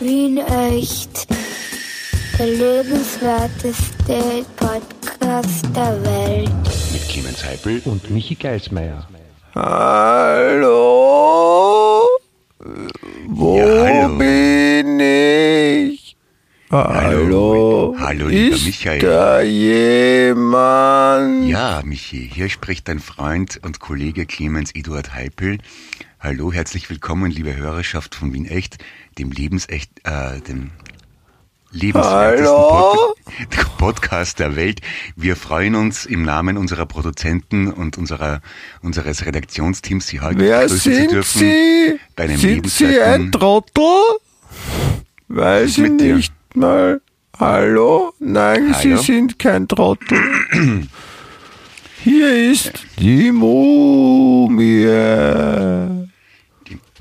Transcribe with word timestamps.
Wien 0.00 0.38
echt. 0.38 1.26
Der 2.38 2.46
lebenswerteste 2.46 4.46
Podcast 4.56 5.64
der 5.76 6.02
Welt. 6.02 6.50
Mit 6.92 7.06
Clemens 7.08 7.44
Heipel 7.44 7.82
und 7.84 8.10
Michi 8.10 8.34
Geismeier. 8.34 9.06
Hallo? 9.54 10.70
Wo 13.28 13.58
Ja, 13.58 13.64
hallo. 13.66 14.08
Hallo? 16.72 17.96
Hallo, 17.98 18.28
lieber 18.28 18.54
Ist 18.54 18.64
Michael. 18.64 19.00
da 19.00 19.40
jemand? 19.42 20.38
Ja, 21.48 21.82
Michi, 21.84 22.30
hier 22.32 22.48
spricht 22.48 22.86
dein 22.86 23.00
Freund 23.00 23.58
und 23.64 23.80
Kollege 23.80 24.24
Clemens 24.24 24.72
Eduard 24.72 25.12
Heipel. 25.12 25.58
Hallo, 26.20 26.52
herzlich 26.52 26.88
willkommen, 26.88 27.28
liebe 27.32 27.56
Hörerschaft 27.56 28.14
von 28.14 28.32
Wien 28.32 28.44
Echt, 28.46 28.78
dem 29.18 29.32
lebensecht, 29.32 29.90
äh, 30.04 30.40
dem 30.42 30.70
lebenswertesten? 31.72 32.54
Pod 32.54 33.16
Podcast 33.78 34.38
der 34.38 34.54
Welt. 34.54 34.80
Wir 35.16 35.34
freuen 35.34 35.74
uns 35.74 36.06
im 36.06 36.22
Namen 36.22 36.56
unserer 36.56 36.86
Produzenten 36.86 37.72
und 37.72 37.98
unserer, 37.98 38.42
unseres 38.80 39.26
Redaktionsteams, 39.26 40.06
Sie 40.06 40.20
heute 40.20 40.38
Wer 40.38 40.60
begrüßen 40.60 40.78
zu 40.92 40.94
sind 41.00 41.10
dürfen. 41.10 41.38
Sie? 41.40 41.98
bei 42.14 42.24
einem 42.24 42.36
sind 42.36 42.70
Sie 42.70 43.00
ein 43.00 43.32
Trottel? 43.32 43.82
Weiß 45.26 45.70
ich 45.70 45.78
mit 45.78 46.00
dir? 46.00 46.20
Mal. 46.56 47.00
Hallo? 47.38 48.12
Nein, 48.18 48.74
Hallo? 48.74 48.96
Sie 48.96 48.96
sind 48.96 49.38
kein 49.38 49.68
Trottel. 49.68 50.18
Hier 52.04 52.50
ist 52.52 52.72
die 52.98 53.30
Mumie. 53.30 54.84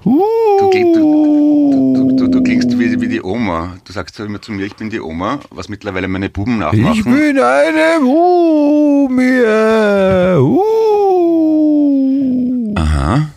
Du, 0.03 0.69
kling- 0.71 0.93
du, 0.93 1.93
du, 1.95 2.15
du, 2.15 2.27
du 2.29 2.43
klingst 2.43 2.77
wie, 2.79 2.99
wie 3.01 3.07
die 3.07 3.21
Oma. 3.21 3.75
Du 3.85 3.91
sagst 3.93 4.19
immer 4.19 4.41
zu 4.41 4.51
mir, 4.53 4.65
ich 4.65 4.75
bin 4.75 4.89
die 4.89 4.99
Oma, 5.01 5.39
was 5.51 5.67
mittlerweile 5.69 6.07
meine 6.07 6.29
Buben 6.29 6.53
Ich 6.53 6.59
nachmachen. 6.59 7.03
bin 7.03 7.39
eine 7.39 7.99
Mumie. 8.01 9.43
Uh. 10.39 12.73
Aha. 12.75 13.29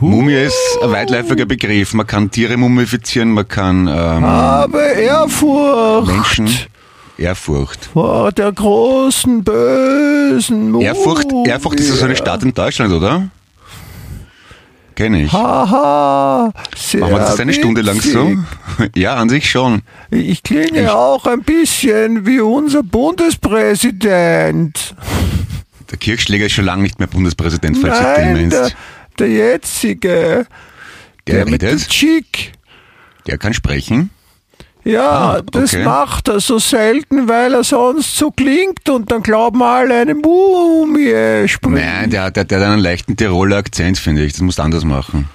Mumie 0.00 0.34
ist 0.34 0.54
ein 0.82 0.90
weitläufiger 0.92 1.46
Begriff. 1.46 1.94
Man 1.94 2.06
kann 2.06 2.30
Tiere 2.30 2.56
mumifizieren, 2.56 3.30
man 3.30 3.48
kann 3.48 3.86
ähm, 3.88 4.24
Habe 4.24 4.78
Ehrfurcht 4.78 6.06
Menschen. 6.12 6.48
Ehrfurcht. 7.18 7.86
vor 7.94 8.30
der 8.32 8.52
großen 8.52 9.42
bösen 9.42 10.70
Mumie. 10.70 10.84
Ehrfurcht, 10.84 11.26
Ehrfurcht 11.46 11.80
ist 11.80 11.88
ja 11.88 11.94
so 11.96 12.04
eine 12.04 12.14
Stadt 12.16 12.42
in 12.42 12.52
Deutschland, 12.52 12.92
oder? 12.92 13.28
Kenne 14.94 15.22
ich. 15.24 15.32
Haha, 15.32 16.52
sehr 16.74 17.00
Machen 17.00 17.12
wir 17.14 17.18
das 17.20 17.40
eine 17.40 17.52
Stunde 17.54 17.80
lang 17.82 18.00
so? 18.00 18.28
witzig. 18.28 18.38
Ja, 18.96 19.14
an 19.14 19.28
sich 19.30 19.50
schon. 19.50 19.80
Ich 20.10 20.42
klinge 20.42 20.82
Ich- 20.82 20.88
auch 20.90 21.24
ein 21.26 21.42
bisschen 21.42 22.26
wie 22.26 22.40
unser 22.40 22.82
Bundespräsident. 22.82 24.94
Der 25.90 25.98
Kirchschläger 25.98 26.44
ist 26.46 26.52
schon 26.52 26.64
lange 26.66 26.82
nicht 26.82 26.98
mehr 26.98 27.08
Bundespräsident, 27.08 27.78
falls 27.78 27.98
du 27.98 28.04
den 28.04 28.32
Nein, 28.34 28.48
meinst. 28.50 28.76
Der 29.18 29.28
jetzige. 29.28 30.46
Der 31.26 31.46
mit 31.46 31.62
dem 31.62 31.78
Chick. 31.78 32.52
der 33.26 33.38
kann 33.38 33.52
sprechen. 33.54 34.10
Ja, 34.84 35.10
Ah, 35.10 35.42
das 35.42 35.74
okay. 35.74 35.82
macht 35.82 36.28
er 36.28 36.38
so 36.38 36.60
selten, 36.60 37.28
weil 37.28 37.54
er 37.54 37.64
sonst 37.64 38.16
so 38.16 38.30
klingt 38.30 38.88
und 38.88 39.10
dann 39.10 39.20
glauben 39.24 39.60
alle 39.60 39.96
eine 39.98 40.14
Mumie 40.14 41.48
spricht. 41.48 41.74
Nein, 41.74 42.08
der, 42.10 42.30
der, 42.30 42.44
der 42.44 42.60
hat 42.60 42.66
einen 42.68 42.78
leichten 42.82 43.16
Tiroler 43.16 43.56
Akzent, 43.56 43.98
finde 43.98 44.22
ich. 44.24 44.34
Das 44.34 44.42
musst 44.42 44.58
du 44.58 44.62
anders 44.62 44.84
machen. 44.84 45.28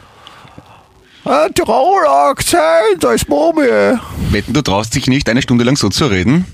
Ein 1.25 1.53
Tiroler 1.53 2.29
Akzent 2.29 3.03
als 3.03 3.27
Mumie. 3.27 3.97
Wetten, 4.31 4.53
du 4.53 4.61
traust 4.61 4.95
dich 4.95 5.07
nicht, 5.07 5.27
eine 5.27 5.41
Stunde 5.41 5.65
lang 5.65 5.75
so 5.75 5.89
zu 5.89 6.05
reden? 6.05 6.45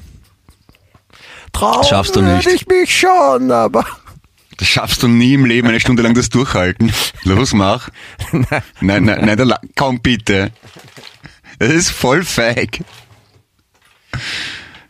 Trauen 1.53 1.83
Schaffst 1.83 2.15
du 2.15 2.21
nicht. 2.21 2.47
ich 2.47 2.67
mich 2.67 2.97
schon, 2.99 3.51
aber 3.51 3.85
Das 4.57 4.67
schaffst 4.67 5.01
du 5.03 5.07
nie 5.07 5.33
im 5.35 5.45
Leben, 5.45 5.67
eine 5.67 5.79
Stunde 5.79 6.01
lang 6.03 6.13
das 6.15 6.29
durchhalten. 6.29 6.91
Los, 7.23 7.53
mach. 7.53 7.89
Nein, 8.81 9.03
nein, 9.05 9.25
nein, 9.25 9.37
la- 9.39 9.59
komm 9.75 9.99
bitte. 10.01 10.51
Das 11.59 11.69
ist 11.71 11.89
voll 11.91 12.23
feig. 12.23 12.79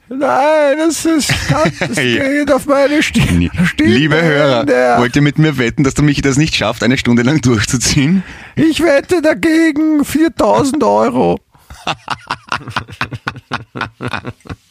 nein, 0.10 0.78
das 0.78 1.04
ist 1.06 1.34
das 1.50 1.96
geht 1.98 2.50
auf 2.52 2.66
meine 2.66 3.02
Stimme. 3.04 3.50
Stimme 3.66 3.90
Liebe 3.90 4.22
Hörer, 4.22 4.64
der- 4.66 5.00
wollt 5.00 5.16
ihr 5.18 5.22
mit 5.22 5.38
mir 5.38 5.58
wetten, 5.58 5.84
dass 5.84 5.94
der 5.96 6.04
Michi 6.06 6.22
das 6.22 6.38
nicht 6.38 6.56
schafft, 6.56 6.82
eine 6.84 6.98
Stunde 6.98 7.24
lang 7.24 7.42
durchzuziehen? 7.42 8.24
Ich 8.56 8.82
wette 8.82 9.22
dagegen 9.22 10.06
4000 10.06 10.82
Euro. 10.84 11.40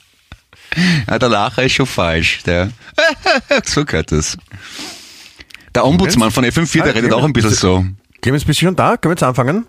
Ja, 1.09 1.19
der 1.19 1.29
Lacher 1.29 1.63
ist 1.65 1.73
schon 1.73 1.87
falsch. 1.87 2.43
Der 2.45 2.71
so 3.65 3.85
gehört 3.85 4.13
das. 4.13 4.37
Der 5.75 5.85
Ombudsmann 5.85 6.31
von 6.31 6.45
FM4, 6.45 6.83
der 6.83 6.95
redet 6.95 7.13
auch 7.13 7.25
ein 7.25 7.33
bisschen 7.33 7.53
so. 7.53 7.85
Clemens, 8.23 8.45
bist 8.45 8.61
du 8.61 8.67
schon 8.67 8.77
da? 8.77 8.97
Können 8.97 9.11
wir 9.11 9.15
jetzt 9.15 9.23
anfangen? 9.23 9.67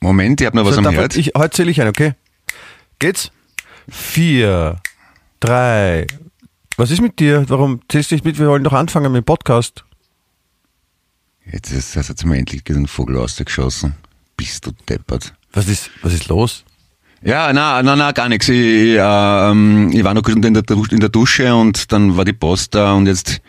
Moment, 0.00 0.40
ich 0.40 0.46
hab 0.46 0.54
noch 0.54 0.64
was 0.64 0.74
So, 0.74 0.80
am 0.80 0.90
Herd. 0.90 1.16
Ich, 1.16 1.32
heute 1.36 1.50
zähle 1.50 1.70
ich 1.70 1.80
ein, 1.80 1.88
okay? 1.88 2.14
Geht's? 2.98 3.30
Vier, 3.88 4.80
drei. 5.40 6.06
Was 6.76 6.90
ist 6.90 7.00
mit 7.00 7.18
dir? 7.18 7.44
Warum 7.48 7.80
zählst 7.88 8.10
du 8.10 8.14
nicht 8.14 8.24
mit? 8.24 8.38
Wir 8.38 8.48
wollen 8.48 8.64
doch 8.64 8.72
anfangen 8.72 9.12
mit 9.12 9.22
dem 9.22 9.24
Podcast. 9.24 9.84
Jetzt 11.50 11.72
ist, 11.72 11.96
das 11.96 12.08
hat 12.08 12.24
mir 12.24 12.36
endlich 12.36 12.64
den 12.64 12.86
Vogel 12.86 13.16
rausgeschossen. 13.16 13.94
Bist 14.36 14.66
du 14.66 14.72
deppert. 14.88 15.34
Was 15.52 15.66
ist, 15.68 15.90
was 16.02 16.12
ist 16.12 16.28
los? 16.28 16.64
Ja, 17.22 17.52
na, 17.52 17.82
na, 17.82 17.96
na, 17.96 18.12
gar 18.12 18.28
nichts. 18.28 18.48
Ich, 18.48 18.56
ich, 18.58 18.96
ähm, 19.00 19.90
ich 19.92 20.04
war 20.04 20.14
noch 20.14 20.22
gut 20.22 20.44
in 20.44 20.54
der, 20.54 20.62
Dusche- 20.62 20.92
in 20.92 21.00
der 21.00 21.08
Dusche 21.08 21.52
und 21.54 21.90
dann 21.92 22.16
war 22.16 22.24
die 22.24 22.32
Post 22.32 22.74
da 22.76 22.92
und 22.94 23.06
jetzt, 23.06 23.40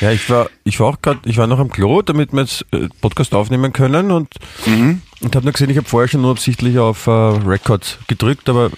Ja, 0.00 0.10
ich 0.12 0.28
war, 0.28 0.50
ich 0.64 0.78
war 0.78 0.88
auch 0.88 1.00
gerade, 1.00 1.20
ich 1.24 1.38
war 1.38 1.46
noch 1.46 1.58
am 1.58 1.70
Klo, 1.70 2.02
damit 2.02 2.32
wir 2.34 2.42
jetzt 2.42 2.66
äh, 2.72 2.88
Podcast 3.00 3.34
aufnehmen 3.34 3.72
können 3.72 4.10
und, 4.10 4.28
und 4.66 5.34
habe 5.34 5.44
nur 5.44 5.52
gesehen, 5.52 5.70
ich 5.70 5.78
habe 5.78 5.88
vorher 5.88 6.08
schon 6.08 6.20
nur 6.20 6.32
absichtlich 6.32 6.78
auf 6.78 7.06
äh, 7.06 7.10
Record 7.10 7.98
gedrückt, 8.08 8.48
aber 8.50 8.70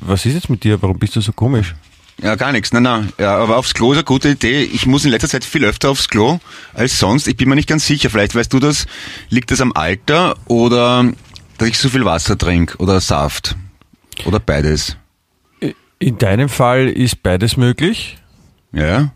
was 0.00 0.24
ist 0.26 0.34
jetzt 0.34 0.48
mit 0.50 0.62
dir? 0.62 0.80
Warum 0.80 0.98
bist 0.98 1.16
du 1.16 1.20
so 1.20 1.32
komisch? 1.32 1.74
ja, 2.22 2.36
gar 2.36 2.52
nichts. 2.52 2.72
Nein, 2.72 2.84
nein. 2.84 3.12
Ja, 3.18 3.36
aber 3.38 3.56
aufs 3.56 3.74
Klo 3.74 3.90
ist 3.92 3.98
eine 3.98 4.04
gute 4.04 4.28
Idee. 4.28 4.62
Ich 4.62 4.86
muss 4.86 5.04
in 5.04 5.10
letzter 5.10 5.28
Zeit 5.28 5.44
viel 5.44 5.64
öfter 5.64 5.90
aufs 5.90 6.08
Klo 6.08 6.38
als 6.72 6.98
sonst. 7.00 7.26
Ich 7.26 7.36
bin 7.36 7.48
mir 7.48 7.56
nicht 7.56 7.68
ganz 7.68 7.84
sicher. 7.84 8.10
Vielleicht 8.10 8.34
weißt 8.36 8.52
du 8.52 8.60
das. 8.60 8.86
Liegt 9.28 9.50
das 9.50 9.60
am 9.60 9.72
Alter 9.72 10.36
oder 10.46 11.10
dass 11.58 11.68
ich 11.68 11.78
so 11.78 11.88
viel 11.88 12.04
Wasser 12.04 12.38
trinke 12.38 12.76
oder 12.78 13.00
Saft? 13.00 13.56
Oder 14.24 14.40
beides? 14.40 14.96
In 15.98 16.18
deinem 16.18 16.48
Fall 16.48 16.88
ist 16.88 17.22
beides 17.22 17.56
möglich. 17.56 18.18
Ja. 18.72 19.12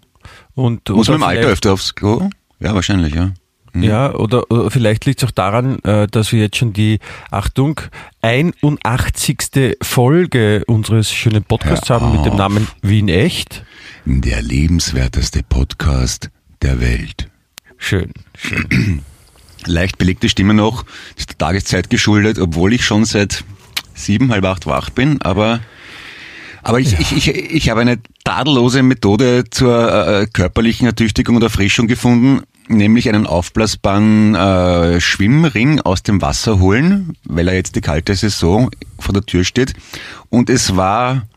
Und, 0.54 0.88
Muss 0.88 1.08
man 1.08 1.16
im 1.16 1.22
Alter 1.24 1.48
öfter 1.48 1.72
aufs 1.72 1.94
Klo? 1.94 2.28
Ja, 2.60 2.74
wahrscheinlich, 2.74 3.14
ja. 3.14 3.32
Ja, 3.74 4.14
oder, 4.14 4.50
oder 4.50 4.70
vielleicht 4.70 5.04
liegt 5.04 5.22
es 5.22 5.28
auch 5.28 5.32
daran, 5.32 5.78
äh, 5.80 6.06
dass 6.06 6.32
wir 6.32 6.40
jetzt 6.40 6.56
schon 6.56 6.72
die, 6.72 6.98
Achtung, 7.30 7.80
81. 8.22 9.76
Folge 9.82 10.64
unseres 10.66 11.12
schönen 11.12 11.44
Podcasts 11.44 11.88
Hör 11.90 12.00
haben 12.00 12.12
mit 12.12 12.24
dem 12.24 12.32
auf. 12.32 12.38
Namen 12.38 12.68
Wien 12.82 13.08
Echt. 13.08 13.64
Der 14.06 14.40
lebenswerteste 14.40 15.42
Podcast 15.42 16.30
der 16.62 16.80
Welt. 16.80 17.28
Schön, 17.76 18.12
schön. 18.36 19.02
Leicht 19.66 19.98
belegte 19.98 20.28
Stimme 20.28 20.54
noch, 20.54 20.84
ist 21.16 21.30
der 21.30 21.38
Tageszeit 21.38 21.90
geschuldet, 21.90 22.38
obwohl 22.38 22.72
ich 22.72 22.84
schon 22.84 23.04
seit 23.04 23.44
sieben, 23.96 24.30
halb 24.30 24.44
acht 24.44 24.66
wach 24.66 24.90
bin, 24.90 25.20
aber 25.22 25.60
aber 26.66 26.80
ich, 26.80 26.98
ich, 26.98 27.12
ich, 27.12 27.28
ich 27.28 27.70
habe 27.70 27.80
eine 27.82 27.98
tadellose 28.24 28.82
Methode 28.82 29.44
zur 29.48 30.22
äh, 30.22 30.26
körperlichen 30.26 30.88
Ertüchtigung 30.88 31.36
und 31.36 31.42
Erfrischung 31.42 31.86
gefunden, 31.86 32.42
nämlich 32.66 33.08
einen 33.08 33.24
aufblasbaren 33.24 34.34
äh, 34.34 35.00
Schwimmring 35.00 35.80
aus 35.80 36.02
dem 36.02 36.20
Wasser 36.20 36.58
holen, 36.58 37.16
weil 37.24 37.46
er 37.46 37.54
jetzt 37.54 37.76
die 37.76 37.82
kalte 37.82 38.16
Saison 38.16 38.70
vor 38.98 39.12
der 39.12 39.24
Tür 39.24 39.44
steht. 39.44 39.74
Und 40.28 40.50
es 40.50 40.74
war 40.74 41.28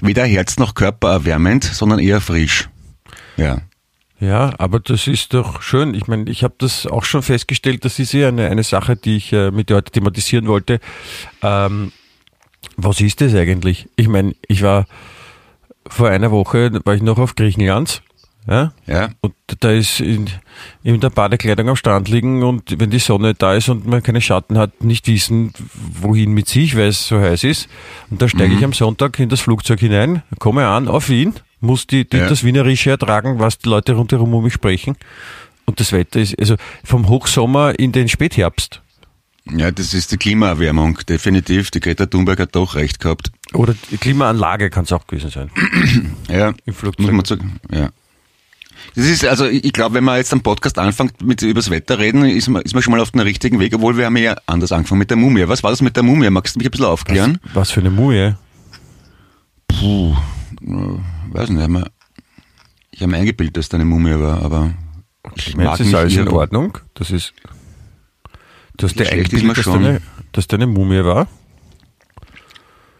weder 0.00 0.24
Herz 0.24 0.56
noch 0.56 0.74
Körper 0.74 1.10
erwärmend, 1.10 1.64
sondern 1.64 1.98
eher 1.98 2.22
frisch. 2.22 2.70
Ja. 3.36 3.58
Ja, 4.20 4.54
aber 4.58 4.80
das 4.80 5.06
ist 5.06 5.34
doch 5.34 5.62
schön. 5.62 5.94
Ich 5.94 6.08
meine, 6.08 6.28
ich 6.30 6.42
habe 6.42 6.54
das 6.58 6.86
auch 6.86 7.04
schon 7.04 7.22
festgestellt, 7.22 7.84
das 7.84 7.98
ist 7.98 8.12
ja 8.12 8.28
eine, 8.28 8.48
eine 8.48 8.64
Sache, 8.64 8.96
die 8.96 9.16
ich 9.16 9.32
äh, 9.32 9.50
mit 9.50 9.68
dir 9.68 9.76
heute 9.76 9.92
thematisieren 9.92 10.48
wollte. 10.48 10.80
Ähm, 11.42 11.92
was 12.76 13.00
ist 13.00 13.20
das 13.20 13.34
eigentlich? 13.34 13.88
Ich 13.96 14.08
meine, 14.08 14.34
ich 14.46 14.62
war 14.62 14.86
vor 15.88 16.08
einer 16.08 16.30
Woche, 16.30 16.70
war 16.84 16.94
ich 16.94 17.02
noch 17.02 17.18
auf 17.18 17.34
Griechenland, 17.34 18.02
ja, 18.46 18.72
Ja. 18.86 19.10
und 19.20 19.34
da 19.60 19.70
ist 19.72 20.00
in, 20.00 20.26
in 20.82 21.00
der 21.00 21.10
Badekleidung 21.10 21.68
am 21.68 21.76
Strand 21.76 22.08
liegen 22.08 22.42
und 22.42 22.78
wenn 22.80 22.90
die 22.90 22.98
Sonne 22.98 23.34
da 23.34 23.54
ist 23.54 23.68
und 23.68 23.86
man 23.86 24.02
keine 24.02 24.20
Schatten 24.20 24.56
hat, 24.58 24.82
nicht 24.82 25.06
wissen, 25.06 25.52
wohin 26.00 26.32
mit 26.32 26.48
sich, 26.48 26.76
weil 26.76 26.88
es 26.88 27.08
so 27.08 27.18
heiß 27.20 27.44
ist. 27.44 27.68
Und 28.10 28.22
da 28.22 28.28
steige 28.28 28.54
ich 28.54 28.64
am 28.64 28.72
Sonntag 28.72 29.18
in 29.18 29.28
das 29.28 29.40
Flugzeug 29.40 29.80
hinein, 29.80 30.22
komme 30.38 30.66
an 30.66 30.88
auf 30.88 31.08
Wien, 31.10 31.34
muss 31.60 31.86
die, 31.86 32.08
die 32.08 32.16
Ja. 32.18 32.28
das 32.28 32.42
Wienerische 32.44 32.90
ertragen, 32.90 33.38
was 33.38 33.58
die 33.58 33.68
Leute 33.68 33.94
rundherum 33.94 34.32
um 34.34 34.44
mich 34.44 34.54
sprechen. 34.54 34.96
Und 35.66 35.80
das 35.80 35.92
Wetter 35.92 36.18
ist 36.20 36.38
also 36.38 36.56
vom 36.84 37.08
Hochsommer 37.08 37.78
in 37.78 37.92
den 37.92 38.08
Spätherbst. 38.08 38.80
Ja, 39.56 39.70
das 39.70 39.94
ist 39.94 40.12
die 40.12 40.16
Klimaerwärmung, 40.18 40.98
definitiv. 41.08 41.70
Die 41.70 41.80
Greta 41.80 42.06
Thunberg 42.06 42.38
hat 42.40 42.54
doch 42.54 42.74
recht 42.74 43.00
gehabt. 43.00 43.30
Oder 43.54 43.74
die 43.90 43.96
Klimaanlage 43.96 44.68
kann 44.70 44.84
es 44.84 44.92
auch 44.92 45.06
gewesen 45.06 45.30
sein. 45.30 45.50
Ja, 46.28 46.52
Im 46.66 46.74
Flugzeug. 46.74 47.06
muss 47.06 47.14
man 47.14 47.24
sagen. 47.24 47.60
Ja. 47.72 47.88
Das 48.94 49.06
ist, 49.06 49.24
also 49.24 49.46
ich 49.46 49.72
glaube, 49.72 49.94
wenn 49.96 50.04
man 50.04 50.18
jetzt 50.18 50.32
am 50.32 50.40
Podcast 50.42 50.78
anfängt 50.78 51.22
mit 51.22 51.40
übers 51.42 51.70
Wetter 51.70 51.98
reden, 51.98 52.24
ist 52.24 52.48
man, 52.48 52.62
ist 52.62 52.74
man 52.74 52.82
schon 52.82 52.92
mal 52.92 53.00
auf 53.00 53.10
dem 53.12 53.20
richtigen 53.22 53.58
Weg, 53.58 53.74
obwohl 53.74 53.96
wir 53.96 54.06
haben 54.06 54.16
ja 54.18 54.36
anders 54.46 54.70
angefangen 54.72 54.98
mit 55.00 55.10
der 55.10 55.16
Mumie. 55.16 55.48
Was 55.48 55.62
war 55.62 55.70
das 55.70 55.80
mit 55.82 55.96
der 55.96 56.02
Mumie? 56.02 56.28
Magst 56.30 56.54
du 56.54 56.58
mich 56.58 56.66
ein 56.68 56.70
bisschen 56.70 56.86
aufklären? 56.86 57.38
Was 57.54 57.70
für 57.70 57.80
eine 57.80 57.90
Mumie. 57.90 58.34
Puh, 59.68 60.16
weiß 61.32 61.50
nicht, 61.50 61.68
mir- 61.68 61.90
ich 62.90 63.00
habe 63.02 63.10
mir 63.12 63.18
eingebildet, 63.18 63.56
dass 63.56 63.68
da 63.68 63.76
eine 63.76 63.84
Mumie 63.84 64.18
war, 64.18 64.42
aber 64.42 64.72
ich 65.36 65.48
Ich 65.48 65.56
meine, 65.56 65.70
das 65.70 65.80
ist 65.80 65.94
alles 65.94 66.16
in 66.16 66.28
Ordnung. 66.28 66.78
Das 66.94 67.10
ist. 67.10 67.32
Du 68.78 68.86
hast 68.86 68.98
dir 68.98 69.10
eingebildet, 69.10 69.58
dass 69.58 69.64
deine, 69.66 70.00
dass 70.32 70.46
deine 70.46 70.66
Mumie 70.66 71.04
war. 71.04 71.28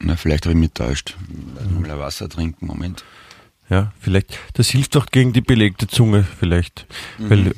Na, 0.00 0.16
vielleicht 0.16 0.44
habe 0.44 0.52
ich 0.52 0.58
mich 0.58 0.72
täuscht. 0.72 1.16
Mal 1.80 1.98
Wasser 1.98 2.28
trinken, 2.28 2.66
Moment. 2.66 3.04
Ja, 3.70 3.92
vielleicht. 4.00 4.38
Das 4.54 4.68
hilft 4.68 4.94
doch 4.94 5.06
gegen 5.06 5.32
die 5.32 5.40
belegte 5.40 5.86
Zunge, 5.86 6.24
vielleicht. 6.38 6.86
Mhm. 7.18 7.30
Weil 7.30 7.46
äh, 7.48 7.52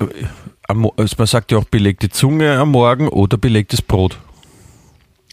am, 0.68 0.90
also 0.96 1.16
man 1.18 1.26
sagt 1.26 1.50
ja 1.52 1.58
auch 1.58 1.64
belegte 1.64 2.10
Zunge 2.10 2.58
am 2.58 2.70
Morgen 2.70 3.08
oder 3.08 3.38
belegtes 3.38 3.80
Brot. 3.80 4.18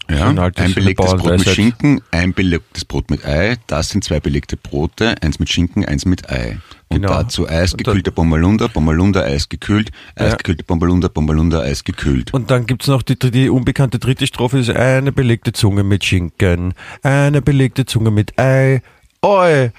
Ja, 0.10 0.30
ein 0.30 0.39
ein 0.39 0.74
belegtes 0.74 1.16
Brot 1.16 1.39
mit. 1.39 1.50
Schinken, 1.50 2.01
ein 2.12 2.34
belegtes 2.34 2.86
Brot 2.86 3.12
mit 3.12 3.25
Ei, 3.25 3.57
das 3.68 3.89
sind 3.89 4.06
zwei 4.06 4.22
belegte 4.22 4.56
Brote, 4.56 5.22
eins 5.22 5.39
mit 5.39 5.50
Schinken, 5.50 5.84
eins 5.84 6.06
mit 6.06 6.30
Ei. 6.30 6.60
Und 6.89 7.01
Genau. 7.01 7.10
dazu 7.10 7.48
Eis, 7.50 7.74
Und 7.74 7.84
gekühlter 7.84 8.12
Bommalunda, 8.12 8.68
Bommalunda, 8.68 9.22
Eis 9.22 9.50
gekühlt, 9.50 9.92
Eis 10.16 10.38
gekühlter 10.38 10.63
Bommalunda, 10.63 11.10
Bommalunda, 11.10 11.60
Eis 11.62 11.84
gekühlt. 11.84 12.34
Und 12.34 12.50
dann 12.50 12.66
gibt's 12.66 12.88
noch 12.88 13.01
die, 13.01 13.18
die 13.18 13.50
unbekannte 13.50 14.00
dritte 14.00 14.25
Strophe, 14.25 14.60
ist 14.60 14.69
eine 14.69 15.12
belegte 15.12 15.51
Zunge 15.51 15.84
mit 15.84 16.06
Schinken, 16.06 16.74
eine 17.04 17.42
belegte 17.42 17.86
Zunge 17.86 18.10
mit 18.12 18.39
Ei. 18.39 18.81
Oi, 19.22 19.72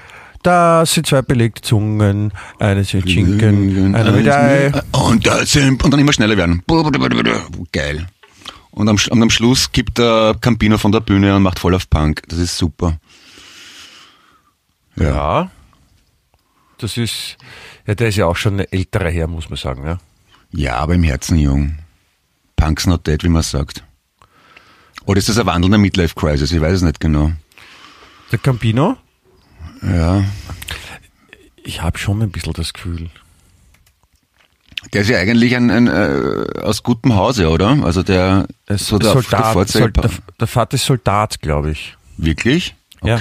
das 0.42 0.92
sind 0.92 1.06
zwei 1.06 1.22
belegte 1.22 1.62
Zungen, 1.62 2.32
eine 2.58 2.80
mit 2.80 3.10
Schinken, 3.10 3.94
eine 3.94 4.12
mit 4.12 4.28
Ei. 4.28 4.70
Und, 4.92 5.26
da 5.26 5.46
sind, 5.46 5.82
und 5.82 5.90
dann 5.90 6.00
immer 6.00 6.12
schneller 6.12 6.36
werden. 6.36 6.62
Geil. 7.72 8.06
Und 8.70 8.88
am, 8.88 8.96
und 9.10 9.22
am 9.22 9.30
Schluss 9.30 9.72
gibt 9.72 9.98
der 9.98 10.36
Campino 10.40 10.76
von 10.78 10.92
der 10.92 11.00
Bühne 11.00 11.34
und 11.34 11.42
macht 11.42 11.58
voll 11.58 11.74
auf 11.74 11.88
Punk. 11.88 12.22
Das 12.28 12.38
ist 12.38 12.56
super. 12.58 12.98
Ja. 14.96 15.50
Das 16.78 16.96
ist, 16.96 17.36
ja, 17.86 17.94
der 17.94 18.08
ist 18.08 18.16
ja 18.16 18.26
auch 18.26 18.36
schon 18.36 18.60
ein 18.60 18.66
älterer 18.70 19.10
Herr, 19.10 19.26
muss 19.26 19.50
man 19.50 19.56
sagen, 19.56 19.84
ja. 19.84 19.98
Ja, 20.52 20.76
aber 20.76 20.94
im 20.94 21.02
Herzen 21.02 21.36
jung. 21.38 21.78
Punk's 22.56 22.86
not 22.86 23.06
dead, 23.06 23.22
wie 23.22 23.28
man 23.28 23.42
sagt. 23.42 23.84
Oder 25.04 25.18
ist 25.18 25.28
das 25.28 25.38
ein 25.38 25.46
wandelnder 25.46 25.78
Midlife-Crisis? 25.78 26.52
Ich 26.52 26.60
weiß 26.60 26.76
es 26.76 26.82
nicht 26.82 27.00
genau. 27.00 27.32
Der 28.30 28.38
Campino? 28.38 28.96
Ja. 29.82 30.24
Ich 31.64 31.82
habe 31.82 31.98
schon 31.98 32.22
ein 32.22 32.30
bisschen 32.30 32.52
das 32.52 32.72
Gefühl. 32.72 33.10
Der 34.92 35.02
ist 35.02 35.10
ja 35.10 35.18
eigentlich 35.18 35.56
ein, 35.56 35.70
ein 35.70 35.86
äh, 35.88 36.60
aus 36.60 36.82
gutem 36.82 37.14
Hause, 37.14 37.48
oder? 37.48 37.82
Also 37.82 38.02
der 38.02 38.46
so 38.68 38.98
der, 38.98 39.12
Soldat, 39.12 39.54
der 39.56 39.66
Sol, 39.66 39.92
der, 39.92 40.10
der 40.40 40.46
Vater 40.46 40.74
ist 40.74 40.86
Soldat, 40.86 41.40
glaube 41.40 41.72
ich. 41.72 41.96
Wirklich? 42.16 42.74
Ja. 43.02 43.20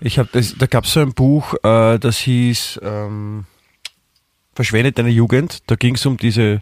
Ich 0.00 0.18
habe 0.18 0.28
das, 0.32 0.54
da 0.58 0.66
gab 0.66 0.84
es 0.84 0.92
so 0.92 1.00
ein 1.00 1.12
Buch, 1.12 1.54
äh, 1.64 1.98
das 1.98 2.18
hieß 2.18 2.80
ähm, 2.82 3.44
Verschwendet 4.54 4.98
deine 4.98 5.10
Jugend. 5.10 5.58
Da 5.68 5.76
ging 5.76 5.94
es 5.94 6.04
um 6.04 6.16
diese 6.16 6.60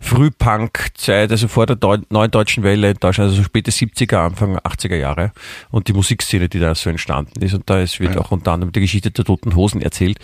Frühpunk-Zeit, 0.00 1.30
also 1.30 1.46
vor 1.46 1.64
der 1.64 1.76
Deu 1.76 1.98
neuen 2.10 2.30
deutschen 2.32 2.64
Welle 2.64 2.90
in 2.90 2.96
Deutschland, 2.98 3.30
also 3.30 3.36
so 3.40 3.44
späte 3.44 3.70
70er, 3.70 4.16
Anfang 4.16 4.58
80er 4.58 4.96
Jahre 4.96 5.30
und 5.70 5.86
die 5.86 5.92
Musikszene, 5.92 6.48
die 6.48 6.58
da 6.58 6.74
so 6.74 6.90
entstanden 6.90 7.40
ist. 7.40 7.54
Und 7.54 7.70
da 7.70 7.80
ist, 7.80 8.00
wird 8.00 8.16
Ja. 8.16 8.20
auch 8.20 8.32
unter 8.32 8.50
anderem 8.50 8.72
die 8.72 8.80
Geschichte 8.80 9.12
der 9.12 9.24
Toten 9.24 9.54
Hosen 9.54 9.80
erzählt, 9.80 10.18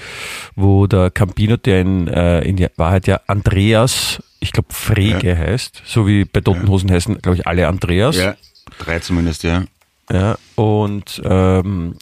wo 0.56 0.88
der 0.88 1.12
Campino, 1.12 1.56
der 1.56 1.80
in, 1.80 2.08
äh, 2.08 2.40
in 2.40 2.66
Wahrheit 2.76 3.06
ja 3.06 3.20
Andreas, 3.28 4.20
ich 4.40 4.50
glaube 4.50 4.74
Frege 4.74 5.38
heißt, 5.38 5.82
so 5.84 6.08
wie 6.08 6.24
bei 6.24 6.40
Toten 6.40 6.66
Hosen 6.68 6.90
heißen, 6.90 7.18
glaube 7.22 7.36
ich, 7.38 7.46
alle 7.46 7.68
Andreas. 7.68 8.16
Ja. 8.16 8.34
Drei 8.78 8.98
zumindest, 8.98 9.44
ja. 9.44 9.62
Ja, 10.10 10.36
und 10.56 11.22
ähm, 11.24 11.94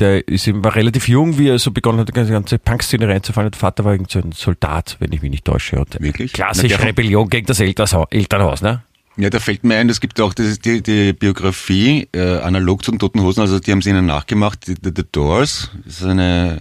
der 0.00 0.26
ist 0.26 0.48
eben, 0.48 0.64
war 0.64 0.74
relativ 0.74 1.08
jung, 1.08 1.38
wie 1.38 1.48
er 1.48 1.58
so 1.58 1.70
begonnen 1.70 2.00
hat, 2.00 2.08
die 2.08 2.12
ganze- 2.12 2.58
Punk-Szene 2.58 3.06
reinzufallen. 3.08 3.50
Der 3.50 3.58
Vater 3.58 3.84
war 3.84 3.92
irgend 3.92 4.10
so 4.10 4.18
ein 4.18 4.32
Soldat, 4.32 4.96
wenn 4.98 5.12
ich 5.12 5.22
mich 5.22 5.30
nicht 5.30 5.44
täusche. 5.44 5.78
Und 5.78 6.00
Wirklich? 6.00 6.32
Klassisch 6.32 6.70
Na, 6.72 6.78
der- 6.78 6.86
Rebellion 6.88 7.28
gegen 7.28 7.46
das 7.46 7.60
Elternhaus, 7.60 8.62
ne? 8.62 8.82
Ja, 9.16 9.28
da 9.28 9.38
fällt 9.38 9.64
mir 9.64 9.76
ein, 9.76 9.88
es 9.90 10.00
gibt 10.00 10.20
auch 10.20 10.32
das, 10.32 10.60
die, 10.60 10.82
die 10.82 11.12
Biografie, 11.12 12.08
äh, 12.12 12.38
analog 12.38 12.82
zu 12.84 12.90
den 12.92 12.98
Toten 12.98 13.20
Hosen, 13.20 13.40
also 13.40 13.58
die 13.58 13.70
haben 13.72 13.82
sie 13.82 13.90
ihnen 13.90 14.06
nachgemacht, 14.06 14.66
die, 14.66 14.74
The 14.82 15.02
Doors, 15.12 15.70
das 15.84 16.00
ist 16.00 16.06
eine, 16.06 16.60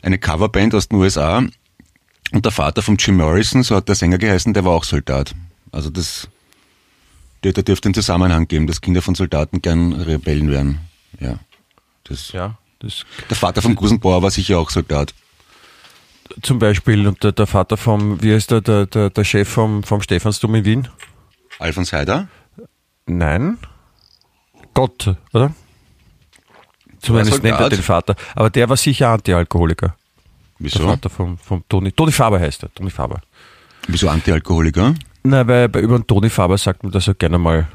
eine 0.00 0.18
Coverband 0.18 0.74
aus 0.74 0.88
den 0.88 0.98
USA. 0.98 1.44
Und 2.32 2.44
der 2.44 2.52
Vater 2.52 2.80
von 2.80 2.96
Jim 2.96 3.16
Morrison, 3.16 3.62
so 3.62 3.76
hat 3.76 3.88
der 3.88 3.96
Sänger 3.96 4.18
geheißen, 4.18 4.54
der 4.54 4.64
war 4.64 4.72
auch 4.72 4.84
Soldat. 4.84 5.34
Also 5.72 5.90
das, 5.90 6.28
da, 7.42 7.50
da 7.52 7.60
dürfte 7.62 7.88
einen 7.88 7.94
Zusammenhang 7.94 8.48
geben, 8.48 8.66
dass 8.66 8.80
Kinder 8.80 9.02
von 9.02 9.14
Soldaten 9.14 9.60
gern 9.60 9.92
Rebellen 9.92 10.50
werden. 10.50 10.80
Ja. 11.20 11.38
Das, 12.04 12.32
Ja, 12.32 12.56
das 12.80 13.04
Der 13.28 13.36
Vater 13.36 13.62
von 13.62 13.74
Gusenbauer 13.74 14.22
war 14.22 14.30
sicher 14.30 14.58
auch 14.58 14.70
Soldat. 14.70 15.14
zum 16.42 16.58
Beispiel. 16.58 17.06
Und 17.06 17.22
der, 17.22 17.32
der 17.32 17.46
Vater 17.46 17.76
vom, 17.76 18.22
wie 18.22 18.34
heißt 18.34 18.50
der, 18.50 18.60
der, 18.60 18.86
der, 18.86 19.10
der 19.10 19.24
Chef 19.24 19.48
vom, 19.48 19.82
vom 19.82 20.00
Stephansdom 20.02 20.54
in 20.54 20.64
Wien? 20.64 20.88
Alfons 21.58 21.92
Heider? 21.92 22.28
Nein. 23.06 23.58
Gott, 24.74 25.14
oder? 25.32 25.54
Zumindest 27.00 27.42
nennt 27.42 27.60
er 27.60 27.68
den 27.68 27.82
Vater. 27.82 28.16
Aber 28.34 28.50
der 28.50 28.68
war 28.68 28.76
sicher 28.76 29.10
Antialkoholiker. 29.10 29.88
Der 29.88 29.96
Wieso? 30.58 30.84
Vater 30.86 31.10
vom, 31.10 31.36
vom 31.38 31.62
Toni. 31.68 31.92
Toni 31.92 32.12
Faber 32.12 32.40
heißt 32.40 32.62
er. 32.62 32.74
Toni 32.74 32.90
Faber. 32.90 33.20
Wieso 33.86 34.08
Antialkoholiker? 34.08 34.94
Na, 35.22 35.46
weil 35.46 35.68
bei 35.68 35.80
über 35.80 35.98
den 35.98 36.06
Toni 36.06 36.30
Faber 36.30 36.56
sagt 36.58 36.82
man, 36.82 36.92
dass 36.92 37.06
er 37.06 37.14
gerne 37.14 37.38
mal 37.38 37.68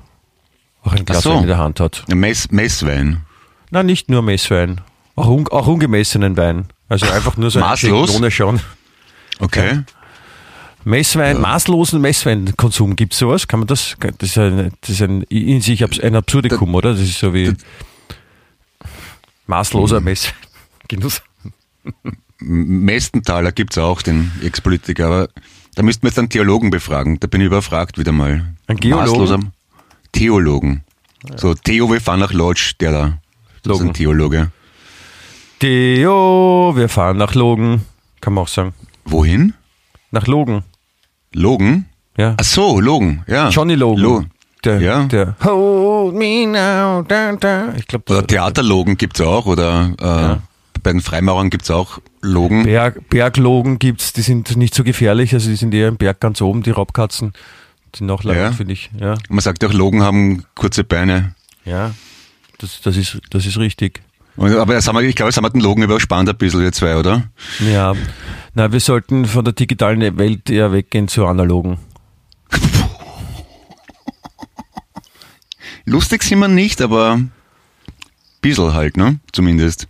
auch 0.84 0.94
ein 0.94 1.06
Glas 1.06 1.24
so. 1.24 1.32
Wein 1.32 1.42
in 1.42 1.48
der 1.48 1.58
Hand 1.58 1.80
hat. 1.80 2.04
Ja, 2.08 2.16
Mess, 2.16 2.50
Messwein. 2.52 3.26
Na, 3.72 3.84
nicht 3.84 4.10
nur 4.10 4.22
Messwein, 4.22 4.82
auch, 5.16 5.28
un, 5.28 5.48
auch 5.50 5.68
ungemessenen 5.68 6.38
Wein. 6.38 6.66
Also 6.88 7.06
einfach 7.08 7.38
nur 7.38 7.52
so 7.52 7.60
ein 7.60 7.66
Maßlos? 7.66 8.16
Ohne 8.16 8.32
schon. 8.32 8.60
Okay. 9.40 9.84
Messwein, 10.86 11.40
maßlosen 11.40 12.02
Messweinkonsum, 12.02 12.96
gibt 12.96 13.14
es 13.14 13.20
sowas? 13.20 13.48
Kann 13.48 13.60
man 13.60 13.68
das? 13.68 13.96
Das 14.00 14.30
ist 14.30 14.38
ein, 14.38 14.72
das 14.82 14.90
ist 14.90 15.02
ein 15.02 15.24
in 15.24 15.62
sich 15.62 15.84
ein 16.04 16.16
Absurdikum, 16.16 16.74
oder? 16.74 16.94
Das 16.94 17.02
ist 17.02 17.20
so 17.20 17.34
wie 17.34 17.54
maßloser 19.46 20.00
Messgenuss. 20.00 21.22
Mestenthaler 22.40 23.52
gibt's 23.52 23.78
auch, 23.78 24.02
den 24.02 24.32
Ex-Politiker, 24.42 25.06
aber 25.08 25.30
da 25.76 25.84
müssten 25.84 26.04
wir 26.04 26.10
jetzt 26.10 26.20
einen 26.20 26.30
Theologen 26.30 26.70
befragen. 26.70 27.20
Da 27.20 27.28
bin 27.28 27.42
ich 27.42 27.48
überfragt 27.48 27.98
wieder 27.98 28.14
mal. 28.14 28.56
Ein 28.68 28.78
Geologen? 28.78 29.10
Maßloser 29.10 29.40
Theologen. 30.12 30.84
So, 31.36 31.54
Theo, 31.54 31.94
nach 32.16 32.34
Lodge, 32.34 32.74
der 32.80 32.92
da. 32.92 33.18
Das 33.64 33.74
ist 33.74 33.80
Logen. 33.80 33.88
ein 33.90 33.94
Theologe. 33.94 34.52
Theo, 35.60 36.74
wir 36.76 36.88
fahren 36.90 37.18
nach 37.18 37.36
Logen. 37.36 37.86
Kann 38.22 38.34
man 38.34 38.44
auch 38.44 38.48
sagen. 38.48 38.74
Wohin? 39.06 39.54
Nach 40.12 40.28
Logen. 40.28 40.64
Logen? 41.34 41.86
Ja. 42.18 42.36
Ach 42.40 42.44
so, 42.44 42.80
Logen, 42.80 43.24
ja. 43.28 43.50
Johnny 43.50 43.76
Logan. 43.76 44.02
Lo 44.04 44.24
Der, 44.64 44.80
Ja. 44.82 45.04
der 45.06 45.36
Hold 45.44 46.16
me 46.16 46.46
now, 46.48 47.02
da, 47.08 47.34
da. 47.34 47.74
Ich 47.78 47.88
glaube, 47.88 48.12
oder 48.12 48.28
Theaterlogen 48.28 48.98
gibt's 48.98 49.22
auch, 49.22 49.46
oder 49.46 50.40
äh, 50.42 50.80
bei 50.84 50.92
den 50.92 51.02
Freimaurern 51.02 51.50
gibt's 51.50 51.72
auch 51.72 52.00
Logen. 52.22 52.64
Berg, 52.64 53.08
Berglogen 53.10 53.80
gibt's, 53.80 54.12
die 54.12 54.22
sind 54.22 54.56
nicht 54.58 54.74
so 54.76 54.84
gefährlich, 54.84 55.34
also 55.34 55.50
die 55.50 55.56
sind 55.56 55.74
eher 55.74 55.88
im 55.88 55.96
Berg 55.98 56.20
ganz 56.20 56.42
oben, 56.42 56.62
die 56.64 56.72
Raubkatzen. 56.72 57.32
Die 57.94 58.00
sind 58.00 58.08
noch 58.08 58.24
lang, 58.24 58.36
Ja. 58.38 58.52
finde 58.52 58.74
ich. 58.74 58.90
Ja, 59.00 59.16
Man 59.30 59.40
sagt 59.40 59.64
auch, 59.64 59.72
Logen 59.74 60.04
haben 60.04 60.44
kurze 60.56 60.84
Beine. 60.84 61.36
ja. 61.66 61.92
Das, 62.60 62.82
das, 62.82 62.96
ist, 62.98 63.20
das 63.32 63.46
ist 63.46 63.58
richtig. 63.58 64.02
Aber 64.38 64.74
das 64.74 64.88
haben 64.88 64.96
wir, 64.96 65.02
ich 65.02 65.16
glaube, 65.16 65.30
das 65.30 65.38
haben 65.38 65.46
wir 65.46 65.50
den 65.50 65.62
Logen 65.62 65.82
überspannt 65.82 66.30
ein 66.30 66.38
bisschen, 66.38 66.62
wir 66.62 66.72
zwei, 66.72 66.96
oder? 66.96 67.30
Ja. 67.60 67.94
Na, 68.54 68.72
wir 68.72 68.80
sollten 68.80 69.26
von 69.26 69.44
der 69.44 69.54
digitalen 69.54 70.18
Welt 70.18 70.50
eher 70.50 70.72
weggehen 70.72 71.08
zur 71.08 71.28
analogen. 71.28 71.78
Lustig 75.86 76.24
sind 76.24 76.40
wir 76.40 76.48
nicht, 76.48 76.82
aber 76.82 77.20
bisschen 78.42 78.74
halt, 78.74 78.98
ne? 78.98 79.20
Zumindest. 79.32 79.88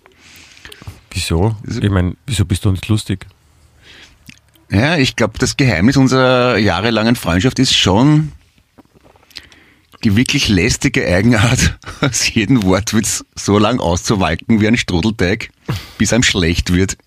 Wieso? 1.12 1.56
Ich 1.68 1.90
meine, 1.90 2.16
wieso 2.26 2.46
bist 2.46 2.66
du 2.66 2.72
nicht 2.72 2.88
lustig? 2.88 3.28
Ja, 4.72 4.98
ich 4.98 5.16
glaube, 5.16 5.40
das 5.40 5.58
Geheimnis 5.58 5.98
unserer 5.98 6.58
jahrelangen 6.58 7.16
Freundschaft 7.16 7.58
ist 7.60 7.76
schon 7.76 8.32
die 10.04 10.16
wirklich 10.16 10.48
lästige 10.50 11.06
Eigenart, 11.08 11.78
aus 12.02 12.34
jedem 12.34 12.64
Wortwitz 12.64 13.26
so 13.36 13.58
lang 13.58 13.80
auszuwalken 13.80 14.62
wie 14.62 14.68
ein 14.68 14.78
Strudelteig, 14.78 15.50
bis 15.98 16.14
einem 16.14 16.24
schlecht 16.24 16.74
wird. 16.74 16.98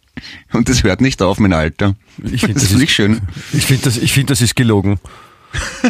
Und 0.52 0.68
das 0.68 0.82
hört 0.82 1.00
nicht 1.00 1.22
auf, 1.22 1.38
mein 1.38 1.52
Alter. 1.52 1.96
Ich 2.22 2.42
find, 2.42 2.56
das 2.56 2.64
das 2.64 2.72
ist 2.72 2.78
nicht 2.78 2.92
schön. 2.92 3.22
Ich 3.52 3.64
finde, 3.64 3.84
das, 3.84 3.96
ich 3.96 4.12
find, 4.12 4.28
das 4.30 4.42
ist 4.42 4.54
gelogen. 4.56 5.00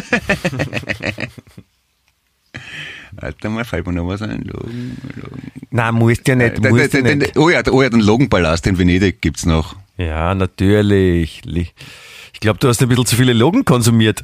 Warte 3.15 3.49
mal, 3.49 3.65
fällt 3.65 3.85
mir 3.85 3.93
noch 3.93 4.07
was 4.07 4.21
ein. 4.21 4.41
Logen, 4.41 4.97
Logen. 5.15 5.51
Nein, 5.71 5.93
musst 5.95 6.27
ja 6.27 6.35
nicht. 6.35 6.59
Musst 6.61 6.93
den, 6.93 7.05
den, 7.05 7.19
nicht. 7.19 7.37
oh, 7.37 7.49
ja, 7.49 7.61
oh 7.69 7.81
ja, 7.81 7.89
den 7.89 7.99
Logenpalast 7.99 8.65
in 8.67 8.77
Venedig 8.77 9.21
gibt's 9.21 9.45
noch. 9.45 9.75
Ja, 9.97 10.33
natürlich. 10.33 11.41
Ich 11.45 12.39
glaube, 12.39 12.59
du 12.59 12.67
hast 12.67 12.81
ein 12.81 12.89
bisschen 12.89 13.05
zu 13.05 13.15
viele 13.15 13.33
Logen 13.33 13.65
konsumiert. 13.65 14.23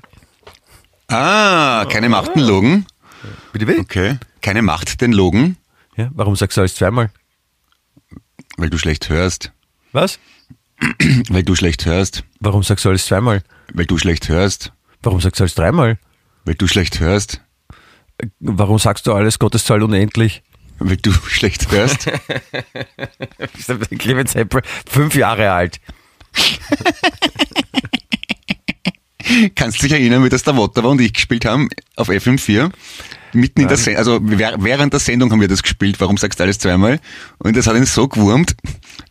Ah, 1.09 1.85
keine 1.89 2.09
Macht 2.09 2.35
den 2.35 2.43
Logen. 2.43 2.85
Bitte 3.51 3.67
will? 3.67 3.79
Okay. 3.79 4.17
Keine 4.41 4.61
Macht 4.61 5.01
den 5.01 5.11
Logen, 5.11 5.57
Ja, 5.97 6.09
warum 6.13 6.35
sagst 6.35 6.55
du 6.57 6.61
alles 6.61 6.75
zweimal? 6.75 7.09
weil 8.57 8.69
du 8.69 8.77
schlecht 8.77 9.09
hörst. 9.09 9.51
Was? 9.93 10.19
Weil 11.29 11.43
du 11.43 11.55
schlecht 11.55 11.85
hörst. 11.85 12.23
Warum 12.41 12.61
sagst 12.63 12.83
du 12.85 12.89
alles 12.89 13.05
zweimal? 13.05 13.41
Weil 13.73 13.85
du 13.85 13.97
schlecht 13.97 14.27
hörst. 14.29 14.71
Warum 15.01 15.19
sagst 15.21 15.39
du 15.39 15.43
alles 15.43 15.55
dreimal? 15.55 15.97
Weil 16.45 16.55
du 16.55 16.67
schlecht 16.67 16.99
hörst. 16.99 17.41
Warum 18.39 18.79
sagst 18.79 19.07
du 19.07 19.13
alles 19.13 19.39
Gotteszahl 19.39 19.81
unendlich? 19.83 20.41
Weil 20.77 20.97
du 20.97 21.11
schlecht 21.27 21.71
hörst. 21.71 22.09
Clemens 23.99 24.35
Heppel, 24.35 24.61
fünf 24.89 25.15
Jahre 25.15 25.51
alt. 25.51 25.79
Kannst 29.55 29.77
du 29.79 29.83
dich 29.83 29.91
erinnern, 29.93 30.23
wie 30.23 30.29
das 30.29 30.43
der 30.43 30.55
Wotterer 30.55 30.89
und 30.89 31.01
ich 31.01 31.13
gespielt 31.13 31.45
haben 31.45 31.69
auf 31.95 32.09
FM4? 32.09 32.71
Mitten 33.33 33.61
in 33.61 33.67
der 33.67 33.77
Sendung, 33.77 33.97
also 33.99 34.15
währ- 34.21 34.55
während 34.59 34.91
der 34.93 34.99
Sendung 34.99 35.31
haben 35.31 35.39
wir 35.41 35.47
das 35.47 35.61
gespielt, 35.61 35.99
warum 35.99 36.17
sagst 36.17 36.39
du 36.39 36.43
alles 36.43 36.57
zweimal? 36.57 36.99
Und 37.37 37.55
das 37.55 37.67
hat 37.67 37.75
ihn 37.75 37.85
so 37.85 38.07
gewurmt, 38.07 38.55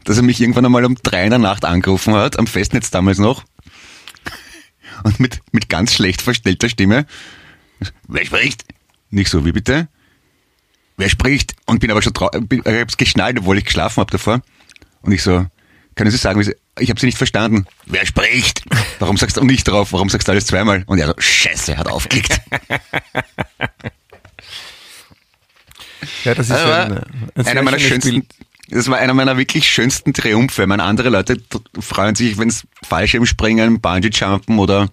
dass 0.05 0.17
er 0.17 0.25
mich 0.25 0.41
irgendwann 0.41 0.65
einmal 0.67 0.85
um 0.85 0.97
drei 0.97 1.25
in 1.25 1.31
der 1.31 1.39
Nacht 1.39 1.65
angerufen 1.65 2.15
hat, 2.15 2.39
am 2.39 2.47
Festnetz 2.49 2.91
damals 2.91 3.19
noch. 3.19 3.45
Und 5.05 5.21
mit, 5.21 5.41
mit 5.53 5.69
ganz 5.69 5.95
schlecht 5.95 6.21
verstellter 6.23 6.69
Stimme. 6.69 7.07
Wer 8.09 8.25
spricht? 8.27 8.65
Nicht 9.11 9.31
so, 9.31 9.45
wie 9.45 9.53
bitte? 9.53 9.87
Wer 10.97 11.09
spricht? 11.09 11.55
Und 11.67 11.79
bin 11.79 11.93
aber 11.93 12.03
schon 12.03 12.13
trau- 12.13 12.31
bin- 12.41 12.63
ich 12.65 12.81
hab's 12.81 12.97
geschnallt, 12.97 13.39
obwohl 13.39 13.59
ich 13.59 13.65
geschlafen 13.65 14.01
habe 14.01 14.11
davor. 14.11 14.41
Und 15.03 15.13
ich 15.13 15.23
so, 15.23 15.47
können 15.95 16.11
Sie 16.11 16.17
sagen, 16.17 16.41
wie 16.41 16.45
Sie, 16.45 16.57
ich 16.81 16.91
habe 16.91 17.01
Sie 17.01 17.07
nicht 17.07 17.19
verstanden. 17.19 17.67
Wer 17.87 18.07
spricht? 18.07 18.63
Warum 18.99 19.17
sagst 19.17 19.37
du 19.37 19.45
nicht 19.45 19.67
drauf? 19.67 19.93
Warum 19.93 20.09
sagst 20.09 20.29
du 20.29 20.33
alles 20.33 20.47
zweimal? 20.47 20.85
Und 20.87 20.99
er 20.99 21.09
so, 21.09 21.15
scheiße, 21.19 21.77
hat 21.77 21.89
aufgelegt. 21.89 22.41
Ja, 26.25 26.35
das 26.35 26.51
ist 26.51 26.65
war 26.65 26.85
ein, 26.87 27.05
ein 27.35 27.47
einer 27.47 27.63
meiner 27.63 27.79
schönsten, 27.79 28.09
Spiel. 28.09 28.25
das 28.69 28.89
war 28.89 28.99
einer 28.99 29.15
meiner 29.15 29.37
wirklich 29.37 29.69
schönsten 29.69 30.13
Triumphe. 30.13 30.63
Ich 30.63 30.69
meine, 30.69 30.83
andere 30.83 31.09
Leute 31.11 31.37
freuen 31.79 32.15
sich, 32.15 32.39
wenn 32.39 32.49
es 32.49 32.67
Fallschirmspringen, 32.83 33.81
Bungee-Jumpen 33.81 34.59
oder 34.59 34.89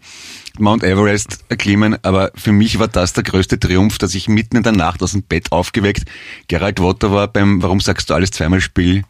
Mount 0.58 0.84
Everest 0.84 1.40
erklimmen, 1.50 1.98
aber 2.04 2.32
für 2.36 2.52
mich 2.52 2.80
war 2.80 2.88
das 2.88 3.14
der 3.14 3.24
größte 3.24 3.60
Triumph, 3.60 3.98
dass 3.98 4.16
ich 4.16 4.30
mitten 4.30 4.58
in 4.58 4.64
der 4.64 4.72
Nacht 4.72 5.04
aus 5.04 5.12
dem 5.12 5.24
Bett 5.24 5.52
aufgeweckt, 5.52 6.06
Gerald 6.48 6.80
Wotter 6.80 7.12
war 7.12 7.28
beim 7.28 7.62
Warum 7.62 7.82
sagst 7.82 8.10
du 8.10 8.14
alles 8.14 8.32
zweimal 8.32 8.62
Spiel, 8.62 9.04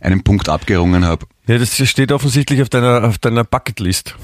einen 0.00 0.24
Punkt 0.24 0.48
abgerungen 0.48 1.04
habe. 1.04 1.26
Ja, 1.52 1.58
das 1.58 1.76
steht 1.86 2.12
offensichtlich 2.12 2.62
auf 2.62 2.70
deiner, 2.70 3.04
auf 3.04 3.18
deiner 3.18 3.44
Bucketlist. 3.44 4.16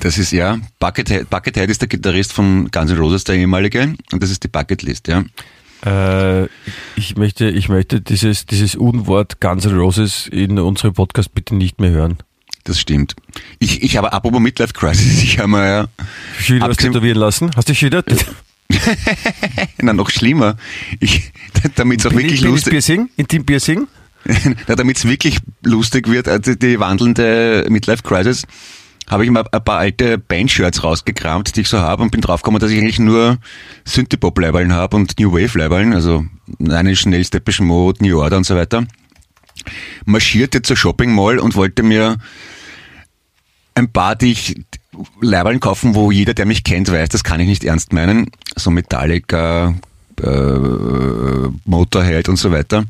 Das 0.00 0.18
ist 0.18 0.32
ja, 0.32 0.58
Buckethead, 0.78 1.30
Buckethead 1.30 1.70
ist 1.70 1.80
der 1.80 1.88
Gitarrist 1.88 2.30
von 2.34 2.70
Guns 2.70 2.90
N' 2.90 2.98
Roses, 2.98 3.24
der 3.24 3.36
ehemalige, 3.36 3.94
und 4.12 4.22
das 4.22 4.30
ist 4.30 4.44
die 4.44 4.48
Bucketlist, 4.48 5.08
ja. 5.08 5.24
Äh, 5.86 6.46
ich 6.94 7.16
möchte, 7.16 7.48
ich 7.48 7.70
möchte 7.70 8.02
dieses, 8.02 8.44
dieses 8.44 8.74
Unwort 8.74 9.40
Guns 9.40 9.64
N' 9.64 9.78
Roses 9.78 10.26
in 10.26 10.58
unserem 10.58 10.92
Podcast 10.92 11.32
bitte 11.32 11.54
nicht 11.54 11.80
mehr 11.80 11.90
hören. 11.90 12.18
Das 12.64 12.78
stimmt. 12.78 13.16
Ich, 13.60 13.82
ich 13.82 13.96
habe 13.96 14.12
apropos 14.12 14.38
Midlife 14.38 14.74
Crisis, 14.74 15.22
ich 15.22 15.38
habe 15.38 15.48
mir 15.48 15.66
ja 15.66 15.88
was 16.36 16.50
Abgesehen- 16.60 16.92
tätowieren 16.92 17.18
lassen? 17.18 17.50
Hast 17.56 17.70
du 17.70 17.74
schon 17.74 17.86
wieder? 17.86 18.04
Na, 19.80 19.94
noch 19.94 20.10
schlimmer. 20.10 20.58
Ich, 21.00 21.32
damit 21.76 22.00
es 22.00 22.06
auch 22.06 22.12
wirklich 22.12 22.42
lustig, 22.42 22.72
Piercing? 22.72 23.08
Intim 23.16 23.46
Piercing? 23.46 23.86
na, 24.66 24.74
damit's 24.74 25.04
wirklich 25.04 25.38
lustig 25.62 26.08
wird, 26.08 26.28
also 26.28 26.54
die 26.54 26.80
wandelnde 26.80 27.66
Midlife 27.68 28.02
Crisis, 28.02 28.44
habe 29.08 29.24
ich 29.24 29.30
mal 29.30 29.44
ein 29.50 29.64
paar 29.64 29.78
alte 29.78 30.18
Bandshirts 30.18 30.84
rausgekramt, 30.84 31.56
die 31.56 31.62
ich 31.62 31.68
so 31.68 31.78
habe 31.78 32.02
und 32.02 32.10
bin 32.10 32.20
draufgekommen, 32.20 32.60
dass 32.60 32.70
ich 32.70 32.78
eigentlich 32.78 32.98
nur 32.98 33.38
Synthie-Pop-Leiberln 33.84 34.72
habe 34.72 34.96
und 34.96 35.18
New 35.18 35.32
Wave-Leiberln, 35.32 35.94
also 35.94 36.26
eine 36.68 36.94
schnell 36.94 37.24
Depeche 37.24 37.62
Mode, 37.62 38.04
New 38.04 38.20
Order 38.20 38.36
und 38.36 38.44
so 38.44 38.54
weiter. 38.54 38.86
Marschierte 40.04 40.62
zur 40.62 40.76
Shopping 40.76 41.12
Mall 41.12 41.38
und 41.38 41.54
wollte 41.54 41.82
mir 41.82 42.18
ein 43.74 43.92
paar, 43.92 44.14
die 44.16 44.32
ich 44.32 44.56
Leiberln 45.20 45.60
kaufen, 45.60 45.94
wo 45.94 46.10
jeder, 46.10 46.34
der 46.34 46.46
mich 46.46 46.64
kennt, 46.64 46.90
weiß, 46.90 47.08
das 47.08 47.24
kann 47.24 47.40
ich 47.40 47.46
nicht 47.46 47.64
ernst 47.64 47.92
meinen. 47.92 48.30
So 48.56 48.70
Metallica, 48.70 49.74
äh, 50.22 51.48
Motorhead 51.64 52.28
und 52.28 52.36
so 52.36 52.50
weiter. 52.52 52.84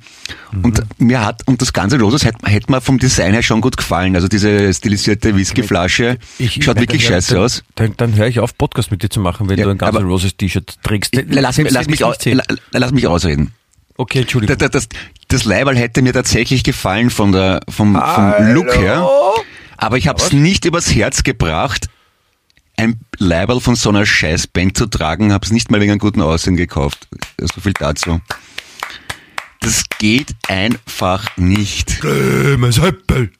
Und 0.62 0.82
mir 0.98 1.24
hat, 1.24 1.42
und 1.46 1.60
das 1.62 1.72
ganze 1.72 1.98
Roses 1.98 2.24
hätte 2.24 2.38
hätte 2.46 2.70
mir 2.70 2.80
vom 2.80 2.98
Design 2.98 3.32
her 3.32 3.42
schon 3.42 3.60
gut 3.60 3.76
gefallen. 3.76 4.14
Also 4.14 4.28
diese 4.28 4.72
stilisierte 4.72 5.36
Whiskyflasche 5.36 6.18
schaut 6.38 6.76
nein, 6.76 6.84
wirklich 6.84 7.04
dann, 7.04 7.12
scheiße 7.14 7.34
dann, 7.34 7.42
aus. 7.44 7.62
Dann, 7.74 7.94
dann 7.96 8.14
höre 8.16 8.26
ich 8.28 8.40
auf, 8.40 8.56
Podcast 8.56 8.90
mit 8.90 9.02
dir 9.02 9.10
zu 9.10 9.20
machen, 9.20 9.48
wenn 9.48 9.58
Ja, 9.58 9.64
du 9.64 9.70
ein 9.70 9.78
Guns 9.78 9.96
N' 9.96 10.04
Roses 10.06 10.36
T-Shirt 10.36 10.76
trägst. 10.82 11.14
Lass, 11.28 11.58
lass, 11.58 11.86
mich, 11.86 12.00
ich 12.00 12.04
au- 12.04 12.10
nicht 12.10 12.22
sehe. 12.22 12.34
la- 12.34 12.44
lass 12.72 12.92
mich 12.92 13.06
ausreden. 13.06 13.52
Okay, 13.96 14.20
Entschuldigung. 14.20 14.56
Das, 14.58 14.70
das, 14.70 14.88
das 15.28 15.44
Leiberl 15.44 15.76
hätte 15.76 16.02
mir 16.02 16.12
tatsächlich 16.12 16.62
gefallen 16.62 17.10
von 17.10 17.32
der, 17.32 17.60
vom, 17.68 17.94
vom 17.94 18.32
Look 18.54 18.74
her. 18.76 19.06
Aber 19.76 19.96
ich 19.98 20.08
habe 20.08 20.20
es 20.22 20.32
nicht 20.32 20.64
übers 20.64 20.94
Herz 20.94 21.22
gebracht, 21.24 21.88
ein 22.78 23.00
Leiberl 23.18 23.60
von 23.60 23.74
so 23.74 23.88
einer 23.90 24.06
Scheißband 24.06 24.76
zu 24.76 24.86
tragen, 24.86 25.32
habe 25.32 25.44
es 25.44 25.52
nicht 25.52 25.70
mal 25.70 25.80
wegen 25.80 25.90
einem 25.90 25.98
guten 25.98 26.22
Aussehen 26.22 26.56
gekauft. 26.56 27.08
So 27.40 27.60
viel 27.60 27.72
dazu. 27.72 28.20
Das 29.60 29.84
geht 29.98 30.34
einfach 30.48 31.36
nicht. 31.36 32.00
Clemens 32.00 32.80
Heppel, 32.80 33.32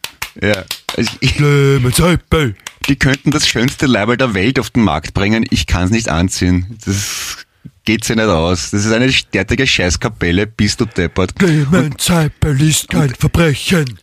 Ja. 0.43 0.65
Also 0.97 1.11
ich, 1.21 1.37
Clemens 1.37 1.99
Heppel. 1.99 2.57
die 2.89 2.97
könnten 2.97 3.31
das 3.31 3.47
schönste 3.47 3.87
Leiberl 3.87 4.17
der 4.17 4.35
Welt 4.35 4.59
auf 4.59 4.71
den 4.71 4.83
Markt 4.83 5.15
bringen. 5.15 5.47
Ich 5.51 5.67
kann 5.67 5.85
es 5.85 5.91
nicht 5.91 6.09
anziehen. 6.09 6.77
Das 6.85 7.47
geht 7.85 8.05
sich 8.05 8.17
nicht 8.17 8.27
aus. 8.27 8.71
Das 8.71 8.85
ist 8.85 8.93
eine 8.93 9.09
derartige 9.33 9.67
Scheißkapelle, 9.67 10.49
bist 10.49 10.81
du 10.81 10.87
deppert. 10.87 11.37
Clemens 11.37 12.09
Heppel 12.09 12.61
ist 12.61 12.89
kein 12.89 13.15
Verbrechen. 13.15 13.99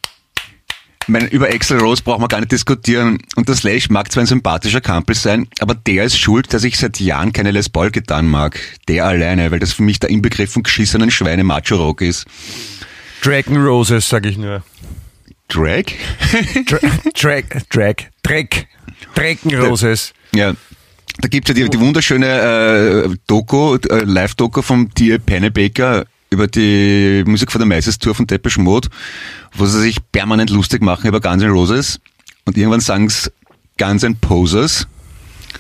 Ich 1.06 1.10
meine, 1.10 1.28
über 1.28 1.48
Axel 1.50 1.78
Rose 1.80 2.02
braucht 2.02 2.20
man 2.20 2.30
gar 2.30 2.40
nicht 2.40 2.52
diskutieren. 2.52 3.20
Und 3.36 3.48
der 3.48 3.56
Slash 3.56 3.90
mag 3.92 4.12
zwar 4.12 4.24
ein 4.24 4.28
sympathischer 4.28 4.82
Kampel 4.82 5.16
sein, 5.16 5.48
aber 5.60 5.76
der 5.76 6.06
ist 6.06 6.18
schuld, 6.18 6.52
dass 6.52 6.64
ich 6.64 6.80
seit 6.80 7.00
Jahren 7.00 7.32
keine 7.32 7.52
Les 7.52 7.70
Paul 7.70 7.92
getan 7.92 8.28
mag. 8.28 8.60
Der 8.88 9.06
alleine, 9.06 9.52
weil 9.52 9.60
das 9.60 9.74
für 9.74 9.84
mich 9.84 10.00
der 10.00 10.10
Inbegriff 10.10 10.54
von 10.54 10.64
geschissenen 10.64 11.12
Schweine 11.12 11.44
Macho 11.44 11.76
Rock 11.76 12.02
ist. 12.02 12.26
Dragon 13.22 13.58
Roses, 13.58 14.10
sag 14.10 14.26
ich 14.26 14.38
nur. 14.38 14.64
Drag? 15.48 15.84
Dra 16.66 16.80
Drag, 17.14 17.44
Drag, 17.70 17.96
Dreck. 18.24 18.68
Dragon 19.14 19.56
Roses. 19.56 20.12
ja. 20.34 20.54
Da 21.22 21.30
gibt's 21.30 21.48
ja 21.48 21.54
die, 21.54 21.70
die 21.70 21.80
wunderschöne 21.80 23.06
äh, 23.06 23.16
Doku, 23.26 23.76
äh, 23.76 24.04
Live-Doku 24.04 24.62
vom 24.62 24.90
Dear 24.96 25.18
Pennebaker 25.18 26.08
über 26.36 26.48
die 26.48 27.24
Musik 27.25 27.51
von 27.51 27.60
der 27.60 27.68
Meises 27.68 27.98
Tour 27.98 28.13
von 28.13 28.27
Depeche 28.27 28.60
Mode, 28.60 28.89
wo 29.54 29.65
sie 29.65 29.80
sich 29.80 29.98
permanent 30.12 30.50
lustig 30.50 30.82
machen 30.82 31.08
über 31.08 31.22
Guns 31.22 31.42
N' 31.42 31.50
Roses 31.50 32.00
und 32.44 32.58
irgendwann 32.58 32.82
sagen's 32.82 33.32
Guns 33.77 34.04
N' 34.04 34.18
Posers 34.18 34.88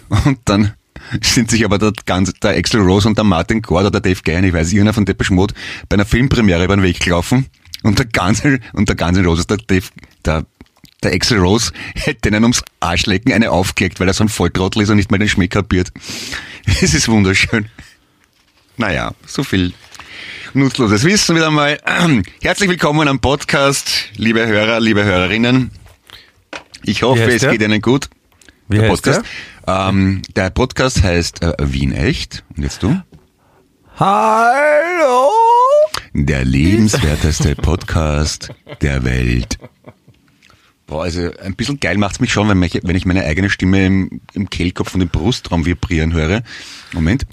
und 0.09 0.39
dann 0.45 0.73
sind 1.21 1.49
sich 1.49 1.63
aber 1.63 1.77
der, 1.77 1.93
Guns, 2.05 2.33
der 2.33 2.57
Axel 2.57 2.81
Rose 2.81 3.07
und 3.07 3.17
der 3.17 3.23
Martin 3.23 3.61
Gore 3.61 3.81
oder 3.87 3.91
der 3.91 4.01
Dave 4.01 4.21
Gahan, 4.23 4.43
ich 4.43 4.53
weiß 4.53 4.71
irgendeiner 4.71 4.93
von 4.93 5.05
Depeche 5.05 5.33
Mode, 5.33 5.53
bei 5.87 5.95
einer 5.95 6.05
Filmpremiere 6.05 6.65
über 6.65 6.75
den 6.75 6.83
Weg 6.83 6.99
gelaufen 6.99 7.45
und 7.83 7.99
der 7.99 8.07
N- 8.43 8.61
und 8.73 8.89
der 8.89 8.95
Guns 8.95 9.17
N' 9.17 9.25
Roses, 9.25 9.47
der 9.47 9.57
Dave, 9.57 9.85
der 10.25 10.45
der 11.03 11.13
Axel 11.13 11.37
Rose 11.37 11.71
hätte 11.93 12.31
denen 12.31 12.43
ums 12.43 12.63
Arschlecken 12.79 13.31
eine 13.31 13.51
aufgelegt, 13.51 13.99
weil 13.99 14.07
er 14.07 14.13
so 14.13 14.23
ein 14.23 14.29
Volltrottel 14.29 14.81
ist 14.81 14.89
und 14.89 14.97
nicht 14.97 15.11
mal 15.11 15.19
den 15.19 15.29
Schmick 15.29 15.51
kapiert. 15.51 15.91
Es 16.81 16.95
ist 16.95 17.07
wunderschön. 17.07 17.67
Naja, 18.77 19.13
so 19.27 19.43
viel 19.43 19.73
nutzloses 20.53 21.03
Wissen 21.03 21.35
wieder 21.35 21.51
mal. 21.51 21.79
Herzlich 22.41 22.69
willkommen 22.69 23.07
am 23.07 23.19
Podcast, 23.19 24.09
liebe 24.15 24.45
Hörer, 24.45 24.79
liebe 24.79 25.03
Hörerinnen. 25.03 25.71
Ich 26.83 27.03
hoffe, 27.03 27.23
es 27.23 27.41
der? 27.41 27.51
geht 27.51 27.61
Ihnen 27.61 27.81
gut. 27.81 28.09
Wie 28.67 28.77
der 28.77 28.87
Podcast. 28.89 29.21
Ähm, 29.67 30.21
der 30.35 30.49
Podcast 30.49 31.03
heißt 31.03 31.43
äh, 31.43 31.53
Wien 31.59 31.91
Echt. 31.91 32.43
Und 32.55 32.63
jetzt 32.63 32.83
du? 32.83 32.99
Hallo? 33.97 35.31
Der 36.13 36.45
lebenswerteste 36.45 37.55
Podcast 37.55 38.49
der 38.81 39.03
Welt. 39.03 39.57
Boah, 40.87 41.03
also 41.03 41.31
ein 41.43 41.55
bisschen 41.55 41.79
geil 41.79 41.97
macht's 41.97 42.19
mich 42.19 42.31
schon, 42.31 42.47
wenn, 42.47 42.59
mich, 42.59 42.79
wenn 42.83 42.95
ich 42.95 43.05
meine 43.05 43.25
eigene 43.25 43.49
Stimme 43.49 43.85
im, 43.85 44.21
im 44.33 44.49
Kehlkopf 44.49 44.93
und 44.93 45.01
im 45.01 45.09
Brustraum 45.09 45.65
vibrieren 45.65 46.13
höre. 46.13 46.43
Moment. 46.91 47.25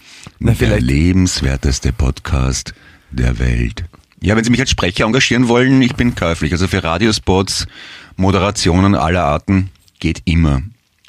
Na, 0.45 0.53
der 0.55 0.81
lebenswerteste 0.81 1.93
Podcast 1.93 2.75
der 3.13 3.39
Welt. 3.39 3.85
Ja, 4.21 4.35
wenn 4.35 4.43
Sie 4.43 4.51
mich 4.51 4.61
als 4.61 4.71
Sprecher 4.71 5.05
engagieren 5.05 5.47
wollen, 5.47 5.81
ich 5.83 5.95
bin 5.95 6.17
käuflich. 6.17 6.51
Also 6.51 6.67
für 6.67 6.83
Radiospots, 6.83 7.69
Moderationen 8.17 8.97
aller 8.97 9.25
Arten 9.25 9.71
geht 10.01 10.23
immer. 10.25 10.63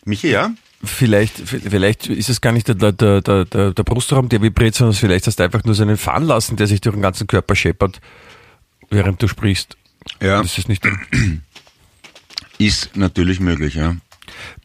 Michi, 0.06 0.30
ja? 0.30 0.52
vielleicht, 0.84 1.38
vielleicht 1.48 2.08
ist 2.08 2.30
es 2.30 2.42
gar 2.42 2.52
nicht 2.52 2.68
der, 2.68 2.76
der, 2.76 2.92
der, 2.92 3.46
der, 3.46 3.74
der 3.74 3.84
Brustraum, 3.84 4.30
der 4.30 4.42
vibriert, 4.42 4.76
sondern 4.76 4.96
vielleicht 4.96 5.26
hast 5.26 5.40
du 5.40 5.44
einfach 5.44 5.64
nur 5.64 5.74
so 5.74 5.84
einen 5.84 5.98
Fahren 5.98 6.26
lassen, 6.26 6.58
der 6.58 6.68
sich 6.68 6.82
durch 6.82 6.96
den 6.96 7.02
ganzen 7.02 7.26
Körper 7.26 7.56
scheppert, 7.56 8.02
während 8.90 9.22
du 9.22 9.28
sprichst. 9.28 9.78
Ja. 10.22 10.42
Das 10.42 10.58
ist 10.58 10.70
nicht. 10.70 10.84
Ist 12.60 12.96
natürlich 12.96 13.40
möglich, 13.40 13.74
ja. 13.76 13.96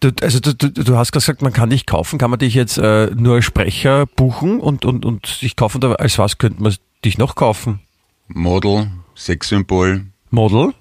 Du, 0.01 0.11
also 0.23 0.41
du, 0.41 0.55
du, 0.55 0.71
du 0.71 0.97
hast 0.97 1.13
gesagt, 1.13 1.43
man 1.43 1.53
kann 1.53 1.71
dich 1.71 1.87
kaufen. 1.87 2.19
Kann 2.19 2.31
man 2.31 2.39
dich 2.39 2.55
jetzt 2.55 2.79
äh, 2.79 3.11
nur 3.15 3.37
als 3.37 3.45
Sprecher 3.45 4.07
buchen 4.07 4.61
und, 4.61 4.85
und, 4.85 5.05
und 5.05 5.43
dich 5.43 5.57
kaufen? 5.57 5.83
Als 5.85 6.19
was 6.19 6.39
könnte 6.39 6.63
man 6.63 6.75
dich 7.05 7.19
noch 7.19 7.35
kaufen? 7.35 7.81
Model, 8.29 8.91
Sexsymbol, 9.17 10.07
Model? 10.31 10.75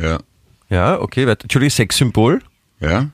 ja. 0.00 0.18
Ja, 0.68 0.98
okay. 1.00 1.24
Entschuldigung, 1.24 1.68
Sexsymbol? 1.70 2.40
Ja. 2.80 3.10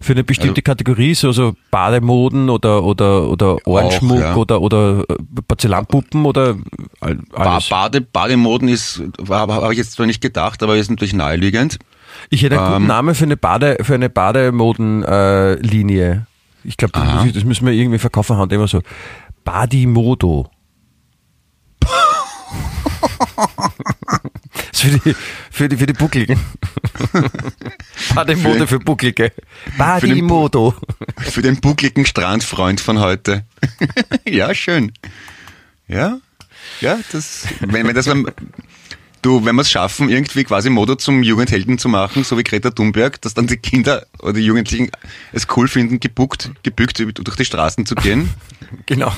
Für 0.00 0.12
eine 0.12 0.24
bestimmte 0.24 0.60
Also- 0.60 0.62
Kategorie, 0.62 1.14
so, 1.14 1.30
so 1.32 1.54
Bademoden 1.70 2.48
oder, 2.48 2.82
oder, 2.84 3.28
oder 3.28 3.58
Ohrenschmuck 3.66 4.20
ja. 4.20 4.34
oder, 4.34 4.62
oder 4.62 5.04
äh, 5.08 5.16
Porzellanpuppen 5.46 6.24
oder 6.24 6.56
alles. 7.32 7.68
Bade, 7.68 8.00
Bademoden 8.00 8.68
ist, 8.68 9.02
habe 9.28 9.54
hab 9.54 9.70
ich 9.72 9.76
jetzt 9.78 9.92
zwar 9.92 10.06
nicht 10.06 10.22
gedacht, 10.22 10.62
aber 10.62 10.76
ist 10.76 10.88
natürlich 10.90 11.12
naheliegend. 11.12 11.78
Ich 12.30 12.42
hätte 12.42 12.58
einen 12.58 12.68
guten 12.70 12.82
Ähm, 12.82 12.88
Namen 12.88 13.14
für 13.14 13.24
eine 13.24 13.36
Bade, 13.36 13.76
für 13.82 13.94
eine 13.94 14.10
Bademodenlinie. 14.10 16.12
Äh, 16.12 16.20
ich 16.68 16.76
glaube, 16.76 16.92
das, 16.92 17.32
das 17.32 17.44
müssen 17.44 17.66
wir 17.66 17.72
irgendwie 17.72 17.98
verkaufen 17.98 18.36
haben, 18.36 18.50
immer 18.50 18.68
so. 18.68 18.82
Badimodo. 19.44 20.50
Das 24.70 24.80
für 24.80 24.98
die, 24.98 25.14
für 25.50 25.68
die, 25.68 25.76
für 25.76 25.86
die 25.86 25.92
Buckligen. 25.92 26.38
Bademode 28.14 28.60
Für- 28.60 28.66
für 28.66 28.78
Bucklige. 28.80 29.30
den 29.30 29.72
Bu- 29.72 29.78
Badimodo. 29.78 30.74
Für 31.18 31.42
den 31.42 31.60
buckligen 31.60 32.06
Strandfreund 32.06 32.80
von 32.80 32.98
heute. 33.00 33.44
ja, 34.28 34.54
schön. 34.54 34.92
Ja, 35.88 36.18
ja, 36.80 36.98
das, 37.12 37.46
wenn, 37.60 37.86
wenn 37.86 37.94
das, 37.94 38.06
man- 38.06 38.26
du, 39.22 39.44
wenn 39.44 39.54
wir 39.56 39.62
es 39.62 39.70
schaffen, 39.70 40.08
irgendwie 40.08 40.44
quasi 40.44 40.68
Modo 40.70 40.96
zum 40.96 41.22
Jugendhelden 41.22 41.78
zu 41.78 41.88
machen, 41.88 42.24
so 42.24 42.36
wie 42.36 42.42
Greta 42.42 42.70
Thunberg, 42.70 43.20
dass 43.22 43.34
dann 43.34 43.46
die 43.46 43.56
Kinder 43.56 44.04
oder 44.20 44.34
die 44.34 44.44
Jugendlichen 44.44 44.90
es 45.32 45.46
cool 45.56 45.68
finden, 45.68 46.00
gebuckt, 46.00 46.50
gebückt 46.62 46.98
durch 46.98 47.36
die 47.36 47.44
Straßen 47.44 47.86
zu 47.86 47.94
gehen. 47.94 48.30
Genau. 48.86 49.12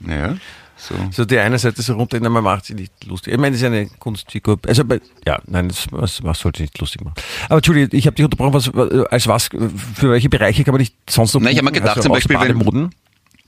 Naja, 0.00 0.36
so. 0.76 0.94
So 1.10 1.24
die 1.24 1.38
eine 1.38 1.58
Seite 1.58 1.82
so 1.82 1.94
runter, 1.94 2.20
man 2.30 2.42
macht 2.44 2.64
sie 2.66 2.74
nicht 2.74 3.04
lustig. 3.04 3.32
Ich 3.34 3.38
meine, 3.38 3.50
das 3.52 3.60
ist 3.60 3.66
eine 3.66 3.86
Kunstfigur. 3.98 4.58
Also, 4.66 4.84
bei- 4.84 5.00
ja, 5.26 5.40
nein, 5.46 5.68
das, 5.68 5.86
was, 5.90 6.22
was 6.22 6.38
sollte 6.38 6.62
ich 6.62 6.70
nicht 6.70 6.78
lustig 6.78 7.02
machen. 7.02 7.14
Aber 7.46 7.56
Entschuldige, 7.56 7.96
ich 7.96 8.06
habe 8.06 8.14
dich 8.16 8.24
unterbrochen, 8.24 8.54
was, 8.54 8.70
als 9.10 9.26
was, 9.26 9.48
für 9.48 10.10
welche 10.10 10.28
Bereiche 10.28 10.64
kann 10.64 10.72
man 10.72 10.78
dich 10.78 10.94
sonst 11.08 11.34
noch 11.34 11.40
Nein, 11.42 11.52
ich 11.52 11.58
hab 11.58 11.64
mir 11.64 11.72
gedacht, 11.72 11.96
also 11.96 12.02
zum 12.02 12.12
Beispiel, 12.12 12.38
wenn-? 12.40 12.90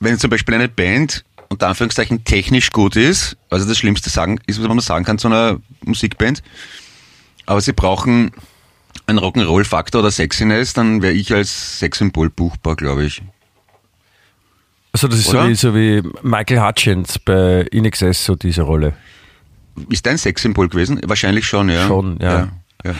Wenn 0.01 0.19
zum 0.19 0.31
Beispiel 0.31 0.55
eine 0.57 0.69
Band 0.69 1.25
unter 1.53 1.69
Anführungszeichen 1.69 2.25
technisch 2.25 2.71
gut 2.71 2.97
ist, 2.97 3.37
also 3.51 3.69
das 3.69 3.79
Schlimmste 3.79 4.11
sagen, 4.11 4.41
ist, 4.47 4.61
was 4.61 4.69
man 4.69 4.81
sagen 4.81 5.05
kann 5.05 5.19
zu 5.19 5.29
einer 5.29 5.59
Musikband, 5.85 6.43
aber 7.47 7.61
sie 7.61 7.73
brauchen 7.73 8.33
einen 9.07 9.19
Rock'n'Roll-Faktor 9.19 10.01
oder 10.01 10.11
Sexiness, 10.11 10.73
dann 10.73 11.03
wäre 11.03 11.13
ich 11.13 11.33
als 11.33 11.79
Sexsymbol 11.79 12.31
buchbar, 12.31 12.77
glaube 12.77 13.05
ich. 13.05 13.23
Also 14.93 15.09
das 15.09 15.21
ist 15.21 15.29
so 15.31 15.49
wie, 15.49 15.55
so 15.55 15.75
wie 15.75 16.03
Michael 16.23 16.61
Hutchins 16.61 17.19
bei 17.19 17.67
In 17.71 17.85
Excess, 17.85 18.25
so 18.25 18.35
diese 18.35 18.63
Rolle. 18.63 18.95
Ist 19.89 20.05
dein 20.05 20.19
Sexsymbol 20.19 20.69
gewesen? 20.69 21.01
Wahrscheinlich 21.07 21.47
schon, 21.47 21.71
ja. 21.71 21.87
Schon, 21.87 22.19
ja. 22.21 22.31
ja, 22.31 22.49
ja. 22.85 22.95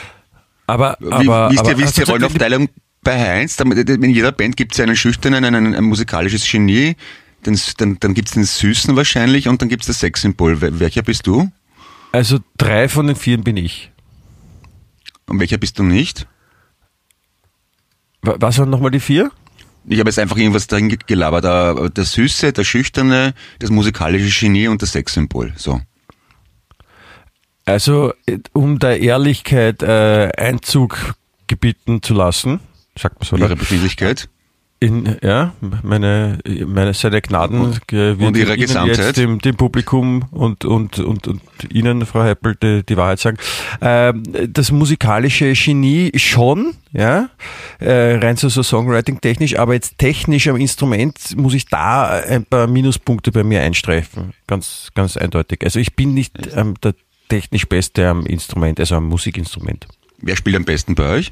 Aber, 0.65 0.97
Wie, 0.99 1.11
aber, 1.11 1.49
wie 1.51 1.55
ist, 1.55 1.59
aber 1.59 1.77
wie 1.77 1.83
ist 1.83 1.97
die 1.97 2.03
Rollenaufteilung 2.03 2.69
bei 3.03 3.19
Heinz? 3.19 3.59
In 3.59 4.09
jeder 4.09 4.31
Band 4.31 4.57
gibt 4.57 4.73
es 4.73 4.79
einen 4.79 4.95
Schüchternen, 4.95 5.43
einen, 5.43 5.75
ein 5.75 5.83
musikalisches 5.83 6.49
Genie, 6.49 6.95
den, 7.45 7.59
dann, 7.77 7.97
dann 7.99 8.13
gibt 8.13 8.29
es 8.29 8.33
den 8.33 8.43
Süßen 8.43 8.95
wahrscheinlich 8.95 9.47
und 9.47 9.61
dann 9.61 9.69
gibt 9.69 9.83
es 9.83 9.87
das 9.87 9.99
Sexsymbol. 9.99 10.55
Wel- 10.61 10.79
Welcher 10.79 11.01
bist 11.01 11.27
du? 11.27 11.51
Also 12.11 12.39
drei 12.57 12.89
von 12.89 13.07
den 13.07 13.15
vier 13.15 13.37
bin 13.39 13.57
ich. 13.57 13.91
Und 15.27 15.39
welcher 15.39 15.57
bist 15.57 15.79
du 15.79 15.83
nicht? 15.83 16.27
Wa- 18.21 18.35
Was 18.39 18.57
waren 18.59 18.69
nochmal 18.69 18.91
die 18.91 18.99
vier? 18.99 19.31
Ich 19.85 19.99
habe 19.99 20.09
jetzt 20.09 20.19
einfach 20.19 20.37
irgendwas 20.37 20.67
ge- 20.67 20.97
gelabert. 21.07 21.43
Der, 21.43 21.89
der 21.89 22.03
Süße, 22.05 22.53
der 22.53 22.63
Schüchterne, 22.63 23.33
das 23.59 23.69
musikalische 23.69 24.39
Genie 24.45 24.67
und 24.67 24.81
das 24.81 24.91
Sexsymbol. 24.93 25.53
So. 25.57 25.81
Also, 27.65 28.13
äh, 28.25 28.39
um 28.53 28.79
der 28.79 28.99
Ehrlichkeit 29.01 29.81
äh, 29.83 30.31
Einzug 30.37 31.15
gebieten 31.47 32.01
zu 32.01 32.13
lassen, 32.13 32.59
sagt 32.97 33.19
man 33.19 33.27
so, 33.27 33.37
Ihre? 33.37 33.55
Befindlichkeit. 33.55 34.29
In, 34.83 35.17
ja, 35.23 35.53
meine, 35.81 36.39
meine 36.65 36.93
seine 36.93 37.21
Gnaden 37.21 37.61
Und- 37.61 37.81
wird 37.89 38.19
und 38.19 38.35
ihre 38.35 38.53
Ihnen 38.55 38.61
Gesamtheit. 38.67 38.97
jetzt 38.97 39.17
dem, 39.17 39.39
dem 39.39 39.55
Publikum 39.55 40.25
und, 40.31 40.65
und, 40.65 40.99
und, 40.99 41.25
und 41.25 41.41
Ihnen, 41.71 42.05
Frau 42.05 42.23
Heppel, 42.25 42.55
die, 42.61 42.83
die 42.83 42.97
Wahrheit 42.97 43.19
sagen. 43.19 43.37
Ähm, 43.79 44.23
das 44.49 44.71
musikalische 44.71 45.53
Genie 45.53 46.11
schon, 46.17 46.73
ja, 46.91 47.29
äh, 47.79 48.15
rein 48.15 48.35
so, 48.35 48.49
so 48.49 48.61
Songwriting-technisch, 48.61 49.57
aber 49.57 49.73
jetzt 49.73 49.99
technisch 49.99 50.49
am 50.49 50.57
Instrument 50.57 51.17
muss 51.37 51.53
ich 51.53 51.67
da 51.67 52.07
ein 52.19 52.43
paar 52.43 52.67
Minuspunkte 52.67 53.31
bei 53.31 53.45
mir 53.45 53.61
einstreifen. 53.61 54.33
Ganz, 54.47 54.89
ganz 54.95 55.15
eindeutig. 55.15 55.63
Also 55.63 55.79
ich 55.79 55.95
bin 55.95 56.13
nicht 56.13 56.33
ähm, 56.57 56.73
der 56.83 56.93
technisch 57.29 57.67
Beste 57.69 58.09
am 58.09 58.25
Instrument, 58.25 58.81
also 58.81 58.95
am 58.95 59.05
Musikinstrument. 59.07 59.87
Wer 60.17 60.35
spielt 60.35 60.57
am 60.57 60.65
besten 60.65 60.93
bei 60.95 61.09
euch? 61.09 61.31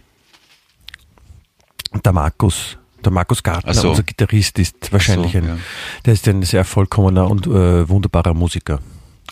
Der 2.05 2.13
Markus, 2.13 2.77
der 3.05 3.11
Markus 3.11 3.43
Gartner, 3.43 3.73
so. 3.73 3.89
unser 3.89 4.03
Gitarrist, 4.03 4.59
ist 4.59 4.91
wahrscheinlich 4.91 5.33
so, 5.33 5.37
ein, 5.39 5.47
ja. 5.47 5.57
der 6.05 6.13
ist 6.13 6.27
ein 6.27 6.43
sehr 6.43 6.65
vollkommener 6.65 7.29
und 7.29 7.47
äh, 7.47 7.87
wunderbarer 7.89 8.33
Musiker. 8.33 8.79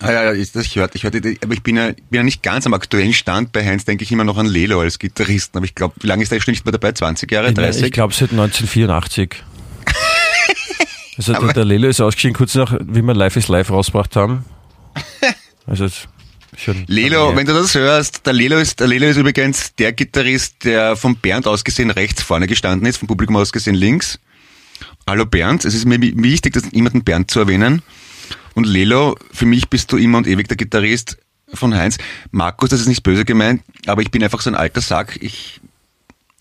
Ah, 0.02 0.12
ja, 0.12 0.34
ja, 0.34 0.46
das, 0.54 0.66
ich 0.66 0.76
hörte, 0.78 0.96
ich 0.96 1.04
hörte, 1.04 1.22
aber 1.44 1.54
ich 1.54 1.62
bin 1.62 1.76
ja, 1.76 1.88
bin 1.88 2.18
ja 2.18 2.24
nicht 2.24 2.42
ganz 2.42 2.66
am 2.66 2.74
aktuellen 2.74 3.14
Stand. 3.14 3.52
Bei 3.52 3.66
Heinz 3.66 3.84
denke 3.84 4.04
ich 4.04 4.12
immer 4.12 4.24
noch 4.24 4.38
an 4.38 4.46
Lelo 4.46 4.80
als 4.80 4.98
Gitarristen. 4.98 5.58
Aber 5.58 5.66
ich 5.66 5.76
glaube, 5.76 5.96
wie 6.00 6.08
lange 6.08 6.24
ist 6.24 6.32
der 6.32 6.40
schon 6.40 6.54
nicht 6.54 6.66
mehr 6.66 6.72
dabei? 6.72 6.94
20 6.94 7.30
Jahre, 7.30 7.50
Ich, 7.50 7.54
30? 7.56 7.84
ich 7.84 7.92
glaube 7.92 8.14
seit 8.14 8.32
1984. 8.32 9.36
Also 11.18 11.34
der, 11.34 11.52
der 11.52 11.66
Lelo 11.66 11.90
ist 11.90 12.00
ausgeschieden 12.00 12.34
kurz 12.34 12.56
nach, 12.56 12.80
wie 12.82 13.02
wir 13.02 13.14
Life 13.14 13.38
is 13.38 13.50
Life 13.50 13.74
rausgebracht 13.74 14.16
haben. 14.16 14.46
Also 15.68 15.84
es 15.84 15.98
ist 15.98 16.08
schon 16.60 16.84
Lelo, 16.88 17.36
wenn 17.36 17.46
du 17.46 17.54
das 17.54 17.74
hörst, 17.76 18.26
der 18.26 18.34
Lelo 18.34 18.58
ist, 18.58 18.80
der 18.80 18.88
Lelo 18.88 19.08
ist 19.08 19.18
übrigens 19.18 19.74
der 19.76 19.94
Gitarrist, 19.94 20.64
der 20.64 20.96
vom 20.96 21.16
Bernd 21.16 21.48
aus 21.48 21.64
gesehen 21.64 21.90
rechts 21.92 22.22
vorne 22.22 22.48
gestanden 22.48 22.88
ist, 22.88 22.98
vom 22.98 23.08
Publikum 23.08 23.36
aus 23.38 23.52
gesehen 23.52 23.76
links. 23.76 24.20
Hallo 25.08 25.26
Bernd, 25.26 25.66
es 25.66 25.74
ist 25.74 25.86
mir 25.86 26.02
wi- 26.02 26.14
wichtig, 26.16 26.54
das 26.54 26.64
immer 26.66 26.90
den 26.90 27.04
Bernd 27.04 27.32
zu 27.32 27.40
erwähnen. 27.40 27.82
Und 28.54 28.66
Lelo, 28.66 29.18
für 29.32 29.46
mich 29.46 29.70
bist 29.70 29.92
du 29.92 29.98
immer 29.98 30.18
und 30.18 30.28
ewig 30.28 30.48
der 30.48 30.58
Gitarrist 30.58 31.18
von 31.54 31.74
Heinz. 31.76 31.98
Markus, 32.32 32.70
das 32.70 32.82
ist 32.82 32.88
nicht 32.88 33.04
böse 33.04 33.26
gemeint, 33.26 33.64
aber 33.88 34.02
ich 34.02 34.12
bin 34.12 34.24
einfach 34.24 34.42
so 34.42 34.50
ein 34.50 34.56
alter 34.56 34.82
Sack. 34.82 35.18
Ich, 35.22 35.59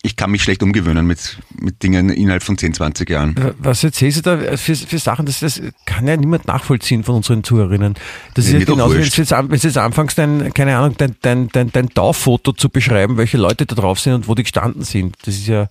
ich 0.01 0.15
kann 0.15 0.31
mich 0.31 0.43
schlecht 0.43 0.63
umgewöhnen 0.63 1.05
mit, 1.05 1.37
mit 1.59 1.83
Dingen 1.83 2.09
innerhalb 2.09 2.41
von 2.41 2.57
10, 2.57 2.73
20 2.73 3.09
Jahren. 3.09 3.53
Was 3.59 3.83
erzählst 3.83 4.19
du 4.19 4.21
da 4.21 4.55
für, 4.57 4.73
für 4.75 4.97
Sachen? 4.97 5.25
Das, 5.25 5.41
das 5.41 5.61
kann 5.85 6.07
ja 6.07 6.15
niemand 6.15 6.47
nachvollziehen 6.47 7.03
von 7.03 7.15
unseren 7.15 7.43
Zuhörerinnen. 7.43 7.95
Das 8.33 8.45
ist 8.45 8.53
ja 8.53 8.59
genauso, 8.59 8.93
wenn 8.95 9.01
du 9.01 9.07
jetzt, 9.07 9.31
wenn 9.31 9.47
du 9.49 9.55
jetzt 9.55 9.77
anfängst, 9.77 10.17
dein, 10.17 10.53
keine 10.53 10.77
Ahnung, 10.77 10.95
dein, 10.97 11.15
dein, 11.21 11.49
dein, 11.49 11.71
dein 11.71 11.89
Tauffoto 11.89 12.53
zu 12.53 12.69
beschreiben, 12.69 13.17
welche 13.17 13.37
Leute 13.37 13.65
da 13.65 13.75
drauf 13.75 13.99
sind 13.99 14.13
und 14.13 14.27
wo 14.29 14.35
die 14.35 14.43
gestanden 14.43 14.83
sind. 14.83 15.17
Das 15.25 15.35
ist 15.35 15.47
ja, 15.47 15.67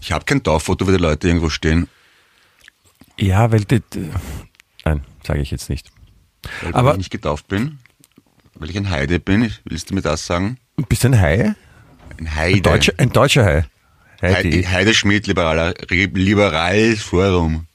Ich 0.00 0.12
habe 0.12 0.24
kein 0.24 0.42
Tauffoto, 0.42 0.86
wo 0.86 0.92
die 0.92 0.96
Leute 0.98 1.26
irgendwo 1.26 1.48
stehen. 1.50 1.88
ja, 3.18 3.50
weil 3.50 3.64
die, 3.64 3.82
nein, 4.84 5.02
sage 5.26 5.40
ich 5.40 5.50
jetzt 5.50 5.68
nicht. 5.68 5.90
Weil 6.62 6.74
Aber- 6.74 6.92
ich 6.92 6.98
nicht 6.98 7.10
getauft 7.10 7.48
bin. 7.48 7.78
Weil 8.54 8.70
ich 8.70 8.76
ein 8.76 8.90
Heide 8.90 9.18
bin. 9.20 9.50
Willst 9.64 9.90
du 9.90 9.94
mir 9.94 10.02
das 10.02 10.26
sagen? 10.26 10.58
Du 10.76 10.84
bist 10.84 11.04
ein 11.06 11.18
Hai? 11.18 11.54
Ein 12.20 12.34
Heide. 12.34 12.56
Ein 12.56 12.62
deutscher, 12.62 12.92
ein 12.98 13.12
deutscher 13.12 13.44
Hai. 13.44 13.64
Heide, 14.20 14.36
Heidi. 14.36 14.62
Heide 14.64 14.94
Schmidt, 14.94 15.26
liberaler, 15.26 15.74
liberales 15.88 17.02
Forum. 17.02 17.66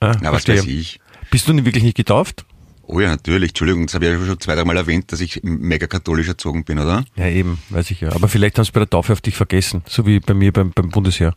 Ah, 0.00 0.16
Na, 0.20 0.32
was 0.32 0.46
weiß 0.46 0.66
ich. 0.66 1.00
Bist 1.30 1.48
du 1.48 1.52
denn 1.54 1.64
wirklich 1.64 1.82
nicht 1.82 1.96
getauft? 1.96 2.44
Oh 2.86 3.00
ja, 3.00 3.08
natürlich. 3.08 3.50
Entschuldigung, 3.50 3.86
das 3.86 3.94
habe 3.94 4.04
ich 4.04 4.12
ja 4.12 4.26
schon 4.26 4.38
zwei, 4.38 4.54
drei 4.54 4.64
Mal 4.64 4.76
erwähnt, 4.76 5.10
dass 5.10 5.20
ich 5.22 5.40
mega 5.42 5.86
katholisch 5.86 6.28
erzogen 6.28 6.64
bin, 6.64 6.78
oder? 6.78 7.04
Ja, 7.16 7.26
eben, 7.28 7.58
weiß 7.70 7.90
ich 7.90 8.02
ja. 8.02 8.12
Aber 8.12 8.28
vielleicht 8.28 8.58
haben 8.58 8.64
sie 8.66 8.72
bei 8.72 8.80
der 8.80 8.90
Taufe 8.90 9.14
auf 9.14 9.22
dich 9.22 9.34
vergessen, 9.34 9.82
so 9.88 10.06
wie 10.06 10.20
bei 10.20 10.34
mir 10.34 10.52
beim, 10.52 10.70
beim 10.72 10.90
Bundesheer. 10.90 11.34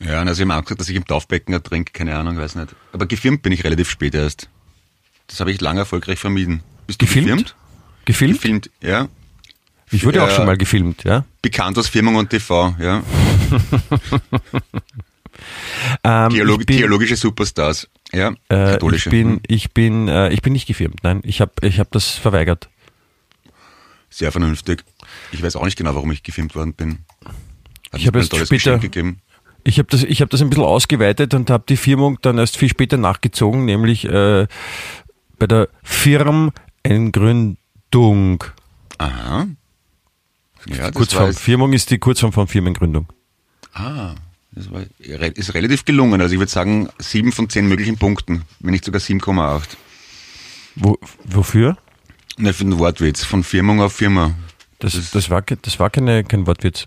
Ja, 0.00 0.20
und 0.20 0.28
also 0.28 0.42
ich 0.42 0.48
habe 0.48 0.62
gesagt, 0.62 0.80
dass 0.80 0.88
ich 0.88 0.96
im 0.96 1.06
Taufbecken 1.06 1.54
ertrinke, 1.54 1.92
keine 1.92 2.16
Ahnung, 2.16 2.36
weiß 2.36 2.56
nicht. 2.56 2.74
Aber 2.92 3.06
gefilmt 3.06 3.42
bin 3.42 3.52
ich 3.52 3.62
relativ 3.62 3.88
spät 3.88 4.14
erst. 4.16 4.48
Das 5.28 5.38
habe 5.38 5.52
ich 5.52 5.60
lange 5.60 5.80
erfolgreich 5.80 6.18
vermieden. 6.18 6.62
Bist 6.86 7.00
du 7.00 7.06
Gefilmt? 7.06 7.26
gefilmt? 7.26 7.54
Gefilmt? 8.04 8.34
Gefilmt, 8.34 8.70
ja. 8.80 9.08
Ich 9.90 10.04
wurde 10.04 10.22
auch 10.22 10.28
Ja. 10.28 10.34
schon 10.34 10.46
mal 10.46 10.56
gefilmt, 10.56 11.04
ja. 11.04 11.24
Bekannt 11.42 11.78
aus 11.78 11.88
Firmung 11.88 12.16
und 12.16 12.30
TV, 12.30 12.74
ja. 12.78 13.02
Ähm, 16.02 16.30
Theolog 16.30 16.66
bin, 16.66 16.78
theologische 16.78 17.14
Superstars, 17.16 17.88
ja. 18.12 18.30
äh, 18.48 18.72
Katholische. 18.72 19.08
ich 19.08 19.12
bin, 19.12 19.28
Hm. 19.34 19.40
ich 19.46 19.72
bin, 19.72 20.08
äh, 20.08 20.30
ich 20.30 20.42
bin 20.42 20.52
nicht 20.52 20.66
gefilmt. 20.66 21.04
Nein, 21.04 21.20
ich 21.22 21.40
habe, 21.40 21.52
ich 21.62 21.78
habe 21.78 21.88
das 21.92 22.08
verweigert. 22.10 22.68
Sehr 24.10 24.32
vernünftig. 24.32 24.82
Ich 25.30 25.40
weiß 25.42 25.54
auch 25.56 25.64
nicht 25.64 25.76
genau, 25.78 25.94
warum 25.94 26.10
ich 26.10 26.24
gefilmt 26.24 26.56
worden 26.56 26.74
bin. 26.74 26.98
Hat 27.92 28.00
Ich 28.00 28.06
habe 28.08 28.26
tolles 28.28 28.48
später- 28.48 28.78
gegeben. 28.78 29.20
Ich 29.64 29.78
habe 29.78 29.88
das, 29.90 30.02
ich 30.02 30.20
hab 30.22 30.30
das 30.30 30.40
ein 30.40 30.48
bisschen 30.50 30.64
ausgeweitet 30.64 31.34
und 31.34 31.50
habe 31.50 31.64
die 31.68 31.76
Firmung 31.76 32.18
dann 32.22 32.38
erst 32.38 32.56
viel 32.56 32.68
später 32.70 32.96
nachgezogen, 32.96 33.64
nämlich 33.64 34.04
äh, 34.06 34.46
bei 35.38 35.46
der 35.46 35.68
Firmengründung. 35.84 38.42
Aha. 38.98 39.46
Ja, 40.66 40.86
das 40.86 40.94
Kurzform. 40.94 41.24
war 41.26 41.32
Firmung 41.32 41.72
ist 41.72 41.90
die 41.90 41.98
Kurzform 41.98 42.32
von 42.32 42.46
Firmengründung. 42.48 43.06
ah, 43.74 44.14
das 44.52 44.70
war, 44.72 44.82
ist 44.98 45.54
relativ 45.54 45.84
gelungen. 45.84 46.20
Also 46.20 46.34
ich 46.34 46.40
würde 46.40 46.50
sagen, 46.50 46.88
sieben 46.98 47.32
von 47.32 47.48
zehn 47.48 47.68
möglichen 47.68 47.96
Punkten, 47.96 48.42
wenn 48.60 48.72
nicht 48.72 48.84
sogar 48.84 49.00
7,8. 49.00 49.62
Wo, 50.76 50.96
wofür? 51.24 51.76
Ne, 52.38 52.52
für 52.52 52.64
den 52.64 52.78
Wortwitz, 52.78 53.24
von 53.24 53.42
Firmung 53.44 53.80
auf 53.80 53.92
Firma. 53.92 54.34
Das, 54.78 55.10
das 55.10 55.30
war, 55.30 55.42
ke- 55.42 55.58
das 55.60 55.78
war 55.80 55.90
keine, 55.90 56.24
kein 56.24 56.46
Wortwitz. 56.46 56.86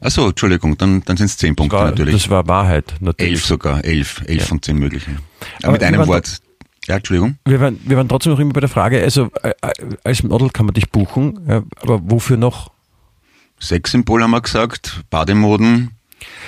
Achso, 0.00 0.28
Entschuldigung, 0.28 0.78
dann, 0.78 1.02
dann 1.04 1.16
sind 1.16 1.26
es 1.26 1.36
zehn 1.36 1.54
Punkte 1.56 1.76
War, 1.76 1.90
natürlich. 1.90 2.14
das 2.14 2.30
war 2.30 2.46
Wahrheit. 2.48 2.94
Natürlich. 3.00 3.32
elf 3.32 3.44
sogar, 3.46 3.84
elf, 3.84 4.22
elf 4.26 4.40
Ja. 4.40 4.46
von 4.46 4.62
zehn 4.62 4.78
möglichen. 4.78 5.18
Aber, 5.58 5.64
Aber 5.64 5.72
mit 5.72 5.82
einem 5.82 6.06
Wort. 6.06 6.38
Ja, 6.86 6.96
Entschuldigung. 6.96 7.36
Wir 7.44 7.60
waren, 7.60 7.78
wir 7.84 7.96
waren 7.98 8.08
trotzdem 8.08 8.32
noch 8.32 8.38
immer 8.40 8.52
bei 8.54 8.60
der 8.60 8.68
Frage, 8.70 9.02
also 9.02 9.30
äh, 9.42 9.50
äh, 9.60 9.72
als 10.04 10.22
Model 10.22 10.48
kann 10.50 10.64
man 10.66 10.74
dich 10.74 10.90
buchen, 10.90 11.38
aber 11.82 12.00
wofür 12.10 12.36
noch? 12.38 12.70
Sexsymbol 13.60 14.22
haben 14.22 14.30
wir 14.30 14.40
gesagt, 14.40 15.02
Bademoden. 15.10 15.90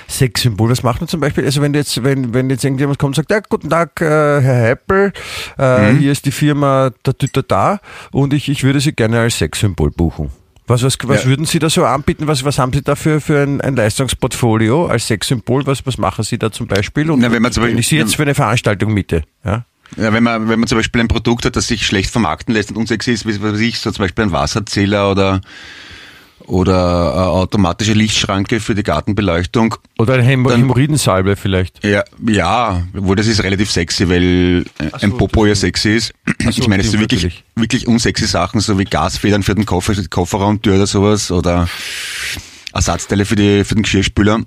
Sexsymbol, 0.09 0.71
was 0.71 0.83
macht 0.83 1.01
man 1.01 1.09
zum 1.09 1.21
Beispiel? 1.21 1.45
Also 1.45 1.63
wenn 1.63 1.73
jetzt, 1.75 2.03
wenn, 2.05 2.35
wenn 2.35 2.51
jetzt 2.51 2.65
irgendjemand 2.65 2.99
kommt 2.99 3.11
und 3.11 3.15
sagt, 3.17 3.31
ja, 3.31 3.41
guten 3.49 3.71
Tag, 3.71 4.01
äh, 4.01 4.05
Herr 4.05 4.67
Heppel, 4.69 5.13
äh, 5.59 5.93
hier 5.95 6.13
ist 6.13 6.27
die 6.27 6.33
Firma 6.33 6.91
da, 7.03 7.13
da, 7.17 7.27
da, 7.33 7.43
da 7.43 7.81
und 8.11 8.35
ich, 8.35 8.49
ich 8.49 8.65
würde 8.65 8.81
Sie 8.81 8.93
gerne 8.93 9.21
als 9.21 9.39
Sexsymbol 9.39 9.91
buchen. 9.91 10.31
Was, 10.67 10.83
was, 10.83 10.97
was 11.05 11.25
Ja. 11.25 11.31
würden 11.31 11.47
Sie 11.47 11.59
da 11.59 11.71
so 11.71 11.85
anbieten? 11.85 12.27
Was, 12.27 12.45
was 12.45 12.59
haben 12.59 12.73
Sie 12.73 12.83
da 12.83 12.95
für, 12.95 13.21
für 13.21 13.43
ein, 13.43 13.61
ein 13.61 13.75
Leistungsportfolio 13.77 14.87
als 14.87 15.07
Sexsymbol? 15.07 15.67
Was, 15.67 15.85
was 15.87 15.99
machen 15.99 16.25
Sie 16.25 16.39
da 16.39 16.53
zum 16.53 16.67
Beispiel? 16.67 17.11
Und 17.11 17.21
Na, 17.21 17.33
wenn 17.33 17.43
man 17.43 17.53
zum 17.53 17.65
wenn 17.65 17.71
ich 17.79 17.89
Sie 17.89 17.97
Beispiel- 17.97 17.99
jetzt 17.99 18.17
für 18.17 18.23
eine 18.23 18.35
Veranstaltung 18.35 18.93
miete, 18.93 19.23
ja? 19.45 19.65
Ja, 19.97 20.11
wenn 20.15 20.23
man, 20.23 20.49
wenn 20.49 20.59
man 20.59 20.67
zum 20.69 20.79
Beispiel 20.79 21.03
ein 21.03 21.09
Produkt 21.09 21.45
hat, 21.45 21.55
das 21.57 21.67
sich 21.67 21.87
schlecht 21.87 22.11
vermarkten 22.11 22.55
lässt 22.55 22.71
und 22.71 22.77
unsexy 22.79 23.13
ist, 23.13 23.27
wie 23.27 23.43
was 23.43 23.53
weiß 23.53 23.61
ich, 23.61 23.79
so 23.79 23.91
zum 23.91 24.05
Beispiel 24.05 24.25
ein 24.25 24.33
Wasserzähler 24.33 25.11
oder, 25.11 25.43
oder 26.47 27.13
eine 27.15 27.27
automatische 27.29 27.93
Lichtschranke 27.93 28.61
für 28.61 28.75
die 28.75 28.83
Gartenbeleuchtung. 28.83 29.75
Oder 29.99 30.15
eine 30.15 30.23
Dann- 30.23 30.51
Hämorrhoidensalbe 30.51 31.37
vielleicht. 31.37 31.85
Ja, 31.85 32.05
ja, 32.27 32.83
obwohl 32.97 33.17
das 33.17 33.27
ist 33.27 33.43
relativ 33.43 33.71
sexy, 33.71 34.09
weil 34.09 34.65
äh, 34.79 34.91
so, 34.91 34.97
ein 35.01 35.17
Popo 35.17 35.47
ja 35.47 35.55
sexy 35.55 35.97
ist. 35.97 36.15
so, 36.43 36.49
ich 36.51 36.69
meine, 36.69 36.83
es 36.83 36.91
sind 36.91 37.01
wirklich, 37.01 37.23
natürlich. 37.23 37.45
wirklich 37.55 37.87
unsexy 37.89 38.27
Sachen, 38.27 38.61
so 38.61 38.79
wie 38.79 38.85
Gasfedern 38.85 39.43
für 39.43 39.55
den 39.55 39.67
Koffer, 39.67 39.95
Kofferraumtür 40.09 40.77
oder 40.77 40.87
sowas 40.87 41.31
oder 41.31 41.69
Ersatzteile 42.73 43.25
für, 43.25 43.37
die, 43.37 43.65
für 43.65 43.75
den 43.75 43.83
Geschirrspüler, 43.83 44.41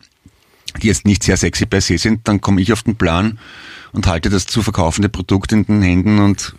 die 0.82 0.88
jetzt 0.88 1.06
nicht 1.06 1.24
sehr 1.24 1.38
sexy 1.38 1.66
per 1.66 1.82
se 1.82 1.98
sind, 1.98 2.28
dann 2.28 2.42
komme 2.42 2.62
ich 2.62 2.74
auf 2.74 2.84
den 2.84 2.96
Plan 2.96 3.40
und 3.94 4.08
halte 4.08 4.30
das 4.30 4.46
zu 4.46 4.62
verkaufende 4.62 5.10
Produkt 5.10 5.52
in 5.52 5.66
den 5.66 5.82
Händen 5.82 6.20
und 6.20 6.56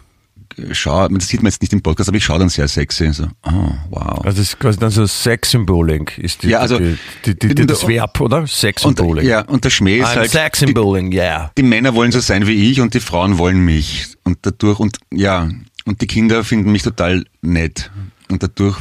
schaue, 0.73 1.09
das 1.11 1.29
sieht 1.29 1.42
man 1.42 1.51
jetzt 1.51 1.61
nicht 1.61 1.73
im 1.73 1.83
Podcast, 1.83 2.09
aber 2.09 2.16
ich 2.16 2.25
schaue 2.25 2.38
dann 2.38 2.49
sehr 2.49 2.69
sexy. 2.69 3.12
So, 3.12 3.29
oh, 3.45 3.51
wow. 3.90 4.25
Also 4.25 4.38
das 4.38 4.38
ist 4.38 4.59
quasi 4.59 4.79
dann 4.79 4.90
so 4.90 5.07
Sex-Symboling 5.07 6.11
ist 6.16 6.42
die, 6.42 6.49
Ja, 6.49 6.61
also- 6.61 6.79
die, 6.79 6.97
die, 7.25 7.55
die, 7.55 7.66
das 7.66 7.87
Verb, 7.87 8.21
oder? 8.21 8.47
Sex-Symboling. 8.47 9.27
ja, 9.27 9.42
und 9.42 9.64
der 9.64 9.71
Schmäh 9.71 9.99
ist 9.99 10.07
I'm 10.07 10.16
halt, 10.16 10.27
die, 10.27 10.37
Sex-Symboling, 10.37 11.12
yeah. 11.12 11.51
die 11.57 11.62
Männer 11.62 11.95
wollen 11.95 12.12
so 12.12 12.21
sein 12.21 12.47
wie 12.47 12.71
ich 12.71 12.81
und 12.81 12.95
die 12.95 13.01
Frauen 13.01 13.38
wollen 13.38 13.64
mich. 13.64 14.09
Und 14.25 14.38
dadurch, 14.42 14.81
und 14.81 14.99
ja, 15.12 15.49
und 15.85 16.01
die 16.01 16.07
Kinder 16.07 16.45
finden 16.45 16.73
mich 16.73 16.83
total 16.83 17.25
nett. 17.42 17.90
Und 18.29 18.42
dadurch 18.42 18.79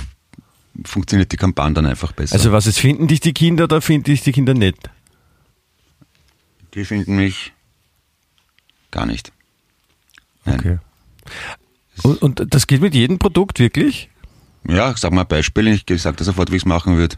funktioniert 0.83 1.31
die 1.31 1.37
Kampagne 1.37 1.73
dann 1.73 1.85
einfach 1.85 2.11
besser. 2.11 2.35
Also 2.35 2.51
was 2.51 2.67
ist, 2.67 2.79
finden 2.79 3.07
dich 3.07 3.19
die 3.19 3.33
Kinder 3.33 3.65
oder 3.65 3.81
finden 3.81 4.05
dich 4.05 4.21
die 4.21 4.31
Kinder 4.31 4.53
nicht? 4.53 4.89
die 6.75 6.85
finden 6.85 7.15
mich 7.15 7.53
gar 8.91 9.05
nicht. 9.05 9.31
Nein. 10.43 10.59
Okay. 10.59 10.77
Und, 12.03 12.21
und 12.21 12.53
das 12.53 12.67
geht 12.67 12.81
mit 12.81 12.93
jedem 12.93 13.19
Produkt 13.19 13.59
wirklich? 13.59 14.09
Ja, 14.67 14.93
sag 14.97 15.11
mal 15.13 15.21
ein 15.21 15.27
Beispiel, 15.27 15.67
ich 15.67 15.85
sag 16.01 16.17
dir 16.17 16.23
sofort, 16.23 16.51
wie 16.51 16.55
ich 16.57 16.63
es 16.63 16.65
machen 16.65 16.97
würde. 16.97 17.15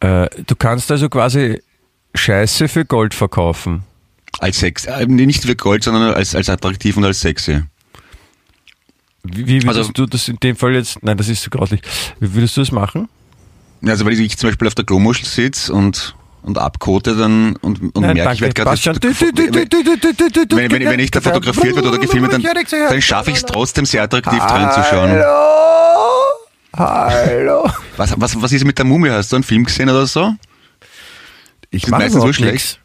Äh, 0.00 0.28
du 0.46 0.54
kannst 0.56 0.90
also 0.90 1.08
quasi 1.08 1.62
Scheiße 2.14 2.68
für 2.68 2.84
Gold 2.84 3.14
verkaufen. 3.14 3.82
Als 4.38 4.58
Sex, 4.60 4.86
äh, 4.86 5.06
nicht 5.06 5.44
für 5.44 5.56
Gold, 5.56 5.84
sondern 5.84 6.14
als, 6.14 6.34
als 6.34 6.48
attraktiv 6.48 6.96
und 6.96 7.04
als 7.04 7.20
sexy. 7.20 7.62
Wie, 9.24 9.46
wie 9.46 9.62
würdest 9.62 9.78
Also- 9.78 9.92
du 9.92 10.06
das 10.06 10.28
in 10.28 10.36
dem 10.36 10.56
Fall 10.56 10.74
jetzt, 10.74 11.02
nein, 11.02 11.16
das 11.16 11.28
ist 11.28 11.42
so 11.42 11.50
grauslich. 11.50 11.80
Wie 12.18 12.34
würdest 12.34 12.56
du 12.56 12.60
das 12.60 12.72
machen? 12.72 13.08
Also 13.84 14.04
weil 14.04 14.18
ich 14.18 14.36
zum 14.36 14.48
Beispiel 14.48 14.68
auf 14.68 14.74
der 14.74 14.84
Klomuschel 14.84 15.26
sitze 15.26 15.72
und, 15.72 16.14
und 16.42 16.58
abkote, 16.58 17.16
dann 17.16 17.56
und, 17.56 17.80
und 17.80 18.02
Nein, 18.02 18.14
merke, 18.14 18.34
ich 18.34 18.40
werde 18.40 18.64
halt 18.64 18.82
gerade 18.82 19.02
wenn, 20.56 20.70
wenn, 20.70 20.84
wenn 20.84 21.00
ich 21.00 21.10
da 21.10 21.20
fotografiert 21.20 21.76
werde 21.76 21.88
oder 21.88 21.98
gefilmt, 21.98 22.32
dann, 22.32 22.42
dann 22.42 23.02
schaffe 23.02 23.30
ich 23.30 23.36
es 23.36 23.44
trotzdem 23.44 23.84
sehr 23.84 24.02
attraktiv 24.02 24.38
drin 24.38 24.68
zu 24.74 24.82
schauen. 24.90 25.22
Hallo! 26.74 27.70
Was, 27.96 28.14
was, 28.18 28.40
was 28.40 28.52
ist 28.52 28.64
mit 28.64 28.78
der 28.78 28.84
Mumie? 28.84 29.10
Hast 29.10 29.30
du 29.30 29.36
einen 29.36 29.44
Film 29.44 29.64
gesehen 29.64 29.90
oder 29.90 30.06
so? 30.06 30.34
Ich 31.70 31.82
bin 31.82 31.92
meistens 31.92 32.22
so 32.22 32.32
schlecht. 32.32 32.80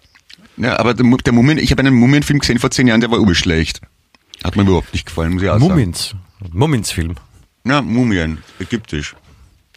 Ja, 0.57 0.79
aber 0.79 0.93
der, 0.93 1.05
der 1.05 1.33
Mumien, 1.33 1.57
ich 1.57 1.71
habe 1.71 1.81
einen 1.81 1.95
Mumienfilm 1.95 2.39
gesehen 2.39 2.59
vor 2.59 2.71
zehn 2.71 2.87
Jahren, 2.87 3.01
der 3.01 3.11
war 3.11 3.35
schlecht. 3.35 3.81
Hat 4.43 4.55
mir 4.55 4.63
überhaupt 4.63 4.93
nicht 4.93 5.05
gefallen, 5.05 5.33
muss 5.33 5.43
ich 5.43 5.49
auch 5.49 5.59
sagen. 5.59 5.67
Mumins. 5.67 6.15
Mumins-Film. 6.51 7.15
Ja, 7.65 7.81
Mumien, 7.81 8.39
ägyptisch. 8.59 9.15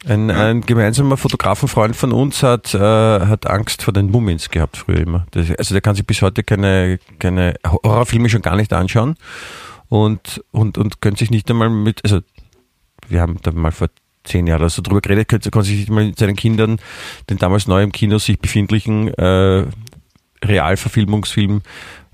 Ein, 0.05 0.31
ein 0.31 0.61
gemeinsamer 0.61 1.15
Fotografenfreund 1.15 1.95
von 1.95 2.11
uns 2.11 2.41
hat, 2.41 2.73
äh, 2.73 2.79
hat 2.79 3.45
Angst 3.45 3.83
vor 3.83 3.93
den 3.93 4.09
Mumins 4.09 4.49
gehabt 4.49 4.77
früher 4.77 4.97
immer. 4.97 5.27
Das, 5.31 5.51
also 5.51 5.75
der 5.75 5.81
kann 5.81 5.95
sich 5.95 6.07
bis 6.07 6.23
heute 6.23 6.43
keine, 6.43 6.99
keine 7.19 7.53
Horrorfilme 7.65 8.27
schon 8.27 8.41
gar 8.41 8.55
nicht 8.55 8.73
anschauen 8.73 9.15
und, 9.89 10.43
und, 10.51 10.79
und 10.79 11.01
könnte 11.01 11.19
sich 11.19 11.29
nicht 11.29 11.49
einmal 11.51 11.69
mit, 11.69 12.03
also 12.03 12.21
wir 13.09 13.21
haben 13.21 13.37
da 13.43 13.51
mal 13.51 13.71
vor 13.71 13.89
zehn 14.23 14.47
Jahren 14.47 14.61
oder 14.61 14.69
so 14.69 14.81
drüber 14.81 15.01
geredet, 15.01 15.27
könnte, 15.27 15.51
konnte 15.51 15.67
sich 15.67 15.77
nicht 15.77 15.89
mal 15.91 16.05
mit 16.05 16.17
seinen 16.17 16.35
Kindern 16.35 16.79
den 17.29 17.37
damals 17.37 17.67
neu 17.67 17.83
im 17.83 17.91
Kino 17.91 18.17
sich 18.17 18.39
befindlichen 18.39 19.13
äh, 19.13 19.65
Realverfilmungsfilm 20.43 21.61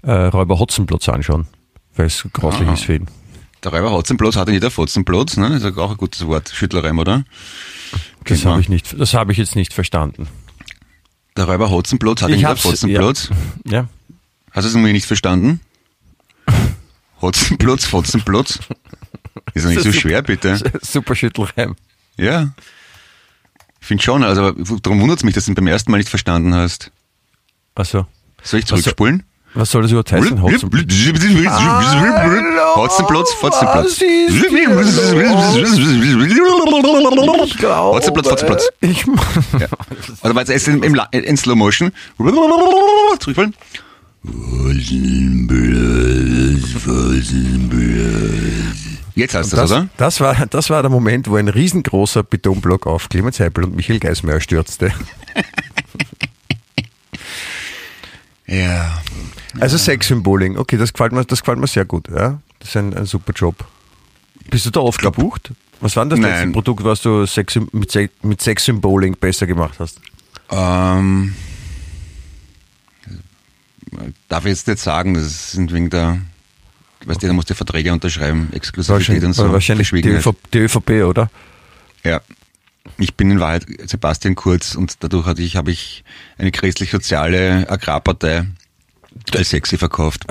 äh, 0.04 0.12
Räuber 0.12 0.60
Hotzenplotz 0.60 1.08
anschauen, 1.08 1.48
weil 1.96 2.08
es 2.08 2.28
grauslich 2.34 2.70
ist 2.70 2.84
für 2.84 2.96
ihn. 2.96 3.08
Der 3.64 3.72
Räuber 3.72 3.92
Hotzenplotz 3.92 4.36
hat 4.36 4.48
ja 4.48 4.52
nicht 4.52 4.64
der 4.64 4.72
Fotzenplotz, 4.72 5.38
ne? 5.38 5.50
Das 5.50 5.64
ist 5.64 5.78
auch 5.78 5.92
ein 5.92 5.98
gutes 5.98 6.26
Wort. 6.28 6.50
Schüttlerreim, 6.50 7.00
oder? 7.00 7.24
Das 8.28 8.40
Genau. 8.40 8.52
habe 8.52 8.62
ich 8.62 8.70
nicht, 8.70 9.00
das 9.00 9.14
habe 9.14 9.32
ich 9.32 9.38
jetzt 9.38 9.56
nicht 9.56 9.74
verstanden. 9.74 10.28
Der 11.36 11.46
Räuber 11.46 11.70
Hotzenplotz 11.70 12.22
hat 12.22 12.30
ja 12.30 12.36
Ich 12.36 12.42
der 12.42 12.50
hab's- 12.50 12.62
Fotzenplotz. 12.62 13.30
Ja, 13.66 13.88
Hast 14.52 14.64
du 14.66 14.70
es 14.70 14.76
irgendwie 14.76 14.94
nicht 14.94 15.06
verstanden? 15.06 15.60
Hotzenplotz, 17.22 17.86
Fotzenplotz. 17.86 18.60
Ist 19.54 19.66
doch 19.66 19.70
nicht 19.70 19.82
so 19.84 19.92
schwer, 19.92 20.22
bitte. 20.22 20.60
super 20.82 21.16
Schüttelreim. 21.16 21.76
Ja. 22.18 22.54
Ich 23.80 23.88
finde 23.88 24.04
schon, 24.04 24.24
also 24.24 24.52
darum 24.52 25.00
wundert 25.02 25.20
es 25.20 25.24
mich, 25.24 25.34
dass 25.36 25.46
du 25.46 25.52
ihn 25.52 25.56
beim 25.56 25.68
ersten 25.68 25.92
Mal 25.92 25.98
nicht 25.98 26.10
verstanden 26.10 26.54
hast. 26.54 26.92
Also, 27.76 28.06
Soll 28.44 28.60
ich 28.62 28.66
zurückspulen? 28.66 29.24
Was 29.58 29.70
soll 29.72 29.82
das 29.82 29.92
überhaupt 29.92 30.12
heißen? 30.12 30.42
Hotzenplotz? 30.42 30.84
Hotzenplotz. 32.76 33.34
Hotzenplotz, 37.94 38.30
Fotzenplotz. 38.30 38.70
Ich, 38.82 39.06
Ja. 39.60 39.68
Also 40.22 40.36
war 40.36 40.46
jetzt 40.48 40.68
in, 40.68 40.84
im, 40.84 40.96
La- 40.96 41.08
in 41.12 41.38
Slow 41.38 41.56
Motion. 41.56 41.92
Zurückfallen. 43.20 43.54
Jetzt 49.16 49.34
hast 49.36 49.52
du 49.52 49.56
es, 49.58 49.62
das, 49.62 49.72
oder? 49.72 49.88
das, 49.98 50.20
war, 50.20 50.46
das 50.48 50.70
war 50.70 50.82
der 50.84 50.92
Moment, 50.92 51.28
wo 51.28 51.36
ein 51.38 51.48
riesengroßer 51.48 52.24
Betonblock 52.24 52.86
auf 52.86 53.10
Clemens 53.10 53.40
Heipel 53.40 53.64
und 53.64 53.76
Michael 53.76 54.00
Geismeier 54.00 54.40
stürzte. 54.42 54.92
Ja. 58.46 59.02
Also 59.60 59.78
Sexsymboling, 59.78 60.58
okay, 60.58 60.78
das 60.78 60.94
gefällt 60.94 61.12
mir, 61.12 61.24
das 61.26 61.42
gefällt 61.42 61.60
mir 61.60 61.68
sehr 61.68 61.86
gut. 61.86 62.08
Ja? 62.10 62.40
Das 62.60 62.70
ist 62.70 62.78
ein, 62.78 62.94
ein 62.96 63.06
super 63.06 63.34
Job. 63.34 63.56
Bist 64.50 64.66
du 64.66 64.70
da 64.72 64.80
oft 64.82 65.02
gebucht? 65.02 65.52
Was 65.80 65.96
war 65.96 66.06
denn 66.06 66.22
das 66.22 66.32
letzte 66.32 66.52
Produkt, 66.52 66.84
was 66.84 67.02
du 67.02 67.26
Sex, 67.26 67.58
mit, 67.72 67.92
Se- 67.92 68.10
mit 68.24 68.42
Sexsymboling 68.42 69.16
besser 69.18 69.46
gemacht 69.46 69.76
hast? 69.80 70.00
Ähm, 70.50 71.36
darf 74.28 74.46
ich 74.46 74.50
jetzt 74.50 74.68
nicht 74.68 74.80
sagen, 74.80 75.14
das 75.14 75.52
sind 75.52 75.72
wegen 75.74 75.90
der, 75.90 76.20
weißt 77.06 77.22
du, 77.22 77.28
da 77.28 77.34
musst 77.34 77.50
du 77.50 77.56
Verträge 77.56 77.94
unterschreiben, 77.94 78.50
Exklusivität 78.54 79.24
und 79.24 79.34
so. 79.34 79.52
wahrscheinlich 79.52 79.90
die. 79.90 80.08
ÖV, 80.08 80.34
die 80.54 80.60
ÖVP, 80.60 80.90
oder? 81.06 81.30
Ja. 82.04 82.22
Ich 82.98 83.16
bin 83.16 83.30
in 83.30 83.40
Wahrheit 83.40 83.66
Sebastian 83.86 84.34
Kurz 84.36 84.74
und 84.74 84.96
dadurch 85.04 85.26
hatte 85.28 85.42
ich, 85.42 85.58
habe 85.58 85.72
ich 85.72 86.04
eine 86.38 86.52
christlich-soziale 86.52 87.70
Agrarpartei 87.70 88.46
als 89.36 89.50
sexy 89.50 89.78
verkauft. 89.78 90.26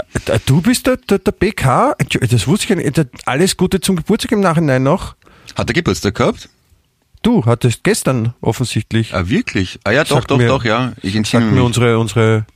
Du 0.46 0.60
bist 0.60 0.86
der, 0.86 0.96
der, 0.96 1.18
der 1.18 1.32
BK, 1.32 1.94
das 2.30 2.46
wusste 2.46 2.72
ich 2.74 2.84
nicht. 2.96 3.06
Alles 3.26 3.56
Gute 3.56 3.80
zum 3.80 3.96
Geburtstag 3.96 4.32
im 4.32 4.40
Nachhinein 4.40 4.82
noch. 4.82 5.14
Hat 5.54 5.68
er 5.70 5.74
Geburtstag 5.74 6.14
gehabt? 6.14 6.48
Du 7.22 7.44
hattest 7.44 7.82
gestern 7.82 8.34
offensichtlich. 8.40 9.14
Ah, 9.14 9.28
wirklich? 9.28 9.80
Ah 9.84 9.90
ja, 9.90 10.04
doch, 10.04 10.24
doch, 10.24 10.38
mir- 10.38 10.48
doch, 10.48 10.64
ja. 10.64 10.92
Ich 11.02 11.16
entsinne 11.16 11.46
mir 11.46 11.62
unsere, 11.64 11.98
unsere, 11.98 12.46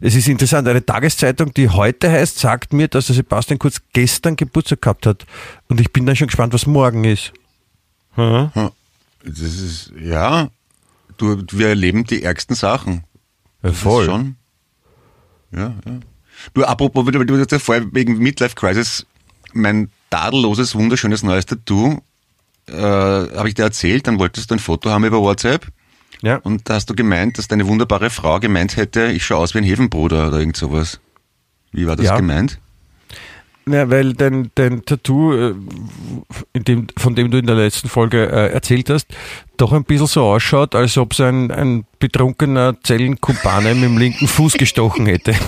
es 0.00 0.14
ist 0.14 0.28
interessant, 0.28 0.68
eine 0.68 0.84
Tageszeitung, 0.84 1.52
die 1.54 1.68
heute 1.70 2.10
heißt, 2.10 2.38
sagt 2.38 2.72
mir, 2.72 2.86
dass 2.88 3.06
der 3.06 3.16
Sebastian 3.16 3.58
Kurz 3.58 3.80
gestern 3.92 4.36
Geburtstag 4.36 4.82
gehabt 4.82 5.06
hat. 5.06 5.26
Und 5.68 5.80
ich 5.80 5.92
bin 5.92 6.06
dann 6.06 6.14
schon 6.16 6.28
gespannt, 6.28 6.52
was 6.52 6.66
morgen 6.66 7.04
ist. 7.04 7.32
Hm? 8.14 8.50
Ja, 8.54 8.70
Das 9.24 9.38
ist, 9.40 9.92
ja, 10.00 10.48
du, 11.16 11.42
wir 11.50 11.68
erleben 11.68 12.04
die 12.04 12.22
ärgsten 12.22 12.54
Sachen. 12.54 13.04
Ja, 13.62 13.70
Das 13.70 13.72
ist 13.72 13.78
voll. 13.82 14.04
Schon. 14.04 14.36
Ja, 15.52 15.74
ja. 15.86 16.00
Du, 16.54 16.64
apropos, 16.64 17.04
du, 17.06 17.24
du 17.24 17.38
hast 17.38 17.52
ja 17.52 17.58
vorher 17.58 17.86
wegen 17.92 18.18
Midlife 18.18 18.54
Crisis 18.54 19.06
mein 19.52 19.90
tadelloses, 20.10 20.74
wunderschönes 20.74 21.22
neues 21.22 21.46
Tattoo, 21.46 22.00
äh, 22.68 22.72
habe 22.74 23.48
ich 23.48 23.54
dir 23.54 23.62
erzählt, 23.62 24.06
dann 24.06 24.18
wolltest 24.18 24.50
du 24.50 24.54
ein 24.54 24.58
Foto 24.58 24.90
haben 24.90 25.04
über 25.04 25.20
WhatsApp 25.22 25.66
Ja. 26.20 26.36
und 26.36 26.68
da 26.68 26.74
hast 26.74 26.90
du 26.90 26.94
gemeint, 26.94 27.38
dass 27.38 27.48
deine 27.48 27.66
wunderbare 27.66 28.10
Frau 28.10 28.38
gemeint 28.38 28.76
hätte, 28.76 29.06
ich 29.06 29.24
schaue 29.24 29.38
aus 29.38 29.54
wie 29.54 29.58
ein 29.58 29.64
Hefenbruder 29.64 30.28
oder 30.28 30.38
irgend 30.40 30.56
sowas. 30.56 31.00
Wie 31.72 31.86
war 31.86 31.96
das 31.96 32.06
Ja. 32.06 32.16
gemeint? 32.16 32.58
Ja, 33.68 33.90
weil 33.90 34.12
dein, 34.12 34.52
dein 34.54 34.84
Tattoo, 34.84 35.34
äh, 35.34 35.54
dem, 36.54 36.86
von 36.96 37.16
dem 37.16 37.32
du 37.32 37.38
in 37.38 37.46
der 37.46 37.56
letzten 37.56 37.88
Folge 37.88 38.30
äh, 38.30 38.52
erzählt 38.52 38.90
hast, 38.90 39.08
doch 39.56 39.72
ein 39.72 39.82
bisschen 39.82 40.06
so 40.06 40.22
ausschaut, 40.22 40.76
als 40.76 40.96
ob 40.96 41.12
es 41.12 41.20
ein, 41.20 41.50
ein 41.50 41.84
betrunkener 41.98 42.80
Zellenkumpane 42.80 43.74
mit 43.74 43.84
dem 43.84 43.98
linken 43.98 44.28
Fuß 44.28 44.54
gestochen 44.54 45.06
hätte. 45.06 45.34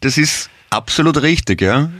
Das 0.00 0.18
ist 0.18 0.50
absolut 0.68 1.22
richtig, 1.22 1.62
ja. 1.62 1.90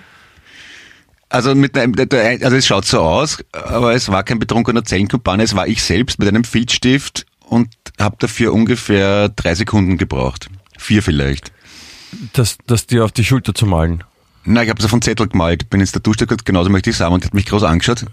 Also, 1.30 1.54
mit 1.54 1.78
einem, 1.78 1.94
also 1.98 2.56
es 2.56 2.66
schaut 2.66 2.84
so 2.84 3.00
aus, 3.00 3.42
aber 3.52 3.94
es 3.94 4.10
war 4.10 4.22
kein 4.22 4.38
betrunkener 4.38 4.84
Zellenkumpane, 4.84 5.42
es 5.42 5.56
war 5.56 5.66
ich 5.66 5.82
selbst 5.82 6.18
mit 6.18 6.28
einem 6.28 6.44
Filzstift 6.44 7.24
und 7.48 7.74
habe 7.98 8.16
dafür 8.18 8.52
ungefähr 8.52 9.30
drei 9.30 9.54
Sekunden 9.54 9.96
gebraucht. 9.96 10.50
Vier 10.76 11.02
vielleicht. 11.02 11.52
Das, 12.34 12.58
das 12.66 12.86
dir 12.86 13.06
auf 13.06 13.12
die 13.12 13.24
Schulter 13.24 13.54
zu 13.54 13.64
malen. 13.64 14.04
Na, 14.44 14.62
ich 14.62 14.68
habe 14.68 14.78
es 14.78 14.84
auf 14.84 14.92
einen 14.92 15.02
Zettel 15.02 15.28
gemalt, 15.28 15.70
bin 15.70 15.80
ins 15.80 15.92
Tattoo-Stück 15.92 16.28
gesagt, 16.28 16.44
genauso 16.44 16.68
möchte 16.70 16.90
ich 16.90 16.96
es 16.96 17.00
haben 17.00 17.14
und 17.14 17.24
hat 17.24 17.32
mich 17.34 17.46
groß 17.46 17.62
angeschaut. 17.62 18.04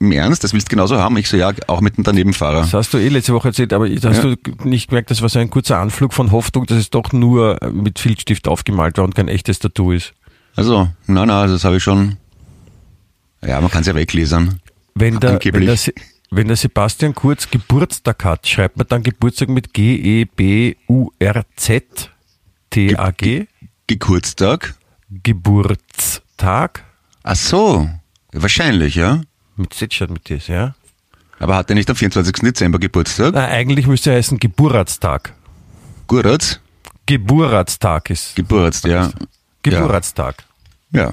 Im 0.00 0.12
Ernst, 0.12 0.44
das 0.44 0.52
willst 0.52 0.68
du 0.68 0.70
genauso 0.70 0.98
haben? 0.98 1.16
Ich 1.16 1.28
so, 1.28 1.36
ja, 1.36 1.52
auch 1.66 1.80
mit 1.80 1.96
dem 1.96 2.04
Danebenfahrer. 2.04 2.60
Das 2.60 2.74
hast 2.74 2.92
du 2.94 2.98
eh 2.98 3.08
letzte 3.08 3.32
Woche 3.32 3.48
erzählt, 3.48 3.72
aber 3.72 3.88
hast 3.88 4.02
Ja. 4.04 4.22
du 4.22 4.36
nicht 4.64 4.88
gemerkt, 4.88 5.10
das 5.10 5.22
war 5.22 5.28
so 5.28 5.38
ein 5.38 5.50
kurzer 5.50 5.78
Anflug 5.78 6.12
von 6.12 6.30
Hoffnung, 6.32 6.66
dass 6.66 6.78
es 6.78 6.90
doch 6.90 7.12
nur 7.12 7.60
äh, 7.62 7.70
mit 7.70 7.98
Filzstift 7.98 8.46
aufgemalt 8.48 8.98
war 8.98 9.04
und 9.04 9.14
kein 9.14 9.28
echtes 9.28 9.58
Tattoo 9.60 9.92
ist. 9.92 10.12
Also, 10.56 10.88
na, 11.06 11.24
na, 11.26 11.46
das 11.46 11.64
habe 11.64 11.76
ich 11.78 11.82
schon. 11.82 12.16
Ja, 13.44 13.60
man 13.60 13.70
kann 13.70 13.80
es 13.82 13.86
ja 13.86 13.94
weglesen. 13.94 14.60
Wenn 14.94 15.18
der, 15.20 15.40
wenn, 15.42 15.66
der, 15.66 15.76
wenn 16.30 16.46
der 16.48 16.56
Sebastian 16.56 17.14
Kurz 17.14 17.50
Geburtstag 17.50 18.24
hat, 18.24 18.46
schreibt 18.46 18.76
man 18.76 18.86
dann 18.88 19.02
Geburtstag 19.02 19.48
mit 19.48 19.68
E 19.78 20.24
G-E-B-U-R-Z-T-A-G? 22.14 23.46
Geburtstag? 23.86 24.74
Geburtstag? 25.10 26.84
Ach 27.22 27.36
so, 27.36 27.88
wahrscheinlich, 28.32 28.94
ja. 28.94 29.20
Mit 29.56 29.74
statt 29.74 30.10
mit 30.10 30.28
das, 30.30 30.48
ja? 30.48 30.74
Aber 31.38 31.56
hat 31.56 31.70
er 31.70 31.74
nicht 31.74 31.88
am 31.90 31.96
24. 31.96 32.32
Dezember 32.34 32.78
Geburtstag? 32.78 33.34
Na, 33.34 33.46
eigentlich 33.48 33.86
müsste 33.86 34.10
er 34.10 34.16
heißen 34.16 34.38
Geburtstag. 34.38 35.34
Gut, 36.06 36.60
Geburtstag 37.06 38.10
ist. 38.10 38.36
Geburtstag, 38.36 38.90
ja. 38.90 39.10
Geburtstag. 39.62 40.44
Ja. 40.92 41.12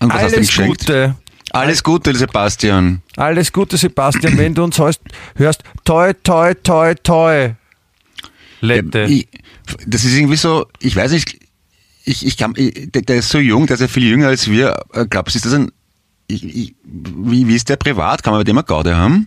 Und 0.00 0.12
was 0.12 0.22
hast 0.22 0.32
du 0.32 0.36
ihm 0.36 0.38
Alles 0.38 0.48
geschenkt? 0.48 0.80
Gute. 0.80 1.16
Alles 1.50 1.82
Gute, 1.82 2.14
Sebastian. 2.14 3.02
Alles 3.16 3.52
Gute, 3.52 3.76
Sebastian, 3.76 4.36
wenn 4.36 4.54
du 4.54 4.64
uns 4.64 4.78
hörst, 4.78 5.00
hörst 5.36 5.62
toi, 5.84 6.12
toi, 6.12 6.54
toi, 6.54 6.94
toi. 6.94 7.54
Lette. 8.60 9.04
Ich, 9.04 9.28
das 9.86 10.04
ist 10.04 10.16
irgendwie 10.16 10.36
so, 10.36 10.66
ich 10.80 10.96
weiß 10.96 11.12
nicht, 11.12 11.38
ich, 12.06 12.24
ich 12.24 12.36
kann, 12.36 12.54
ich, 12.56 12.90
der, 12.92 13.02
der 13.02 13.16
ist 13.16 13.28
so 13.28 13.38
jung, 13.38 13.66
der 13.66 13.74
ist 13.74 13.80
ja 13.80 13.88
viel 13.88 14.04
jünger 14.04 14.28
als 14.28 14.48
wir. 14.50 14.76
Äh, 14.92 15.06
Glaubst 15.06 15.34
du, 15.34 15.38
ist 15.38 15.44
das 15.44 15.52
ein, 15.52 15.72
ich, 16.28 16.44
ich, 16.44 16.74
wie, 16.84 17.46
wie 17.46 17.54
ist 17.54 17.68
der 17.68 17.76
privat? 17.76 18.22
Kann 18.22 18.32
man 18.32 18.40
mit 18.40 18.48
dem 18.48 18.56
eine 18.56 18.64
Gaude 18.64 18.96
haben? 18.96 19.26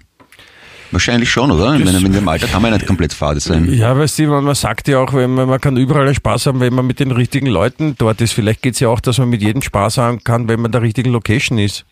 Wahrscheinlich 0.92 1.30
schon, 1.30 1.52
oder? 1.52 1.78
Meine, 1.78 2.00
in 2.00 2.14
dem 2.14 2.28
Alter 2.28 2.48
kann 2.48 2.64
man 2.64 2.72
ja 2.72 2.78
nicht 2.78 2.88
komplett 2.88 3.14
fade 3.14 3.40
sein. 3.40 3.72
Ja, 3.72 3.96
weißt 3.96 4.18
du, 4.20 4.28
man 4.42 4.56
sagt 4.56 4.88
ja 4.88 4.98
auch, 5.00 5.14
wenn 5.14 5.32
man, 5.32 5.48
man 5.48 5.62
kann 5.62 5.78
überall 5.78 6.06
einen 6.06 6.16
Spaß 6.16 6.48
haben, 6.48 6.62
wenn 6.62 6.74
man 6.74 6.88
mit 6.88 7.00
den 7.00 7.12
richtigen 7.12 7.46
Leuten 7.46 7.96
dort 7.98 8.22
ist. 8.22 8.32
Vielleicht 8.32 8.64
geht's 8.64 8.80
ja 8.80 8.88
auch, 8.88 9.00
dass 9.00 9.20
man 9.20 9.30
mit 9.30 9.42
jedem 9.44 9.62
Spaß 9.62 9.98
haben 9.98 10.24
kann, 10.24 10.48
wenn 10.48 10.60
man 10.62 10.70
in 10.70 10.72
der 10.72 10.82
richtigen 10.82 11.12
Location 11.12 11.60
ist. 11.60 11.86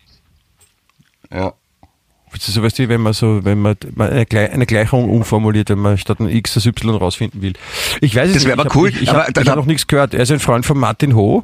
Ja. 1.32 1.54
Das 2.34 2.48
ist 2.48 2.54
so, 2.56 2.62
weißt 2.64 2.78
du, 2.80 2.90
wenn 2.90 3.02
man 3.02 3.14
so, 3.14 3.44
wenn 3.46 3.60
man 3.62 3.76
eine, 3.98 4.24
Gle- 4.26 4.50
eine 4.52 4.66
Gleichung 4.66 5.10
umformuliert, 5.10 5.70
wenn 5.70 5.80
man 5.80 5.98
statt 5.98 6.20
ein 6.20 6.30
X 6.30 6.54
das 6.56 6.66
Y 6.66 6.96
rausfinden 6.96 7.42
will. 7.42 7.54
Ich 8.02 8.16
weiß 8.16 8.28
es 8.30 8.34
Das 8.34 8.44
nicht. 8.44 8.48
wär 8.48 8.54
aber 8.54 8.64
ich 8.64 8.70
hab- 8.70 8.76
cool, 8.76 8.90
Ich, 8.90 9.02
ich 9.04 9.10
aber 9.10 9.24
habe 9.26 9.42
hab 9.50 9.56
noch 9.56 9.66
nichts 9.66 9.88
gehört. 9.88 10.14
Er 10.14 10.22
ist 10.22 10.32
ein 10.32 10.40
Freund 10.40 10.66
von 10.66 10.78
Martin 10.78 11.16
Ho. 11.16 11.44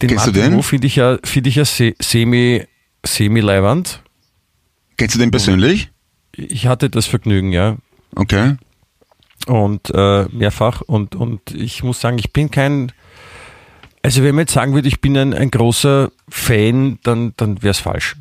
Den 0.00 0.08
Kennst 0.08 0.26
du 0.26 0.30
Martin 0.30 0.50
den? 0.52 0.56
Ho 0.58 0.62
finde 0.62 0.86
ich 0.86 0.96
ja, 0.96 1.18
finde 1.24 1.48
ich 1.50 1.56
ja 1.56 1.64
se, 1.64 1.94
semi, 2.00 2.64
semi-leiwand. 3.04 4.02
Kennst 4.96 5.14
du 5.14 5.18
den 5.18 5.30
persönlich? 5.30 5.90
Ich 6.36 6.66
hatte 6.66 6.88
das 6.90 7.06
Vergnügen, 7.06 7.52
ja. 7.52 7.76
Okay. 8.16 8.54
und 9.46 9.90
äh, 9.94 10.24
mehrfach 10.32 10.80
und, 10.82 11.14
und 11.14 11.50
ich 11.54 11.82
muss 11.82 12.00
sagen, 12.00 12.18
ich 12.18 12.32
bin 12.32 12.50
kein, 12.50 12.92
also 14.02 14.22
wenn 14.22 14.34
man 14.34 14.42
jetzt 14.42 14.54
sagen 14.54 14.74
würde, 14.74 14.88
ich 14.88 15.00
bin 15.00 15.16
ein, 15.16 15.34
ein 15.34 15.50
großer 15.50 16.10
Fan, 16.28 16.98
dann, 17.02 17.32
dann 17.36 17.62
wäre 17.62 17.72
es 17.72 17.78
falsch. 17.78 18.16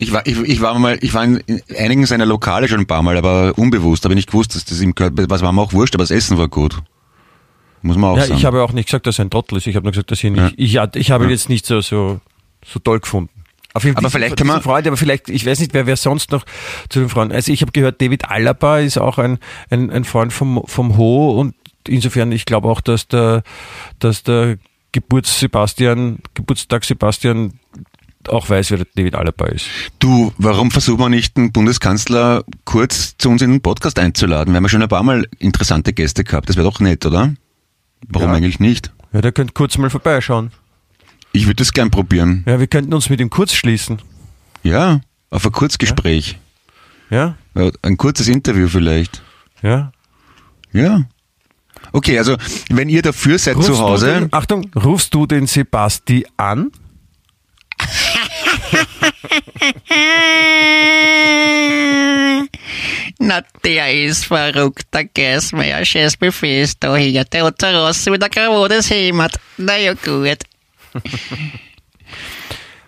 Ich 0.00 0.12
war, 0.12 0.24
ich, 0.26 0.38
ich 0.38 0.60
war 0.60 0.78
mal, 0.78 0.96
ich 1.00 1.12
war 1.14 1.24
in 1.24 1.42
einigen 1.76 2.06
seiner 2.06 2.24
Lokale 2.26 2.68
schon 2.68 2.80
ein 2.80 2.86
paar 2.86 3.02
Mal, 3.02 3.16
aber 3.16 3.56
unbewusst, 3.58 4.04
habe 4.04 4.14
ich 4.14 4.16
nicht 4.18 4.28
gewusst, 4.30 4.54
dass 4.54 4.64
das 4.64 4.80
ihm 4.80 4.94
gehört. 4.94 5.14
Was 5.28 5.42
war 5.42 5.52
mir 5.52 5.60
auch 5.60 5.72
wurscht, 5.72 5.94
aber 5.94 6.04
das 6.04 6.10
Essen 6.12 6.38
war 6.38 6.48
gut. 6.48 6.78
Muss 7.82 7.96
man 7.96 8.10
auch 8.10 8.16
Ja, 8.16 8.24
sagen. 8.26 8.38
ich 8.38 8.44
habe 8.44 8.62
auch 8.62 8.72
nicht 8.72 8.86
gesagt, 8.86 9.06
dass 9.06 9.18
er 9.18 9.24
ein 9.24 9.30
Trottel 9.30 9.58
ist, 9.58 9.66
ich 9.66 9.76
habe 9.76 9.84
nur 9.84 9.92
gesagt, 9.92 10.10
dass 10.10 10.22
ich 10.22 10.30
nicht, 10.30 10.54
ich, 10.56 10.76
ich 10.94 11.10
habe 11.10 11.24
ihn 11.24 11.30
jetzt 11.30 11.48
nicht 11.48 11.66
so, 11.66 11.80
so, 11.80 12.20
so 12.64 12.78
toll 12.80 13.00
gefunden. 13.00 13.30
Auf 13.74 13.84
jeden 13.84 13.94
Fall 13.96 14.04
Aber 14.04 14.10
vielleicht 14.10 14.36
kann 14.36 14.46
man- 14.46 14.62
Freude, 14.62 14.88
aber 14.88 14.96
vielleicht, 14.96 15.28
ich 15.28 15.44
weiß 15.46 15.60
nicht, 15.60 15.74
wer, 15.74 15.86
wer 15.86 15.96
sonst 15.96 16.32
noch 16.32 16.44
zu 16.88 17.00
den 17.00 17.08
Freunden. 17.08 17.34
Also 17.34 17.52
ich 17.52 17.60
habe 17.62 17.70
gehört, 17.72 18.00
David 18.00 18.24
Alaba 18.28 18.78
ist 18.78 18.98
auch 18.98 19.18
ein, 19.18 19.38
ein, 19.70 19.90
ein 19.90 20.04
Freund 20.04 20.32
vom, 20.32 20.62
vom 20.66 20.96
Ho 20.96 21.38
und 21.38 21.54
insofern, 21.86 22.32
ich 22.32 22.44
glaube 22.46 22.68
auch, 22.68 22.80
dass 22.80 23.06
der, 23.08 23.42
dass 24.00 24.22
der 24.22 24.58
Geburts 24.92 25.38
Sebastian, 25.38 26.18
Geburtstag 26.34 26.84
Sebastian 26.84 27.52
auch 28.30 28.48
weiß, 28.48 28.70
wer 28.70 28.84
David 28.94 29.14
Alaba 29.14 29.46
ist. 29.46 29.66
Du, 29.98 30.32
warum 30.38 30.70
versuchen 30.70 31.00
wir 31.00 31.08
nicht 31.08 31.36
den 31.36 31.52
Bundeskanzler 31.52 32.44
kurz 32.64 33.16
zu 33.18 33.30
uns 33.30 33.42
in 33.42 33.50
den 33.50 33.60
Podcast 33.60 33.98
einzuladen? 33.98 34.52
Wir 34.52 34.56
haben 34.56 34.64
ja 34.64 34.68
schon 34.68 34.82
ein 34.82 34.88
paar 34.88 35.02
Mal 35.02 35.26
interessante 35.38 35.92
Gäste 35.92 36.24
gehabt. 36.24 36.48
Das 36.48 36.56
wäre 36.56 36.66
doch 36.70 36.80
nett, 36.80 37.04
oder? 37.06 37.34
Warum 38.08 38.28
Ja. 38.30 38.34
eigentlich 38.36 38.60
nicht? 38.60 38.92
Ja, 39.12 39.20
der 39.20 39.32
könnte 39.32 39.52
kurz 39.54 39.76
mal 39.78 39.90
vorbeischauen. 39.90 40.50
Ich 41.32 41.46
würde 41.46 41.56
das 41.56 41.72
gern 41.72 41.90
probieren. 41.90 42.44
Ja, 42.46 42.58
wir 42.60 42.66
könnten 42.66 42.94
uns 42.94 43.10
mit 43.10 43.20
ihm 43.20 43.30
kurz 43.30 43.52
schließen. 43.52 44.00
Ja, 44.62 45.00
auf 45.30 45.44
ein 45.44 45.52
Kurzgespräch. 45.52 46.38
Ja, 47.10 47.36
Ja, 47.54 47.70
Ein 47.82 47.96
kurzes 47.96 48.28
Interview 48.28 48.68
vielleicht. 48.68 49.22
ja. 49.62 49.92
Ja. 50.72 51.04
Okay, 51.92 52.18
also 52.18 52.36
wenn 52.68 52.88
ihr 52.90 53.00
dafür 53.02 53.38
seid 53.38 53.56
Rufst 53.56 53.68
zu 53.68 53.78
Hause, 53.78 54.06
den, 54.20 54.32
Achtung, 54.32 54.70
rufst 54.74 55.14
du 55.14 55.26
den 55.26 55.46
Sebasti 55.46 56.26
an? 56.36 56.70
Na, 63.18 63.42
der 63.64 63.92
ist 64.04 64.26
verrückt, 64.26 64.86
der 64.92 65.04
Gersmeier. 65.04 65.84
Scheiß 65.84 66.18
da 66.80 66.96
hier. 66.96 67.24
Der 67.24 67.44
hat 67.44 67.62
da 67.62 67.70
raus 67.70 68.06
mit 68.06 68.22
der 68.22 68.28
Krawodes 68.28 68.90
Heimat. 68.90 69.38
Na 69.56 69.76
ja, 69.76 69.94
gut. 69.94 70.38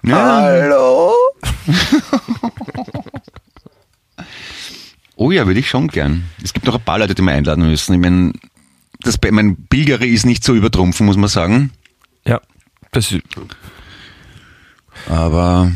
ja. 0.02 0.42
Hallo? 0.42 1.14
Oh 5.22 5.30
ja, 5.30 5.46
würde 5.46 5.60
ich 5.60 5.68
schon 5.68 5.88
gern. 5.88 6.24
Es 6.42 6.54
gibt 6.54 6.64
noch 6.64 6.76
ein 6.76 6.80
paar 6.80 6.98
Leute, 6.98 7.14
die 7.14 7.20
wir 7.20 7.32
einladen 7.32 7.68
müssen. 7.68 7.92
Ich 7.92 8.00
meine, 8.00 8.32
das, 9.00 9.18
mein 9.30 9.54
Bilgere 9.54 10.06
ist 10.06 10.24
nicht 10.24 10.42
so 10.42 10.54
übertrumpfen, 10.54 11.04
muss 11.04 11.18
man 11.18 11.28
sagen. 11.28 11.72
Ja, 12.24 12.40
das 12.90 13.14
Aber 15.08 15.70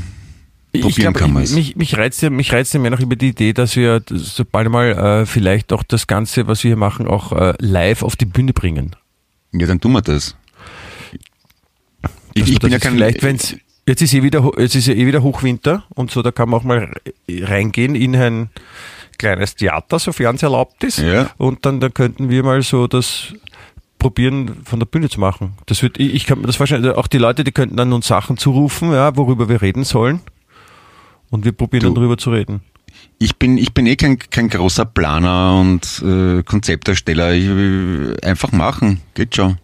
ich 0.73 0.83
probieren 0.83 1.13
glaub, 1.13 1.23
kann 1.23 1.33
man 1.33 1.43
ich- 1.45 1.51
es. 1.51 1.55
mich, 1.57 1.77
mich 1.77 1.97
reizt 1.97 2.23
ja, 2.23 2.31
mich 2.31 2.53
reizt 2.53 2.75
ja 2.75 2.81
mehr 2.81 2.91
noch 2.91 3.01
über 3.01 3.17
die 3.17 3.29
Idee, 3.29 3.53
dass 3.53 3.77
wir 3.77 4.03
sobald 4.09 4.69
mal 4.71 4.91
äh, 5.23 5.27
vielleicht 5.27 5.73
auch 5.73 5.83
das 5.83 6.07
Ganze, 6.07 6.47
was 6.47 6.65
wir 6.65 6.71
hier 6.71 6.77
machen, 6.77 7.07
auch 7.07 7.33
äh, 7.33 7.55
live 7.59 8.03
auf 8.03 8.17
die 8.17 8.27
Bühne 8.27 8.53
bringen. 8.53 8.97
Ja, 9.53 9.67
dann 9.67 9.81
tun 9.81 9.93
wir 9.93 10.03
das. 10.03 10.37
Ich, 12.35 12.43
ich 12.45 12.53
man 12.55 12.59
bin 12.59 12.73
ja 12.73 12.79
kein... 12.79 12.95
vielleicht, 12.95 13.23
wenn's 13.23 13.57
jetzt 13.87 14.03
ist 14.03 14.15
eh 14.15 14.23
wieder 14.23 14.51
jetzt 14.59 14.75
ist 14.75 14.87
ja 14.89 14.95
eh 14.95 15.07
wieder 15.07 15.23
Hochwinter 15.23 15.85
und 15.95 16.11
so, 16.11 16.23
da 16.23 16.33
kann 16.33 16.49
man 16.49 16.61
auch 16.61 16.65
mal 16.65 16.93
reingehen 17.29 17.95
in 17.95 18.17
ein 18.17 18.51
kleines 19.19 19.55
Theater, 19.55 19.99
sofern 20.01 20.35
es 20.37 20.43
erlaubt 20.43 20.83
ist. 20.83 20.99
Ja. 20.99 21.31
Und 21.37 21.65
dann, 21.65 21.79
dann 21.81 21.95
könnten 21.95 22.31
wir 22.31 22.43
mal 22.43 22.63
so 22.63 22.89
das 22.89 23.33
probieren 24.05 24.59
von 24.65 24.79
der 24.81 24.85
Bühne 24.87 25.09
zu 25.09 25.19
machen. 25.19 25.55
Das 25.65 25.83
wird, 25.83 25.99
ich, 25.99 26.13
ich 26.13 26.27
kann 26.27 26.39
mir 26.43 26.47
das 26.47 26.57
vorstellen, 26.57 26.85
auch 26.93 27.07
die 27.07 27.17
Leute, 27.17 27.43
die 27.43 27.53
könnten 27.53 27.77
dann 27.79 27.91
uns 27.95 28.07
Sachen 28.07 28.37
zurufen, 28.37 28.93
ja, 28.93 29.17
worüber 29.17 29.49
wir 29.49 29.63
reden 29.63 29.85
sollen. 29.85 30.21
und 31.31 31.47
wir 31.47 31.53
probieren 31.53 31.81
Du- 31.81 31.89
dann 31.89 31.95
drüber 31.95 32.19
zu 32.19 32.31
reden. 32.31 32.61
Ich 33.19 33.37
bin, 33.37 33.57
ich 33.57 33.73
bin 33.73 33.87
eh 33.87 33.97
kein, 33.97 34.19
kein 34.19 34.49
großer 34.51 34.85
Planer 34.85 35.59
und 35.59 36.03
äh, 36.05 36.43
Konzeptersteller. 36.43 37.33
Ich, 37.33 38.23
einfach 38.25 38.53
machen, 38.53 39.01
geht 39.15 39.35
schon. 39.37 39.57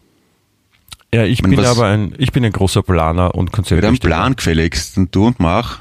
Ja, 1.13 1.25
ich 1.25 1.43
meine, 1.43 1.57
bin 1.57 1.65
was- 1.65 1.77
aber 1.79 1.89
ein, 1.89 2.15
ich 2.17 2.33
bin 2.33 2.43
ein 2.45 2.53
großer 2.53 2.83
Planer 2.83 3.35
und 3.35 3.45
Mit 3.45 3.49
einem 3.49 3.53
Konzeptersteller. 3.53 4.15
Plan 4.17 4.37
gefälligst 4.37 4.97
und 4.97 5.15
du 5.15 5.27
und 5.27 5.39
mach. 5.39 5.81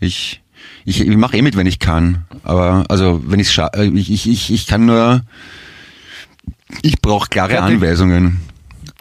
Ich, 0.00 0.40
ich, 0.86 1.00
ich 1.02 1.16
mache 1.16 1.36
eh 1.36 1.42
mit, 1.42 1.54
wenn 1.56 1.66
ich 1.66 1.78
kann. 1.80 2.24
Aber 2.44 2.84
also 2.88 3.22
wenn 3.26 3.40
äh, 3.40 3.86
ich, 3.94 4.10
ich, 4.10 4.26
ich, 4.28 4.50
ich 4.52 4.66
kann 4.66 4.86
nur, 4.86 5.20
ich 6.82 7.00
brauche 7.00 7.28
klare 7.28 7.52
Fertig. 7.52 7.76
Anweisungen. 7.76 8.40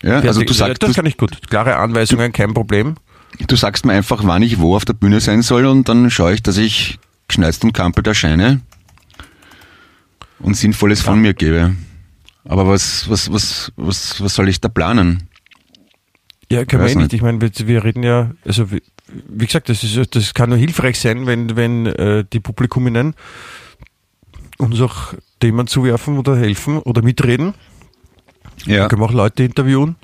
Ja, 0.02 0.20
also 0.20 0.42
du 0.42 0.54
sagst, 0.54 0.84
das 0.84 0.90
du, 0.90 0.96
kann 0.96 1.06
ich 1.06 1.18
gut. 1.18 1.48
Klare 1.50 1.78
Anweisungen, 1.78 2.32
kein 2.32 2.54
Problem. 2.54 2.96
du 3.48 3.56
sagst 3.56 3.86
mir 3.86 3.94
einfach, 3.94 4.22
wann 4.26 4.42
ich 4.44 4.60
wo 4.60 4.76
auf 4.76 4.86
der 4.86 4.94
Bühne 4.94 5.22
sein 5.22 5.42
soll 5.42 5.66
und 5.66 5.88
dann 5.88 6.10
schaue 6.10 6.34
ich, 6.34 6.44
dass 6.44 6.58
ich 6.58 7.00
geschneizt 7.28 7.64
und 7.64 7.74
kampelt 7.74 8.06
erscheine 8.08 8.62
und 10.40 10.56
Sinnvolles 10.56 11.02
von 11.02 11.20
mir 11.20 11.34
gebe. 11.34 11.76
Aber 12.46 12.68
was, 12.68 13.10
was, 13.10 13.32
was, 13.32 13.72
was, 13.78 14.22
was 14.22 14.36
soll 14.36 14.50
ich 14.50 14.60
da 14.60 14.68
planen? 14.68 15.30
Ja, 16.52 16.66
können 16.66 16.84
wir 16.84 16.90
eh 16.90 16.96
nicht. 16.96 17.04
nicht. 17.04 17.14
Ich 17.14 17.22
meine, 17.22 17.40
wir, 17.42 17.50
wir 17.66 17.84
reden 17.84 18.04
ja, 18.04 18.32
also 18.46 18.70
wie, 18.70 18.84
wie 19.08 19.46
gesagt, 19.46 19.70
das, 19.70 19.84
ist, 19.84 20.16
das 20.16 20.34
kann 20.34 20.50
nur 20.50 20.58
hilfreich 20.58 21.00
sein, 21.00 21.26
wenn, 21.26 21.56
wenn 21.56 21.86
äh, 21.86 22.26
die 22.32 22.42
Publikuminnen 22.42 23.16
uns 24.58 24.82
auch 24.82 25.14
Themen 25.44 25.68
zuwerfen 25.68 26.18
oder 26.18 26.38
helfen 26.38 26.78
oder 26.80 27.02
mitreden. 27.02 27.54
Ja, 28.66 28.88
Können 28.88 29.02
wir 29.02 29.08
auch 29.08 29.12
Leute 29.12 29.44
interviewen. 29.44 29.98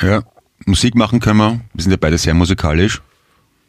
ja. 0.00 0.22
Musik 0.66 0.94
machen 0.94 1.20
können 1.20 1.38
wir. 1.38 1.60
Wir 1.74 1.82
sind 1.82 1.90
ja 1.90 1.98
beide 2.00 2.16
sehr 2.16 2.32
musikalisch. 2.32 3.02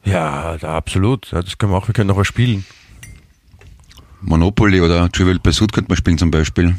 Ja, 0.05 0.55
da 0.58 0.77
absolut. 0.77 1.29
Ja, 1.31 1.41
das 1.41 1.58
können 1.58 1.73
wir 1.73 1.77
auch. 1.77 1.89
Wir 1.89 1.93
können 1.93 2.10
auch 2.12 2.15
was 2.15 2.27
spielen. 2.27 2.63
Monopoly 4.21 4.79
oder 4.79 5.12
Trivial 5.12 5.39
Pursuit 5.39 5.73
könnte 5.73 5.89
man 5.89 5.97
spielen 5.97 6.17
zum 6.17 6.31
Beispiel. 6.31 6.77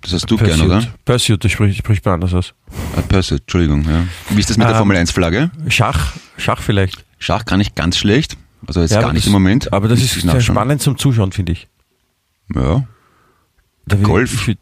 Das 0.00 0.14
hast 0.14 0.30
du 0.30 0.38
gern, 0.38 0.62
oder? 0.62 0.82
Pursuit, 1.04 1.44
das 1.44 1.52
spricht, 1.52 1.76
spricht 1.76 2.02
man 2.06 2.14
anders 2.14 2.32
aus. 2.32 2.54
Ah, 2.96 3.02
Pursuit, 3.06 3.40
Entschuldigung. 3.42 3.82
Ja. 3.86 4.04
Wie 4.30 4.40
ist 4.40 4.48
das 4.48 4.56
mit 4.56 4.64
der 4.66 4.72
Ähm, 4.76 4.78
Formel 4.78 4.96
1 4.96 5.10
Flagge? 5.10 5.50
Schach, 5.68 6.14
Schach 6.38 6.62
vielleicht. 6.62 7.04
Schach 7.18 7.44
kann 7.44 7.60
ich 7.60 7.74
ganz 7.74 7.98
schlecht. 7.98 8.38
Also 8.66 8.80
jetzt 8.80 8.92
Ja, 8.92 9.02
gar 9.02 9.12
nicht 9.12 9.24
das, 9.24 9.26
im 9.26 9.32
Moment. 9.32 9.70
Aber 9.74 9.88
das 9.88 10.00
ist 10.00 10.16
ich 10.16 10.22
sehr 10.22 10.40
spannend 10.40 10.80
zum 10.80 10.96
Zuschauen, 10.96 11.32
finde 11.32 11.52
ich. 11.52 11.68
Ja. 12.54 12.86
Golf. 13.96 14.32
Ich, 14.34 14.48
ich, 14.48 14.58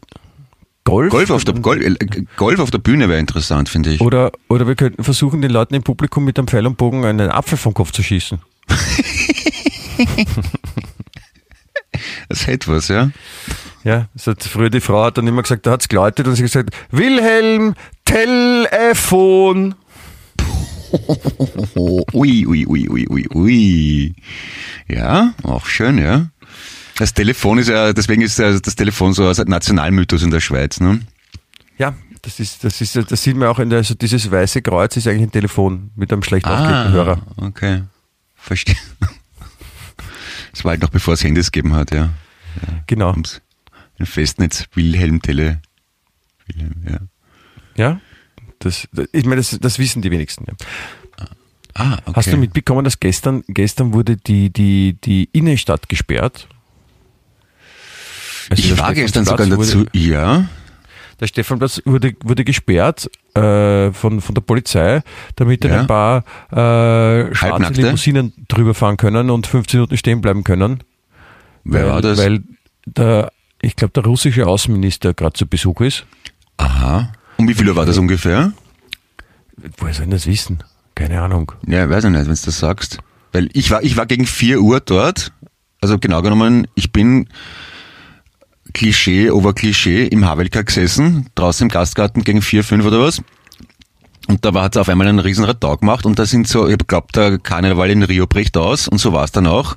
Golf? 0.83 1.11
Golf 1.11 1.29
auf 1.29 1.45
der, 1.45 1.53
Golf, 1.55 1.83
äh, 1.83 1.95
Golf 2.35 2.59
auf 2.59 2.71
der 2.71 2.79
Bühne 2.79 3.09
wäre 3.09 3.19
interessant, 3.19 3.69
finde 3.69 3.91
ich. 3.91 4.01
Oder, 4.01 4.31
oder 4.47 4.67
wir 4.67 4.75
könnten 4.75 5.03
versuchen, 5.03 5.41
den 5.41 5.51
Leuten 5.51 5.75
im 5.75 5.83
Publikum 5.83 6.25
mit 6.25 6.37
einem 6.39 6.47
Pfeil 6.47 6.65
und 6.65 6.77
Bogen 6.77 7.05
einen 7.05 7.29
Apfel 7.29 7.57
vom 7.57 7.73
Kopf 7.73 7.91
zu 7.91 8.01
schießen. 8.01 8.39
Das 12.29 12.47
hätte 12.47 12.71
was, 12.71 12.87
ja. 12.87 13.11
Ja, 13.83 14.07
das 14.13 14.27
hat 14.27 14.43
früher 14.43 14.69
die 14.69 14.81
Frau 14.81 15.03
hat 15.05 15.17
dann 15.17 15.27
immer 15.27 15.41
gesagt, 15.41 15.65
da 15.65 15.71
hat's 15.71 15.87
geläutet 15.87 16.27
und 16.27 16.35
sie 16.35 16.43
hat 16.43 16.51
gesagt, 16.51 16.75
Wilhelm, 16.91 17.73
Telefon. 18.05 19.75
Ui, 22.13 22.45
ui, 22.47 22.65
ui, 22.65 22.89
ui, 22.89 23.07
ui, 23.09 23.27
ui. 23.33 24.15
Ja, 24.87 25.33
auch 25.43 25.65
schön, 25.65 25.97
ja. 25.97 26.27
Das 26.99 27.13
Telefon 27.13 27.57
ist 27.57 27.69
ja, 27.69 27.93
deswegen 27.93 28.21
ist 28.21 28.37
ja 28.37 28.59
das 28.59 28.75
Telefon 28.75 29.13
so 29.13 29.25
als 29.25 29.37
Nationalmythos 29.39 30.21
in 30.21 30.31
der 30.31 30.39
Schweiz, 30.41 30.79
ne? 30.79 30.99
Ja, 31.77 31.95
das 32.21 32.39
ist, 32.41 32.63
das 32.65 32.81
ist, 32.81 32.95
das 32.97 33.23
sieht 33.23 33.37
man 33.37 33.47
auch 33.47 33.59
in 33.59 33.69
der, 33.69 33.77
also 33.79 33.93
dieses 33.95 34.29
weiße 34.29 34.61
Kreuz 34.61 34.97
ist 34.97 35.07
eigentlich 35.07 35.23
ein 35.29 35.31
Telefon 35.31 35.91
mit 35.95 36.11
einem 36.11 36.23
schlecht 36.23 36.45
aufgelegten 36.45 36.91
Hörer. 36.91 37.21
okay. 37.37 37.83
Verstehe. 38.35 38.75
Das 40.51 40.65
war 40.65 40.71
halt 40.71 40.81
noch 40.81 40.89
bevor 40.89 41.13
es 41.13 41.23
Handys 41.23 41.51
gegeben 41.51 41.73
hat, 41.75 41.91
ja. 41.93 42.09
Genau. 42.87 43.11
Ums- 43.11 43.39
Ein 43.99 44.05
Festnetz, 44.07 44.65
Wilhelm 44.73 45.21
Tele. 45.21 45.61
Wilhelm, 46.47 46.73
ja. 46.89 46.99
Ja. 47.77 48.01
Das, 48.57 48.87
das- 48.91 49.07
ich 49.13 49.25
meine, 49.25 49.37
das, 49.37 49.57
das 49.61 49.79
wissen 49.79 50.01
die 50.01 50.11
wenigsten. 50.11 50.45
Ja. 50.47 50.53
Ah, 51.75 51.93
okay. 52.03 52.11
Hast 52.15 52.33
du 52.33 52.37
mitbekommen, 52.37 52.83
dass 52.83 52.99
gestern, 52.99 53.43
gestern 53.47 53.93
wurde 53.93 54.17
die, 54.17 54.51
die, 54.51 54.97
die 55.01 55.29
Innenstadt 55.31 55.87
gesperrt? 55.87 56.47
Also 58.49 58.63
Ich 58.63 58.77
war 58.79 58.93
gestern 58.93 59.25
sogar 59.25 59.47
dazu, 59.47 59.85
ja. 59.93 60.45
Der 61.19 61.27
Stephanplatz 61.27 61.81
wurde, 61.85 62.13
wurde 62.23 62.45
gesperrt 62.45 63.09
äh, 63.35 63.91
von, 63.91 64.21
von 64.21 64.35
der 64.35 64.41
Polizei, 64.41 65.01
damit 65.35 65.63
dann 65.65 65.71
Ja. 65.71 65.79
ein 65.81 65.87
paar 65.87 66.23
äh, 66.51 67.35
schwarze 67.35 67.41
Halbnackte? 67.41 67.81
Limousinen 67.81 68.33
drüber 68.47 68.73
fahren 68.73 68.95
können 68.95 69.29
und 69.29 69.45
15 69.45 69.79
Minuten 69.79 69.97
stehen 69.97 70.21
bleiben 70.21 70.43
können. 70.45 70.79
Wer 71.65 71.83
weil, 71.83 71.91
war 71.91 72.01
das? 72.01 72.17
Weil 72.19 72.43
der, 72.85 73.31
ich 73.61 73.75
glaube, 73.75 73.91
der 73.93 74.05
russische 74.05 74.47
Außenminister 74.47 75.13
gerade 75.13 75.33
zu 75.33 75.45
Besuch 75.45 75.81
ist. 75.81 76.05
Aha. 76.57 77.11
Und 77.37 77.49
wie 77.49 77.53
viel 77.53 77.67
Uhr 77.67 77.75
war 77.75 77.85
das 77.85 77.97
ungefähr? 77.97 78.53
Woher 79.77 79.93
soll 79.93 80.05
ich 80.05 80.11
das 80.11 80.25
wissen? 80.25 80.63
Keine 80.95 81.21
Ahnung. 81.21 81.51
Ja, 81.67 81.89
weiß 81.89 82.05
ich 82.05 82.09
nicht, 82.11 82.19
wenn 82.19 82.33
du 82.33 82.41
das 82.45 82.59
sagst. 82.59 82.99
Weil 83.33 83.49
ich 83.53 83.71
war, 83.71 83.83
ich 83.83 83.97
war 83.97 84.05
gegen 84.05 84.25
4 84.25 84.61
Uhr 84.61 84.79
dort. 84.79 85.33
Also 85.81 85.97
genau 85.99 86.21
genommen, 86.21 86.67
ich 86.75 86.91
bin 86.91 87.27
Klischee 88.73 89.31
over 89.31 89.53
Klischee 89.53 90.05
im 90.05 90.25
Havelka 90.25 90.61
gesessen, 90.61 91.27
draußen 91.35 91.65
im 91.65 91.69
Gastgarten 91.69 92.23
gegen 92.23 92.41
4, 92.41 92.63
5 92.63 92.85
oder 92.85 93.01
was. 93.01 93.21
Und 94.27 94.45
da 94.45 94.53
hat 94.61 94.75
es 94.75 94.79
auf 94.79 94.89
einmal 94.89 95.07
einen 95.07 95.19
riesen 95.19 95.43
Radau 95.43 95.77
gemacht 95.77 96.05
und 96.05 96.19
da 96.19 96.25
sind 96.25 96.47
so, 96.47 96.67
ich 96.67 96.77
glaube, 96.87 97.07
der 97.15 97.39
Karneval 97.39 97.89
in 97.89 98.03
Rio 98.03 98.27
bricht 98.27 98.57
aus 98.57 98.87
und 98.87 98.99
so 98.99 99.11
war 99.11 99.23
es 99.23 99.31
dann 99.31 99.47
auch. 99.47 99.75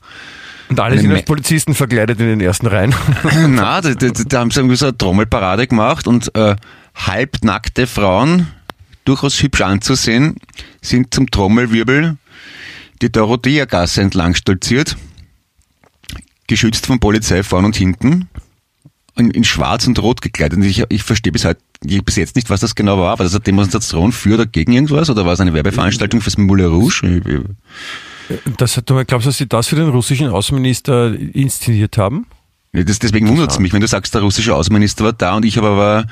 Und 0.69 0.79
alle 0.79 0.99
sind 0.99 1.13
als 1.13 1.25
Polizisten 1.25 1.75
verkleidet 1.75 2.21
in 2.21 2.27
den 2.27 2.41
ersten 2.41 2.67
Reihen. 2.67 2.95
Na, 3.49 3.81
da, 3.81 3.95
da, 3.95 4.09
da 4.09 4.41
haben 4.41 4.51
sie 4.51 4.61
irgendwie 4.61 4.77
so 4.77 4.87
eine 4.87 4.97
Trommelparade 4.97 5.67
gemacht 5.67 6.07
und 6.07 6.35
äh, 6.35 6.57
halbnackte 6.95 7.87
Frauen, 7.87 8.49
durchaus 9.05 9.43
hübsch 9.43 9.63
anzusehen, 9.63 10.37
sind 10.81 11.15
zum 11.15 11.31
Trommelwirbel 11.31 12.17
die 13.03 13.11
Dorothea-Gasse 13.11 14.01
entlang 14.01 14.35
stolziert, 14.35 14.97
geschützt 16.47 16.87
von 16.87 17.01
Polizei 17.01 17.43
vorn 17.43 17.65
und 17.65 17.77
hinten, 17.77 18.29
in, 19.16 19.31
in 19.31 19.44
schwarz 19.44 19.87
und 19.87 20.01
rot 20.01 20.22
gekleidet. 20.22 20.59
Und 20.59 20.64
ich, 20.64 20.85
ich 20.88 21.03
verstehe 21.03 21.33
bis, 21.33 21.44
heute, 21.44 21.61
bis 21.81 22.16
jetzt 22.16 22.37
nicht, 22.37 22.51
was 22.51 22.61
das 22.61 22.75
genau 22.75 22.98
war. 22.98 23.18
War 23.18 23.25
das 23.25 23.35
eine 23.35 23.40
Demonstration 23.40 24.12
für 24.12 24.35
oder 24.35 24.46
gegen 24.46 24.72
irgendwas 24.72 25.11
oder 25.11 25.27
war 25.27 25.33
es 25.33 25.40
eine 25.40 25.53
Werbeveranstaltung 25.55 26.20
fürs 26.20 26.38
Moulin 26.38 26.66
Rouge? 26.66 27.44
Das 28.57 28.81
du 28.85 29.05
glaubst, 29.05 29.27
dass 29.27 29.38
sie 29.38 29.46
das 29.46 29.68
für 29.68 29.77
den 29.77 29.88
russischen 29.88 30.29
Außenminister 30.29 31.14
inszeniert 31.14 31.98
haben? 31.98 32.27
Das, 32.72 32.98
deswegen 32.98 33.29
wundert 33.29 33.51
es 33.51 33.59
mich, 33.59 33.72
wenn 33.75 33.83
du 33.83 33.87
sagst, 33.87 34.14
der 34.14 34.22
russische 34.22 34.55
Außenminister 34.55 35.05
war 35.05 35.12
da 35.12 35.37
und 35.37 35.44
ich 35.44 35.59
habe 35.59 35.68
aber 35.68 36.07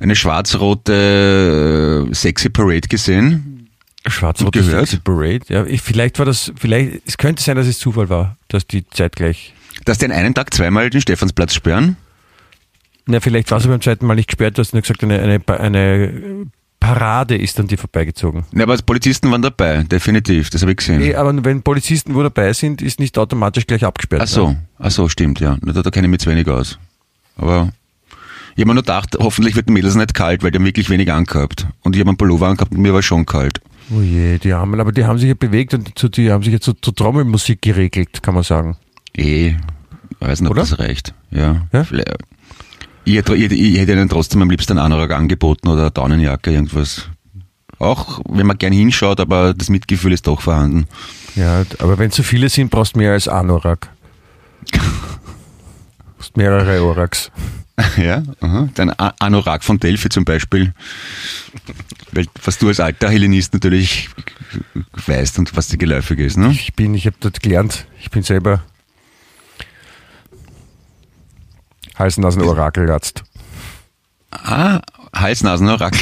eine 0.00 0.16
schwarz-rote 0.16 2.08
äh, 2.10 2.14
sexy 2.14 2.48
Parade 2.50 2.88
gesehen. 2.88 3.68
Schwarz-Rote? 4.06 4.62
Sexy 4.62 4.98
Parade. 4.98 5.40
Ja, 5.48 5.64
ich, 5.66 5.82
vielleicht 5.82 6.18
war 6.18 6.26
das, 6.26 6.52
vielleicht, 6.56 7.02
es 7.06 7.18
könnte 7.18 7.42
sein, 7.42 7.56
dass 7.56 7.66
es 7.66 7.78
Zufall 7.78 8.08
war, 8.08 8.36
dass 8.48 8.66
die 8.66 8.88
zeitgleich. 8.88 9.54
Dass 9.84 9.98
die 9.98 10.06
an 10.06 10.12
einem 10.12 10.34
Tag 10.34 10.52
zweimal 10.54 10.90
den 10.90 11.00
Stephansplatz 11.00 11.54
sperren? 11.54 11.96
Na, 13.10 13.20
vielleicht 13.20 13.50
war 13.50 13.58
es 13.58 13.66
beim 13.66 13.80
zweiten 13.80 14.06
Mal 14.06 14.16
nicht 14.16 14.28
gesperrt, 14.28 14.58
du 14.58 14.60
hast 14.60 14.74
nur 14.74 14.82
gesagt, 14.82 15.02
eine, 15.02 15.18
eine, 15.18 15.42
eine 15.58 16.46
Parade 16.78 17.36
ist 17.36 17.58
an 17.58 17.66
dir 17.66 17.78
vorbeigezogen. 17.78 18.44
Ja, 18.52 18.64
aber 18.64 18.76
Polizisten 18.76 19.30
waren 19.30 19.40
dabei, 19.40 19.82
definitiv, 19.84 20.50
das 20.50 20.60
habe 20.60 20.72
ich 20.72 20.76
gesehen. 20.76 20.98
Nee, 21.00 21.14
aber 21.14 21.34
wenn 21.44 21.62
Polizisten 21.62 22.14
wo 22.14 22.22
dabei 22.22 22.52
sind, 22.52 22.82
ist 22.82 23.00
nicht 23.00 23.16
automatisch 23.16 23.66
gleich 23.66 23.84
abgesperrt. 23.84 24.22
Ach 24.22 24.28
so, 24.28 24.56
ach 24.78 24.90
so, 24.90 25.08
stimmt, 25.08 25.40
ja. 25.40 25.56
Da, 25.62 25.82
da 25.82 25.90
kenne 25.90 26.06
ich 26.06 26.10
mich 26.10 26.20
zu 26.20 26.30
wenig 26.30 26.46
aus. 26.48 26.78
Aber 27.36 27.72
ich 28.54 28.60
habe 28.62 28.66
mir 28.66 28.74
nur 28.74 28.82
gedacht, 28.82 29.16
hoffentlich 29.18 29.56
wird 29.56 29.68
den 29.68 29.72
Mädels 29.72 29.94
nicht 29.94 30.12
kalt, 30.12 30.42
weil 30.42 30.50
die 30.50 30.58
haben 30.58 30.66
wirklich 30.66 30.90
wenig 30.90 31.10
angehabt. 31.10 31.66
Und 31.82 31.96
ich 31.96 32.00
habe 32.00 32.10
einen 32.10 32.18
Pullover 32.18 32.48
angehabt 32.48 32.72
und 32.72 32.80
mir 32.80 32.92
war 32.92 33.02
schon 33.02 33.24
kalt. 33.24 33.60
Oh 33.90 34.02
je, 34.02 34.36
die 34.38 34.52
Armen, 34.52 34.78
aber 34.80 34.92
die 34.92 35.06
haben 35.06 35.18
sich 35.18 35.28
ja 35.28 35.34
bewegt 35.34 35.72
und 35.72 35.98
zu, 35.98 36.10
die 36.10 36.30
haben 36.30 36.42
sich 36.42 36.52
jetzt 36.52 36.66
so 36.66 36.74
zur 36.74 36.94
Trommelmusik 36.94 37.62
geregelt, 37.62 38.22
kann 38.22 38.34
man 38.34 38.42
sagen. 38.42 38.76
Eh, 39.16 39.54
weiß 40.20 40.42
nicht, 40.42 40.50
ob 40.50 40.56
Oder? 40.56 40.62
das 40.62 40.78
reicht. 40.78 41.14
Ja. 41.30 41.66
Ja? 41.72 41.84
Vielleicht- 41.84 42.12
Ich, 43.08 43.16
hätte- 43.16 43.34
ich, 43.36 43.50
ich 43.50 43.78
hätte 43.78 43.92
ihnen 43.92 44.08
trotzdem 44.08 44.42
am 44.42 44.50
liebsten 44.50 44.72
einen 44.72 44.92
Anorak 44.92 45.12
angeboten 45.12 45.68
oder 45.68 45.82
eine 45.82 45.90
Daunenjacke, 45.90 46.50
irgendwas. 46.52 47.08
Auch 47.78 48.20
wenn 48.28 48.46
man 48.46 48.58
gern 48.58 48.72
hinschaut, 48.72 49.20
aber 49.20 49.54
das 49.54 49.70
Mitgefühl 49.70 50.12
ist 50.12 50.26
doch 50.26 50.40
vorhanden. 50.42 50.86
Ja, 51.36 51.64
aber 51.78 51.96
wenn 51.98 52.10
zu 52.10 52.22
viele 52.22 52.48
sind, 52.48 52.70
brauchst 52.70 52.94
du 52.96 52.98
mehr 52.98 53.12
als 53.12 53.28
Anorak. 53.28 53.88
brauchst 56.16 56.36
mehrere 56.36 56.82
Oraks. 56.82 57.30
Ja, 57.96 58.24
aha. 58.40 58.68
Dein 58.74 58.90
Anorak 58.90 59.62
von 59.62 59.78
Delphi 59.78 60.08
zum 60.08 60.24
Beispiel. 60.24 60.74
Weil, 62.10 62.26
was 62.44 62.58
du 62.58 62.66
als 62.66 62.80
alter 62.80 63.08
Hellenist 63.08 63.52
natürlich 63.54 64.08
weißt 65.06 65.38
und 65.38 65.56
was 65.56 65.68
dir 65.68 65.76
geläufig 65.78 66.18
ist, 66.18 66.36
ne? 66.38 66.50
Ich 66.50 66.74
bin, 66.74 66.92
ich 66.94 67.06
habe 67.06 67.14
dort 67.20 67.40
gelernt, 67.40 67.86
ich 68.00 68.10
bin 68.10 68.24
selber 68.24 68.64
Hals-Nasen-Orakelarzt. 71.98 73.24
Ah, 74.30 74.80
Hals-Nasen-Anorak. 75.14 75.94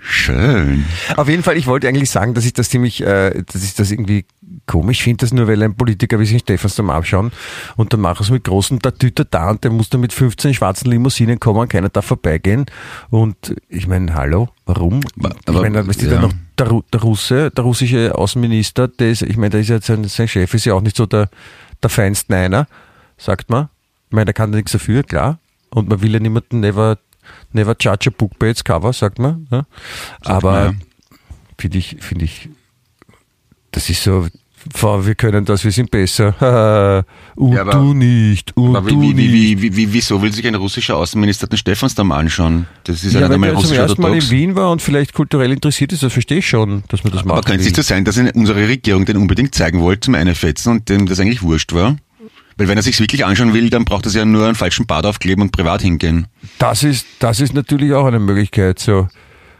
Schön. 0.00 0.86
Auf 1.16 1.28
jeden 1.28 1.42
Fall, 1.42 1.58
ich 1.58 1.66
wollte 1.66 1.86
eigentlich 1.86 2.10
sagen, 2.10 2.32
dass 2.32 2.46
ich 2.46 2.54
das 2.54 2.70
ziemlich, 2.70 3.02
äh, 3.02 3.42
dass 3.44 3.62
ich 3.62 3.74
das 3.74 3.90
irgendwie 3.90 4.24
komisch 4.66 5.02
finde, 5.02 5.22
dass 5.22 5.34
nur 5.34 5.46
weil 5.48 5.62
ein 5.62 5.74
Politiker 5.74 6.18
wie 6.18 6.24
sich 6.24 6.40
Stephansdom 6.40 6.88
abschauen 6.88 7.30
und 7.76 7.92
dann 7.92 8.00
machen 8.00 8.22
es 8.22 8.30
mit 8.30 8.44
großen 8.44 8.78
Tatüter 8.80 9.26
da 9.26 9.50
und 9.50 9.64
der 9.64 9.70
muss 9.70 9.90
dann 9.90 10.00
mit 10.00 10.14
15 10.14 10.54
schwarzen 10.54 10.90
Limousinen 10.90 11.38
kommen 11.38 11.60
und 11.60 11.68
keiner 11.68 11.90
darf 11.90 12.06
vorbeigehen. 12.06 12.64
Und 13.10 13.54
ich 13.68 13.86
meine, 13.86 14.14
hallo, 14.14 14.48
warum? 14.64 15.00
Aber- 15.18 15.34
ich 15.46 15.60
meine, 15.60 15.86
weißt 15.86 16.00
du, 16.00 16.06
ja. 16.06 16.12
dann 16.12 16.22
noch 16.22 16.32
der, 16.58 16.80
der 16.90 17.00
Russe, 17.02 17.50
der 17.50 17.64
russische 17.64 18.14
Außenminister, 18.14 18.88
der 18.88 19.10
ist, 19.10 19.22
ich 19.22 19.36
meine, 19.36 19.50
der 19.50 19.60
ist 19.60 19.68
ja 19.68 19.80
sein, 19.80 20.04
sein 20.04 20.28
Chef 20.28 20.54
ist 20.54 20.64
ja 20.64 20.72
auch 20.72 20.80
nicht 20.80 20.96
so 20.96 21.04
der, 21.04 21.28
der 21.82 21.90
feinste 21.90 22.34
einer, 22.34 22.66
sagt 23.18 23.50
man. 23.50 23.68
Ich 24.08 24.12
meine, 24.14 24.26
der 24.26 24.34
kann 24.34 24.50
da 24.52 24.56
nichts 24.56 24.72
dafür, 24.72 25.02
klar. 25.02 25.38
Und 25.70 25.88
man 25.88 26.00
will 26.00 26.12
ja 26.14 26.20
niemanden 26.20 26.60
never, 26.60 26.98
never 27.52 27.76
judge 27.78 28.08
a 28.08 28.12
book 28.16 28.38
by 28.38 28.46
its 28.46 28.64
cover, 28.64 28.92
sagt 28.94 29.18
man. 29.18 29.46
Ja? 29.50 29.66
Aber 30.24 30.52
man, 30.52 30.64
ja. 30.80 31.16
finde 31.58 31.78
ich, 31.78 31.96
finde 32.00 32.24
ich, 32.24 32.48
das 33.70 33.90
ist 33.90 34.02
so, 34.02 34.26
"Boah, 34.80 35.06
wir 35.06 35.14
können 35.14 35.44
das, 35.44 35.62
wir 35.62 35.70
sind 35.72 35.90
besser. 35.90 37.04
und 37.36 37.52
Ja, 37.52 37.60
aber- 37.62 37.72
du 37.72 37.92
nicht, 37.92 38.56
und 38.56 38.74
Aber 38.76 38.88
du 38.88 39.00
wie, 39.02 39.12
nicht. 39.12 39.30
wie, 39.32 39.60
wie, 39.62 39.76
wie, 39.76 39.92
wieso 39.92 40.22
will 40.22 40.32
sich 40.32 40.46
ein 40.46 40.54
russischer 40.54 40.96
Außenminister 40.96 41.46
den 41.46 41.58
Stephansdom 41.58 42.10
anschauen? 42.12 42.66
Das 42.84 43.04
ist 43.04 43.12
ja, 43.12 43.20
ja, 43.20 43.28
nicht 43.28 43.28
wenn 43.28 43.34
einmal 43.34 43.50
der 43.50 43.56
zum 43.58 43.62
russisch 43.64 43.78
ersten 43.78 44.00
Mal 44.02 44.08
in 44.08 44.14
orthodox. 44.14 44.30
Wien 44.32 44.54
war 44.56 44.72
und 44.72 44.80
vielleicht 44.80 45.12
kulturell 45.12 45.52
interessiert 45.52 45.92
ist, 45.92 46.02
das 46.02 46.12
verstehe 46.14 46.38
ich 46.38 46.48
schon, 46.48 46.82
dass 46.88 47.04
man 47.04 47.12
das 47.12 47.22
Aber 47.22 47.34
macht. 47.34 47.44
könnte 47.46 47.60
es 47.60 47.66
nicht 47.66 47.76
so 47.76 47.82
sein, 47.82 48.06
dass 48.06 48.16
unsere 48.16 48.66
Regierung 48.68 49.04
den 49.04 49.18
unbedingt 49.18 49.54
zeigen 49.54 49.80
wollte 49.80 50.00
zum 50.00 50.14
Einfetzen 50.14 50.70
und 50.72 50.88
dem 50.88 51.04
das 51.06 51.20
eigentlich 51.20 51.42
wurscht 51.42 51.74
war? 51.74 51.96
Weil 52.58 52.66
wenn 52.66 52.76
er 52.76 52.82
sich 52.82 52.98
wirklich 52.98 53.24
anschauen 53.24 53.54
will, 53.54 53.70
dann 53.70 53.84
braucht 53.84 54.04
er 54.04 54.10
sich 54.10 54.18
ja 54.18 54.24
nur 54.24 54.44
einen 54.44 54.56
falschen 54.56 54.84
Bart 54.86 55.06
aufkleben 55.06 55.42
und 55.42 55.52
privat 55.52 55.80
hingehen. 55.80 56.26
Das 56.58 56.82
ist, 56.82 57.06
das 57.20 57.40
ist 57.40 57.54
natürlich 57.54 57.92
auch 57.94 58.06
eine 58.06 58.18
Möglichkeit, 58.18 58.80
so. 58.80 59.08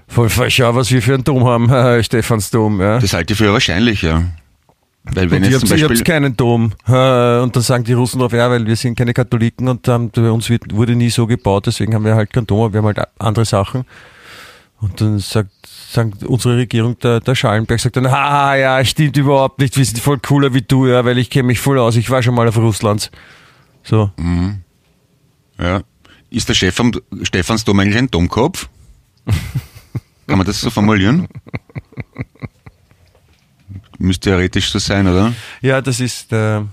Voll, 0.09 0.29
voll, 0.29 0.51
schau, 0.51 0.75
was 0.75 0.91
wir 0.91 1.01
für 1.01 1.15
einen 1.15 1.25
Dom 1.25 1.45
haben, 1.45 2.03
Stephansdom, 2.03 2.81
ja. 2.81 2.99
Das 2.99 3.13
halte 3.13 3.35
ich 3.35 3.39
für 3.39 3.53
wahrscheinlich, 3.53 4.03
ja. 4.03 4.25
Weil 5.05 5.31
wenn 5.31 5.45
und 5.45 5.51
jetzt 5.51 5.61
zum 5.61 5.71
Beispiel... 5.71 6.03
keinen 6.03 6.37
Dom. 6.37 6.73
Äh, 6.89 7.41
Und 7.41 7.55
dann 7.55 7.63
sagen 7.63 7.85
die 7.85 7.93
Russen 7.93 8.19
drauf, 8.19 8.33
ja, 8.33 8.51
weil 8.51 8.67
wir 8.67 8.77
sind 8.77 8.99
keine 8.99 9.15
Katholiken 9.15 9.69
und 9.69 9.87
ähm, 9.87 10.11
bei 10.11 10.31
uns 10.31 10.51
wird, 10.51 10.75
wurde 10.75 10.97
nie 10.97 11.11
so 11.11 11.27
gebaut, 11.27 11.67
deswegen 11.67 11.95
haben 11.95 12.05
wir 12.05 12.17
halt 12.17 12.33
keinen 12.33 12.47
Dom, 12.47 12.63
aber 12.63 12.73
wir 12.73 12.79
haben 12.79 12.97
halt 12.97 13.09
andere 13.19 13.45
Sachen. 13.45 13.85
Und 14.81 15.01
dann 15.01 15.19
sagt, 15.19 15.51
sagt 15.91 16.25
unsere 16.25 16.57
Regierung, 16.57 16.99
der, 16.99 17.21
der 17.21 17.35
Schallenberg 17.35 17.81
sagt 17.81 17.97
dann, 17.97 18.11
ha, 18.11 18.55
ja, 18.57 18.85
stimmt 18.85 19.17
überhaupt 19.17 19.59
nicht, 19.59 19.77
wir 19.77 19.85
sind 19.85 19.99
voll 19.99 20.19
cooler 20.19 20.53
wie 20.53 20.63
du, 20.63 20.87
ja, 20.87 21.05
weil 21.05 21.19
ich 21.19 21.31
kenne 21.31 21.45
mich 21.45 21.61
voll 21.61 21.79
aus, 21.79 21.97
ich 21.97 22.11
war 22.11 22.23
schon 22.23 22.35
mal 22.35 22.47
auf 22.47 22.57
Russlands. 22.59 23.11
So. 23.83 24.11
Ja. 25.59 25.83
Ist 26.31 26.49
der 26.49 26.55
Chef 26.55 26.75
vom 26.75 26.93
Stephansdom 27.23 27.81
eigentlich 27.81 27.97
ein 27.97 28.11
Domkopf? 28.11 28.69
Kann 30.27 30.37
man 30.37 30.47
das 30.47 30.61
so 30.61 30.69
formulieren? 30.69 31.27
Müsste 33.99 34.29
theoretisch 34.29 34.71
so 34.71 34.79
sein, 34.79 35.09
oder? 35.09 35.33
Ja, 35.63 35.81
das 35.81 36.01
ist 36.01 36.31
der, 36.31 36.67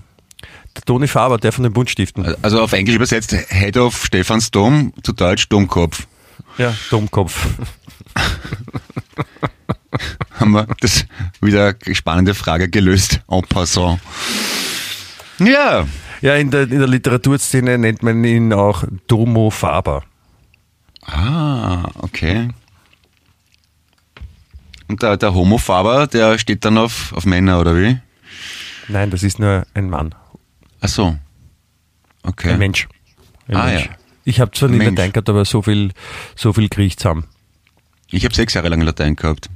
der 0.76 0.82
Toni 0.84 1.08
Faber, 1.08 1.38
der 1.38 1.52
von 1.52 1.64
den 1.64 1.72
Buntstiften. 1.72 2.36
Also 2.42 2.60
auf 2.60 2.74
Englisch 2.74 2.96
übersetzt 2.96 3.34
Head 3.48 3.78
of 3.78 4.04
Stephansdom, 4.04 4.92
zu 5.02 5.12
Deutsch 5.12 5.48
Domkopf. 5.48 6.06
Ja, 6.58 6.74
Domkopf. 6.90 7.46
Haben 10.38 10.52
wir 10.52 10.66
das 10.80 11.06
wieder 11.40 11.74
eine 11.84 11.94
spannende 11.94 12.34
Frage 12.34 12.68
gelöst, 12.68 13.20
en 13.28 13.42
passant. 13.42 14.00
Ja, 15.38 15.86
Ja, 16.22 16.34
in 16.36 16.50
der, 16.50 16.62
in 16.62 16.78
der 16.78 16.88
Literaturszene 16.88 17.76
nennt 17.78 18.02
man 18.02 18.24
ihn 18.24 18.52
auch 18.54 18.84
Domo 19.06 19.50
Faber. 19.50 20.02
Ah, 21.02 21.84
okay. 21.98 22.48
Und 24.88 25.02
der, 25.02 25.16
der 25.16 25.34
Homofaber, 25.34 26.06
der 26.06 26.38
steht 26.38 26.64
dann 26.64 26.78
auf, 26.78 27.12
auf 27.12 27.26
Männer, 27.26 27.60
oder 27.60 27.76
wie? 27.76 27.98
Nein, 28.88 29.10
das 29.10 29.22
ist 29.22 29.38
nur 29.38 29.66
ein 29.74 29.90
Mann, 29.90 30.14
Ach 30.80 30.88
so. 30.88 31.16
Okay. 32.22 32.52
ein 32.52 32.58
Mensch. 32.58 32.88
Ein 33.48 33.56
Ah, 33.56 33.64
Mensch. 33.66 33.84
ja. 33.86 33.90
Ich 34.24 34.40
habe 34.40 34.50
zwar 34.52 34.68
nie 34.68 34.78
Mensch. 34.78 34.90
Latein 34.96 35.12
gehabt, 35.12 35.28
aber 35.28 35.44
so 35.44 35.62
viel, 35.62 35.92
so 36.34 36.52
viel 36.52 36.68
ich 36.78 36.96
zusammen. 36.96 37.24
Ich 38.10 38.24
habe 38.24 38.34
sechs 38.34 38.54
Jahre 38.54 38.68
lang 38.68 38.80
Latein 38.80 39.16
gehabt. 39.16 39.48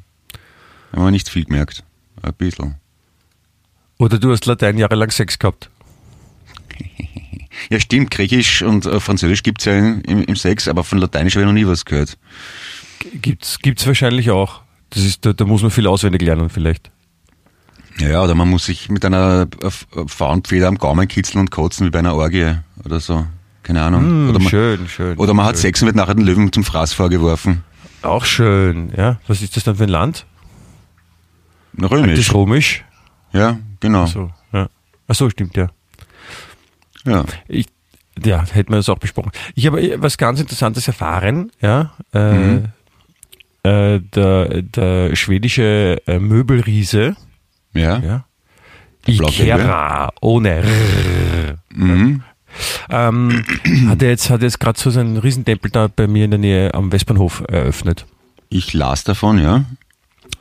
Haben 0.93 1.05
wir 1.05 1.11
nicht 1.11 1.29
viel 1.29 1.45
gemerkt. 1.45 1.85
Ein 2.23 2.35
bisschen. 2.35 2.77
Oder 3.99 4.19
du 4.19 4.33
hast 4.33 4.47
Latein 4.47 4.79
jahrelang 4.79 5.11
Sex 5.11 5.39
gehabt. 5.39 5.71
Ja, 7.69 7.79
stimmt. 7.79 8.11
Griechisch 8.11 8.63
und 8.63 8.87
äh, 8.87 9.01
Französisch 9.01 9.43
gibt's 9.43 9.67
ja 9.67 9.77
im, 9.77 10.03
im 10.03 10.37
Sex, 10.37 10.67
aber 10.67 10.83
von 10.83 10.99
Lateinisch 10.99 11.35
habe 11.35 11.43
ich 11.43 11.47
noch 11.47 11.53
nie 11.53 11.67
was 11.67 11.85
gehört. 11.85 12.17
Gibt's, 13.21 13.59
gibt's 13.59 13.87
wahrscheinlich 13.87 14.31
auch. 14.31 14.63
Das 14.89 15.05
ist, 15.05 15.27
da, 15.27 15.35
da 15.35 15.45
muss 15.45 15.61
man 15.61 15.71
viel 15.71 15.87
auswendig 15.87 16.23
lernen 16.23 16.49
vielleicht. 16.49 16.91
Ja, 17.99 18.23
oder 18.23 18.35
man 18.35 18.49
muss 18.49 18.65
sich 18.65 18.89
mit 18.89 19.05
einer 19.05 19.47
äh, 19.63 19.71
Faunfeder 20.07 20.69
am 20.69 20.79
Gaumen 20.79 21.07
kitzeln 21.07 21.41
und 21.41 21.51
kotzen 21.51 21.87
wie 21.87 21.91
bei 21.91 21.99
einer 21.99 22.15
Orgie 22.15 22.55
oder 22.85 22.99
so. 23.01 23.27
Keine 23.63 23.83
Ahnung. 23.83 24.03
Hm, 24.03 24.31
oder 24.31 24.39
man, 24.39 24.49
schön, 24.49 24.89
schön. 24.89 25.19
oder 25.19 25.35
man 25.35 25.45
hat 25.45 25.57
schön. 25.57 25.63
Sex 25.63 25.83
und 25.83 25.87
wird 25.87 25.97
nachher 25.97 26.15
den 26.15 26.25
Löwen 26.25 26.53
zum 26.53 26.65
Fraß 26.65 26.93
vorgeworfen. 26.93 27.63
Auch 28.03 28.25
schön, 28.25 28.93
ja. 28.97 29.21
Was 29.27 29.43
ist 29.43 29.57
das 29.57 29.65
dann 29.65 29.77
für 29.77 29.85
ein 29.85 29.91
Land? 29.91 30.25
Römisch. 31.81 32.19
Das 32.27 32.35
Römisch. 32.35 32.85
Ja, 33.33 33.59
genau. 33.81 34.07
So, 34.07 34.31
ja. 34.53 34.69
Ach 35.09 35.15
so, 35.15 35.29
stimmt, 35.31 35.57
ja. 35.57 35.69
Ja. 37.05 37.25
Ich, 37.49 37.67
ja, 38.25 38.45
hätten 38.53 38.73
wir 38.73 38.77
das 38.77 38.89
auch 38.89 38.99
besprochen. 38.99 39.33
Ich 39.55 39.67
habe 39.67 40.01
was 40.03 40.19
ganz 40.19 40.41
Interessantes 40.41 40.87
erfahren, 40.89 41.51
ja. 41.61 41.93
Äh, 42.13 42.33
Mhm. 42.33 42.65
äh, 43.63 44.01
der, 44.01 44.63
der 44.63 45.17
schwedische 45.17 46.03
äh, 46.07 46.19
Möbelriese, 46.19 47.17
Ja. 47.73 47.99
ja. 47.99 48.25
Ikea, 49.07 50.11
ohne 50.21 50.49
R. 50.51 51.57
Mhm. 51.75 52.23
Ähm, 52.91 53.45
hat 53.89 54.03
er 54.03 54.09
jetzt, 54.11 54.29
hat 54.29 54.43
jetzt 54.43 54.61
gerade 54.61 54.79
so 54.79 54.91
seinen 54.91 55.17
Riesentempel 55.17 55.71
da 55.71 55.89
bei 55.89 56.07
mir 56.07 56.25
in 56.27 56.33
der 56.33 56.39
Nähe 56.41 56.75
am 56.75 56.93
Westbahnhof 56.93 57.43
eröffnet. 57.49 58.05
Ich 58.51 58.75
las 58.75 59.05
davon, 59.05 59.39
ja. 59.39 59.65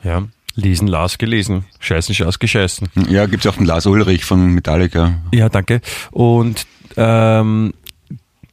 Ja. 0.02 0.24
Lesen, 0.54 0.88
las, 0.88 1.18
gelesen. 1.18 1.64
Scheißen, 1.78 2.14
schaß, 2.14 2.38
gescheißen. 2.38 2.88
Ja, 3.08 3.26
gibt's 3.26 3.44
ja 3.44 3.52
auch 3.52 3.56
den 3.56 3.66
Lars 3.66 3.86
Ulrich 3.86 4.24
von 4.24 4.52
Metallica. 4.52 5.14
Ja, 5.32 5.48
danke. 5.48 5.80
Und 6.10 6.66
ähm, 6.96 7.72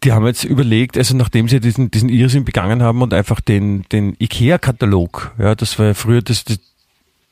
die 0.03 0.11
haben 0.11 0.25
jetzt 0.27 0.43
überlegt, 0.43 0.97
also 0.97 1.15
nachdem 1.17 1.47
sie 1.49 1.59
diesen, 1.59 1.89
diesen 1.91 2.09
Irrsinn 2.09 2.45
begangen 2.45 2.83
haben 2.83 3.01
und 3.01 3.13
einfach 3.13 3.41
den, 3.41 3.83
den 3.91 4.15
IKEA-Katalog, 4.19 5.33
ja, 5.39 5.55
das 5.55 5.79
war 5.79 5.87
ja 5.87 5.93
früher 5.95 6.21
das, 6.21 6.43
das, 6.43 6.59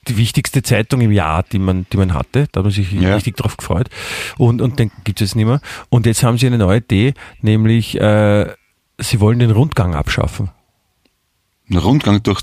die 0.08 0.18
wichtigste 0.18 0.64
Zeitung 0.64 1.02
im 1.02 1.12
Jahr, 1.12 1.44
die 1.44 1.60
man, 1.60 1.86
die 1.94 1.98
man 1.98 2.14
hatte. 2.14 2.48
Da 2.52 2.60
hat 2.60 2.66
man 2.66 2.72
sich 2.72 2.92
Ja. 2.92 3.16
richtig 3.16 3.38
drauf 3.38 3.58
gefreut. 3.58 3.90
Und, 4.38 4.62
und 4.62 4.80
den 4.80 4.92
gibt's 5.04 5.22
jetzt 5.22 5.36
nicht 5.36 5.46
mehr. 5.46 5.62
Und 5.90 6.06
jetzt 6.08 6.24
haben 6.24 6.38
sie 6.38 6.48
eine 6.48 6.58
neue 6.58 6.80
Idee, 6.80 7.14
nämlich 7.42 8.00
äh, 8.00 8.52
sie 8.98 9.20
wollen 9.20 9.40
den 9.40 9.52
Rundgang 9.52 9.94
abschaffen. 9.96 10.50
Ein 11.70 11.78
Rundgang 11.78 12.22
durch 12.24 12.42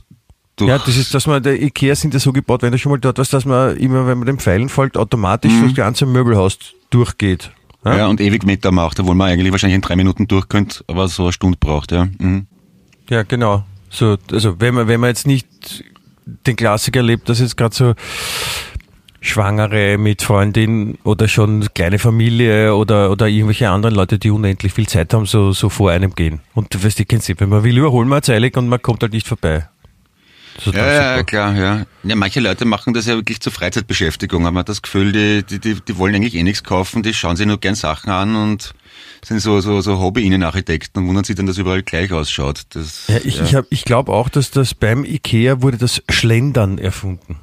Ja, 0.61 0.79
das 0.79 0.97
ist, 0.97 1.15
dass 1.15 1.27
man, 1.27 1.43
der 1.43 1.61
Ikea 1.61 1.95
sind 1.95 2.15
ja 2.15 2.21
so 2.21 2.33
gebaut, 2.33 2.63
wenn 2.63 2.73
du 2.73 2.79
schon 2.79 2.93
mal 2.93 2.99
dort 2.99 3.19
warst, 3.19 3.33
dass 3.33 3.45
man 3.45 3.77
immer, 3.79 4.07
wenn 4.07 4.19
man 4.19 4.27
den 4.27 4.39
Pfeilen 4.39 4.69
folgt, 4.69 4.97
automatisch 4.97 5.53
das 5.63 5.75
ganze 5.75 6.07
Möbelhaus 6.07 6.59
durchgeht. 6.91 7.51
Ja? 7.85 7.97
ja, 7.99 8.07
und 8.07 8.21
ewig 8.21 8.45
Meter 8.45 8.71
macht, 8.71 9.01
obwohl 9.01 9.15
man 9.15 9.31
eigentlich 9.31 9.51
wahrscheinlich 9.51 9.77
in 9.77 9.81
drei 9.81 9.97
Minuten 9.97 10.29
durch 10.29 10.49
könnte, 10.49 10.85
aber 10.87 11.09
so 11.09 11.25
eine 11.25 11.33
Stunde 11.33 11.59
braucht, 11.59 11.91
ja. 11.91 12.07
Mhm. 12.19 12.47
Ja, 13.09 13.23
genau. 13.25 13.65
So, 13.91 14.17
also 14.31 14.61
wenn 14.61 14.75
man, 14.75 14.89
wenn 14.89 15.01
man 15.01 15.09
jetzt 15.09 15.27
nicht 15.27 15.85
den 16.47 16.57
Klassiker 16.57 17.01
erlebt, 17.01 17.29
dass 17.29 17.41
jetzt 17.41 17.57
gerade 17.57 17.75
so 17.75 17.95
Schwangere 19.21 19.99
mit 19.99 20.23
Freundin 20.23 20.99
oder 21.05 21.29
schon 21.29 21.69
kleine 21.75 21.99
Familie 21.99 22.75
oder, 22.75 23.11
oder 23.11 23.29
irgendwelche 23.29 23.71
anderen 23.71 23.95
Leute, 23.95 24.19
die 24.19 24.31
unendlich 24.31 24.73
viel 24.73 24.89
Zeit 24.89 25.15
haben, 25.15 25.27
so, 25.27 25.53
so 25.53 25.69
vor 25.69 25.91
einem 25.91 26.15
gehen. 26.15 26.41
Und 26.55 26.75
du 26.75 26.83
weißt, 26.83 26.99
ich 27.01 27.09
kenn's 27.09 27.29
nicht, 27.29 27.41
wenn 27.41 27.49
man 27.49 27.63
will, 27.63 27.79
überholen 27.79 28.09
wir 28.09 28.21
eilig 28.29 28.57
und 28.57 28.69
man 28.69 28.83
kommt 28.83 29.03
halt 29.03 29.13
nicht 29.13 29.29
vorbei. 29.29 29.69
Ja, 30.73 31.17
ja, 31.17 31.23
klar, 31.23 31.55
ja. 31.57 31.87
Ja, 32.03 32.15
manche 32.17 32.41
Leute 32.41 32.65
machen 32.65 32.93
das 32.95 33.07
ja 33.07 33.15
wirklich 33.15 33.41
zur 33.41 33.53
Freizeitbeschäftigung, 33.53 34.45
haben 34.47 34.55
wir 34.55 34.65
das 34.65 34.83
Gefühl, 34.83 35.13
die, 35.13 35.43
die, 35.45 35.59
die, 35.59 35.81
die 35.81 35.97
wollen 35.99 36.15
eigentlich 36.15 36.35
eh 36.35 36.43
nichts 36.43 36.63
kaufen, 36.63 37.03
die 37.03 37.15
schauen 37.15 37.37
sich 37.37 37.47
nur 37.47 37.59
gern 37.59 37.75
Sachen 37.75 38.11
an 38.11 38.37
und 38.37 38.75
sind 39.25 39.41
so, 39.41 39.61
so, 39.61 39.81
so 39.81 39.99
Hobby-Innenarchitekten 39.99 41.03
und 41.03 41.09
wundern 41.09 41.25
sich 41.25 41.37
dann, 41.37 41.47
dass 41.47 41.59
überall 41.59 41.83
gleich 41.83 42.13
ausschaut. 42.13 42.63
Das, 42.71 43.07
Ja, 43.09 43.17
ich, 43.25 43.41
ich, 43.41 43.55
hab- 43.55 43.67
ich 43.71 43.85
glaube 43.85 44.13
auch, 44.13 44.29
dass 44.29 44.51
das 44.51 44.75
beim 44.75 45.05
Ikea 45.05 45.63
wurde 45.63 45.79
das 45.79 46.03
Schlendern 46.09 46.79
erfunden. 46.79 47.37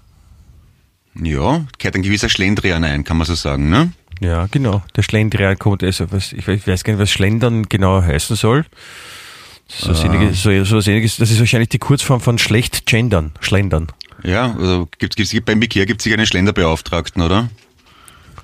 ja, 1.15 1.65
gehört 1.77 1.95
ein 1.95 2.01
gewisser 2.03 2.29
Schlendrian 2.29 2.83
ein, 2.83 3.03
kann 3.03 3.17
man 3.17 3.25
so 3.27 3.35
sagen, 3.35 3.69
ne? 3.69 3.91
Ja, 4.21 4.47
genau. 4.51 4.83
Der 4.97 5.01
Schlendrian 5.03 5.57
kommt, 5.57 5.81
also 5.83 6.11
was, 6.11 6.33
ich 6.33 6.45
ich 6.47 6.67
weiß 6.67 6.83
gar 6.83 6.93
nicht, 6.93 7.01
was 7.01 7.11
Schlendern 7.11 7.69
genau 7.69 8.01
heißen 8.01 8.35
soll. 8.35 8.65
So, 9.71 9.91
was 9.91 10.03
ähnliches, 10.03 10.41
so, 10.41 10.63
so 10.63 10.77
was 10.77 10.87
ähnliches, 10.87 11.17
das 11.17 11.29
ist 11.31 11.39
wahrscheinlich 11.39 11.69
die 11.69 11.77
Kurzform 11.77 12.21
von 12.21 12.37
schlecht 12.39 12.85
gendern, 12.87 13.31
Schlendern. 13.39 13.87
Ja, 14.23 14.53
also 14.55 14.89
gibt's, 14.97 15.15
gibt's, 15.15 15.33
beim 15.45 15.61
Ikea 15.61 15.85
gibt's 15.85 16.03
sicher 16.03 16.15
einen 16.17 16.25
Schlenderbeauftragten, 16.25 17.21
oder? 17.21 17.49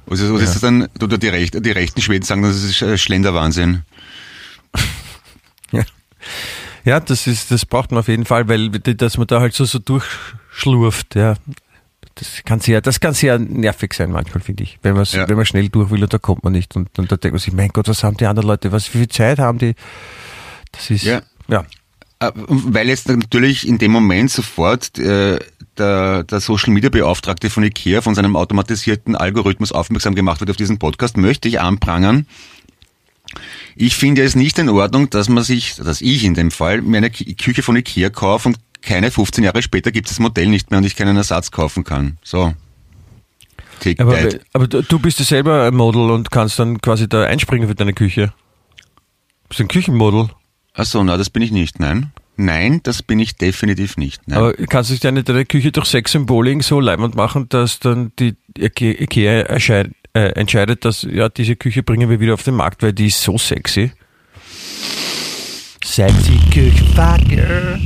Was 0.06 0.20
ist, 0.20 0.32
was 0.32 0.42
ist 0.42 0.54
das 0.54 0.62
dann? 0.62 0.88
Oder 1.02 1.18
die, 1.18 1.30
Recht, 1.30 1.66
die 1.66 1.72
rechten 1.72 2.00
Schweden 2.00 2.24
sagen, 2.24 2.44
das 2.44 2.64
ist 2.64 2.82
äh, 2.82 2.98
Schlenderwahnsinn. 2.98 3.84
Ja. 5.72 5.84
Ja, 6.86 7.00
das 7.00 7.26
ist, 7.26 7.50
das 7.50 7.66
braucht 7.66 7.90
man 7.92 8.00
auf 8.00 8.08
jeden 8.08 8.26
Fall, 8.26 8.48
weil 8.48 8.70
dass 8.70 9.18
man 9.18 9.26
da 9.26 9.42
halt 9.42 9.56
so, 9.56 9.66
so 9.66 9.80
durchschlurft, 9.80 11.16
ja. 11.16 11.34
Das 12.14 12.44
kann 12.46 12.60
sehr, 12.60 12.80
das 12.82 13.00
kann 13.00 13.14
sehr 13.16 13.40
nervig 13.40 13.94
sein 13.94 14.12
manchmal, 14.12 14.42
finde 14.44 14.64
ich. 14.64 14.78
Wenn 14.84 14.94
man, 14.94 15.06
Ja. 15.06 15.28
wenn 15.28 15.36
man 15.36 15.46
schnell 15.46 15.68
durch 15.70 15.90
will 15.90 16.04
und 16.04 16.14
da 16.14 16.20
kommt 16.20 16.44
man 16.44 16.54
nicht. 16.54 16.76
Und, 16.76 16.98
und 17.00 17.12
da 17.12 17.18
denkt 17.18 17.34
man 17.34 17.40
sich, 17.40 17.52
mein 17.52 17.70
Gott, 17.70 17.88
was 17.90 18.04
haben 18.04 18.16
die 18.16 18.26
anderen 18.28 18.48
Leute, 18.48 18.72
was, 18.72 18.94
wie 18.94 19.00
viel 19.00 19.08
Zeit 19.10 19.40
haben 19.40 19.58
die? 19.58 19.74
Das 20.76 20.90
ist, 20.90 21.04
Ja. 21.04 21.22
ja. 21.48 21.66
Äh, 22.20 22.32
Weil 22.36 22.88
jetzt 22.88 23.08
natürlich 23.10 23.68
in 23.68 23.78
dem 23.78 23.92
Moment 23.92 24.32
sofort 24.32 24.98
äh, 24.98 25.40
der, 25.78 26.24
der 26.24 26.40
Social 26.40 26.72
Media 26.74 26.90
Beauftragte 26.90 27.50
von 27.50 27.64
IKEA 27.64 28.02
von 28.02 28.16
seinem 28.16 28.36
automatisierten 28.36 29.16
Algorithmus 29.16 29.72
aufmerksam 29.72 30.16
gemacht 30.16 30.40
wird 30.40 30.50
auf 30.50 30.56
diesen 30.58 30.80
Podcast, 30.80 31.18
möchte 31.18 31.48
ich 31.50 31.60
anprangern. 31.60 32.26
Ich 33.76 33.96
finde 33.96 34.24
es 34.24 34.36
nicht 34.36 34.58
in 34.60 34.70
Ordnung, 34.70 35.10
dass 35.10 35.28
man 35.28 35.44
sich, 35.44 35.76
dass 35.76 36.00
ich 36.00 36.24
in 36.24 36.36
dem 36.36 36.52
Fall, 36.52 36.82
mir 36.82 36.98
eine 36.98 37.10
Küche 37.12 37.64
von 37.64 37.76
IKEA 37.76 38.10
kaufe 38.10 38.50
und 38.50 38.58
keine 38.82 39.12
15 39.12 39.44
Jahre 39.44 39.62
später 39.62 39.92
gibt 39.92 40.08
es 40.08 40.14
das 40.14 40.20
Modell 40.20 40.48
nicht 40.48 40.72
mehr 40.72 40.78
und 40.78 40.86
ich 40.86 40.96
keinen 40.96 41.18
Ersatz 41.18 41.52
kaufen 41.52 41.84
kann. 41.84 42.18
So. 42.24 42.54
Take 43.82 44.02
Aber, 44.02 44.16
that. 44.16 44.40
aber 44.54 44.68
du 44.68 45.00
bist 45.00 45.20
ja 45.20 45.26
selber 45.26 45.64
ein 45.68 45.76
Model 45.76 46.12
und 46.12 46.32
kannst 46.32 46.60
dann 46.60 46.80
quasi 46.80 47.10
da 47.10 47.24
einspringen 47.24 47.68
für 47.68 47.76
deine 47.76 47.94
Küche. 47.94 48.32
Bist 49.50 49.60
du 49.60 49.64
ein 49.66 49.68
Küchenmodel? 49.68 50.30
Ach 50.76 50.86
so, 50.86 51.04
na, 51.04 51.18
das 51.18 51.30
bin 51.30 51.42
ich 51.42 51.52
nicht, 51.52 51.80
nein. 51.80 52.12
Nein, 52.38 52.82
das 52.84 53.02
bin 53.02 53.18
ich 53.20 53.38
definitiv 53.38 53.96
nicht. 53.96 54.28
Nein. 54.28 54.38
Aber 54.38 54.54
kannst 54.54 54.90
du 54.92 54.98
deine, 54.98 55.24
deine 55.24 55.46
Küche 55.46 55.72
durch 55.72 55.88
Sexsymboling 55.88 56.62
so 56.62 56.82
leibend 56.82 57.16
machen, 57.16 57.48
dass 57.48 57.80
dann 57.80 58.12
die 58.20 58.36
Ike- 58.58 59.02
Ikea 59.02 59.44
erscheint, 59.44 59.96
äh, 60.14 60.32
entscheidet, 60.34 60.84
dass 60.84 61.04
ja 61.04 61.30
diese 61.30 61.56
Küche 61.56 61.82
bringen 61.82 62.10
wir 62.10 62.20
wieder 62.20 62.34
auf 62.34 62.44
den 62.44 62.56
Markt, 62.56 62.84
weil 62.84 62.92
die 62.92 63.08
ist 63.08 63.22
so 63.22 63.38
sexy. 63.38 63.92
Sexy 65.84 66.40
Küche, 66.52 66.84
fuck 66.96 67.32
yeah. 67.32 67.78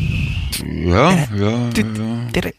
ja, 0.63 1.11
ja, 1.35 1.69
ja. 1.69 2.51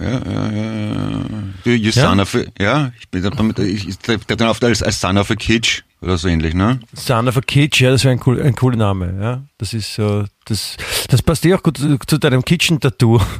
Ja, 0.00 0.10
ja, 0.10 0.50
ja, 0.50 0.72
ja. 0.82 1.20
Du, 1.62 1.70
you 1.70 1.90
Ja? 1.90 2.08
son 2.10 2.20
of 2.20 2.34
a, 2.34 2.40
ja, 2.58 2.92
ich 2.98 3.08
bin 3.10 3.22
damit, 3.22 3.58
ich, 3.60 3.86
ich 3.88 3.98
treffe 3.98 4.24
dann 4.36 4.48
oft 4.48 4.64
als, 4.64 4.82
als 4.82 5.00
son 5.00 5.16
of 5.18 5.30
a 5.30 5.34
kitsch 5.36 5.82
oder 6.04 6.18
so 6.18 6.28
ähnlich, 6.28 6.54
ne? 6.54 6.80
Son 6.92 7.26
of 7.28 7.36
a 7.36 7.40
Kitsch, 7.40 7.80
ja, 7.80 7.90
das 7.90 8.04
wäre 8.04 8.12
ein, 8.12 8.20
cool, 8.26 8.40
ein 8.42 8.54
cooler 8.54 8.76
Name, 8.76 9.14
ja. 9.20 9.42
Das 9.58 9.72
ist 9.74 9.94
so, 9.94 10.24
das, 10.44 10.76
das 11.08 11.22
passt 11.22 11.44
eh 11.46 11.54
auch 11.54 11.62
gut 11.62 11.78
zu, 11.78 11.98
zu 12.06 12.18
deinem 12.18 12.44
Kitchen-Tattoo. 12.44 13.20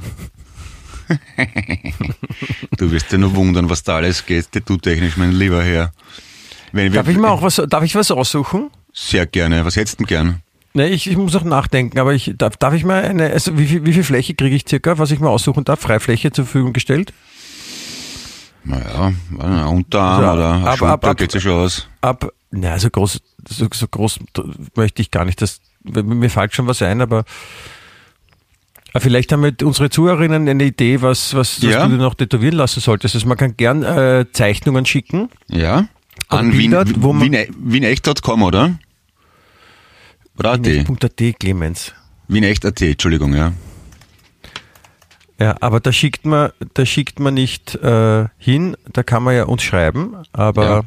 Du 2.79 2.91
wirst 2.91 3.13
dir 3.13 3.19
nur 3.19 3.35
wundern, 3.37 3.69
was 3.71 3.83
da 3.83 3.97
alles 3.97 4.25
geht, 4.25 4.51
tattoo-technisch, 4.53 5.17
mein 5.17 5.33
lieber 5.33 5.63
Herr. 5.63 5.93
Wenn 6.73 6.93
wir, 6.93 7.01
Darf 7.03 7.09
ich 7.11 7.19
mal 7.19 7.29
auch 7.29 7.43
was, 7.43 7.61
darf 7.69 7.85
ich 7.85 7.95
was 7.95 8.11
aussuchen? 8.11 8.71
Sehr 8.93 9.27
gerne. 9.27 9.65
Was 9.65 9.77
hättest 9.77 10.01
du 10.01 10.05
denn 10.05 10.07
gern? 10.09 10.41
Ne, 10.73 10.89
ich, 10.89 11.09
ich 11.09 11.17
muss 11.17 11.37
auch 11.37 11.45
nachdenken, 11.45 11.99
aber 12.01 12.15
ich 12.15 12.33
darf, 12.37 12.57
darf 12.57 12.75
ich 12.75 12.85
mal 12.85 13.05
eine, 13.05 13.31
also 13.31 13.57
wie 13.59 13.67
viel, 13.67 13.85
wie 13.87 13.93
viel 13.93 14.03
Fläche 14.03 14.35
kriege 14.35 14.57
ich 14.57 14.65
circa, 14.69 14.99
was 14.99 15.11
ich 15.13 15.21
mal 15.21 15.29
aussuchen 15.29 15.63
darf? 15.65 15.81
Freifläche 15.81 16.33
zur 16.33 16.47
Verfügung 16.47 16.73
gestellt? 16.73 17.13
Naja, 18.65 19.13
Unterarm 19.69 20.25
Also, 20.25 20.33
oder 20.35 20.53
ab- 20.71 20.83
ab- 20.83 21.05
ab- 21.07 21.17
geht 21.19 21.31
sich 21.33 21.43
schon 21.43 21.53
aus. 21.53 21.87
Ab, 22.01 22.33
na, 22.55 22.79
so 22.79 22.91
groß, 22.91 23.21
so, 23.49 23.69
so 23.73 23.89
groß 23.89 24.21
möchte 24.77 25.03
ich 25.03 25.11
gar 25.11 25.25
nicht. 25.25 25.41
Das, 25.43 25.61
mir 25.83 26.31
fällt 26.31 26.55
schon 26.55 26.67
was 26.67 26.81
ein, 26.83 27.01
aber 27.01 27.25
vielleicht 28.97 29.33
haben 29.33 29.43
wir 29.43 29.55
unsere 29.67 29.91
Zuhörerinnen 29.91 30.49
eine 30.49 30.65
Idee, 30.65 31.03
was, 31.03 31.35
was, 31.35 31.63
was 31.63 31.71
Ja. 31.71 31.85
du 31.87 31.93
dir 31.97 32.03
noch 32.03 32.15
tätowieren 32.15 32.57
lassen 32.57 32.81
solltest. 32.81 33.15
Also 33.15 33.27
man 33.27 33.37
kann 33.37 33.57
gern 33.57 33.83
äh, 33.83 34.27
Zeichnungen 34.33 34.87
schicken. 34.87 35.29
Ja? 35.49 35.89
An 36.29 36.53
Wien, 36.53 36.71
Bilder, 36.71 36.85
wo 36.97 37.13
man- 37.13 37.31
Wien, 37.33 37.47
wienecht.com, 37.59 38.43
oder? 38.43 38.79
Oder 40.39 40.53
AT? 40.53 40.85
Punkt.at 40.85 41.21
Clemens. 41.39 41.93
Wienecht.at, 42.29 42.81
Entschuldigung, 42.83 43.35
ja. 43.35 43.53
Ja, 45.41 45.57
aber 45.61 45.81
da 45.81 45.93
schickt 45.93 46.25
man, 46.27 46.51
da 46.75 46.87
schickt 46.87 47.19
man 47.19 47.35
nicht 47.35 47.75
äh, 47.75 48.27
hin, 48.39 48.77
da 48.93 49.03
kann 49.03 49.25
man 49.25 49.35
ja 49.35 49.45
uns 49.45 49.63
schreiben, 49.65 50.15
aber 50.33 50.65
Ja. 50.65 50.83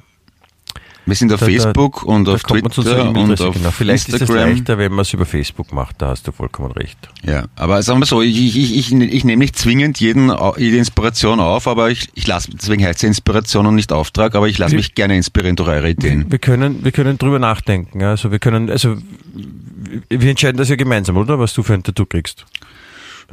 Wir 1.07 1.15
sind 1.15 1.31
auf 1.33 1.39
Da- 1.39 1.45
da- 1.47 1.51
Facebook 1.53 2.03
und 2.03 2.25
da 2.25 2.33
auf 2.33 2.43
man 2.49 2.69
zu 2.69 2.83
Twitter 2.83 3.09
und 3.09 3.41
auf 3.41 3.55
genau. 3.55 3.71
Vielleicht 3.71 4.09
ist 4.09 4.15
es 4.15 4.21
Instagram. 4.21 4.49
leichter, 4.49 4.77
wenn 4.77 4.91
man 4.91 4.99
es 4.99 5.13
über 5.13 5.25
Facebook 5.25 5.71
macht, 5.71 6.01
da 6.01 6.09
hast 6.09 6.27
du 6.27 6.31
vollkommen 6.33 6.71
recht. 6.73 6.97
Ja, 7.23 7.45
aber 7.55 7.81
sagen 7.81 7.99
wir 8.01 8.05
so, 8.05 8.21
ich, 8.21 8.37
ich, 8.37 8.75
ich, 8.75 8.91
ich 8.93 9.23
nehme 9.23 9.37
nicht 9.39 9.57
zwingend 9.57 9.99
jeden, 10.01 10.31
jede 10.57 10.77
Inspiration 10.77 11.39
auf, 11.39 11.65
aber 11.67 11.89
ich, 11.89 12.09
ich 12.13 12.27
lasse, 12.27 12.51
deswegen 12.51 12.83
heißt 12.85 12.99
es 12.99 13.03
Inspiration 13.07 13.65
und 13.65 13.75
nicht 13.75 13.91
Auftrag, 13.93 14.35
aber 14.35 14.49
ich 14.49 14.57
lasse 14.57 14.75
mich 14.75 14.95
gerne 14.95 15.15
inspirieren 15.15 15.55
durch 15.55 15.69
eure 15.69 15.89
Ideen. 15.89 16.29
Wir 16.29 16.39
können, 16.39 16.83
wir 16.83 16.91
können 16.91 17.17
drüber 17.17 17.39
nachdenken. 17.39 18.03
Also 18.03 18.31
wir 18.31 18.39
können, 18.39 18.69
also 18.69 18.97
wir 20.09 20.29
entscheiden 20.29 20.57
das 20.57 20.67
ja 20.69 20.75
gemeinsam, 20.75 21.15
oder? 21.15 21.39
Was 21.39 21.53
du 21.53 21.63
für 21.63 21.73
ein 21.73 21.83
Tattoo 21.83 22.05
kriegst. 22.05 22.45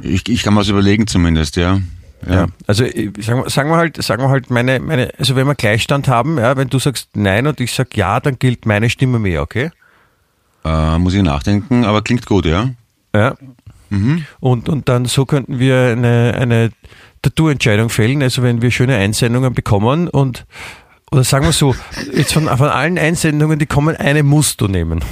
Ich, 0.01 0.27
ich 0.29 0.43
kann 0.43 0.53
mir 0.53 0.61
was 0.61 0.69
überlegen 0.69 1.07
zumindest, 1.07 1.57
ja. 1.57 1.81
Ja. 2.27 2.47
Also 2.67 2.83
äh, 2.83 3.11
sagen 3.19 3.43
wir, 3.43 3.49
sagen 3.49 3.69
wir 3.69 3.77
halt, 3.77 4.01
sagen 4.01 4.23
wir 4.23 4.29
halt 4.29 4.49
meine, 4.49 4.79
meine, 4.79 5.11
also 5.17 5.35
wenn 5.35 5.47
wir 5.47 5.55
Gleichstand 5.55 6.07
haben, 6.07 6.37
ja, 6.37 6.57
wenn 6.57 6.69
du 6.69 6.79
sagst 6.79 7.09
nein 7.13 7.47
und 7.47 7.59
ich 7.59 7.73
sag 7.73 7.95
ja, 7.95 8.19
dann 8.19 8.39
gilt 8.39 8.65
meine 8.65 8.89
Stimme 8.89 9.19
mehr, 9.19 9.41
okay? 9.41 9.71
Äh, 10.63 10.97
muss 10.97 11.13
ich 11.13 11.21
nachdenken, 11.21 11.85
aber 11.85 12.01
klingt 12.01 12.25
gut, 12.25 12.45
ja. 12.45 12.69
Ja. 13.13 13.35
Mhm. 13.89 14.25
Und, 14.39 14.69
und 14.69 14.89
dann 14.89 15.05
so 15.05 15.25
könnten 15.25 15.59
wir 15.59 15.91
eine, 15.91 16.35
eine 16.39 16.71
Tattoo-Entscheidung 17.21 17.89
fällen. 17.89 18.21
Also 18.21 18.43
wenn 18.43 18.61
wir 18.61 18.71
schöne 18.71 18.95
Einsendungen 18.95 19.53
bekommen 19.53 20.07
und 20.07 20.45
oder 21.11 21.23
sagen 21.23 21.45
wir 21.45 21.53
so, 21.53 21.75
jetzt 22.13 22.33
von, 22.33 22.47
von 22.47 22.69
allen 22.69 22.97
Einsendungen, 22.97 23.59
die 23.59 23.65
kommen, 23.65 23.95
eine 23.95 24.23
musst 24.23 24.61
du 24.61 24.67
nehmen. 24.67 25.03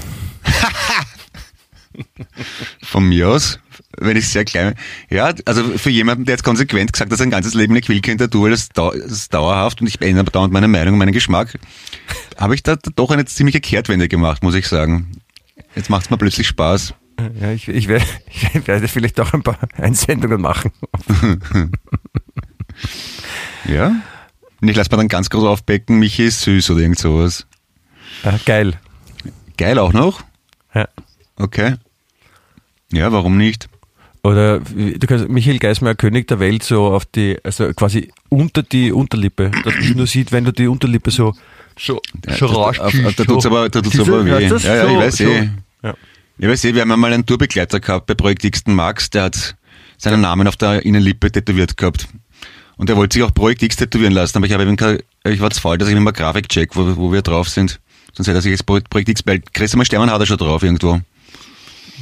Von 2.81 3.07
mir 3.07 3.29
aus, 3.29 3.59
wenn 3.99 4.17
ich 4.17 4.27
sehr 4.29 4.45
klein 4.45 4.75
Ja, 5.09 5.33
also 5.45 5.63
für 5.77 5.89
jemanden, 5.89 6.25
der 6.25 6.33
jetzt 6.33 6.43
konsequent 6.43 6.91
gesagt 6.93 7.11
hat, 7.11 7.17
sein 7.17 7.29
ganzes 7.29 7.53
Leben 7.53 7.73
eine 7.73 7.81
ist 8.53 8.77
dau- 8.77 8.91
das 8.93 9.11
ist 9.11 9.33
dauerhaft 9.33 9.81
und 9.81 9.87
ich 9.87 10.01
ändere 10.01 10.25
dauernd 10.25 10.53
meine 10.53 10.67
Meinung 10.67 10.93
und 10.93 10.99
meinen 10.99 11.11
Geschmack, 11.13 11.57
habe 12.37 12.55
ich 12.55 12.63
da 12.63 12.75
doch 12.95 13.11
eine 13.11 13.25
ziemliche 13.25 13.61
Kehrtwende 13.61 14.07
gemacht, 14.07 14.43
muss 14.43 14.55
ich 14.55 14.67
sagen. 14.67 15.11
Jetzt 15.75 15.89
macht 15.89 16.05
es 16.05 16.09
mir 16.09 16.17
plötzlich 16.17 16.47
Spaß. 16.47 16.93
Ja, 17.39 17.51
ich, 17.51 17.67
ich, 17.67 17.87
werde, 17.87 18.05
ich 18.53 18.67
werde 18.67 18.87
vielleicht 18.87 19.19
auch 19.19 19.33
ein 19.33 19.43
paar 19.43 19.59
Einsendungen 19.77 20.41
machen. 20.41 20.71
Ja? 23.65 23.95
Und 24.61 24.67
ich 24.67 24.75
lasse 24.75 24.89
mir 24.91 24.97
dann 24.97 25.07
ganz 25.07 25.29
groß 25.29 25.43
aufbecken, 25.43 25.99
Michi 25.99 26.25
ist 26.25 26.41
süß 26.41 26.71
oder 26.71 26.81
irgend 26.81 26.99
sowas. 26.99 27.45
Ja, 28.23 28.37
geil. 28.45 28.79
Geil 29.57 29.77
auch 29.79 29.93
noch? 29.93 30.23
Ja. 30.73 30.87
Okay. 31.37 31.75
Ja, 32.91 33.11
warum 33.11 33.37
nicht? 33.37 33.69
Oder 34.25 34.59
du 34.61 35.05
kannst 35.05 35.27
Michael 35.27 35.59
Geismeier, 35.59 35.95
König 35.95 36.27
der 36.29 36.39
Welt, 36.39 36.63
so 36.63 36.85
auf 36.93 37.05
die, 37.05 37.37
also 37.43 37.73
quasi 37.73 38.09
unter 38.29 38.63
die 38.63 38.91
Unterlippe, 38.93 39.51
dass 39.65 39.73
man 39.75 39.97
nur 39.97 40.07
sieht, 40.07 40.31
wenn 40.31 40.45
du 40.45 40.53
die 40.53 40.67
Unterlippe 40.67 41.11
so, 41.11 41.35
so, 41.77 42.01
Ja, 42.25 42.35
so 42.37 42.47
auf- 42.47 42.79
auf- 42.79 42.93
Da 43.17 43.23
tut's 43.25 43.45
aber, 43.45 43.67
da 43.69 43.81
tut's 43.81 43.99
aber 43.99 44.23
weh. 44.25 44.29
Ja, 44.29 44.39
ja, 44.39 44.89
ich 44.89 44.97
weiß 44.97 45.19
eh. 45.19 45.49
Ja. 45.83 45.93
Ich 46.37 46.47
weiß 46.47 46.63
eh, 46.65 46.73
wir 46.73 46.81
haben 46.81 46.91
einmal 46.93 47.11
einen 47.13 47.25
Tourbegleiter 47.25 47.81
gehabt 47.81 48.05
bei 48.07 48.13
Projekt 48.13 48.49
Xten 48.49 48.73
Max, 48.73 49.09
der 49.09 49.23
hat 49.23 49.55
seinen 49.97 50.21
Namen 50.21 50.47
auf 50.47 50.55
der 50.55 50.85
Innenlippe 50.85 51.29
tätowiert 51.29 51.75
gehabt. 51.75 52.07
Und 52.77 52.87
der 52.89 52.95
wollte 52.95 53.15
sich 53.15 53.23
auch 53.23 53.33
Projekt 53.33 53.61
X 53.61 53.75
tätowieren 53.75 54.13
lassen, 54.13 54.37
aber 54.37 54.47
ich 54.47 54.53
habe 54.53 54.63
ihm 54.63 54.77
kein, 54.77 54.99
ich 55.25 55.41
war 55.41 55.51
zu 55.51 55.59
faul, 55.59 55.77
dass 55.77 55.89
ich 55.89 55.95
ihm 55.95 56.01
mal 56.03 56.11
Grafik 56.11 56.47
check, 56.47 56.75
wo, 56.77 56.95
wo 56.95 57.11
wir 57.11 57.21
drauf 57.21 57.49
sind. 57.49 57.79
Sonst 58.13 58.27
hätte 58.27 58.37
er 58.37 58.41
sich 58.41 58.51
jetzt 58.51 58.65
Projekt 58.65 59.09
X, 59.09 59.21
weil 59.25 59.41
Christian 59.53 59.83
Sternen 59.85 60.09
hat 60.11 60.19
er 60.21 60.25
schon 60.25 60.37
drauf 60.37 60.63
irgendwo. 60.63 61.01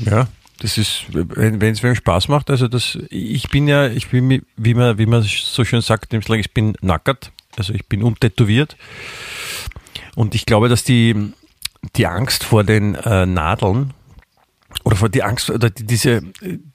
Ja, 0.06 0.28
das 0.62 0.78
ist, 0.78 1.06
wenn 1.10 1.60
es 1.60 1.82
mir 1.82 1.96
Spaß 1.96 2.28
macht, 2.28 2.52
also 2.52 2.68
das, 2.68 2.98
ich 3.10 3.50
bin 3.50 3.68
ja, 3.68 3.88
ich 3.88 4.10
bin, 4.10 4.44
wie 4.58 4.74
man, 4.76 4.98
wie 5.00 5.08
man 5.08 5.24
so 5.24 5.66
schön 5.66 5.82
sagt, 5.82 6.14
ich 6.14 6.54
bin 6.54 6.76
nackert, 6.82 7.32
also 7.58 7.74
ich 7.74 7.88
bin 7.88 8.04
untätowiert. 8.04 8.78
Und 10.16 10.36
ich 10.36 10.46
glaube, 10.46 10.70
dass 10.70 10.84
die, 10.84 11.34
die 11.96 12.06
Angst 12.06 12.44
vor 12.44 12.64
den 12.64 12.94
äh, 12.94 13.26
Nadeln 13.26 13.94
oder 14.84 14.96
vor 14.96 15.10
die 15.10 15.24
Angst 15.24 15.50
oder 15.50 15.72
die, 15.72 15.84
diese, 15.84 16.22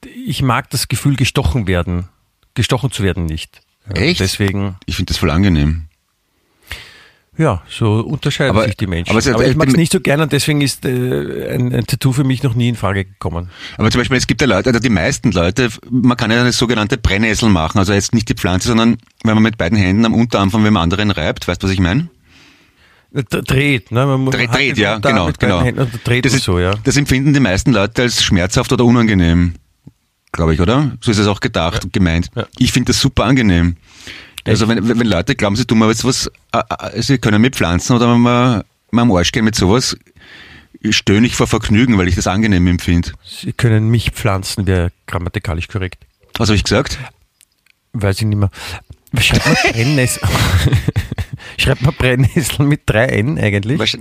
ich 0.02 0.42
mag 0.42 0.68
das 0.70 0.88
Gefühl, 0.88 1.14
gestochen 1.14 1.68
werden, 1.68 2.08
gestochen 2.54 2.90
zu 2.90 3.04
werden 3.04 3.24
nicht. 3.24 3.60
Ja, 3.86 4.02
Echt? 4.02 4.18
Deswegen, 4.18 4.76
Ich 4.86 4.96
finde 4.96 5.10
das 5.10 5.18
voll 5.18 5.30
angenehm. 5.30 5.86
Ja, 7.38 7.62
so 7.68 8.00
unterscheiden 8.00 8.50
Aber- 8.56 8.64
sich 8.64 8.76
die 8.76 8.86
Menschen. 8.86 9.10
aber 9.16 9.34
Aber, 9.34 9.46
ich 9.46 9.56
mag 9.56 9.68
es 9.68 9.76
nicht 9.76 9.92
so 9.92 10.00
gerne 10.00 10.24
und 10.24 10.32
deswegen 10.32 10.60
ist 10.60 10.84
äh, 10.84 11.54
ein, 11.54 11.74
ein 11.74 11.86
Tattoo 11.86 12.12
für 12.12 12.24
mich 12.24 12.42
noch 12.42 12.54
nie 12.54 12.68
in 12.68 12.76
Frage 12.76 13.04
gekommen. 13.04 13.50
Aber 13.76 13.90
zum 13.90 14.00
Beispiel, 14.00 14.16
es 14.16 14.26
gibt 14.26 14.40
ja 14.40 14.46
Leute, 14.46 14.70
also 14.70 14.80
die 14.80 14.88
meisten 14.90 15.32
Leute, 15.32 15.68
man 15.90 16.16
kann 16.16 16.30
ja 16.30 16.40
eine 16.40 16.52
sogenannte 16.52 16.96
Brennnessel 16.98 17.48
machen. 17.48 17.78
Also 17.78 17.92
jetzt 17.92 18.14
nicht 18.14 18.28
die 18.28 18.34
Pflanze, 18.34 18.68
sondern 18.68 18.96
wenn 19.24 19.34
man 19.34 19.42
mit 19.42 19.58
beiden 19.58 19.76
Händen 19.76 20.04
am 20.04 20.14
Unterarm 20.14 20.50
von 20.50 20.64
wem 20.64 20.76
anderen 20.76 21.10
reibt. 21.10 21.46
Weißt 21.46 21.62
du, 21.62 21.66
was 21.66 21.72
ich 21.74 21.80
meine? 21.80 22.08
Dreht, 23.12 23.92
ne? 23.92 24.04
Man 24.04 24.26
Dreht, 24.26 24.52
dreht 24.52 24.78
ja, 24.78 24.98
genau, 24.98 25.30
genau. 25.38 25.62
Dreht 26.04 26.24
das, 26.26 26.34
ist, 26.34 26.44
so, 26.44 26.58
ja. 26.58 26.74
das 26.84 26.96
empfinden 26.96 27.32
die 27.32 27.40
meisten 27.40 27.72
Leute 27.72 28.02
als 28.02 28.22
schmerzhaft 28.22 28.72
oder 28.72 28.84
unangenehm. 28.84 29.54
Glaube 30.32 30.52
ich, 30.52 30.60
oder? 30.60 30.92
So 31.00 31.10
ist 31.12 31.18
es 31.18 31.26
auch 31.26 31.40
gedacht 31.40 31.84
und 31.84 31.92
gemeint. 31.94 32.30
Ja. 32.34 32.46
Ich 32.58 32.72
finde 32.72 32.88
das 32.92 33.00
super 33.00 33.24
angenehm. 33.24 33.76
Also 34.46 34.68
wenn, 34.68 34.88
wenn 34.88 35.06
Leute 35.06 35.34
glauben, 35.34 35.56
sie 35.56 35.64
tun 35.64 35.78
mal 35.78 35.88
jetzt 35.88 36.04
was, 36.04 36.30
äh, 36.52 36.62
äh, 36.92 37.02
sie 37.02 37.18
können 37.18 37.42
mit 37.42 37.56
Pflanzen 37.56 37.96
oder 37.96 38.12
wenn 38.12 38.20
man 38.20 38.62
mal 38.90 39.02
am 39.02 39.12
Arsch 39.12 39.32
gehen 39.32 39.44
mit 39.44 39.54
sowas, 39.54 39.96
stöhne 40.90 41.26
ich 41.26 41.34
vor 41.34 41.46
Vergnügen, 41.46 41.98
weil 41.98 42.08
ich 42.08 42.14
das 42.14 42.26
angenehm 42.26 42.66
empfinde. 42.66 43.12
Sie 43.24 43.52
können 43.52 43.88
mich 43.90 44.10
pflanzen, 44.10 44.66
wäre 44.66 44.92
grammatikalisch 45.06 45.68
korrekt. 45.68 46.04
Was 46.38 46.48
habe 46.48 46.56
ich 46.56 46.64
gesagt? 46.64 46.98
Weiß 47.92 48.18
ich 48.18 48.26
nicht 48.26 48.38
mehr. 48.38 48.50
Schreibt 49.18 49.46
man 49.46 49.56
Brennnessel? 49.72 50.22
Schreibt 51.58 51.82
man 51.82 51.94
Brennnessel 51.94 52.66
mit 52.66 52.82
drei 52.86 53.06
N 53.06 53.38
eigentlich? 53.38 53.98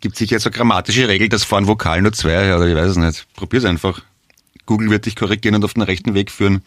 Gibt 0.00 0.16
sicher 0.16 0.38
so 0.38 0.50
grammatische 0.50 1.08
Regel, 1.08 1.28
dass 1.28 1.44
vor 1.44 1.58
einem 1.58 1.66
Vokal 1.66 2.02
nur 2.02 2.12
zwei, 2.12 2.54
oder 2.54 2.66
ich 2.66 2.76
weiß 2.76 2.90
es 2.90 2.96
nicht. 2.96 3.26
Probier's 3.34 3.64
einfach. 3.64 4.02
Google 4.66 4.90
wird 4.90 5.06
dich 5.06 5.16
korrigieren 5.16 5.56
und 5.56 5.64
auf 5.64 5.74
den 5.74 5.82
rechten 5.82 6.14
Weg 6.14 6.30
führen. 6.30 6.62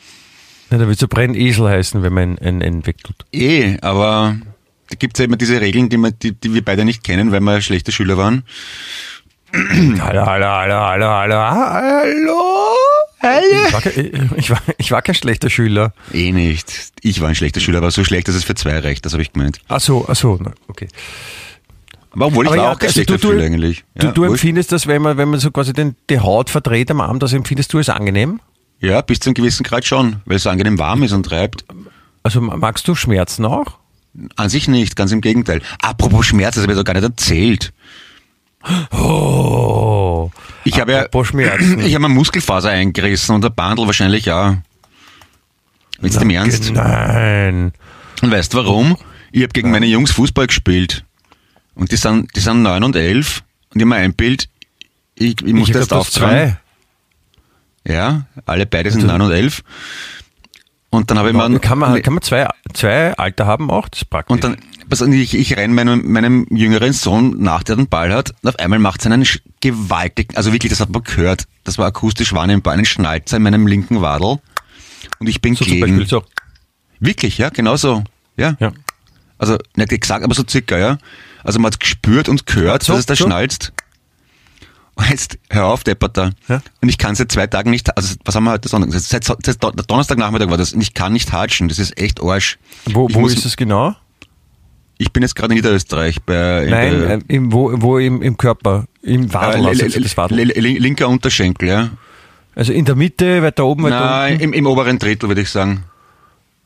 Ja, 0.71 0.77
da 0.77 0.87
wird 0.87 0.97
so 0.99 1.07
Brennesel 1.07 1.67
heißen, 1.69 2.01
wenn 2.01 2.13
man 2.13 2.37
ein 2.39 2.61
N 2.61 2.85
wegtut. 2.87 3.15
Eh, 3.33 3.77
aber 3.81 4.37
da 4.89 4.95
gibt's 4.97 5.19
ja 5.19 5.25
immer 5.25 5.35
diese 5.35 5.59
Regeln, 5.59 5.89
die, 5.89 5.97
man, 5.97 6.13
die, 6.21 6.31
die 6.31 6.53
wir 6.53 6.63
beide 6.63 6.85
nicht 6.85 7.03
kennen, 7.03 7.31
weil 7.31 7.41
wir 7.41 7.61
schlechte 7.61 7.91
Schüler 7.91 8.17
waren. 8.17 8.43
Hallo, 9.53 10.25
hallo, 10.25 10.45
hallo, 10.45 10.75
hallo, 10.75 11.05
hallo, 11.07 11.35
hallo. 11.35 12.41
Ich 13.21 13.73
war, 13.73 13.81
ich, 14.37 14.49
war, 14.49 14.61
ich 14.77 14.91
war 14.91 15.01
kein 15.01 15.13
schlechter 15.15 15.49
Schüler. 15.49 15.93
Eh 16.13 16.31
nicht. 16.31 16.71
Ich 17.01 17.19
war 17.19 17.27
ein 17.27 17.35
schlechter 17.35 17.59
Schüler, 17.59 17.79
aber 17.79 17.91
so 17.91 18.03
schlecht, 18.05 18.29
dass 18.29 18.35
es 18.35 18.45
für 18.45 18.55
zwei 18.55 18.79
reicht, 18.79 19.05
das 19.05 19.11
habe 19.13 19.21
ich 19.21 19.33
gemeint. 19.33 19.59
Ach 19.67 19.81
so, 19.81 20.05
ach 20.07 20.15
so, 20.15 20.39
okay. 20.69 20.87
Aber 22.11 22.27
obwohl 22.27 22.45
ich 22.45 22.51
Aber 22.51 22.57
war 22.57 22.65
ja, 22.67 22.71
auch 22.73 22.79
kein 22.79 22.87
also 22.87 22.93
schlechter 22.93 23.17
du- 23.17 23.27
du- 23.27 23.33
Schüler 23.33 23.43
eigentlich. 23.45 23.83
Du, 23.95 24.05
Ja, 24.07 24.11
du 24.13 24.21
wurscht. 24.21 24.31
empfindest 24.31 24.71
das, 24.71 24.87
wenn 24.87 25.01
man, 25.01 25.17
wenn 25.17 25.29
man 25.29 25.39
so 25.41 25.51
quasi 25.51 25.73
den, 25.73 25.95
die 26.09 26.19
Haut 26.19 26.49
verdreht 26.49 26.89
am 26.91 27.01
Arm, 27.01 27.19
das 27.19 27.33
empfindest 27.33 27.73
du 27.73 27.77
als 27.77 27.89
angenehm? 27.89 28.39
Ja, 28.81 29.01
bis 29.01 29.19
zu 29.19 29.29
einem 29.29 29.35
gewissen 29.35 29.63
Grad 29.63 29.85
schon, 29.85 30.17
weil 30.25 30.37
es 30.37 30.47
angenehm 30.47 30.79
warm 30.79 31.03
ist 31.03 31.11
und 31.11 31.23
treibt. 31.23 31.65
Also 32.23 32.41
magst 32.41 32.87
du 32.87 32.95
Schmerzen 32.95 33.45
auch? 33.45 33.77
An 34.35 34.49
sich 34.49 34.67
nicht, 34.67 34.95
ganz 34.95 35.11
im 35.11 35.21
Gegenteil. 35.21 35.61
Apropos 35.81 36.25
Schmerz, 36.25 36.55
das 36.55 36.63
habe 36.63 36.73
ich 36.73 36.77
doch 36.77 36.83
gar 36.83 36.93
nicht 36.93 37.03
erzählt. 37.03 37.71
Oh. 38.91 40.29
Ich 40.65 40.79
habe 40.79 40.91
ja, 40.91 41.23
Schmerzen. 41.23 41.79
ich 41.85 41.95
habe 41.95 42.05
eine 42.05 42.13
Muskelfaser 42.13 42.69
eingerissen 42.69 43.35
und 43.35 43.43
der 43.43 43.49
Bandel 43.49 43.85
wahrscheinlich 43.85 44.29
auch. 44.31 44.55
Jetzt 46.01 46.21
im 46.21 46.29
Ernst. 46.31 46.71
Nein. 46.73 47.73
Und 48.21 48.31
weißt 48.31 48.53
du 48.53 48.57
warum? 48.57 48.97
Ich 49.31 49.43
habe 49.43 49.53
gegen 49.53 49.71
meine 49.71 49.85
Jungs 49.85 50.11
Fußball 50.11 50.47
gespielt. 50.47 51.05
Und 51.75 51.91
die 51.91 51.95
sind, 51.95 52.35
die 52.35 52.39
sind 52.39 52.63
neun 52.63 52.83
und 52.83 52.95
elf. 52.95 53.43
Und 53.73 53.79
ich 53.79 53.85
habe 53.85 53.95
mir 53.95 54.03
ein 54.03 54.13
Bild, 54.13 54.49
ich, 55.15 55.41
ich 55.41 55.53
muss 55.53 55.69
ich 55.69 55.73
das 55.73 55.87
glaub, 55.87 56.03
jetzt 56.03 56.17
auftragen. 56.17 56.51
zwei. 56.53 56.57
Ja, 57.87 58.25
alle 58.45 58.65
beide 58.65 58.91
sind 58.91 59.05
neun 59.05 59.21
und 59.21 59.31
elf. 59.31 59.63
Und 60.89 61.09
dann 61.09 61.17
habe 61.17 61.29
ich 61.29 61.35
mir... 61.35 61.59
Kann 61.59 61.79
man, 61.79 62.01
kann 62.01 62.13
man 62.13 62.21
zwei, 62.21 62.47
zwei 62.73 63.13
Alter 63.13 63.45
haben 63.47 63.71
auch? 63.71 63.87
Das 63.87 64.01
ist 64.01 64.09
praktisch. 64.09 64.33
Und 64.33 64.43
dann, 64.43 64.57
pass 64.89 65.01
auf, 65.01 65.07
ich, 65.07 65.33
ich 65.33 65.55
renne 65.55 65.73
meinem, 65.73 66.11
meinem 66.11 66.45
jüngeren 66.49 66.91
Sohn 66.91 67.41
nach, 67.41 67.63
der 67.63 67.77
den 67.77 67.87
Ball 67.87 68.13
hat, 68.13 68.33
und 68.41 68.49
auf 68.49 68.59
einmal 68.59 68.77
macht 68.77 68.99
es 68.99 69.07
einen 69.07 69.25
gewaltigen, 69.61 70.35
also 70.35 70.51
wirklich, 70.51 70.69
das 70.69 70.81
hat 70.81 70.89
man 70.89 71.01
gehört, 71.03 71.45
das 71.63 71.77
war 71.77 71.87
akustisch 71.87 72.33
wahrnehmbar, 72.33 72.73
einen 72.73 72.85
Schnalzer 72.85 73.37
in 73.37 73.43
meinem 73.43 73.67
linken 73.67 74.01
Wadel. 74.01 74.39
Und 75.19 75.27
ich 75.27 75.41
bin 75.41 75.55
so 75.55 75.63
zum 75.63 75.73
gegen. 75.73 75.81
Beispiel 75.81 76.07
so. 76.07 76.23
Wirklich, 76.99 77.37
ja, 77.37 77.49
genau 77.49 77.77
so. 77.77 78.03
Ja. 78.35 78.57
Ja. 78.59 78.73
Also, 79.37 79.57
nicht 79.75 80.01
gesagt, 80.01 80.23
aber 80.23 80.35
so 80.35 80.43
circa, 80.47 80.77
ja. 80.77 80.97
Also 81.43 81.59
man 81.59 81.71
hat 81.71 81.79
gespürt 81.79 82.29
und 82.29 82.45
gehört, 82.45 82.83
So, 82.83 82.93
dass 82.93 82.99
es 82.99 83.05
da 83.07 83.15
so. 83.15 83.25
schnalzt. 83.25 83.71
Jetzt, 85.09 85.39
hör 85.49 85.65
auf, 85.67 85.83
Depperter. 85.83 86.31
Ja. 86.47 86.61
Und 86.81 86.89
ich 86.89 86.97
kann 86.97 87.15
seit 87.15 87.31
zwei 87.31 87.47
Tagen 87.47 87.71
nicht, 87.71 87.95
also 87.97 88.15
was 88.25 88.35
haben 88.35 88.43
wir 88.43 88.51
heute 88.51 88.69
Sonntag? 88.69 88.91
Seit, 88.93 89.23
seit, 89.23 89.45
seit 89.45 89.63
Don- 89.63 89.75
Donnerstagnachmittag 89.75 90.49
war 90.49 90.57
das. 90.57 90.73
Und 90.73 90.81
ich 90.81 90.93
kann 90.93 91.13
nicht 91.13 91.31
hatschen. 91.31 91.69
Das 91.69 91.79
ist 91.79 91.97
echt 91.97 92.21
Arsch. 92.21 92.59
Wo, 92.85 93.07
wo 93.11 93.21
muss- 93.21 93.33
ist 93.33 93.45
es 93.45 93.57
genau? 93.57 93.95
Ich 94.97 95.11
bin 95.11 95.23
jetzt 95.23 95.35
gerade 95.35 95.53
in 95.53 95.57
Niederösterreich 95.57 96.21
bei, 96.21 96.67
Nein, 96.69 96.99
bei 96.99 97.13
äh, 97.15 97.19
im, 97.35 97.51
wo, 97.51 97.71
wo 97.81 97.97
im, 97.97 98.21
im 98.21 98.37
Körper? 98.37 98.85
Im 99.01 99.33
Wadel, 99.33 99.65
äh, 99.65 99.69
also 99.69 99.99
das 99.99 100.15
Wadel. 100.17 100.37
li- 100.41 100.59
li- 100.59 100.77
linker 100.77 101.09
Unterschenkel, 101.09 101.69
ja. 101.69 101.89
Also 102.53 102.71
in 102.73 102.85
der 102.85 102.95
Mitte, 102.95 103.41
weiter 103.41 103.65
oben, 103.65 103.83
weiter 103.83 103.99
Nein, 103.99 104.33
unten. 104.33 104.43
im, 104.43 104.53
im 104.53 104.67
oberen 104.67 104.99
Drittel 104.99 105.27
würde 105.29 105.41
ich 105.41 105.49
sagen. 105.49 105.85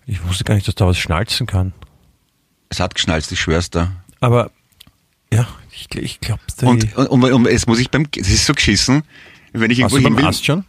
Ich 0.07 0.21
wusste 0.27 0.43
gar 0.43 0.55
nicht, 0.55 0.67
dass 0.67 0.75
da 0.75 0.85
was 0.87 0.97
schnalzen 0.97 1.47
kann. 1.47 1.71
Es 2.69 2.79
hat 2.81 2.93
geschnalzt, 2.95 3.31
ich 3.31 3.39
schwör's 3.39 3.69
da. 3.69 3.91
Aber 4.19 4.51
ja, 5.31 5.47
ich, 5.75 5.95
ich 5.95 6.19
glaube, 6.19 6.41
Und, 6.61 6.95
und, 6.95 7.07
und, 7.07 7.23
und 7.23 7.45
jetzt 7.47 7.67
muss 7.67 7.79
ich 7.79 7.91
beim, 7.91 8.09
das 8.11 8.29
ist 8.29 8.45
so 8.45 8.53
geschissen, 8.53 9.03
wenn 9.53 9.71
ich 9.71 9.79
irgendwo 9.79 9.97
du 9.97 10.03
hin 10.03 10.13
beim 10.13 10.17
will, 10.17 10.25
Arzt 10.25 10.45
schon? 10.45 10.63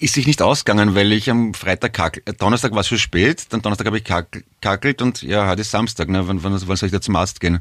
ist 0.00 0.14
sich 0.14 0.26
nicht 0.26 0.40
ausgegangen, 0.40 0.94
weil 0.94 1.12
ich 1.12 1.30
am 1.30 1.52
Freitag 1.54 1.92
kakel, 1.92 2.22
Donnerstag 2.38 2.72
war 2.72 2.80
es 2.80 2.88
schon 2.88 2.98
spät, 2.98 3.46
dann 3.50 3.62
Donnerstag 3.62 3.86
habe 3.86 3.98
ich 3.98 4.04
kakel, 4.04 4.44
kakelt 4.60 5.02
und 5.02 5.22
ja, 5.22 5.46
heute 5.46 5.60
ist 5.60 5.70
Samstag, 5.70 6.08
ne, 6.08 6.26
wann, 6.26 6.42
wann, 6.42 6.52
wann 6.66 6.76
soll 6.76 6.86
ich 6.86 6.92
da 6.92 7.00
zum 7.00 7.16
Arzt 7.16 7.40
gehen? 7.40 7.60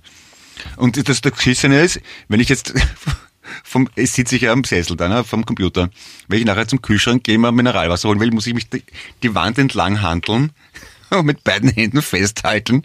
Und 0.78 1.08
das, 1.08 1.22
das 1.22 1.34
Geschissene 1.34 1.82
ist, 1.82 2.02
wenn 2.28 2.40
ich 2.40 2.50
jetzt 2.50 2.74
vom, 3.64 3.90
es 3.96 4.14
sitze 4.14 4.38
ich 4.38 4.44
ja 4.44 4.54
am 4.54 4.64
Sessel 4.64 4.96
da, 4.96 5.10
ne, 5.10 5.24
vom 5.24 5.46
Computer. 5.46 5.90
Wenn 6.28 6.40
ich 6.40 6.46
nachher 6.46 6.68
zum 6.68 6.82
Kühlschrank 6.82 7.24
gehe, 7.24 7.38
mal 7.38 7.52
Mineralwasser 7.52 8.10
holen 8.10 8.20
will, 8.20 8.32
muss 8.32 8.48
ich 8.48 8.54
mich 8.54 8.70
die, 8.70 8.84
die 9.22 9.36
Wand 9.36 9.58
entlang 9.58 10.02
handeln 10.02 10.52
und 11.10 11.26
mit 11.26 11.44
beiden 11.44 11.70
Händen 11.70 12.02
festhalten. 12.02 12.84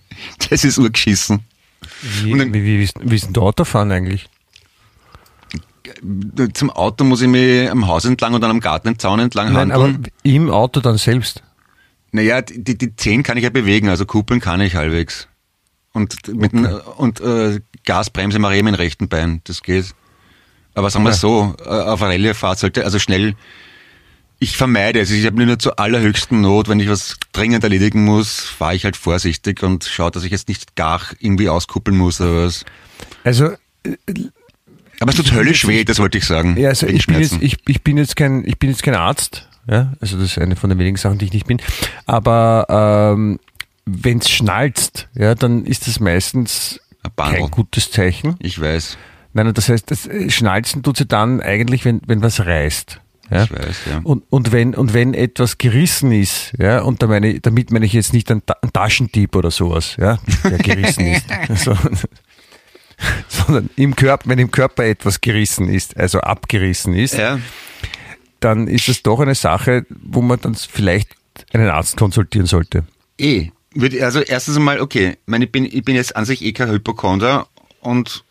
Das 0.50 0.64
ist 0.64 0.78
urgeschissen. 0.78 1.44
Wie, 2.22 2.36
dann- 2.38 2.52
wie, 2.52 2.64
wie, 2.64 2.78
wie, 2.78 3.14
ist- 3.14 3.26
denn 3.26 3.32
der 3.32 3.42
Autofahren 3.42 3.90
eigentlich? 3.92 4.28
Zum 6.54 6.70
Auto 6.70 7.04
muss 7.04 7.20
ich 7.22 7.28
mich 7.28 7.70
am 7.70 7.86
Haus 7.86 8.04
entlang 8.04 8.34
und 8.34 8.40
dann 8.40 8.50
am 8.50 8.60
Gartenzaun 8.60 9.20
entlang 9.20 9.52
Nein, 9.52 9.70
aber 9.70 9.84
handeln. 9.84 10.06
im 10.22 10.50
Auto 10.50 10.80
dann 10.80 10.96
selbst. 10.98 11.42
Naja, 12.12 12.42
die, 12.42 12.76
die, 12.78 12.94
Zehen 12.96 13.22
kann 13.22 13.36
ich 13.36 13.44
ja 13.44 13.50
bewegen, 13.50 13.88
also 13.88 14.06
kuppeln 14.06 14.40
kann 14.40 14.60
ich 14.60 14.76
halbwegs. 14.76 15.28
Und, 15.92 16.16
mit 16.28 16.52
dem, 16.52 16.64
und 16.96 17.20
äh, 17.20 17.60
Gasbremse 17.84 18.38
mache 18.38 18.56
ich 18.56 18.62
mit 18.62 18.74
dem 18.74 18.76
rechten 18.76 19.08
Bein, 19.08 19.40
das 19.44 19.62
geht. 19.62 19.94
Aber 20.74 20.90
sagen 20.90 21.04
wir 21.04 21.10
Ja. 21.10 21.16
so, 21.16 21.54
äh, 21.64 21.68
auf 21.68 22.00
Rallye-Fahrt 22.02 22.58
sollte, 22.58 22.84
also 22.84 22.98
schnell, 22.98 23.34
ich 24.44 24.56
vermeide 24.56 25.00
es. 25.00 25.10
Ich 25.10 25.26
habe 25.26 25.44
nur 25.44 25.58
zur 25.58 25.78
allerhöchsten 25.78 26.40
Not, 26.40 26.68
wenn 26.68 26.78
ich 26.78 26.88
was 26.88 27.16
dringend 27.32 27.64
erledigen 27.64 28.04
muss, 28.04 28.40
fahre 28.40 28.74
ich 28.74 28.84
halt 28.84 28.96
vorsichtig 28.96 29.62
und 29.62 29.84
schaue, 29.84 30.10
dass 30.10 30.22
ich 30.24 30.30
jetzt 30.30 30.48
nicht 30.48 30.76
gar 30.76 31.00
irgendwie 31.18 31.48
auskuppeln 31.48 31.96
muss 31.96 32.20
oder 32.20 32.44
was. 32.44 32.64
Also, 33.24 33.52
Aber 35.00 35.10
es 35.10 35.16
tut 35.16 35.32
höllisch 35.32 35.66
weh, 35.66 35.84
das 35.84 35.98
wollte 35.98 36.18
ich 36.18 36.26
sagen. 36.26 36.56
ja, 36.58 36.68
also 36.68 36.86
ich 36.86 37.06
bin, 37.06 37.20
jetzt, 37.20 37.38
ich, 37.40 37.56
ich, 37.66 37.82
bin 37.82 37.96
jetzt 37.96 38.16
kein, 38.16 38.44
ich 38.46 38.58
bin 38.58 38.70
jetzt 38.70 38.82
kein 38.82 38.94
Arzt. 38.94 39.48
Ja, 39.66 39.94
also 40.00 40.18
das 40.18 40.32
ist 40.32 40.38
eine 40.38 40.56
von 40.56 40.68
den 40.68 40.78
wenigen 40.78 40.98
Sachen, 40.98 41.16
die 41.18 41.24
ich 41.24 41.32
nicht 41.32 41.46
bin. 41.46 41.58
Aber 42.04 43.14
ähm, 43.16 43.40
wenn 43.86 44.18
es 44.18 44.28
schnalzt, 44.28 45.08
ja, 45.14 45.34
dann 45.34 45.64
ist 45.64 45.86
das 45.88 46.00
meistens 46.00 46.80
kein 47.16 47.50
gutes 47.50 47.90
Zeichen. 47.90 48.36
Ich 48.40 48.60
weiß, 48.60 48.98
Nein, 49.34 49.52
das 49.52 49.68
heißt, 49.68 49.90
das 49.90 50.06
äh, 50.06 50.30
Schnalzen 50.30 50.82
tut 50.82 50.96
sie 50.96 51.06
dann 51.06 51.40
eigentlich, 51.40 51.84
wenn, 51.84 52.00
wenn 52.06 52.22
was 52.22 52.46
reißt. 52.46 53.00
Ja? 53.34 53.44
ich 53.44 53.52
weiß, 53.52 53.76
ja. 53.90 54.00
Und, 54.04 54.24
und, 54.30 54.52
wenn, 54.52 54.74
und 54.74 54.94
wenn 54.94 55.12
etwas 55.12 55.58
gerissen 55.58 56.12
ist, 56.12 56.52
ja, 56.58 56.82
und 56.82 57.02
da 57.02 57.08
meine, 57.08 57.40
damit 57.40 57.70
meine 57.72 57.84
ich 57.84 57.92
jetzt 57.92 58.12
nicht 58.12 58.30
einen, 58.30 58.46
Ta 58.46 58.54
einen 58.62 58.72
Taschendieb 58.72 59.34
oder 59.34 59.50
sowas, 59.50 59.96
ja, 59.98 60.18
der 60.44 60.58
gerissen 60.58 61.06
ist, 61.06 61.26
sondern, 61.56 61.98
sondern 63.28 63.70
im 63.76 63.96
Körper, 63.96 64.28
wenn 64.28 64.38
im 64.38 64.50
Körper 64.50 64.84
etwas 64.84 65.20
gerissen 65.20 65.68
ist, 65.68 65.96
also 65.96 66.20
abgerissen 66.20 66.94
ist, 66.94 67.14
ja. 67.14 67.40
dann 68.38 68.68
ist 68.68 68.88
es 68.88 69.02
doch 69.02 69.18
eine 69.18 69.34
Sache, 69.34 69.84
wo 69.88 70.22
man 70.22 70.40
dann 70.40 70.54
vielleicht 70.54 71.16
einen 71.52 71.68
Arzt 71.68 71.96
konsultieren 71.96 72.46
sollte. 72.46 72.84
Eh. 73.18 73.48
Also 74.00 74.20
erstens 74.20 74.56
einmal, 74.56 74.80
okay, 74.80 75.10
ich, 75.10 75.18
meine, 75.26 75.46
ich, 75.46 75.52
bin, 75.52 75.64
ich 75.64 75.84
bin 75.84 75.96
jetzt 75.96 76.14
an 76.14 76.24
sich 76.24 76.44
eh 76.44 76.52
kein 76.52 76.70
Hypochonder 76.70 77.48
und 77.80 78.24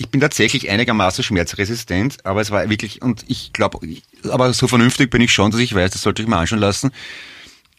ich 0.00 0.08
bin 0.08 0.18
tatsächlich 0.22 0.70
einigermaßen 0.70 1.22
schmerzresistent, 1.22 2.24
aber 2.24 2.40
es 2.40 2.50
war 2.50 2.70
wirklich, 2.70 3.02
und 3.02 3.22
ich 3.28 3.52
glaube, 3.52 3.86
aber 4.30 4.54
so 4.54 4.66
vernünftig 4.66 5.10
bin 5.10 5.20
ich 5.20 5.30
schon, 5.30 5.50
dass 5.50 5.60
ich 5.60 5.74
weiß, 5.74 5.90
das 5.90 6.00
sollte 6.00 6.22
ich 6.22 6.28
mal 6.28 6.38
anschauen 6.40 6.58
lassen. 6.58 6.90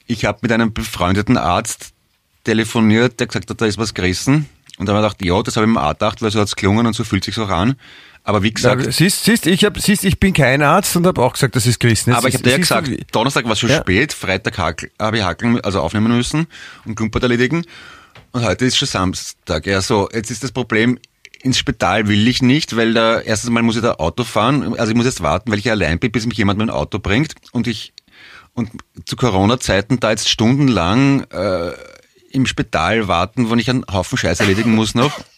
Ich 0.06 0.24
habe 0.26 0.38
mit 0.44 0.52
einem 0.52 0.72
befreundeten 0.72 1.36
Arzt 1.36 1.94
telefoniert, 2.44 3.20
der 3.20 3.26
gesagt 3.26 3.50
hat, 3.50 3.60
da 3.60 3.66
ist 3.66 3.80
was 3.80 3.96
gerissen. 3.96 4.48
Und 4.78 4.86
da 4.86 4.94
habe 4.94 5.04
ich 5.08 5.18
gedacht, 5.18 5.26
ja, 5.36 5.42
das 5.42 5.56
habe 5.58 5.66
ich 5.66 5.74
mir 5.74 5.82
auch 5.82 5.94
gedacht, 5.94 6.22
weil 6.22 6.30
so 6.30 6.40
hat's 6.40 6.56
gelungen 6.56 6.86
und 6.86 6.94
so 6.94 7.04
fühlt 7.04 7.24
sich's 7.24 7.40
auch 7.40 7.50
an. 7.50 7.76
Aber 8.24 8.44
wie 8.44 8.54
gesagt, 8.54 8.86
Ja, 8.86 8.92
siehst, 8.92 9.24
siehst, 9.24 9.48
ich 9.48 9.66
hab, 9.66 9.80
siehst, 9.80 10.04
ich 10.06 10.20
bin 10.20 10.34
kein 10.34 10.62
Arzt 10.62 10.96
und 10.96 11.08
habe 11.08 11.20
auch 11.24 11.34
gesagt, 11.34 11.56
das 11.56 11.66
ist 11.66 11.80
gerissen. 11.80 12.12
Jetzt 12.12 12.18
Aber 12.20 12.28
ich 12.28 12.36
habe 12.36 12.44
dir 12.44 12.52
ja 12.52 12.58
gesagt, 12.58 12.88
Donnerstag 13.16 13.46
war 13.46 13.54
es 13.54 13.60
schon 13.60 13.72
Ja. 13.72 13.80
spät, 13.82 14.14
Freitag 14.14 14.60
habe 14.60 15.18
ich 15.18 15.24
hakeln, 15.24 15.60
also 15.62 15.82
aufnehmen 15.82 16.16
müssen 16.16 16.46
und 16.86 16.94
Klumpert 16.94 17.24
erledigen. 17.24 17.66
Und 18.32 18.44
heute 18.46 18.66
ist 18.66 18.78
schon 18.78 18.88
Samstag. 18.88 19.66
Ja, 19.66 19.82
so, 19.82 20.08
jetzt 20.14 20.30
ist 20.30 20.44
das 20.44 20.52
Problem, 20.52 21.00
ins 21.44 21.58
Spital 21.58 22.08
will 22.08 22.28
ich 22.28 22.42
nicht, 22.42 22.76
weil 22.76 22.94
da, 22.94 23.20
erstens 23.20 23.50
mal 23.50 23.64
muss 23.64 23.76
ich 23.76 23.82
da 23.82 23.94
Auto 23.96 24.24
fahren. 24.24 24.76
Also 24.78 24.92
ich 24.92 24.98
muss 24.98 25.06
jetzt 25.06 25.22
warten, 25.22 25.52
weil 25.52 25.60
ich 25.60 25.70
allein 25.70 26.00
bin, 26.00 26.12
bis 26.12 26.26
mich 26.26 26.38
jemand 26.38 26.60
mit 26.60 26.68
dem 26.68 26.74
Auto 26.74 27.00
bringt. 27.00 27.36
Und 27.52 27.68
ich, 27.68 27.94
und 28.54 28.70
zu 29.06 29.16
Corona-Zeiten 29.16 30.00
da 30.00 30.12
jetzt 30.12 30.30
stundenlang 30.30 31.24
äh, 31.32 31.72
im 32.32 32.46
Spital 32.46 33.08
warten, 33.08 33.50
wo 33.50 33.56
ich 33.56 33.70
einen 33.70 33.86
Haufen 33.92 34.18
Scheiß 34.18 34.40
erledigen 34.40 34.74
muss 34.76 34.96
noch. 34.96 35.20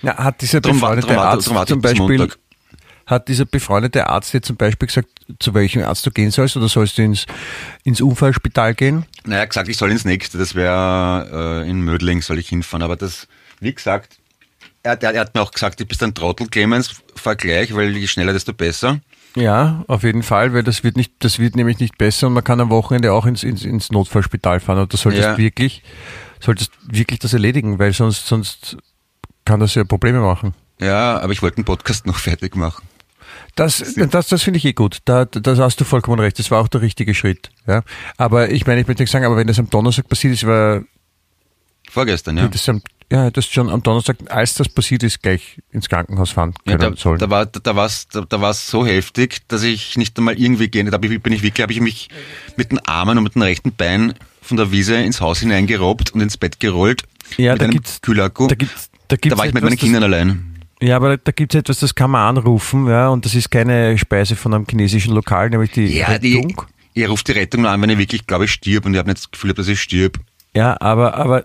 Ja, 0.00 0.16
hat 0.16 0.42
dieser 0.42 0.60
Drum 0.60 0.78
befreundete 0.78 1.08
drum 1.08 1.18
Arzt 1.18 1.48
drum 1.48 1.66
zum 1.66 1.80
Beispiel, 1.80 2.28
hat 3.04 3.26
dieser 3.26 3.46
befreundete 3.46 4.06
Arzt 4.08 4.32
jetzt 4.32 4.46
zum 4.46 4.56
Beispiel 4.56 4.86
gesagt, 4.86 5.08
zu 5.40 5.54
welchem 5.54 5.82
Arzt 5.82 6.06
du 6.06 6.12
gehen 6.12 6.30
sollst 6.30 6.56
oder 6.56 6.68
sollst 6.68 6.98
du 6.98 7.02
ins, 7.02 7.26
ins 7.82 8.00
Unfallspital 8.00 8.74
gehen? 8.74 9.06
Naja, 9.24 9.44
gesagt, 9.46 9.68
ich 9.68 9.76
soll 9.76 9.90
ins 9.90 10.04
nächste, 10.04 10.38
das 10.38 10.54
wäre 10.54 11.64
äh, 11.64 11.68
in 11.68 11.80
Mödling, 11.80 12.22
soll 12.22 12.38
ich 12.38 12.48
hinfahren. 12.48 12.84
Aber 12.84 12.94
das, 12.94 13.26
wie 13.58 13.74
gesagt, 13.74 14.18
er, 14.82 14.92
hat- 14.92 15.02
er 15.02 15.20
hat 15.20 15.34
mir 15.34 15.42
auch 15.42 15.50
gesagt, 15.50 15.80
du 15.80 15.84
bist 15.86 16.02
ein 16.02 16.14
Trottel, 16.14 16.48
Clemens, 16.48 16.94
Vergleich, 17.14 17.74
weil 17.74 17.96
je 17.96 18.06
schneller, 18.06 18.32
desto 18.32 18.52
besser. 18.52 19.00
Ja, 19.36 19.84
auf 19.88 20.02
jeden 20.04 20.22
Fall, 20.22 20.52
weil 20.54 20.62
das 20.62 20.82
wird 20.84 20.96
nicht, 20.96 21.12
das 21.20 21.38
wird 21.38 21.54
nämlich 21.54 21.78
nicht 21.78 21.98
besser 21.98 22.26
und 22.28 22.32
man 22.32 22.44
kann 22.44 22.60
am 22.60 22.70
Wochenende 22.70 23.12
auch 23.12 23.26
ins, 23.26 23.44
ins, 23.44 23.64
ins 23.64 23.90
Notfallspital 23.92 24.60
fahren 24.60 24.78
und 24.78 24.92
du 24.92 24.96
solltest 24.96 25.24
Ja. 25.24 25.38
wirklich, 25.38 25.82
solltest 26.40 26.72
wirklich 26.86 27.18
das 27.20 27.32
erledigen, 27.34 27.78
weil 27.78 27.92
sonst, 27.92 28.26
sonst 28.26 28.76
kann 29.44 29.60
das 29.60 29.74
ja 29.74 29.84
Probleme 29.84 30.20
machen. 30.20 30.54
Ja, 30.80 31.18
aber 31.20 31.32
ich 31.32 31.42
wollte 31.42 31.56
den 31.56 31.64
Podcast 31.64 32.06
noch 32.06 32.16
fertig 32.16 32.56
machen. 32.56 32.86
Das, 33.54 33.82
das, 33.96 34.28
das 34.28 34.42
finde 34.42 34.58
ich 34.58 34.64
eh 34.64 34.72
gut. 34.72 34.98
Da, 35.04 35.24
das 35.24 35.58
hast 35.58 35.80
du 35.80 35.84
vollkommen 35.84 36.20
recht. 36.20 36.38
Das 36.38 36.50
war 36.50 36.60
auch 36.60 36.68
der 36.68 36.80
richtige 36.80 37.12
Schritt. 37.14 37.50
Ja. 37.66 37.82
Aber 38.16 38.50
ich 38.50 38.66
meine, 38.66 38.80
ich 38.80 38.86
möchte 38.86 39.02
nicht 39.02 39.10
sagen, 39.10 39.24
aber 39.24 39.36
wenn 39.36 39.48
das 39.48 39.58
am 39.58 39.68
Donnerstag 39.68 40.08
passiert 40.08 40.32
ist, 40.34 40.46
war 40.46 40.82
Vorgestern, 41.90 42.36
ja. 42.38 42.48
das 42.48 42.68
am, 42.68 42.82
ja, 43.10 43.30
das 43.30 43.46
schon 43.46 43.70
am 43.70 43.82
Donnerstag, 43.82 44.16
als 44.28 44.54
das 44.54 44.68
passiert 44.68 45.02
ist, 45.02 45.22
gleich 45.22 45.60
ins 45.72 45.88
Krankenhaus 45.88 46.30
fahren 46.30 46.52
Ja, 46.66 46.76
können 46.76 46.94
da, 46.94 47.00
sollen. 47.00 47.18
da 47.18 47.30
war 47.30 47.46
da, 47.46 47.60
da 47.60 47.74
war's 47.76 48.06
da, 48.08 48.20
da 48.22 48.40
war's 48.40 48.68
so 48.68 48.84
heftig, 48.86 49.40
dass 49.48 49.62
ich 49.62 49.96
nicht 49.96 50.16
einmal 50.18 50.38
irgendwie 50.38 50.68
gehen. 50.68 50.90
Da 50.90 50.98
bin 50.98 51.12
ich 51.12 51.22
bin 51.22 51.32
ich 51.32 51.42
wirklich, 51.42 51.62
habe 51.62 51.72
ich 51.72 51.80
mich 51.80 52.08
mit 52.56 52.70
den 52.70 52.78
Armen 52.80 53.16
und 53.18 53.24
mit 53.24 53.34
dem 53.34 53.42
rechten 53.42 53.72
Bein 53.72 54.14
von 54.42 54.56
der 54.56 54.70
Wiese 54.72 54.96
ins 54.96 55.20
Haus 55.20 55.40
hineingerobbt 55.40 56.10
und 56.14 56.20
ins 56.20 56.36
Bett 56.36 56.60
gerollt 56.60 57.04
Ja, 57.36 57.52
mit 57.52 57.60
da 57.62 57.64
einem 57.64 57.72
gibt's- 57.74 58.00
Kühlakku. 58.02 58.46
da 58.46 58.54
gibt's, 58.54 58.90
da 59.08 59.16
gibt's 59.16 59.34
da 59.34 59.38
war 59.38 59.46
ich 59.46 59.54
mit 59.54 59.62
meinen 59.64 59.76
Kindern 59.76 60.02
allein. 60.02 60.54
Ja, 60.80 60.94
aber 60.96 61.16
da 61.16 61.32
gibt 61.32 61.54
es 61.54 61.58
etwas, 61.60 61.80
das 61.80 61.94
kann 61.94 62.10
man 62.12 62.36
anrufen, 62.36 62.86
ja, 62.86 63.08
und 63.08 63.24
das 63.24 63.34
ist 63.34 63.50
keine 63.50 63.98
Speise 63.98 64.36
von 64.36 64.54
einem 64.54 64.64
chinesischen 64.68 65.12
Lokal, 65.12 65.50
nämlich 65.50 65.72
die 65.72 65.86
Ja, 65.98 66.18
die, 66.18 66.36
Rettung. 66.36 66.62
ihr 66.94 67.08
ruft 67.08 67.26
die 67.26 67.32
Rettung 67.32 67.62
nur 67.62 67.70
an, 67.70 67.82
wenn 67.82 67.90
ich 67.90 67.98
wirklich, 67.98 68.26
glaube 68.28 68.44
ich, 68.44 68.52
stirb 68.52 68.86
und 68.86 68.92
ich 68.94 68.98
habe 68.98 69.08
nicht 69.08 69.18
das 69.18 69.30
Gefühl, 69.30 69.54
dass 69.54 69.66
ich 69.66 69.80
stirb. 69.80 70.18
Ja, 70.54 70.80
aber, 70.80 71.14
aber 71.14 71.44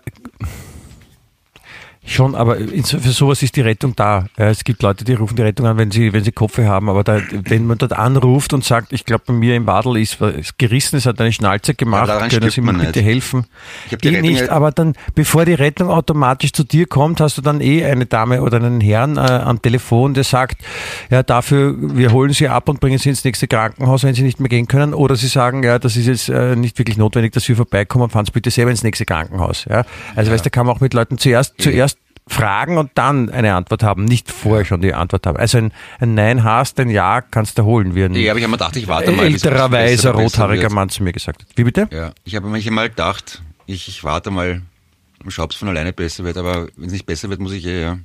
schon, 2.06 2.34
aber 2.34 2.56
für 2.56 2.98
sowas 3.10 3.42
ist 3.42 3.56
die 3.56 3.60
Rettung 3.62 3.94
da. 3.96 4.26
Ja, 4.38 4.48
es 4.48 4.64
gibt 4.64 4.82
Leute, 4.82 5.04
die 5.04 5.14
rufen 5.14 5.36
die 5.36 5.42
Rettung 5.42 5.66
an, 5.66 5.78
wenn 5.78 5.90
sie, 5.90 6.12
wenn 6.12 6.22
sie 6.24 6.32
Kopfweh 6.32 6.66
haben, 6.66 6.88
aber 6.88 7.02
da, 7.04 7.20
wenn 7.30 7.66
man 7.66 7.78
dort 7.78 7.92
anruft 7.92 8.52
und 8.52 8.64
sagt, 8.64 8.92
ich 8.92 9.04
glaube, 9.04 9.24
bei 9.26 9.32
mir 9.32 9.56
im 9.56 9.66
Wadel 9.66 9.96
ist 9.96 10.20
was 10.20 10.56
gerissen, 10.58 10.96
es 10.96 11.06
hat 11.06 11.20
eine 11.20 11.32
Schnalze 11.32 11.74
gemacht, 11.74 12.10
können 12.30 12.50
Sie 12.50 12.60
mir 12.60 12.72
bitte 12.74 12.98
nicht. 13.00 13.06
helfen? 13.06 13.46
Ich 13.90 13.96
die 13.98 14.08
Rettung 14.08 14.22
nicht, 14.22 14.40
ja- 14.42 14.50
aber 14.50 14.70
dann, 14.72 14.94
bevor 15.14 15.44
die 15.44 15.54
Rettung 15.54 15.88
automatisch 15.88 16.52
zu 16.52 16.64
dir 16.64 16.86
kommt, 16.86 17.20
hast 17.20 17.38
du 17.38 17.42
dann 17.42 17.60
eh 17.60 17.84
eine 17.84 18.06
Dame 18.06 18.42
oder 18.42 18.58
einen 18.58 18.80
Herrn 18.80 19.16
äh, 19.16 19.20
am 19.20 19.62
Telefon, 19.62 20.14
der 20.14 20.24
sagt, 20.24 20.62
ja, 21.10 21.22
dafür, 21.22 21.74
wir 21.78 22.12
holen 22.12 22.32
Sie 22.32 22.48
ab 22.48 22.68
und 22.68 22.80
bringen 22.80 22.98
Sie 22.98 23.08
ins 23.08 23.24
nächste 23.24 23.48
Krankenhaus, 23.48 24.02
wenn 24.04 24.14
Sie 24.14 24.22
nicht 24.22 24.40
mehr 24.40 24.48
gehen 24.48 24.68
können. 24.68 24.94
Oder 24.94 25.16
Sie 25.16 25.28
sagen, 25.28 25.62
ja, 25.62 25.78
das 25.78 25.96
ist 25.96 26.06
jetzt 26.06 26.28
äh, 26.28 26.54
nicht 26.56 26.78
wirklich 26.78 26.96
notwendig, 26.96 27.32
dass 27.32 27.48
wir 27.48 27.56
vorbeikommen, 27.56 28.10
fahren 28.10 28.26
Sie 28.26 28.32
bitte 28.32 28.50
selber 28.50 28.70
ins 28.70 28.82
nächste 28.82 29.04
Krankenhaus. 29.04 29.64
Ja? 29.68 29.84
Also, 30.16 30.30
weißt 30.30 30.44
du, 30.44 30.50
da 30.50 30.50
kann 30.50 30.66
man 30.66 30.76
auch 30.76 30.80
mit 30.80 30.92
Leuten 30.94 31.18
zuerst, 31.18 31.54
zuerst 31.58 31.93
fragen 32.26 32.78
und 32.78 32.90
dann 32.94 33.28
eine 33.30 33.54
Antwort 33.54 33.82
haben, 33.82 34.04
nicht 34.04 34.30
vorher 34.30 34.64
schon 34.64 34.80
die 34.80 34.94
Antwort 34.94 35.26
haben. 35.26 35.36
Also 35.36 35.58
ein, 35.58 35.72
ein 36.00 36.14
Nein 36.14 36.42
hast, 36.42 36.80
ein 36.80 36.88
Ja 36.88 37.20
kannst 37.20 37.58
du 37.58 37.64
holen, 37.64 37.94
wie 37.94 38.04
ein 38.04 38.14
Ja, 38.14 38.32
aber 38.32 38.38
ich 38.38 38.44
habe 38.44 38.50
mir 38.52 38.58
gedacht, 38.58 38.76
ich 38.76 38.88
warte 38.88 39.12
mal. 39.12 39.26
älterer, 39.26 39.70
weiser, 39.70 40.12
rothaariger. 40.12 40.70
Mann 40.70 40.88
zu 40.88 41.02
mir 41.02 41.12
gesagt 41.12 41.42
hat. 41.42 41.48
Wie 41.54 41.64
bitte? 41.64 41.88
Ja, 41.92 42.12
ich 42.24 42.34
habe 42.34 42.48
manchmal 42.48 42.74
mal 42.74 42.88
gedacht, 42.88 43.42
ich, 43.66 43.88
ich 43.88 44.04
warte 44.04 44.30
mal 44.30 44.62
und 45.24 45.30
schau, 45.30 45.44
ob 45.44 45.50
es 45.52 45.56
von 45.56 45.68
alleine 45.68 45.92
besser 45.92 46.24
wird, 46.24 46.36
aber 46.36 46.68
wenn 46.76 46.86
es 46.86 46.92
nicht 46.92 47.06
besser 47.06 47.30
wird, 47.30 47.40
muss 47.40 47.52
ich 47.52 47.64
eh, 47.66 47.80
ja. 47.82 47.98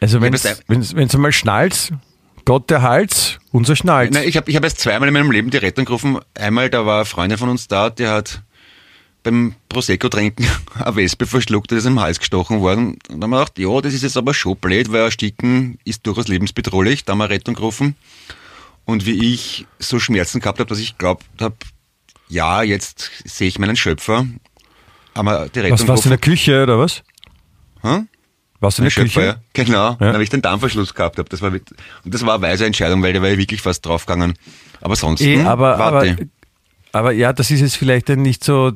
Also 0.00 0.20
wenn 0.20 0.32
es 0.34 1.14
einmal 1.14 1.32
schnallt, 1.32 1.92
Gott 2.44 2.70
der 2.70 2.82
Hals, 2.82 3.38
unser 3.50 3.76
Schnalz. 3.76 4.14
Nein, 4.14 4.28
ich 4.28 4.36
habe 4.36 4.48
ich 4.48 4.56
hab 4.56 4.62
erst 4.62 4.78
zweimal 4.78 5.08
in 5.08 5.14
meinem 5.14 5.30
Leben 5.30 5.50
die 5.50 5.56
Rettung 5.56 5.84
gerufen. 5.84 6.18
Einmal, 6.38 6.70
da 6.70 6.86
war 6.86 6.96
eine 6.96 7.04
Freundin 7.04 7.38
von 7.38 7.48
uns 7.48 7.66
da, 7.66 7.90
die 7.90 8.06
hat 8.06 8.42
beim 9.26 9.54
Prosecco-Trinken 9.68 10.46
eine 10.74 10.96
Wespe 10.96 11.26
verschluckt, 11.26 11.70
die 11.70 11.74
ist 11.74 11.84
im 11.84 12.00
Hals 12.00 12.18
gestochen 12.18 12.60
worden. 12.60 12.98
Und 13.08 13.20
dann 13.20 13.24
haben 13.24 13.30
wir 13.30 13.38
gedacht, 13.40 13.58
ja, 13.58 13.80
das 13.80 13.92
ist 13.92 14.02
jetzt 14.02 14.16
aber 14.16 14.32
schon 14.32 14.56
blöd, 14.56 14.90
weil 14.92 15.02
Ersticken 15.02 15.78
ist 15.84 16.06
durchaus 16.06 16.28
lebensbedrohlich. 16.28 17.04
Da 17.04 17.12
haben 17.12 17.18
wir 17.18 17.28
Rettung 17.28 17.54
gerufen. 17.54 17.96
Und 18.84 19.04
wie 19.04 19.34
ich 19.34 19.66
so 19.78 19.98
Schmerzen 19.98 20.40
gehabt 20.40 20.60
habe, 20.60 20.68
dass 20.68 20.78
ich 20.78 20.96
glaubt 20.96 21.24
habe, 21.40 21.56
ja, 22.28 22.62
jetzt 22.62 23.10
sehe 23.24 23.48
ich 23.48 23.58
meinen 23.58 23.76
Schöpfer, 23.76 24.26
haben 25.14 25.26
wir 25.26 25.48
die 25.48 25.58
Rettung 25.60 25.78
was 25.78 25.88
warst 25.88 26.04
du 26.04 26.08
in 26.08 26.10
der. 26.10 26.18
Küche 26.18 26.62
oder 26.62 26.78
was? 26.78 27.02
Hä? 27.82 28.02
Warst 28.60 28.78
du 28.78 28.82
in 28.82 28.88
der 28.88 29.04
Küche? 29.04 29.20
ja. 29.22 29.36
Genau. 29.52 29.90
Ja. 29.90 29.96
Dann 29.98 30.14
habe 30.14 30.22
ich 30.22 30.30
den 30.30 30.42
Darmverschluss 30.42 30.94
gehabt. 30.94 31.18
Hab. 31.18 31.28
Das 31.28 31.42
war, 31.42 31.50
und 31.50 31.62
das 32.04 32.24
war 32.24 32.34
eine 32.34 32.42
weise 32.42 32.64
Entscheidung, 32.64 33.02
weil 33.02 33.12
da 33.12 33.20
war 33.22 33.30
ich 33.30 33.38
wirklich 33.38 33.60
fast 33.60 33.84
draufgegangen. 33.84 34.34
Aber 34.80 34.96
sonst, 34.96 35.20
Eh, 35.20 35.42
aber, 35.42 35.78
aber, 35.78 35.96
warte. 35.96 36.28
aber 36.92 37.12
ja, 37.12 37.32
das 37.32 37.50
ist 37.50 37.60
jetzt 37.60 37.76
vielleicht 37.76 38.08
dann 38.08 38.22
nicht 38.22 38.44
so. 38.44 38.72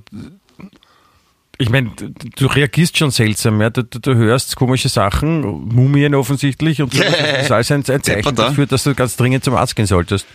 Ich 1.60 1.68
meine, 1.68 1.90
du, 1.90 2.46
reagierst 2.46 2.96
schon 2.96 3.10
seltsam, 3.10 3.60
ja. 3.60 3.68
Du, 3.68 3.82
du, 3.82 3.98
du 3.98 4.14
hörst 4.14 4.56
komische 4.56 4.88
Sachen, 4.88 5.42
Mumien 5.42 6.14
offensichtlich, 6.14 6.80
und 6.80 6.94
du, 6.94 6.98
das 6.98 7.42
ist 7.42 7.52
alles 7.52 7.70
ein, 7.70 7.84
ein 7.86 8.02
Zeichen 8.02 8.34
dafür, 8.34 8.64
dass 8.64 8.84
du 8.84 8.94
ganz 8.94 9.16
dringend 9.16 9.44
zum 9.44 9.54
Arzt 9.54 9.76
gehen 9.76 9.84
solltest. 9.84 10.26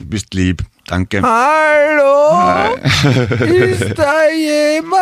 Du 0.00 0.06
bist 0.06 0.34
lieb. 0.34 0.64
Danke. 0.88 1.22
Hallo? 1.22 2.74
ist 3.48 3.90
da 3.96 4.28
jemand? 4.28 4.94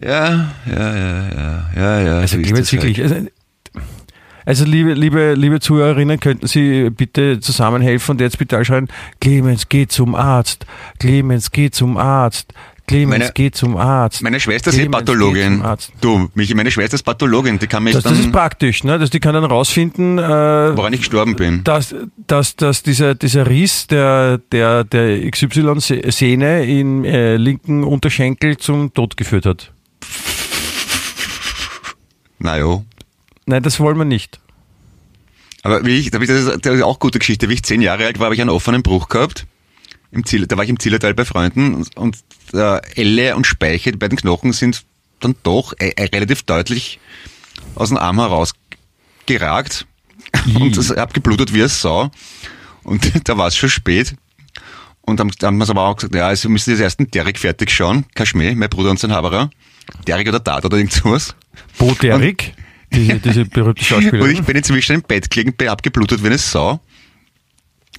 Ja, 0.00 0.54
ja, 0.66 0.96
ja, 0.96 1.28
ja, 1.28 1.70
ja, 1.74 2.00
ja. 2.00 2.18
Also, 2.18 2.36
so 2.36 2.42
Clemens, 2.42 2.70
halt. 2.70 2.82
wirklich. 2.84 3.02
Also, 3.02 3.26
also 4.44 4.64
liebe, 4.64 4.92
liebe, 4.92 5.34
liebe 5.34 5.58
Zuhörerinnen, 5.58 6.20
könnten 6.20 6.46
Sie 6.46 6.88
bitte 6.90 7.40
zusammenhelfen 7.40 8.12
und 8.12 8.20
jetzt 8.20 8.38
bitte 8.38 8.64
schreien, 8.64 8.86
Clemens, 9.20 9.68
geh 9.68 9.88
zum 9.88 10.14
Arzt. 10.14 10.66
Clemens, 11.00 11.50
geh 11.50 11.70
zum 11.70 11.96
Arzt. 11.96 12.54
Clemens, 12.86 13.18
Meine- 13.18 13.32
geh 13.34 13.50
zum 13.50 13.76
Arzt. 13.76 14.22
Meine 14.22 14.38
Schwester 14.40 14.70
ist 14.70 14.78
eh 14.78 14.88
Pathologin. 14.88 15.62
Du, 16.00 16.28
Michi, 16.34 16.54
meine 16.54 16.70
Schwester 16.70 16.94
ist 16.94 17.02
Pathologin. 17.02 17.58
Die 17.58 17.66
kann 17.66 17.82
mich 17.82 17.94
Das, 17.94 18.04
dann, 18.04 18.14
das 18.14 18.24
ist 18.26 18.32
praktisch, 18.32 18.84
ne? 18.84 18.98
dass 18.98 19.10
die 19.10 19.20
kann 19.20 19.34
dann 19.34 19.44
rausfinden, 19.44 20.18
äh, 20.18 20.22
woran 20.76 20.92
ich 20.92 21.00
gestorben 21.00 21.34
bin. 21.36 21.64
dass, 21.64 21.94
dass, 22.26 22.56
dass 22.56 22.82
dieser, 22.82 23.14
dieser 23.14 23.46
Riss 23.48 23.86
der, 23.88 24.38
der, 24.52 24.84
der 24.84 25.30
XY-Sehne 25.30 26.64
im 26.66 27.04
äh, 27.04 27.36
linken 27.36 27.82
Unterschenkel 27.84 28.56
zum 28.56 28.94
Tod 28.94 29.16
geführt 29.16 29.46
hat. 29.46 29.72
Na 32.38 32.58
ja. 32.58 32.82
Nein, 33.46 33.62
das 33.62 33.80
wollen 33.80 33.98
wir 33.98 34.04
nicht. 34.04 34.40
Aber 35.62 35.84
wie 35.84 35.98
ich, 35.98 36.12
ist 36.12 36.14
das 36.14 36.22
ist 36.22 36.66
auch 36.82 36.90
eine 36.90 36.98
gute 37.00 37.18
Geschichte. 37.18 37.48
Wie 37.48 37.54
ich 37.54 37.62
zehn 37.64 37.82
Jahre 37.82 38.06
alt 38.06 38.18
war, 38.18 38.26
habe 38.26 38.34
ich 38.34 38.40
einen 38.40 38.50
offenen 38.50 38.82
Bruch 38.82 39.08
gehabt. 39.08 39.46
Im 40.10 40.24
Ziel, 40.24 40.46
da 40.46 40.56
war 40.56 40.64
ich 40.64 40.70
im 40.70 40.78
Zillertal 40.78 41.14
bei 41.14 41.24
Freunden 41.24 41.74
und, 41.74 41.96
und 41.96 42.16
äh, 42.52 42.80
Elle 42.94 43.36
und 43.36 43.46
Speiche, 43.46 43.92
die 43.92 43.98
beiden 43.98 44.16
Knochen 44.16 44.52
sind 44.52 44.84
dann 45.20 45.34
doch 45.42 45.72
äh, 45.78 45.92
äh, 45.96 46.04
relativ 46.04 46.42
deutlich 46.42 47.00
aus 47.74 47.88
dem 47.88 47.98
Arm 47.98 48.18
heraus 48.18 48.52
geragt. 49.26 49.86
Und 50.54 50.76
das 50.76 50.90
hab 50.90 51.14
geblutet 51.14 51.52
wie 51.54 51.60
eine 51.60 51.68
Sau. 51.68 52.10
Und 52.82 53.10
da 53.28 53.38
war 53.38 53.48
es 53.48 53.56
schon 53.56 53.70
spät. 53.70 54.14
Und 55.00 55.20
dann 55.20 55.30
haben 55.42 55.56
wir 55.56 55.64
es 55.64 55.70
aber 55.70 55.82
auch 55.82 55.96
gesagt, 55.96 56.14
ja, 56.14 56.26
also 56.26 56.48
müssen 56.48 56.70
jetzt 56.70 56.80
erst 56.80 56.98
einen 56.98 57.10
Derek 57.10 57.38
fertig 57.38 57.70
schauen. 57.70 58.04
Kein 58.14 58.26
Schmäh, 58.26 58.54
mein 58.54 58.68
Bruder 58.68 58.90
und 58.90 58.98
sein 58.98 59.12
Haberer. 59.12 59.50
Derek 60.06 60.28
oder 60.28 60.42
Tat 60.42 60.64
oder 60.64 60.76
irgend 60.76 60.92
sowas. 60.92 61.34
Bo 61.78 61.94
Derrick, 61.94 62.54
diese, 62.92 63.18
diese 63.20 63.44
berühmte 63.44 63.68
Und 63.70 63.80
ich 63.80 63.86
Schauspielerin. 63.86 64.44
bin 64.44 64.56
inzwischen 64.56 64.96
im 64.96 65.02
Bett 65.02 65.30
gelegen, 65.30 65.52
bin 65.54 65.68
abgeblutet 65.68 66.22
wie 66.22 66.26
eine 66.26 66.38
Sau. 66.38 66.80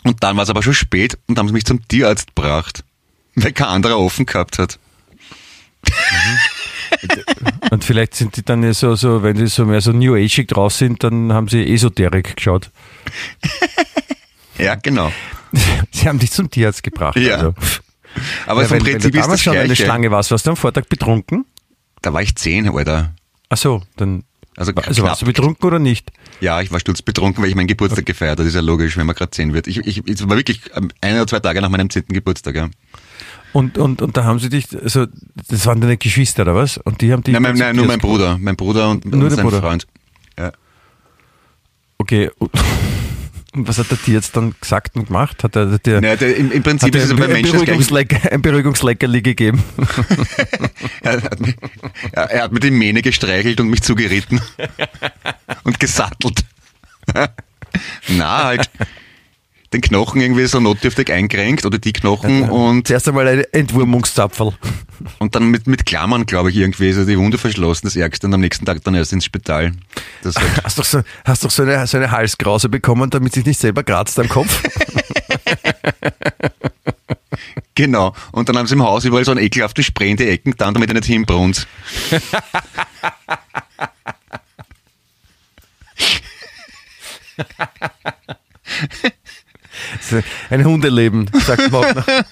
Und 0.04 0.24
dann 0.24 0.36
war 0.38 0.44
es 0.44 0.50
aber 0.50 0.64
schon 0.64 0.74
spät 0.74 1.18
und 1.28 1.38
haben 1.38 1.48
sie 1.48 1.54
mich 1.54 1.66
zum 1.66 1.88
Tierarzt 1.88 2.36
gebracht, 2.36 2.84
weil 3.36 3.52
kein 3.52 3.68
anderer 3.68 4.00
offen 4.00 4.26
gehabt 4.26 4.60
hat. 4.60 4.80
Und 7.72 7.84
vielleicht 7.84 8.16
sind 8.16 8.38
die 8.38 8.44
dann 8.44 8.64
ja 8.64 8.74
so, 8.74 8.96
so, 8.96 9.24
wenn 9.24 9.36
sie 9.38 9.48
so 9.48 9.66
mehr 9.66 9.82
so 9.82 9.92
New 9.92 10.16
Age 10.16 10.46
drauf 10.48 10.74
sind, 10.74 11.04
dann 11.04 11.34
haben 11.34 11.48
sie 11.48 11.66
Esoterik 11.74 12.36
geschaut. 12.36 12.72
Ja, 14.60 14.74
genau. 14.74 15.12
Sie 15.92 16.08
haben 16.08 16.18
dich 16.18 16.32
zum 16.32 16.50
Tierarzt 16.50 16.82
gebracht. 16.82 17.16
Ja. 17.16 17.36
Also. 17.36 17.54
Aber 18.48 18.64
Ja, 18.64 18.68
vom 18.68 18.78
wenn, 18.78 18.86
wenn 18.86 18.94
Prinzip 18.94 19.12
du 19.12 19.18
ist 19.20 19.24
damals 19.24 19.40
das 19.40 19.44
schon 19.44 19.56
eine. 19.58 19.76
Schlange 19.76 20.10
warst, 20.10 20.32
warst 20.32 20.48
du 20.48 20.50
am 20.50 20.58
Vortag 20.58 20.86
betrunken? 20.90 21.46
Da 22.02 22.12
war 22.12 22.24
ich 22.24 22.36
zehn, 22.36 22.68
Alter. 22.68 23.14
Ach 23.50 23.58
so, 23.58 23.84
dann. 23.98 24.24
Also 24.58 24.74
Also 24.74 25.04
warst 25.04 25.22
du 25.22 25.26
betrunken 25.26 25.66
oder 25.66 25.78
nicht? 25.78 26.12
Ja, 26.42 26.62
ich 26.62 26.72
war 26.72 26.80
sturzbetrunken, 26.80 27.44
weil 27.44 27.50
ich 27.50 27.56
meinen 27.56 27.68
Geburtstag 27.68 28.08
gefeiert 28.08 28.32
habe. 28.32 28.44
Das 28.44 28.48
ist 28.48 28.56
ja 28.56 28.62
logisch, 28.62 28.98
wenn 28.98 29.06
man 29.06 29.16
gerade 29.16 29.30
zehn 29.30 29.54
wird. 29.54 29.68
Ich, 29.68 29.78
ich, 29.78 30.02
es 30.08 30.28
war 30.28 30.36
wirklich 30.36 30.62
ähm, 30.76 30.90
ein 31.00 31.14
oder 31.16 31.28
zwei 31.28 31.40
Tage 31.40 31.62
nach 31.62 31.70
meinem 31.70 31.92
zehnten 31.92 32.14
Geburtstag. 32.14 32.56
Ja. 32.56 32.70
Und, 33.54 33.78
und, 33.78 34.02
und 34.02 34.18
da 34.18 34.24
haben 34.24 34.40
sie 34.40 34.50
dich, 34.50 34.68
also 34.76 35.06
das 35.50 35.66
waren 35.68 35.80
deine 35.80 35.98
Geschwister 35.98 36.42
oder 36.42 36.56
was? 36.56 36.78
Und 36.78 37.02
die 37.02 37.14
haben 37.14 37.22
dich. 37.24 37.34
Nein, 37.34 37.44
mein, 37.44 37.56
nein, 37.56 37.76
nur 37.76 37.86
mein. 37.86 38.00
Bruder. 38.00 38.38
Mein 38.40 38.56
Bruder 38.56 38.90
und, 38.90 39.06
Nur 39.06 39.26
und 39.26 39.30
sein 39.30 39.46
Bruder. 39.46 39.62
Freund. 39.62 39.88
Ja. 40.38 40.52
Okay. 42.00 42.32
Was 43.66 43.78
hat 43.78 43.90
der 43.90 44.02
Tierarzt 44.02 44.36
dann 44.36 44.54
gesagt 44.60 44.96
und 44.96 45.08
gemacht? 45.08 45.44
Hat 45.44 45.56
er 45.56 45.80
dir 45.80 46.02
Naja, 46.02 46.16
der, 46.16 46.36
im, 46.36 46.52
Im 46.52 46.64
Prinzip 46.64 46.90
hat 46.90 46.96
er 46.96 47.02
ist 47.02 47.06
es 47.06 47.12
ein, 47.12 47.18
bei 47.18 47.28
Menschen. 47.28 47.54
Beruhigungslecker, 47.54 48.32
ein 48.32 48.42
Beruhigungsleckerli 48.42 49.22
gegeben? 49.22 49.64
Er 51.02 51.22
hat, 51.22 51.40
mir, 51.40 51.54
er, 52.12 52.24
er 52.24 52.44
hat 52.44 52.52
mir 52.52 52.60
die 52.60 52.72
Mähne 52.72 53.02
gestreichelt 53.02 53.60
und 53.60 53.70
mich 53.70 53.82
zugeritten. 53.82 54.42
und 55.64 55.80
gesattelt. 55.80 56.44
Na, 58.10 58.44
halt. 58.44 58.70
Den 59.74 59.82
Knochen 59.82 60.22
irgendwie 60.22 60.46
so 60.46 60.60
notdürftig 60.60 61.12
eingerenkt 61.12 61.66
oder 61.66 61.78
die 61.78 61.92
Knochen 61.92 62.50
und, 62.50 62.88
Zuerst 62.88 63.08
einmal 63.08 63.28
ein 63.28 63.44
Entwurmungszapferl. 63.52 64.54
und 65.20 65.36
dann 65.36 65.52
mit, 65.52 65.68
mit 65.68 65.86
Klammern, 65.86 66.26
glaube 66.26 66.52
ich, 66.52 66.58
irgendwie 66.58 66.92
so 66.94 67.06
die 67.06 67.18
Wunde 67.18 67.38
verschlossen, 67.38 67.88
das 67.88 67.96
Ärgste, 67.96 68.28
und 68.28 68.34
am 68.34 68.42
nächsten 68.42 68.66
Tag 68.66 68.84
dann 68.84 68.96
erst 68.96 69.14
ins 69.14 69.26
Spital. 69.26 69.74
Das 70.24 70.36
Hast 70.64 70.80
doch 70.80 70.86
so, 70.86 71.02
hast 71.26 71.44
doch 71.44 71.52
so 71.52 71.64
eine, 71.64 71.86
so 71.88 71.98
eine 71.98 72.12
Halskrause 72.12 72.70
bekommen, 72.70 73.10
damit 73.10 73.34
sich 73.34 73.46
nicht 73.46 73.60
selber 73.60 73.84
kratzt 73.84 74.18
am 74.20 74.30
Kopf? 74.30 74.64
genau. 77.76 78.14
Und 78.32 78.48
dann 78.50 78.58
haben 78.58 78.68
sie 78.68 78.76
im 78.76 78.84
Haus 78.84 79.04
überall 79.06 79.26
so 79.26 79.32
ein 79.32 79.38
ekelhaftes 79.38 79.86
Spray 79.86 80.12
in 80.12 80.18
die 80.18 80.28
Ecken 80.28 80.52
getan, 80.52 80.74
damit 80.74 80.90
er 80.90 80.96
nicht 80.96 81.06
hinbrunnt. 81.06 81.68
Ein 90.50 90.66
Hundeleben, 90.66 91.30
sagt 91.46 91.72
Wagner. 91.72 92.04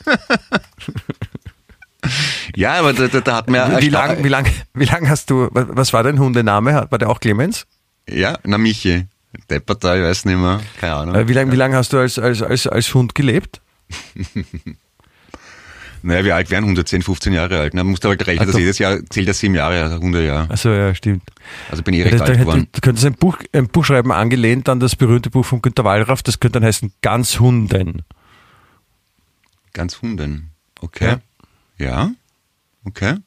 Ja, 2.55 2.73
aber 2.73 2.93
da, 2.93 3.07
da, 3.07 3.19
da 3.19 3.35
hat 3.37 3.49
man 3.49 3.71
ja... 3.71 3.81
Wie 3.81 3.89
lang, 3.89 4.23
wie 4.23 4.27
lang, 4.27 4.47
wie 4.75 4.85
lang 4.85 5.09
hast 5.09 5.31
du, 5.31 5.49
was 5.51 5.91
war 5.91 6.03
dein 6.03 6.19
Hundename? 6.19 6.85
War 6.89 6.99
der 6.99 7.09
auch 7.09 7.19
Clemens? 7.19 7.65
Ja, 8.07 8.37
na 8.43 8.59
Michi. 8.59 9.07
Deppert 9.49 9.83
da, 9.83 9.95
ich 9.95 10.03
weiß 10.03 10.25
nicht 10.25 10.37
mehr. 10.37 10.61
Keine 10.79 10.93
Ahnung. 10.93 11.15
Äh, 11.15 11.27
Wie 11.27 11.33
lange 11.33 11.51
wie 11.51 11.55
lang 11.55 11.73
hast 11.73 11.93
du 11.93 11.97
als, 11.97 12.19
als, 12.19 12.41
als, 12.41 12.67
als 12.67 12.93
Hund 12.93 13.15
gelebt? 13.15 13.61
Naja, 16.05 16.23
wie 16.23 16.31
alt 16.31 16.51
wären 16.51 16.63
110, 16.65 17.01
15 17.01 17.33
Jahre 17.33 17.59
alt? 17.59 17.73
Na, 17.73 17.83
man 17.83 17.91
muss 17.91 17.99
da 17.99 18.09
halt 18.09 18.25
rechnen, 18.27 18.47
Ah, 18.47 18.51
dass 18.51 18.59
jedes 18.59 18.77
Jahr 18.77 18.99
zählt 19.09 19.27
das 19.27 19.39
sieben 19.39 19.55
Jahre, 19.55 19.81
also 19.81 19.95
100 19.95 20.23
Jahre. 20.23 20.49
Also 20.49 20.69
ja, 20.69 20.93
stimmt. 20.93 21.23
Also 21.71 21.81
bin 21.83 21.95
ich 21.95 22.03
Da, 22.03 22.09
recht 22.09 22.19
da, 22.21 22.25
alt 22.25 22.39
geworden. 22.39 22.67
du 22.71 22.81
könntest 22.81 23.05
ein 23.07 23.13
Buch, 23.15 23.37
ein 23.53 23.67
Buch 23.67 23.83
schreiben, 23.85 24.11
angelehnt 24.11 24.69
an 24.69 24.79
das 24.79 24.95
berühmte 24.95 25.29
Buch 25.31 25.45
von 25.45 25.61
Günter 25.61 25.83
Wallraff, 25.83 26.21
das 26.21 26.39
könnte 26.39 26.59
dann 26.59 26.67
heißen 26.67 26.93
Ganz 27.01 27.39
Hunden. 27.39 28.03
Ganz 29.73 30.01
Hunden. 30.01 30.51
Okay. 30.81 31.17
Ja. 31.77 32.11
Okay. 32.85 33.17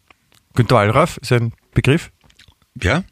Günter 0.55 0.76
Wallraff 0.76 1.18
ist 1.18 1.33
ein 1.33 1.53
Begriff, 1.74 2.11
Ja. 2.81 3.03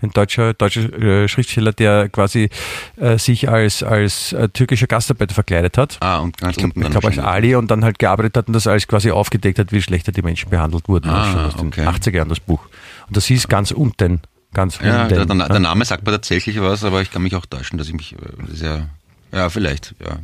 Ein 0.00 0.10
deutscher, 0.10 0.54
deutscher 0.54 0.92
äh, 0.92 1.28
Schriftsteller, 1.28 1.72
der 1.72 2.08
quasi 2.08 2.50
äh, 2.96 3.18
sich 3.18 3.48
als, 3.48 3.82
als 3.82 4.32
äh, 4.32 4.48
türkischer 4.48 4.86
Gastarbeiter 4.86 5.34
verkleidet 5.34 5.76
hat. 5.76 5.98
Ah, 6.00 6.18
und 6.18 6.36
ganz 6.38 6.52
Ich 6.52 6.58
glaube 6.58 6.74
unten 6.74 6.82
dann 6.82 6.92
glaub, 6.92 7.04
als. 7.04 7.18
Ali 7.18 7.56
und 7.56 7.70
dann 7.70 7.84
halt 7.84 7.98
gearbeitet 7.98 8.36
hat 8.36 8.46
und 8.46 8.52
das 8.52 8.66
alles 8.68 8.86
quasi 8.86 9.10
aufgedeckt 9.10 9.58
hat, 9.58 9.72
wie 9.72 9.82
schlechter 9.82 10.12
die 10.12 10.22
Menschen 10.22 10.50
behandelt 10.50 10.88
wurden. 10.88 11.10
Ah, 11.10 11.32
schon 11.32 11.40
aus 11.40 11.56
den 11.56 11.66
okay. 11.68 11.86
80er 11.86 12.16
Jahren 12.16 12.28
das 12.28 12.38
Buch. 12.38 12.60
Und 13.08 13.16
das 13.16 13.26
hieß 13.26 13.48
ganz 13.48 13.72
unten. 13.72 14.20
Ganz 14.54 14.78
Ja, 14.80 15.02
unten. 15.02 15.14
der, 15.14 15.48
der, 15.48 15.58
Name 15.58 15.84
sagt 15.84 16.06
mir 16.06 16.12
tatsächlich 16.12 16.60
was, 16.60 16.84
aber 16.84 17.02
ich 17.02 17.10
kann 17.10 17.22
mich 17.22 17.34
auch 17.34 17.44
täuschen, 17.44 17.76
dass 17.76 17.88
ich 17.88 17.94
mich, 17.94 18.14
äh, 18.14 18.52
ist 18.52 18.62
ja, 18.62 19.50
vielleicht, 19.50 19.94
ja. 20.00 20.20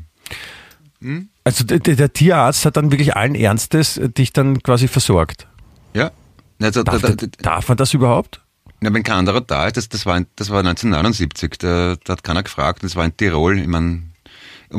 Also 1.43 1.65
der, 1.65 1.81
der 1.81 2.13
Tierarzt 2.13 2.65
hat 2.65 2.77
dann 2.77 2.91
wirklich 2.91 3.17
allen 3.17 3.35
Ernstes 3.35 3.99
äh, 3.99 4.09
dich 4.09 4.33
dann 4.33 4.63
quasi 4.63 4.89
versorgt. 4.89 5.47
Ja. 5.93 6.13
Also, 6.63 6.83
da, 6.85 6.93
Darf, 6.93 7.03
da, 7.03 7.09
der, 7.11 7.29
darf 7.43 7.69
man 7.69 7.77
das 7.77 7.93
überhaupt? 7.93 8.41
Ja, 8.85 8.93
wenn 8.93 9.03
kein 9.03 9.17
anderer 9.17 9.41
da 9.41 9.67
ist, 9.67 9.77
das, 9.77 9.89
das, 9.89 10.05
war, 10.05 10.23
das 10.37 10.51
war 10.51 10.59
1979, 10.59 11.53
da, 11.59 11.97
da 12.05 12.13
hat 12.13 12.23
keiner 12.23 12.43
gefragt, 12.43 12.83
das 12.83 12.97
war 12.97 13.05
in 13.05 13.17
Tirol. 13.17 13.59
Ich 13.59 13.67
meine, 13.67 14.03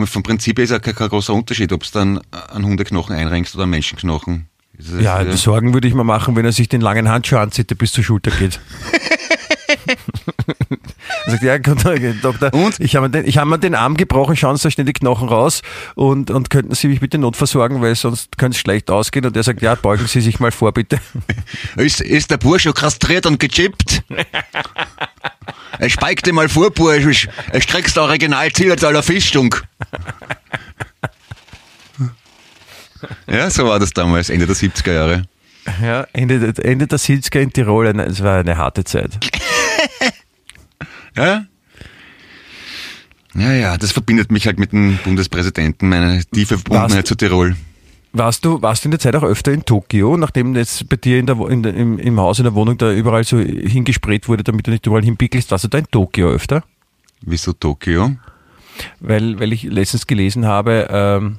vom 0.06 0.24
Prinzip 0.24 0.58
her 0.58 0.66
ist 0.66 0.72
ja 0.72 0.80
kein, 0.80 0.96
kein 0.96 1.10
großer 1.10 1.34
Unterschied, 1.34 1.72
ob 1.74 1.84
es 1.84 1.92
dann 1.92 2.22
einen 2.32 2.66
Hundeknochen 2.66 3.16
einrenkst 3.16 3.56
oder 3.56 3.64
einen 3.64 3.72
Menschenknochen. 3.72 4.48
Das 4.78 4.90
ist, 4.90 5.02
Ja, 5.02 5.22
äh, 5.22 5.36
Sorgen 5.38 5.74
würde 5.74 5.88
ich 5.88 5.94
mal 5.94 6.04
machen, 6.04 6.36
wenn 6.36 6.46
er 6.46 6.52
sich 6.52 6.70
den 6.70 6.82
langen 6.82 7.10
Handschuh 7.10 7.38
anzieht, 7.38 7.70
der 7.70 7.76
bis 7.76 7.94
zur 7.94 8.04
Schulter 8.04 8.32
geht. 8.32 8.60
er 11.26 11.32
sagt, 11.32 11.44
ja, 11.44 11.58
Doktor, 11.58 12.54
Und? 12.54 12.80
ich 12.80 12.96
habe 12.96 13.08
mir, 13.08 13.12
den- 13.12 13.28
ich 13.28 13.38
habe 13.38 13.50
mir 13.50 13.60
den 13.60 13.76
Arm 13.76 13.96
gebrochen, 13.98 14.36
schauen 14.36 14.58
Sie 14.58 14.68
euch 14.68 14.74
schnell 14.74 14.86
die 14.86 14.94
Knochen 14.94 15.28
raus 15.30 15.62
und, 15.96 16.32
und 16.32 16.50
könnten 16.50 16.74
Sie 16.76 16.88
mich 16.88 17.00
bitte 17.00 17.18
notversorgen, 17.18 17.82
weil 17.82 17.96
sonst 17.96 18.38
könnte 18.38 18.56
es 18.56 18.62
schlecht 18.62 18.90
ausgehen. 18.92 19.26
Und 19.26 19.36
er 19.36 19.44
sagt, 19.44 19.62
ja, 19.62 19.76
beugen 19.76 20.08
Sie 20.08 20.22
sich 20.22 20.40
mal 20.40 20.52
vor, 20.52 20.72
bitte. 20.72 21.00
Ist, 21.78 22.02
ist 22.02 22.32
der 22.32 22.38
Bursche 22.38 22.74
kastriert 22.74 23.26
und 23.26 23.40
gechippt? 23.40 24.04
er 25.80 25.90
speigt 25.90 26.26
dir 26.26 26.34
mal 26.34 26.50
vor, 26.50 26.72
Bursche. 26.72 27.30
Er 27.52 27.62
streckst 27.62 27.98
original 27.98 28.52
Zillertaler 28.52 29.04
Fischstunk. 29.04 29.64
ja, 33.28 33.50
so 33.50 33.66
war 33.68 33.80
das 33.80 33.92
damals, 33.92 34.30
Ende 34.30 34.48
der 34.48 34.56
70er 34.56 34.94
Jahre. 34.94 35.24
Ja, 35.82 36.06
Ende, 36.14 36.54
Ende 36.64 36.86
der 36.88 37.00
70er 37.00 37.40
in 37.40 37.52
Tirol, 37.52 37.88
es 37.88 38.22
war 38.24 38.38
eine 38.40 38.56
harte 38.58 38.84
Zeit. 38.84 39.18
Ja? 41.16 41.46
Ja, 43.36 43.52
ja, 43.52 43.78
das 43.78 43.92
verbindet 43.92 44.32
mich 44.32 44.46
halt 44.48 44.60
mit 44.60 44.72
dem 44.72 44.98
Bundespräsidenten, 45.04 45.90
meine 45.90 46.24
tiefe 46.26 46.58
Verbundenheit 46.58 47.06
zu 47.06 47.16
Tirol. 47.16 47.56
Warst 48.14 48.46
du, 48.46 48.62
warst 48.62 48.86
du 48.86 48.88
in 48.88 48.92
der 48.92 49.00
Zeit 49.02 49.14
auch 49.18 49.24
öfter 49.24 49.52
in 49.52 49.66
Tokio, 49.66 50.16
nachdem 50.16 50.56
jetzt 50.56 50.88
bei 50.88 50.96
dir 50.96 51.20
in 51.20 51.26
der, 51.26 51.38
in 51.50 51.66
im, 51.66 52.00
im 52.00 52.20
Haus, 52.20 52.40
in 52.40 52.46
der 52.46 52.56
Wohnung 52.56 52.78
da 52.78 52.94
überall 52.94 53.26
so 53.26 53.38
hingesprayt 53.38 54.30
wurde, 54.30 54.46
damit 54.46 54.68
du 54.68 54.72
nicht 54.72 54.86
überall 54.86 55.04
hinpickelst, 55.04 55.52
warst 55.52 55.66
du 55.66 55.68
da 55.68 55.80
in 55.80 55.88
Tokio 55.92 56.30
öfter? 56.30 56.64
Wieso 57.22 57.52
Tokio? 57.52 58.16
Weil, 59.02 59.38
weil 59.40 59.52
ich 59.52 59.64
letztens 59.64 60.08
gelesen 60.08 60.46
habe, 60.46 60.88
ähm, 60.90 61.38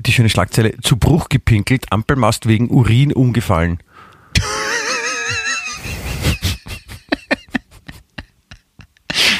die 0.00 0.12
schöne 0.12 0.30
Schlagzeile, 0.30 0.74
zu 0.80 0.96
Bruch 0.96 1.28
gepinkelt, 1.28 1.92
Ampelmast 1.92 2.48
wegen 2.48 2.68
Urin 2.68 3.12
umgefallen. 3.12 3.78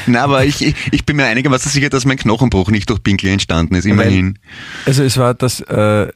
Na, 0.07 0.23
aber 0.23 0.45
ich, 0.45 0.61
ich, 0.65 0.75
ich 0.91 1.05
bin 1.05 1.15
mir 1.17 1.25
einigermaßen 1.25 1.71
sicher, 1.71 1.89
dass 1.89 2.05
mein 2.05 2.17
Knochenbruch 2.17 2.69
nicht 2.71 2.89
durch 2.89 3.01
Pinkel 3.03 3.29
entstanden 3.29 3.75
ist, 3.75 3.85
immerhin. 3.85 4.39
Also 4.85 5.03
es 5.03 5.17
war 5.17 5.33
das, 5.33 5.59
äh, 5.61 6.07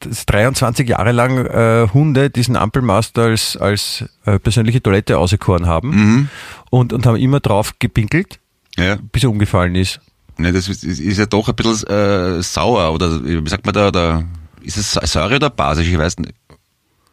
das 0.00 0.26
23 0.26 0.88
Jahre 0.88 1.12
lang 1.12 1.46
äh, 1.46 1.88
Hunde 1.92 2.30
diesen 2.30 2.56
Ampelmast 2.56 3.18
als, 3.18 3.56
als 3.56 4.04
äh, 4.24 4.38
persönliche 4.38 4.82
Toilette 4.82 5.18
auserkoren 5.18 5.66
haben 5.66 6.28
und, 6.70 6.92
und 6.92 7.06
haben 7.06 7.16
immer 7.16 7.40
drauf 7.40 7.74
gepinkelt, 7.78 8.38
Ja. 8.78 8.96
bis 9.12 9.24
er 9.24 9.30
umgefallen 9.30 9.74
ist. 9.74 10.00
Ne, 10.38 10.52
das 10.52 10.68
ist, 10.68 10.84
ist 10.84 11.18
ja 11.18 11.26
doch 11.26 11.48
ein 11.48 11.54
bisschen 11.54 11.88
äh, 11.88 12.42
sauer, 12.42 12.92
oder 12.94 13.22
wie 13.24 13.48
sagt 13.48 13.66
man 13.66 13.74
da, 13.74 13.88
oder 13.88 14.24
ist 14.62 14.76
es 14.78 14.92
Säure 14.92 15.36
oder 15.36 15.50
basisch, 15.50 15.88
ich 15.88 15.98
weiß 15.98 16.18
nicht. 16.18 16.32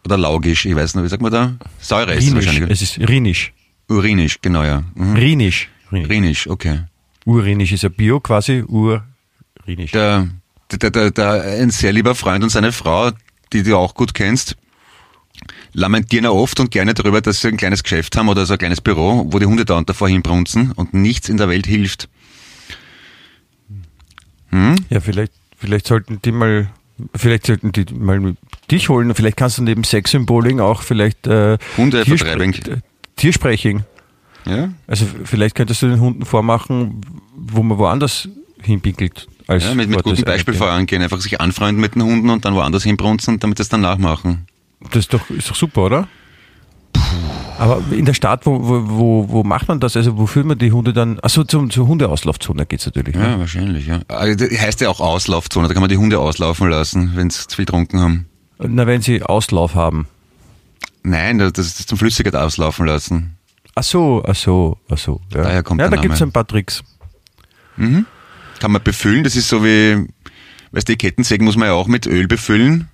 Oder 0.06 0.18
laugisch, 0.18 0.66
ich 0.66 0.76
weiß 0.76 0.95
nicht, 0.95 1.04
wie 1.04 1.10
sagt 1.10 1.22
man 1.22 1.32
da? 1.32 1.56
Säure 1.80 2.14
ist 2.14 2.28
es 2.28 2.36
wahrscheinlich. 2.36 2.70
es 2.70 2.82
ist 2.82 3.00
rinisch. 3.10 3.54
Urinisch, 3.89 4.39
genau, 4.41 4.64
ja. 4.64 4.84
Mhm. 4.95 5.16
Rinisch. 5.16 5.70
Rinisch. 5.92 6.08
Urinisch, 6.08 6.48
okay. 6.48 6.80
Urinisch 7.26 7.72
ist 7.72 7.84
ja 7.84 7.90
Bio 7.90 8.20
quasi, 8.20 8.64
urinisch. 8.64 9.92
Der, 9.92 10.28
der, 10.72 10.90
der, 10.90 11.12
der, 11.12 11.44
ein 11.60 11.70
sehr 11.70 11.94
lieber 11.94 12.16
Freund 12.16 12.44
und 12.44 12.50
seine 12.50 12.72
Frau, 12.72 13.12
die 13.54 13.64
du 13.64 13.78
auch 13.78 13.96
gut 13.96 14.14
kennst, 14.14 14.56
lamentieren 15.74 16.26
ja 16.26 16.32
oft 16.32 16.60
und 16.60 16.72
gerne 16.72 16.94
darüber, 16.94 17.22
dass 17.22 17.42
sie 17.42 17.50
ein 17.50 17.58
kleines 17.58 17.84
Geschäft 17.84 18.16
haben 18.18 18.30
oder 18.30 18.46
so 18.46 18.54
ein 18.54 18.60
kleines 18.60 18.82
Büro, 18.82 19.28
wo 19.30 19.40
die 19.40 19.46
Hunde 19.46 19.66
dauernd 19.66 19.90
davor 19.90 20.10
hinbrunzen 20.10 20.72
und 20.72 20.94
nichts 20.94 21.30
in 21.30 21.38
der 21.38 21.50
Welt 21.50 21.68
hilft. 21.68 22.10
Ja, 24.90 25.00
vielleicht, 25.00 25.34
vielleicht 25.58 25.88
sollten 25.88 26.22
die 26.22 26.32
mal, 26.32 26.70
vielleicht 27.16 27.46
sollten 27.46 27.72
die 27.72 27.86
mal 27.94 28.36
dich 28.72 28.90
holen. 28.90 29.14
Vielleicht 29.14 29.38
kannst 29.38 29.58
du 29.58 29.64
neben 29.64 29.84
Sexsymboling 29.84 30.60
auch 30.60 30.82
vielleicht 30.82 31.28
äh, 31.28 31.54
äh, 31.54 31.58
Tierspreching. 33.16 33.84
Ja? 34.50 34.70
Also 34.88 35.06
vielleicht 35.24 35.56
könntest 35.56 35.82
du 35.82 35.88
den 35.88 36.00
Hunden 36.00 36.26
vormachen, 36.26 37.02
wo 37.36 37.64
man 37.64 37.78
woanders 37.78 38.30
hinpinkelt. 38.62 39.28
Als 39.48 39.66
Ja, 39.66 39.74
mit, 39.76 39.89
mit 39.89 40.04
gutem 40.04 40.26
Beispiel 40.26 40.54
vorangehen, 40.54 41.02
einfach 41.02 41.20
sich 41.22 41.39
anfreunden 41.39 41.80
mit 41.80 41.95
den 41.95 42.04
Hunden 42.04 42.30
und 42.30 42.43
dann 42.45 42.54
woanders 42.56 42.84
hinbrunzen, 42.84 43.39
damit 43.39 43.58
sie 43.58 43.62
es 43.64 43.70
dann 43.70 43.82
nachmachen. 43.82 44.45
Das 44.82 44.98
ist 44.98 45.14
doch, 45.14 45.30
ist 45.30 45.50
doch 45.50 45.56
super, 45.56 45.84
oder? 45.84 46.08
Aber 47.58 47.82
in 47.91 48.06
der 48.06 48.14
Stadt, 48.14 48.45
wo, 48.45 48.60
wo, 48.62 48.84
wo, 48.88 49.30
wo 49.30 49.43
macht 49.43 49.68
man 49.68 49.80
das? 49.80 49.98
Also 49.98 50.18
wo 50.18 50.28
führt 50.28 50.45
man 50.45 50.58
die 50.58 50.72
Hunde 50.72 50.93
dann? 50.93 51.20
Achso, 51.22 51.43
zum, 51.43 51.70
zur 51.70 51.88
Hundeauslaufzone 51.88 52.66
geht's 52.66 52.86
natürlich. 52.86 53.16
ne? 53.16 53.32
Ja, 53.32 53.39
wahrscheinlich, 53.39 53.88
ja. 53.88 54.00
Das 54.08 54.62
heißt 54.62 54.82
ja 54.82 54.89
auch 54.89 55.00
Auslaufzone, 55.00 55.68
da 55.68 55.74
kann 55.74 55.82
man 55.82 55.89
die 55.89 55.98
Hunde 55.98 56.20
auslaufen 56.20 56.70
lassen, 56.70 57.14
wenn 57.16 57.30
sie 57.30 57.48
zu 57.48 57.56
viel 57.56 57.66
getrunken 57.66 58.00
haben. 58.00 58.26
Na, 58.60 58.86
wenn 58.86 59.02
sie 59.02 59.24
Auslauf 59.24 59.76
haben. 59.76 60.08
Nein, 61.04 61.39
das 61.39 61.58
ist 61.58 61.88
zum 61.89 61.98
Flüssigkeit 61.98 62.36
auslaufen 62.36 62.86
lassen. 62.86 63.37
Ach 63.80 63.84
so, 63.84 64.23
ach 64.28 64.36
so, 64.36 64.78
ach 64.89 64.97
so. 64.97 65.21
Ja, 65.32 65.43
Daher 65.43 65.61
kommt 65.61 65.80
ja 65.80 65.88
da 65.88 65.97
gibt's 65.97 66.19
Name. 66.19 66.30
ein 66.30 66.34
paar 66.34 66.47
Tricks. 66.47 66.84
Kann 67.78 68.71
man 68.71 68.82
befüllen, 68.82 69.23
das 69.23 69.36
ist 69.36 69.49
so 69.49 69.63
wie, 69.63 70.07
weißt 70.71 70.89
du, 70.89 70.93
die 70.93 70.97
Kettensägen 70.97 71.45
muss 71.45 71.57
man 71.57 71.67
ja 71.67 71.73
auch 71.75 71.86
mit 71.88 72.07
Öl 72.07 72.28
befüllen. 72.28 72.89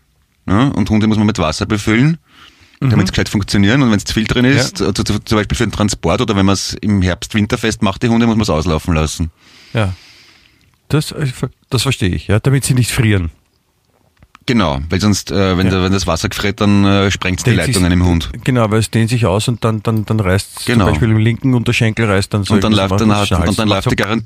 Ja, 0.46 0.68
und 0.68 0.90
Hunde 0.90 1.08
muss 1.08 1.18
man 1.18 1.26
mit 1.26 1.40
Wasser 1.40 1.66
befüllen, 1.66 2.18
damit 2.82 3.06
es 3.06 3.12
gescheit 3.14 3.30
funktionieren. 3.30 3.82
Und 3.82 3.92
wenn 3.92 3.98
es 3.98 4.04
zu 4.04 4.14
viel 4.14 4.26
drin 4.26 4.44
ist, 4.44 4.82
Ja. 4.82 4.88
also, 4.88 5.04
zum 5.04 5.38
Beispiel 5.38 5.56
für 5.58 5.66
den 5.66 5.72
Transport 5.72 6.20
oder 6.20 6.36
wenn 6.36 6.46
man 6.46 6.52
es 6.54 6.74
im 6.82 7.02
Herbst 7.02 7.34
winterfest 7.34 7.82
macht, 7.82 8.04
die 8.04 8.10
Hunde, 8.10 8.26
muss 8.28 8.36
man 8.36 8.42
es 8.44 8.50
auslaufen 8.50 8.94
lassen. 8.94 9.32
Ja. 9.74 9.94
Das, 10.90 11.14
äh, 11.14 11.28
das 11.70 11.84
verstehe 11.84 12.10
ich, 12.10 12.28
ja, 12.28 12.42
damit 12.42 12.66
sie 12.66 12.74
nicht 12.74 12.92
frieren. 12.92 13.32
Genau, 14.46 14.80
weil 14.90 15.00
sonst, 15.00 15.32
äh, 15.32 15.58
wenn, 15.58 15.68
Ja. 15.68 15.72
der, 15.74 15.84
wenn 15.84 15.92
das 15.94 16.06
Wasser 16.06 16.28
gefriert, 16.30 16.60
dann 16.60 16.84
äh, 16.86 17.12
sprengt 17.12 17.46
die 17.46 17.52
Leitungen 17.52 17.92
im 17.92 18.06
Hund. 18.06 18.30
Genau, 18.44 18.70
weil 18.72 18.80
es 18.80 18.92
dehnt 18.92 19.10
sich 19.10 19.26
aus 19.26 19.48
und 19.48 19.64
dann, 19.64 19.82
dann, 19.84 20.06
dann 20.06 20.20
reißt 20.20 20.66
Genau. 20.66 20.86
zum 20.86 20.94
Beispiel 20.94 21.12
im 21.12 21.18
linken 21.18 21.54
Unterschenkel 21.54 22.06
reißt 22.06 22.34
dann 22.34 22.44
so 22.44 22.54
Und 22.56 22.64
dann 22.64 22.74
läuft, 22.74 23.00
dann, 23.00 23.16
hat, 23.16 23.32
und 23.32 23.58
dann 23.58 23.68
läuft 23.68 23.90
die 23.92 23.96
Garant 23.96 24.26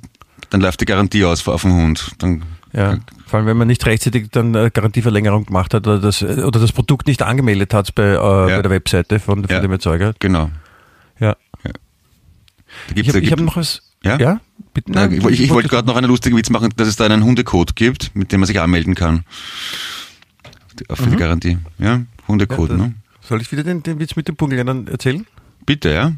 dann 0.49 0.61
läuft 0.61 0.80
die 0.82 0.86
Garantie 0.86 1.26
aus 1.26 1.45
auf 1.47 1.63
den 1.63 1.74
Hund. 1.74 2.11
Dann, 2.20 2.43
Ja, 2.72 2.97
vor 3.26 3.39
allem 3.39 3.47
wenn 3.47 3.57
man 3.57 3.68
nicht 3.68 3.86
rechtzeitig 3.86 4.30
dann 4.32 4.55
äh, 4.55 4.70
Garantieverlängerung 4.74 5.45
gemacht 5.45 5.74
hat 5.74 5.86
oder 5.88 5.99
das, 5.99 6.22
äh, 6.22 6.41
oder 6.43 6.59
das 6.59 6.72
Produkt 6.72 7.07
nicht 7.07 7.22
angemeldet 7.22 7.74
hat 7.74 7.93
bei, 7.95 8.13
äh, 8.13 8.18
bei 8.18 8.61
der 8.61 8.72
Webseite 8.72 9.20
von, 9.20 9.43
von 9.43 9.49
Ja. 9.53 9.59
dem 9.61 9.72
Erzeuger. 9.72 10.13
genau. 10.20 10.49
Ja. 11.20 11.36
Da 11.63 11.72
Ich 12.95 13.09
habe 13.09 13.26
hab 13.32 13.39
noch 13.39 13.55
was. 13.57 13.82
Ja? 14.03 14.18
Ja? 14.20 14.39
Bitte, 14.74 14.93
Ja, 14.93 15.07
nein, 15.07 15.13
ich, 15.20 15.26
ich, 15.26 15.41
ich 15.41 15.49
wollte 15.49 15.68
gerade 15.70 15.88
noch 15.88 15.95
einen 15.97 16.07
lustigen 16.07 16.38
Witz 16.38 16.49
machen, 16.49 16.70
dass 16.78 16.88
es 16.88 16.95
da 16.95 17.05
einen 17.05 17.24
Hundecode 17.24 17.76
gibt, 17.76 18.15
mit 18.15 18.32
dem 18.32 18.39
man 18.41 18.47
sich 18.47 18.59
anmelden 18.59 18.95
kann. 18.95 19.24
Für 20.93 21.07
die 21.09 21.15
Garantie. 21.15 21.57
Ja, 21.80 22.01
Hundecode, 22.28 22.71
Mhm. 22.71 22.80
Ja, 22.80 22.86
ne? 22.88 22.95
Soll 23.21 23.41
ich 23.41 23.51
wieder 23.51 23.63
den, 23.63 23.84
den 23.84 23.99
Witz 23.99 24.15
mit 24.15 24.28
den 24.28 24.36
Punktländern 24.36 24.88
erzählen? 24.88 25.25
Bitte, 25.65 25.91
ja. 25.93 26.13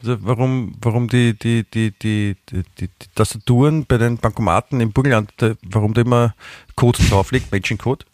Also 0.00 0.16
warum, 0.22 0.74
warum 0.80 1.08
die, 1.08 1.34
die, 1.34 1.64
die, 1.64 1.92
die, 1.92 2.36
die, 2.50 2.62
die, 2.78 2.88
die 2.88 3.06
Tastaturen 3.14 3.84
bei 3.86 3.98
den 3.98 4.16
Bankomaten 4.18 4.80
im 4.80 4.92
Burgenland, 4.92 5.32
da- 5.36 5.54
warum 5.62 5.94
da 5.94 6.00
immer 6.00 6.34
Codes 6.76 7.08
drauf 7.08 7.30
liegt, 7.30 7.52
Matching-Code? 7.52 8.04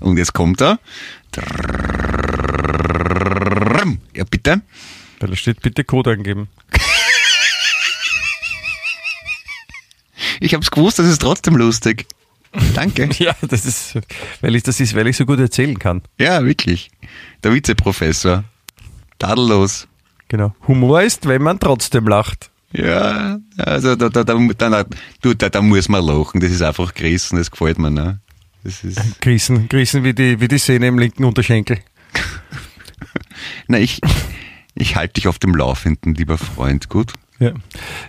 Und 0.00 0.18
jetzt 0.18 0.32
kommt 0.34 0.60
er. 0.60 0.78
Ja, 4.14 4.24
bitte. 4.24 4.60
Weil 5.20 5.30
da 5.30 5.36
steht, 5.36 5.62
bitte 5.62 5.84
Code 5.84 6.10
eingeben. 6.12 6.48
Ich 10.40 10.54
hab's 10.54 10.70
gewusst, 10.70 10.98
das 10.98 11.06
ist 11.06 11.20
trotzdem 11.22 11.56
lustig. 11.56 12.06
Danke. 12.74 13.08
Ja, 13.18 13.34
das 13.42 13.66
ist, 13.66 13.98
weil 14.40 14.56
ich 14.56 14.62
das 14.62 14.80
ist, 14.80 14.94
weil 14.94 15.06
ich 15.06 15.16
so 15.16 15.26
gut 15.26 15.38
erzählen 15.38 15.78
kann. 15.78 16.02
Ja, 16.18 16.44
wirklich. 16.44 16.90
Der 17.44 17.52
Vizeprofessor. 17.52 18.44
Tadellos. 19.18 19.86
Genau. 20.28 20.54
Humor 20.66 21.02
ist, 21.02 21.26
wenn 21.26 21.42
man 21.42 21.60
trotzdem 21.60 22.08
lacht. 22.08 22.50
Ja, 22.72 23.38
also 23.58 23.96
da, 23.96 24.08
da, 24.08 24.22
da, 24.22 24.34
da, 24.34 24.84
da, 25.34 25.48
da 25.48 25.62
muss 25.62 25.88
man 25.88 26.04
lachen. 26.04 26.40
Das 26.40 26.50
ist 26.50 26.62
einfach 26.62 26.94
gerissen, 26.94 27.36
das 27.36 27.50
gefällt 27.50 27.78
mir. 27.78 27.90
Ne? 27.90 28.20
Das 28.62 28.84
ist, 28.84 29.20
Grießen, 29.20 29.68
grießen 29.68 30.04
wie 30.04 30.14
die, 30.14 30.40
wie 30.40 30.48
die 30.48 30.58
Sehne 30.58 30.86
im 30.86 30.98
linken 30.98 31.24
Unterschenkel. 31.24 31.78
na, 33.68 33.78
ich, 33.78 34.00
ich 34.74 34.96
halte 34.96 35.14
dich 35.14 35.28
auf 35.28 35.38
dem 35.38 35.54
Laufenden, 35.54 36.14
lieber 36.14 36.38
Freund. 36.38 36.88
Gut. 36.88 37.12
Ja. 37.40 37.52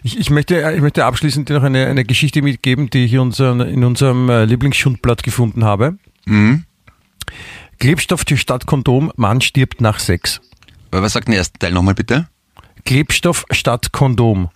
Ich, 0.03 0.19
ich, 0.19 0.29
möchte, 0.29 0.73
ich 0.75 0.81
möchte 0.81 1.05
abschließend 1.05 1.49
noch 1.49 1.63
eine, 1.63 1.87
eine 1.87 2.03
Geschichte 2.03 2.41
mitgeben, 2.41 2.89
die 2.89 3.05
ich 3.05 3.17
unseren, 3.17 3.61
in 3.61 3.83
unserem 3.85 4.29
äh, 4.29 4.43
Lieblingsschundblatt 4.45 5.23
gefunden 5.23 5.63
habe. 5.63 5.97
Mhm. 6.25 6.65
Klebstoff 7.79 8.25
statt 8.35 8.67
Kondom, 8.67 9.11
Mann 9.15 9.41
stirbt 9.41 9.81
nach 9.81 9.99
Sex. 9.99 10.41
Was 10.91 11.13
sagt 11.13 11.29
der 11.29 11.35
erste 11.37 11.57
Teil 11.57 11.71
nochmal 11.71 11.95
bitte? 11.95 12.27
Klebstoff 12.85 13.45
statt 13.51 13.93
Kondom. 13.93 14.49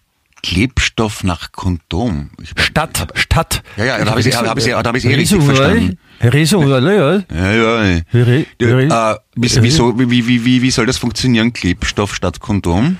Klebstoff 0.43 1.23
nach 1.23 1.53
Kondom. 1.53 2.29
Ich, 2.41 2.51
Statt, 2.61 3.07
statt. 3.15 3.63
Ja, 3.77 3.85
ja, 3.85 4.03
da 4.03 4.11
habe 4.11 4.19
ich 4.19 4.29
da 4.29 4.45
hab 4.45 4.57
ich, 4.57 4.65
da 4.65 4.83
hab 4.83 4.95
ich 4.95 5.05
eh 5.05 5.15
richtig 5.15 5.41
verstanden. 5.41 5.97
Riso, 6.21 6.61
ja. 6.61 7.23
Ja, 7.33 7.51
ja. 7.51 7.83
Äh, 7.83 8.03
wie, 9.35 9.49
wieso, 9.61 9.97
wie, 9.97 10.27
wie, 10.27 10.45
wie, 10.45 10.61
wie 10.61 10.71
soll 10.71 10.85
das 10.85 10.97
funktionieren? 10.97 11.53
Klebstoff 11.53 12.13
statt 12.13 12.41
Kondom? 12.41 12.97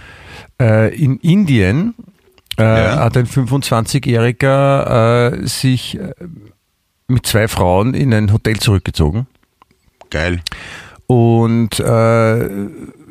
Äh, 0.62 0.96
in 0.96 1.18
Indien 1.18 1.94
äh, 2.58 2.64
Ja. 2.64 3.00
hat 3.04 3.18
ein 3.18 3.28
25-Jähriger 3.28 5.34
äh, 5.44 5.48
sich 5.48 6.00
äh, 6.00 6.14
mit 7.08 7.26
zwei 7.26 7.48
Frauen 7.48 7.94
in 7.94 8.14
ein 8.14 8.32
Hotel 8.32 8.58
zurückgezogen. 8.58 9.28
Geil. 10.10 10.42
Und 11.08 11.80
äh, 11.80 12.50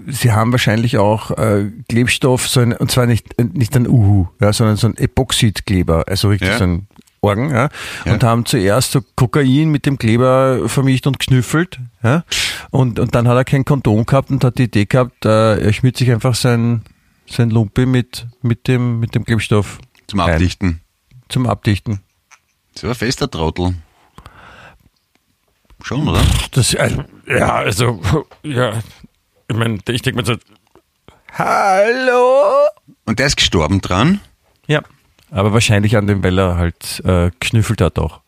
sie 0.08 0.32
haben 0.32 0.52
wahrscheinlich 0.52 0.98
auch 0.98 1.30
äh, 1.32 1.70
Klebstoff, 1.88 2.48
so 2.48 2.60
ein, 2.60 2.72
und 2.72 2.90
zwar 2.90 3.06
nicht, 3.06 3.26
nicht 3.54 3.76
ein 3.76 3.86
Uhu, 3.86 4.26
ja, 4.40 4.52
sondern 4.52 4.76
so 4.76 4.88
ein 4.88 4.96
Epoxidkleber, 4.96 6.04
also 6.08 6.28
richtig 6.28 6.48
Ja. 6.48 6.58
so 6.58 6.64
ein 6.64 6.88
Orgen, 7.20 7.50
ja, 7.50 7.68
Ja. 8.04 8.12
und 8.12 8.22
haben 8.24 8.44
zuerst 8.46 8.92
so 8.92 9.00
Kokain 9.16 9.70
mit 9.70 9.86
dem 9.86 9.96
Kleber 9.96 10.68
vermischt 10.68 11.06
und 11.06 11.18
geschnüffelt, 11.18 11.78
ja, 12.02 12.24
und, 12.70 12.98
und 12.98 13.14
dann 13.14 13.28
hat 13.28 13.36
er 13.36 13.44
kein 13.44 13.64
Kondom 13.64 14.04
gehabt 14.04 14.30
und 14.30 14.44
hat 14.44 14.58
die 14.58 14.64
Idee 14.64 14.84
gehabt, 14.86 15.24
äh, 15.24 15.58
er 15.60 15.72
schmiert 15.72 15.96
sich 15.96 16.10
einfach 16.10 16.34
sein, 16.34 16.82
sein 17.26 17.50
Lumpi 17.50 17.86
mit, 17.86 18.26
mit, 18.42 18.68
dem, 18.68 19.00
mit 19.00 19.14
dem 19.14 19.24
Klebstoff 19.24 19.78
Zum 20.06 20.20
Ein. 20.20 20.32
Abdichten. 20.34 20.80
zum 21.28 21.46
Abdichten. 21.46 22.00
So 22.76 22.88
ein 22.88 22.94
fester 22.94 23.30
Trottel. 23.30 23.74
Schon, 25.82 26.08
oder? 26.08 26.22
Das, 26.52 26.72
äh, 26.74 27.04
ja, 27.26 27.54
also, 27.56 28.00
ja, 28.42 28.80
ich 29.48 29.56
meine, 29.56 29.78
ich 29.88 30.02
denke 30.02 30.20
mir 30.20 30.24
so, 30.26 30.36
hallo? 31.32 32.42
Und 33.04 33.18
der 33.18 33.26
ist 33.26 33.36
gestorben 33.36 33.80
dran. 33.80 34.20
Ja. 34.66 34.82
Aber 35.30 35.52
wahrscheinlich 35.52 35.96
an 35.96 36.06
dem, 36.06 36.22
weil 36.22 36.38
er 36.38 36.56
halt 36.56 37.02
äh, 37.04 37.30
geschnüffelt 37.40 37.80
hat 37.80 37.98
auch. 37.98 38.20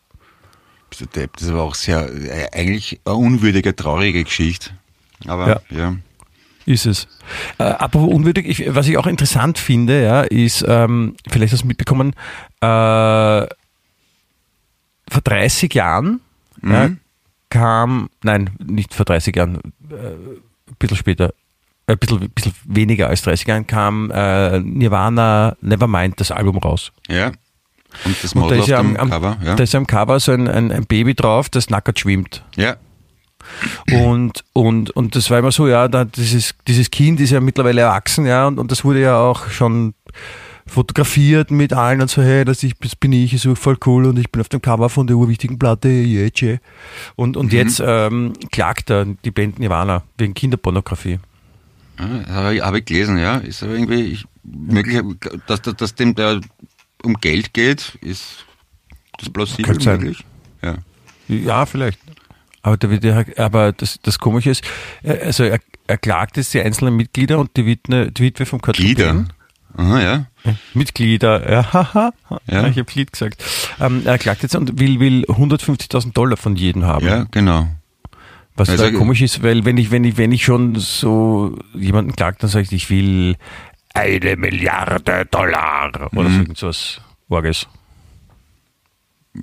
Das 1.13 1.53
war 1.53 1.63
auch 1.63 1.75
sehr, 1.75 2.09
äh, 2.13 2.47
eigentlich 2.51 2.99
eine 3.05 3.15
unwürdige, 3.15 3.75
traurige 3.75 4.23
Geschichte. 4.23 4.71
Aber, 5.25 5.47
Ja. 5.47 5.77
ja. 5.77 5.95
Ist 6.67 6.85
es. 6.85 7.07
Äh, 7.59 7.63
apropos 7.63 8.13
unwürdig, 8.13 8.45
ich, 8.45 8.75
was 8.75 8.89
ich 8.89 8.97
auch 8.97 9.07
interessant 9.07 9.57
finde, 9.57 10.03
ja, 10.03 10.21
ist, 10.23 10.65
ähm, 10.67 11.15
vielleicht 11.29 11.53
hast 11.53 11.63
du 11.63 11.67
mitbekommen, 11.67 12.11
äh, 12.59 13.47
vor 15.09 15.21
30 15.23 15.73
Jahren 15.73 16.19
ja, 16.61 16.89
kam, 17.49 18.09
nein, 18.21 18.49
nicht 18.59 18.93
vor 18.93 19.05
30 19.05 19.33
Jahren, 19.33 19.55
äh, 19.89 19.93
ein 19.93 20.75
bisschen 20.77 20.97
später, 20.97 21.33
äh, 21.87 21.93
ein 21.93 21.99
bisschen, 21.99 22.29
bisschen 22.31 22.53
weniger 22.65 23.07
als 23.07 23.21
30 23.21 23.47
Jahren 23.47 23.65
kam 23.65 24.11
äh, 24.11 24.59
Nirvana 24.59 25.55
Nevermind, 25.61 26.19
das 26.19 26.31
Album 26.31 26.57
raus. 26.57 26.91
Ja. 27.07 27.31
Und 28.03 28.21
das 28.21 28.33
Und 28.33 28.41
da 28.41 28.45
Model 28.45 28.57
ist 28.57 28.63
auf 28.63 28.69
ja 28.69 28.81
dem 28.81 28.97
am, 28.97 29.03
am, 29.03 29.09
Cover, 29.09 29.37
ja. 29.41 29.55
da 29.55 29.63
ist 29.63 29.73
am 29.73 29.87
Cover 29.87 30.19
so 30.19 30.33
ein, 30.33 30.49
ein, 30.49 30.73
ein 30.73 30.85
Baby 30.85 31.15
drauf, 31.15 31.47
das 31.47 31.69
nackert 31.69 31.97
schwimmt. 31.97 32.43
ja. 32.57 32.75
Und, 33.91 34.43
und, 34.53 34.89
und 34.91 35.15
das 35.15 35.29
war 35.29 35.39
immer 35.39 35.51
so, 35.51 35.67
ja, 35.67 35.87
da, 35.87 36.05
dieses, 36.05 36.55
dieses 36.67 36.91
Kind 36.91 37.19
ist 37.19 37.31
ja 37.31 37.39
mittlerweile 37.39 37.81
erwachsen, 37.81 38.25
ja, 38.25 38.47
und, 38.47 38.59
und 38.59 38.71
das 38.71 38.83
wurde 38.83 39.01
ja 39.01 39.17
auch 39.19 39.49
schon 39.49 39.93
fotografiert 40.65 41.49
mit 41.49 41.73
allen 41.73 42.01
und 42.01 42.09
so, 42.09 42.21
hey, 42.21 42.43
das, 42.43 42.61
ich, 42.63 42.73
das 42.79 42.95
bin 42.95 43.13
ich, 43.13 43.33
ist 43.33 43.43
so 43.43 43.55
voll 43.55 43.77
cool 43.85 44.05
und 44.05 44.19
ich 44.19 44.29
bin 44.31 44.41
auf 44.41 44.49
dem 44.49 44.61
Cover 44.61 44.89
von 44.89 45.07
der 45.07 45.15
urwichtigen 45.15 45.57
Platte, 45.57 45.87
yeah, 45.87 46.29
yeah. 46.41 46.57
Und, 47.15 47.37
und 47.37 47.53
jetzt 47.53 47.81
ähm, 47.83 48.33
klagt 48.51 48.89
er 48.89 49.05
die 49.05 49.31
Band 49.31 49.59
Nirvana 49.59 50.03
wegen 50.17 50.33
Kinderpornografie. 50.33 51.19
Ja, 51.99 52.07
das 52.19 52.29
habe 52.29 52.55
ich, 52.55 52.61
hab 52.61 52.75
ich 52.75 52.85
gelesen, 52.85 53.17
ja. 53.17 53.37
Ist 53.37 53.63
aber 53.63 53.73
irgendwie 53.73 54.01
ich, 54.01 54.25
möglich, 54.43 55.01
dass, 55.47 55.61
dass, 55.61 55.75
dass 55.75 55.95
dem 55.95 56.13
der 56.13 56.41
um 57.03 57.13
Geld 57.15 57.53
geht, 57.53 57.97
ist 58.01 58.45
das 59.17 59.29
plausibel 59.29 59.75
möglich? 59.75 60.25
Ja. 60.61 60.75
Ja, 61.27 61.65
vielleicht. 61.65 61.99
Aber, 62.67 62.77
der, 62.77 62.97
der, 62.99 63.25
aber 63.37 63.71
das, 63.71 63.99
das 64.01 64.19
Komische 64.19 64.49
ist, 64.51 64.63
äh, 65.03 65.17
also 65.25 65.43
er, 65.43 65.59
er 65.87 65.97
klagt 65.97 66.37
jetzt 66.37 66.53
die 66.53 66.61
einzelnen 66.61 66.95
Mitglieder 66.95 67.39
und 67.39 67.55
die 67.55 67.65
Witwe, 67.65 68.11
die 68.11 68.23
Witwe 68.23 68.45
vom 68.45 68.59
Kurt 68.61 68.75
Glieder. 68.77 69.25
Aha, 69.75 70.01
ja. 70.01 70.25
Mitglieder, 70.73 71.49
ja, 71.51 71.73
haha. 71.73 72.11
Ja. 72.47 72.67
ich 72.67 72.77
habe 72.77 72.85
Glied 72.85 73.11
gesagt. 73.11 73.43
Ähm, 73.79 74.01
er 74.05 74.17
klagt 74.17 74.43
jetzt 74.43 74.55
und 74.55 74.79
will, 74.79 74.99
will 74.99 75.23
150.000 75.27 76.13
Dollar 76.13 76.35
von 76.37 76.55
jedem 76.55 76.83
haben. 76.85 77.05
Ja, 77.05 77.25
genau. 77.31 77.67
Was 78.55 78.69
Also- 78.69 78.89
da 78.89 78.91
komisch 78.97 79.21
ist, 79.21 79.43
weil 79.43 79.65
wenn 79.65 79.77
ich, 79.77 79.91
wenn 79.91 80.03
ich, 80.03 80.17
wenn 80.17 80.31
ich 80.31 80.43
schon 80.43 80.75
so 80.75 81.57
jemanden 81.75 82.13
klagt, 82.15 82.41
dann 82.43 82.49
sage 82.49 82.63
ich, 82.65 82.73
ich 82.73 82.89
will 82.89 83.35
eine 83.93 84.35
Milliarde 84.35 85.25
Dollar 85.29 85.89
oder 85.93 86.09
Mhm. 86.29 86.33
so 86.33 86.39
irgendwas 86.39 87.01
Orges. 87.29 87.67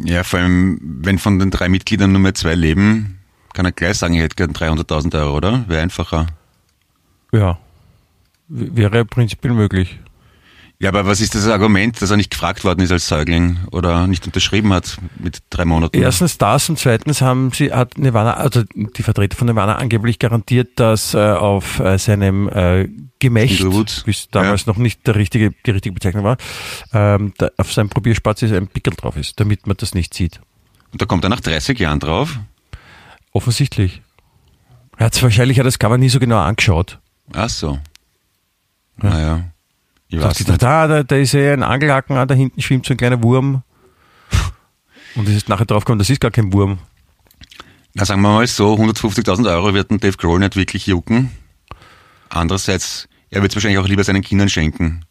Ja, 0.03 0.24
vor 0.24 0.40
allem, 0.40 0.78
wenn 0.80 1.18
von 1.18 1.38
den 1.38 1.51
drei 1.51 1.68
Mitgliedern 1.68 2.12
nur 2.12 2.20
mehr 2.20 2.34
zwei 2.34 2.55
leben, 2.55 3.18
kann 3.53 3.64
er 3.66 3.72
gleich 3.72 3.99
sagen, 3.99 4.14
ich 4.14 4.20
hätte 4.20 4.36
gern 4.36 4.53
300.000 4.53 5.16
Euro, 5.20 5.36
oder? 5.36 5.64
Wäre 5.68 5.82
einfacher. 5.82 6.26
Ja. 7.32 7.59
Wäre 8.49 9.05
prinzipiell 9.05 9.55
möglich. 9.55 10.01
Ja, 10.85 10.91
aber 10.91 11.07
was 11.07 11.22
ist 11.22 11.35
das 11.35 11.49
Argument, 11.49 12.03
dass 12.03 12.11
er 12.11 12.18
nicht 12.18 12.30
gefragt 12.30 12.62
worden 12.62 12.80
ist 12.80 12.93
als 12.93 13.09
Säugling 13.09 13.57
oder 13.72 14.07
nicht 14.07 14.26
unterschrieben 14.26 14.70
hat 14.74 14.99
mit 15.18 15.39
drei 15.49 15.64
Monaten? 15.64 15.97
Erstens 15.97 16.37
das 16.37 16.68
und 16.68 16.78
zweitens 16.78 17.22
haben 17.22 17.53
sie, 17.53 17.72
hat 17.72 17.97
Nirvana, 17.97 18.35
also 18.35 18.64
die 18.74 19.03
Vertreter 19.03 19.35
von 19.35 19.47
Nirvana 19.47 19.76
angeblich 19.76 20.18
garantiert, 20.18 20.78
dass 20.78 21.14
äh, 21.14 21.20
auf 21.20 21.80
äh, 21.80 21.97
seinem 21.97 22.51
äh, 22.51 22.87
Gemächt, 23.18 23.64
wie 23.64 24.11
es 24.11 24.28
damals 24.28 24.66
noch 24.66 24.76
nicht 24.76 25.07
der 25.07 25.14
richtige, 25.14 25.53
die 25.64 25.70
richtige 25.70 25.95
Bezeichnung 25.95 26.22
war, 26.22 26.37
ähm, 26.93 27.32
da, 27.39 27.49
auf 27.57 27.72
seinem 27.72 27.89
Probierspatz 27.89 28.43
ist 28.43 28.53
ein 28.53 28.66
Pickel 28.66 28.93
drauf 28.93 29.16
ist, 29.16 29.41
damit 29.41 29.66
man 29.66 29.78
das 29.78 29.95
nicht 29.95 30.12
sieht. 30.12 30.43
Und 30.93 31.01
da 31.01 31.07
kommt 31.07 31.24
er 31.24 31.30
nach 31.30 31.41
30 31.41 31.78
Jahren 31.78 31.99
drauf. 31.99 32.39
Offensichtlich. 33.32 34.03
Er 34.99 35.07
hat 35.07 35.22
wahrscheinlich 35.22 35.59
hat 35.59 35.64
das 35.64 35.78
Cover 35.78 35.97
nie 35.97 36.11
so 36.11 36.20
genau 36.20 36.41
angeschaut. 36.41 36.99
Ach 37.32 37.49
so. 37.49 37.78
Naja. 38.99 39.45
Ich 40.14 40.22
weiß 40.22 40.46
nicht. 40.46 40.62
da, 40.62 40.86
da, 40.86 41.02
da 41.02 41.16
ist 41.16 41.34
eh 41.34 41.52
ein 41.52 41.62
Angelhaken, 41.62 42.16
ah, 42.16 42.26
da 42.26 42.34
hinten 42.34 42.60
schwimmt 42.60 42.86
so 42.86 42.94
ein 42.94 42.96
kleiner 42.96 43.22
Wurm. 43.22 43.62
Und 45.16 45.28
es 45.28 45.34
ist 45.34 45.48
nachher 45.48 45.66
draufgekommen, 45.66 45.98
das 45.98 46.10
ist 46.10 46.20
gar 46.20 46.30
kein 46.30 46.52
Wurm. 46.52 46.78
Na, 47.94 48.04
sagen 48.04 48.22
wir 48.22 48.28
mal 48.28 48.46
so, 48.46 48.74
150.000 48.74 49.48
Euro 49.48 49.74
wird 49.74 49.90
ein 49.90 49.98
Dave 49.98 50.16
Grohl 50.16 50.38
nicht 50.38 50.56
wirklich 50.56 50.86
jucken. 50.86 51.30
Andererseits, 52.28 53.08
er 53.30 53.42
wird 53.42 53.52
es 53.52 53.56
wahrscheinlich 53.56 53.78
auch 53.78 53.88
lieber 53.88 54.04
seinen 54.04 54.22
Kindern 54.22 54.48
schenken. 54.48 55.04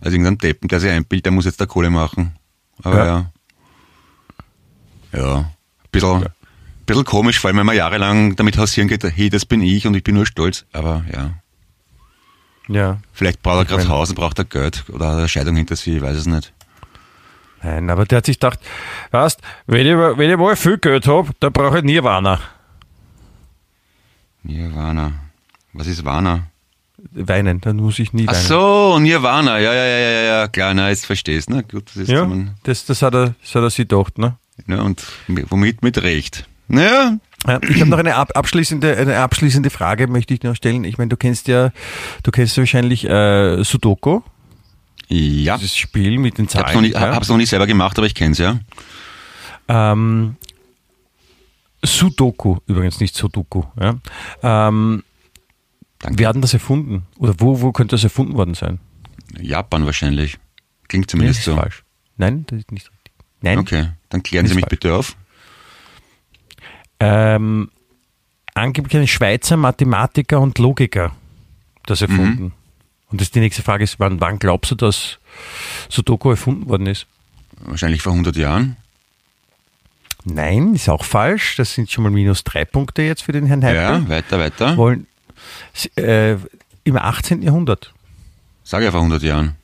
Also 0.00 0.16
irgendein 0.16 0.38
Deppen, 0.38 0.68
der 0.68 0.80
sich 0.80 0.90
einbildet, 0.90 1.26
der 1.26 1.32
muss 1.32 1.46
jetzt 1.46 1.60
da 1.60 1.66
Kohle 1.66 1.90
machen. 1.90 2.36
Aber 2.82 3.06
ja. 3.06 3.30
Ja. 5.12 5.18
ja. 5.18 5.36
Ein 5.38 5.46
bisschen, 5.92 6.22
ja. 6.22 6.28
bisschen 6.84 7.04
komisch, 7.04 7.38
vor 7.38 7.48
allem 7.48 7.58
wenn 7.58 7.66
man 7.66 7.76
jahrelang 7.76 8.36
damit 8.36 8.58
hausieren 8.58 8.88
geht, 8.88 9.04
hey, 9.04 9.30
das 9.30 9.46
bin 9.46 9.62
ich 9.62 9.86
und 9.86 9.94
ich 9.94 10.04
bin 10.04 10.14
nur 10.14 10.26
stolz. 10.26 10.66
Aber 10.72 11.04
ja. 11.12 11.34
Ja. 12.68 12.98
Vielleicht 13.12 13.42
braucht 13.42 13.58
er 13.58 13.64
gerade 13.76 13.88
Haus 13.88 14.08
und 14.10 14.16
braucht 14.16 14.38
er 14.38 14.44
Geld 14.44 14.84
oder 14.88 15.08
hat 15.08 15.18
eine 15.18 15.28
Scheidung 15.28 15.56
hinter 15.56 15.76
sich, 15.76 15.96
ich 15.96 16.02
weiß 16.02 16.16
es 16.16 16.26
nicht. 16.26 16.52
Nein, 17.62 17.88
aber 17.90 18.04
der 18.04 18.18
hat 18.18 18.26
sich 18.26 18.38
gedacht, 18.38 18.60
weißt, 19.12 19.40
wenn 19.66 19.86
ich, 19.86 19.94
wenn 19.94 20.30
ich 20.30 20.36
mal 20.36 20.56
viel 20.56 20.78
Geld 20.78 21.06
habe, 21.06 21.30
dann 21.40 21.52
brauche 21.52 21.78
ich 21.78 21.84
Nirvana. 21.84 22.40
Nirvana. 24.42 25.12
Was 25.72 25.86
ist 25.86 26.04
Vana? 26.04 26.48
Weinen, 27.12 27.60
dann 27.60 27.76
muss 27.76 27.98
ich 27.98 28.12
nie 28.12 28.26
Ach 28.28 28.32
weinen. 28.34 28.42
so, 28.46 28.98
Nirvana, 28.98 29.58
ja, 29.58 29.72
ja, 29.72 29.84
ja, 29.84 29.98
ja, 29.98 30.22
ja, 30.22 30.48
klar, 30.48 30.74
na, 30.74 30.88
jetzt 30.88 31.06
verstehst, 31.06 31.50
ne? 31.50 31.62
Gut, 31.62 31.88
das 31.88 31.96
ist 31.96 32.08
Ja, 32.08 32.28
das, 32.62 32.84
das, 32.84 33.02
hat 33.02 33.14
er, 33.14 33.34
das 33.42 33.54
hat 33.54 33.62
er 33.62 33.70
sich 33.70 33.88
gedacht, 33.88 34.18
ne? 34.18 34.36
ja, 34.66 34.80
und 34.80 35.04
womit 35.48 35.82
mit 35.82 36.02
Recht. 36.02 36.46
Naja, 36.68 36.90
Ja, 36.90 37.18
Ich 37.68 37.80
habe 37.80 37.90
noch 37.90 37.98
eine 37.98 38.14
ab, 38.16 38.32
abschließende, 38.34 38.96
eine 38.96 39.18
abschließende 39.18 39.70
Frage, 39.70 40.06
möchte 40.08 40.34
ich 40.34 40.42
noch 40.42 40.54
stellen. 40.56 40.84
Ich 40.84 40.98
meine, 40.98 41.08
du 41.08 41.16
kennst 41.16 41.48
ja, 41.48 41.70
du 42.22 42.30
kennst 42.30 42.56
wahrscheinlich 42.58 43.04
äh, 43.08 43.62
Sudoku, 43.62 44.20
ja. 45.08 45.56
dieses 45.56 45.76
Spiel 45.76 46.18
mit 46.18 46.38
den 46.38 46.46
Ich 46.46 46.50
Zahlen. 46.50 46.74
noch, 46.74 46.80
nicht, 46.82 46.94
ja. 46.94 47.14
hab's 47.14 47.28
noch 47.28 47.36
nicht 47.36 47.48
selber 47.50 47.66
gemacht, 47.66 47.96
aber 47.98 48.06
ich 48.06 48.14
kenn's, 48.14 48.38
ja. 48.38 48.58
Ähm, 49.68 50.36
Sudoku, 51.84 52.58
übrigens 52.66 53.00
nicht 53.00 53.14
Sudoku. 53.14 53.64
Ja. 53.80 53.96
Ähm, 54.42 55.02
Danke. 55.98 56.18
wer 56.18 56.28
hat 56.28 56.34
denn 56.34 56.42
das 56.42 56.52
erfunden? 56.54 57.06
Oder 57.18 57.34
wo, 57.38 57.60
wo 57.60 57.72
könnte 57.72 57.94
das 57.94 58.04
erfunden 58.04 58.34
worden 58.34 58.54
sein? 58.54 58.80
Japan 59.40 59.86
wahrscheinlich. 59.86 60.38
Klingt 60.88 61.06
Nee, 61.06 61.10
zumindest 61.10 61.40
das 61.40 61.46
ist 61.46 61.52
so. 61.54 61.56
falsch. 61.60 61.84
Nein, 62.16 62.44
das 62.48 62.60
ist 62.60 62.72
nicht 62.72 62.90
richtig. 62.90 63.12
Nein. 63.42 63.58
Okay, 63.58 63.88
dann 64.08 64.22
klären 64.22 64.46
Sie 64.46 64.54
mich 64.54 64.62
falsch. 64.64 64.70
bitte 64.70 64.94
auf. 64.94 65.16
Ähm, 67.00 67.70
angeblich 68.54 68.96
ein 68.96 69.06
Schweizer 69.06 69.56
Mathematiker 69.56 70.40
und 70.40 70.58
Logiker 70.58 71.12
das 71.86 72.02
erfunden. 72.02 72.42
Mhm. 72.44 72.52
Und 73.10 73.20
das 73.20 73.30
die 73.30 73.40
nächste 73.40 73.62
Frage 73.62 73.84
ist, 73.84 74.00
wann, 74.00 74.20
wann 74.20 74.38
glaubst 74.38 74.72
du, 74.72 74.74
dass 74.74 75.18
Sudoku 75.88 76.30
erfunden 76.30 76.68
worden 76.68 76.86
ist? 76.86 77.06
Wahrscheinlich 77.60 78.02
vor 78.02 78.12
100 78.12 78.36
Jahren. 78.36 78.76
Nein, 80.24 80.74
ist 80.74 80.88
auch 80.88 81.04
falsch. 81.04 81.54
Das 81.56 81.72
sind 81.72 81.90
schon 81.90 82.02
mal 82.02 82.10
minus 82.10 82.42
drei 82.42 82.64
Punkte 82.64 83.02
jetzt 83.02 83.22
für 83.22 83.32
den 83.32 83.46
Herrn 83.46 83.64
Heipel. 83.64 83.76
Ja, 83.80 84.08
weiter, 84.08 84.38
weiter. 84.40 84.76
Wollen, 84.76 85.06
äh, 85.96 86.32
Im 86.82 86.96
18. 86.96 87.42
Jahrhundert. 87.42 87.92
Sag 88.64 88.82
ja 88.82 88.90
vor 88.90 89.00
100 89.00 89.22
Jahren. 89.22 89.54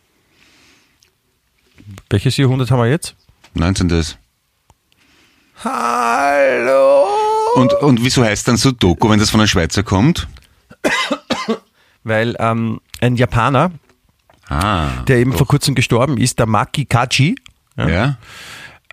Welches 2.09 2.37
Jahrhundert 2.37 2.71
haben 2.71 2.79
wir 2.79 2.89
jetzt? 2.89 3.17
19. 3.55 4.05
Hallo! 5.65 7.22
Und, 7.55 7.75
und 7.75 8.05
wieso 8.05 8.25
heißt 8.25 8.49
dann 8.49 8.57
Sudoku, 8.57 9.09
wenn 9.11 9.19
das 9.19 9.31
von 9.31 9.41
einem 9.41 9.49
Schweizer 9.49 9.83
kommt? 9.83 10.29
Weil 12.05 12.35
ähm, 12.39 12.81
ein 13.01 13.17
Japaner, 13.17 13.73
Ah. 14.49 15.03
der 15.07 15.19
eben 15.19 15.31
doch. 15.31 15.39
vor 15.39 15.47
kurzem 15.47 15.75
gestorben 15.75 16.19
ist, 16.19 16.39
der 16.39 16.47
Maki 16.47 16.85
Kaji, 16.85 17.37
Ja? 17.77 18.17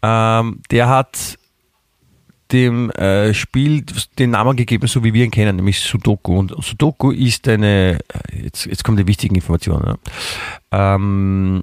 ähm, 0.02 0.62
der 0.72 0.88
hat 0.88 1.38
dem 2.52 2.90
äh, 2.92 3.34
Spiel 3.34 3.84
den 4.18 4.32
Namen 4.32 4.56
gegeben, 4.56 4.88
so 4.88 5.04
wie 5.04 5.14
wir 5.14 5.24
ihn 5.26 5.32
kennen, 5.32 5.56
nämlich 5.58 5.80
Sudoku. 5.82 6.38
Und 6.40 6.56
Sudoku 6.64 7.12
ist 7.12 7.48
eine, 7.48 8.00
äh, 8.32 8.44
jetzt, 8.44 8.66
jetzt 8.66 8.84
kommen 8.84 8.98
die 8.98 9.06
wichtigen 9.08 9.36
Informationen. 9.36 9.98
Ja. 10.72 10.96
Ähm, 10.96 11.62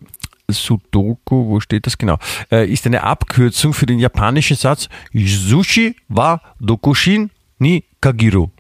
Sudoku, 0.51 1.47
wo 1.49 1.61
steht 1.61 1.87
das 1.87 1.99
genau? 1.99 2.19
Äh, 2.51 2.71
ist 2.71 2.87
eine 2.87 3.03
Abkürzung 3.03 3.73
für 3.73 3.87
den 3.87 3.99
japanischen 3.99 4.57
Satz 4.57 4.89
Sushi 5.13 5.97
wa 6.09 6.41
Dokushin 6.61 7.31
ni 7.59 7.85
Kagiru. 8.01 8.51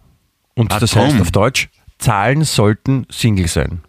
Und 0.55 0.72
Ah, 0.72 0.80
das 0.80 0.93
komm. 0.93 1.03
heißt 1.03 1.20
auf 1.20 1.30
Deutsch, 1.30 1.68
Zahlen 1.99 2.45
sollten 2.45 3.07
Single 3.11 3.47
sein. 3.49 3.80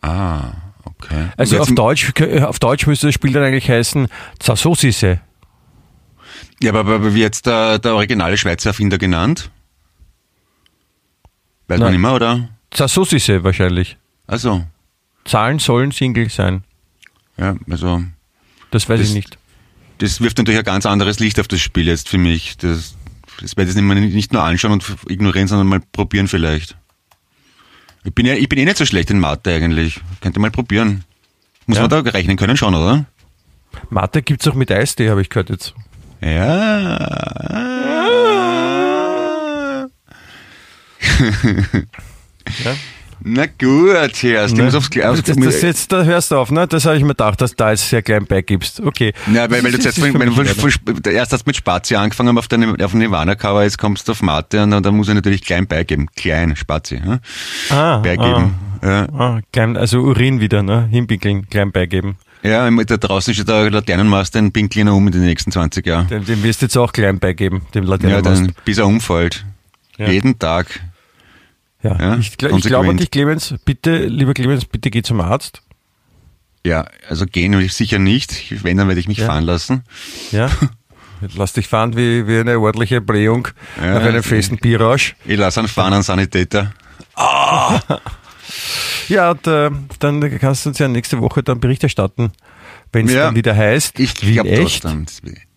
Ah, 0.00 0.52
okay. 0.84 1.28
Also 1.36 1.60
auf 1.60 1.72
Deutsch, 1.74 2.12
auf 2.42 2.58
Deutsch 2.58 2.86
müsste 2.86 3.06
das 3.06 3.14
Spiel 3.14 3.32
dann 3.32 3.44
eigentlich 3.44 3.68
heißen 3.70 4.08
Zasosise. 4.38 5.20
Ja, 6.60 6.72
aber, 6.74 6.94
aber 6.94 7.14
wie 7.14 7.20
jetzt 7.20 7.46
der, 7.46 7.78
der 7.78 7.94
originale 7.94 8.36
Schweizer 8.36 8.70
Erfinder 8.70 8.98
genannt? 8.98 9.50
Weiß 11.68 11.78
man 11.78 11.88
Nein. 11.88 11.94
immer, 11.94 12.14
oder? 12.14 12.48
Zasosise 12.70 13.42
wahrscheinlich. 13.44 13.96
Also, 14.26 14.64
Zahlen 15.24 15.58
sollen 15.58 15.92
Single 15.92 16.28
sein. 16.30 16.64
ja, 17.36 17.54
also, 17.70 18.02
Das 18.70 18.88
weiß 18.88 18.98
Das- 19.00 19.08
ich 19.10 19.14
nicht. 19.14 19.38
das 19.98 20.20
wirft 20.20 20.38
natürlich 20.38 20.58
ein 20.58 20.64
ganz 20.64 20.86
anderes 20.86 21.18
Licht 21.20 21.38
auf 21.40 21.48
das 21.48 21.60
Spiel 21.60 21.86
jetzt 21.86 22.08
für 22.08 22.18
mich. 22.18 22.56
Das, 22.58 22.96
das 23.40 23.56
werde 23.56 23.70
ich 23.70 23.76
nicht, 23.76 23.84
mehr- 23.84 23.94
nicht 23.96 24.32
nur 24.32 24.42
anschauen 24.42 24.72
und 24.72 24.84
ignorieren, 25.08 25.46
sondern 25.48 25.66
mal 25.68 25.80
probieren 25.92 26.28
vielleicht. 26.28 26.76
Ich 28.04 28.12
bin 28.14 28.26
ja, 28.26 28.34
ich 28.34 28.48
bin 28.48 28.58
eh 28.58 28.64
nicht 28.64 28.78
so 28.78 28.84
schlecht 28.86 29.10
in 29.10 29.20
Mathe 29.20 29.54
eigentlich. 29.54 30.00
Könnte 30.20 30.40
mal 30.40 30.50
probieren. 30.50 31.04
Muss 31.66 31.76
Ja. 31.78 31.82
man 31.86 31.90
da 31.90 32.00
rechnen 32.00 32.36
können 32.36 32.56
schon, 32.56 32.74
oder? 32.74 33.04
Mathe 33.90 34.22
gibt's 34.22 34.46
auch 34.48 34.54
mit 34.54 34.72
Eistee, 34.72 35.08
habe 35.10 35.22
ich 35.22 35.30
gehört 35.30 35.50
jetzt. 35.50 35.74
Ja. 36.20 36.28
Ja? 42.64 42.74
Na 43.24 43.46
gut, 43.46 44.22
Herst, 44.22 44.54
ich 44.56 44.62
muss 44.62 44.74
aufs, 44.74 44.88
aufs 44.98 45.22
das, 45.22 45.36
das 45.36 45.62
jetzt, 45.62 45.92
da 45.92 46.02
hörst 46.04 46.30
du 46.30 46.36
auf, 46.36 46.50
ne? 46.50 46.66
Das 46.66 46.84
habe 46.86 46.96
ich 46.96 47.02
mir 47.02 47.08
gedacht, 47.10 47.40
dass 47.40 47.50
du 47.52 47.56
da 47.56 47.70
jetzt 47.70 47.88
sehr 47.88 48.02
klein 48.02 48.26
beigibst. 48.26 48.80
Okay. 48.80 49.12
Ja, 49.32 49.50
weil, 49.50 49.62
weil 49.64 49.72
du 49.72 49.78
jetzt, 49.78 49.98
mich 49.98 50.12
von, 50.12 50.46
von, 50.46 51.12
erst 51.12 51.32
hast 51.32 51.46
mit 51.46 51.56
Spazi 51.56 51.94
angefangen 51.94 52.36
auf 52.36 52.48
deine, 52.48 52.74
auf 52.84 52.94
Nirvana-Cover, 52.94 53.62
jetzt 53.62 53.78
kommst 53.78 54.08
du 54.08 54.12
auf 54.12 54.22
Mathe 54.22 54.62
und 54.62 54.70
dann, 54.70 54.82
dann 54.82 54.96
muss 54.96 55.08
ich 55.08 55.14
natürlich 55.14 55.42
klein 55.42 55.66
beigeben. 55.66 56.08
Klein, 56.16 56.56
Spazi, 56.56 56.98
hm? 56.98 57.18
Ah, 57.70 57.98
beigeben. 57.98 58.54
Ja. 58.82 59.06
Ah, 59.16 59.40
klein, 59.52 59.76
also 59.76 60.00
Urin 60.00 60.40
wieder, 60.40 60.62
ne? 60.62 60.88
Hinpinkeln, 60.90 61.48
klein 61.48 61.70
beigeben. 61.70 62.16
ja, 62.42 62.68
da 62.70 62.96
draußen 62.96 63.32
steht 63.32 63.48
der 63.48 63.70
Laternenmast, 63.70 64.34
den 64.34 64.50
pinkelt 64.52 64.86
er 64.86 64.94
um 64.94 65.06
in 65.06 65.12
den 65.12 65.22
nächsten 65.24 65.52
20 65.52 65.86
Jahren. 65.86 66.08
Dem, 66.08 66.24
dem 66.24 66.42
wirst 66.42 66.62
du 66.62 66.66
jetzt 66.66 66.76
auch 66.76 66.92
klein 66.92 67.20
beigeben, 67.20 67.62
dem 67.74 67.84
Ja, 67.84 67.90
Laternenmast. 67.90 68.42
dann, 68.46 68.52
bis 68.64 68.78
er 68.78 68.86
umfällt. 68.86 69.44
Ja. 69.98 70.08
Jeden 70.08 70.38
Tag. 70.38 70.80
Ja, 71.82 71.96
Ja, 71.98 72.16
ich, 72.16 72.28
ich 72.28 72.36
glaube 72.38 72.52
konsequent. 72.54 72.86
wirklich, 72.88 73.10
Clemens, 73.10 73.54
bitte, 73.64 74.06
lieber 74.06 74.34
Clemens, 74.34 74.64
bitte 74.64 74.90
geh 74.90 75.02
zum 75.02 75.20
Arzt. 75.20 75.62
Ja, 76.64 76.84
also 77.08 77.26
gehen 77.26 77.52
will 77.54 77.64
ich 77.64 77.72
sicher 77.74 77.98
nicht. 77.98 78.62
Wenn, 78.64 78.76
dann 78.76 78.86
werde 78.88 79.00
ich 79.00 79.08
mich 79.08 79.18
Ja. 79.18 79.26
fahren 79.26 79.44
lassen. 79.44 79.82
Ja. 80.30 80.48
Lass 81.36 81.52
dich 81.52 81.68
fahren 81.68 81.96
wie, 81.96 82.26
wie 82.26 82.38
eine 82.38 82.58
ordentliche 82.58 83.00
Blähung 83.00 83.48
Ja, 83.80 83.94
nach 83.94 84.02
einem 84.02 84.22
festen 84.22 84.58
Pirage. 84.58 85.14
Ich 85.24 85.38
lasse 85.38 85.60
einen 85.60 85.68
fahren 85.68 85.92
an 85.94 86.02
Sanitäter. 86.02 86.72
Ja, 89.08 89.30
und, 89.32 89.46
äh, 89.46 89.70
dann 89.98 90.38
kannst 90.38 90.64
du 90.64 90.70
uns 90.70 90.78
ja 90.78 90.86
nächste 90.88 91.20
Woche 91.20 91.42
dann 91.42 91.60
Bericht 91.60 91.82
erstatten, 91.82 92.32
wenn 92.92 93.06
es 93.06 93.12
Ja. 93.12 93.24
dann 93.26 93.34
wieder 93.34 93.56
heißt, 93.56 93.98
Ich 93.98 94.14
glaube 94.14 94.48
echt. 94.50 94.84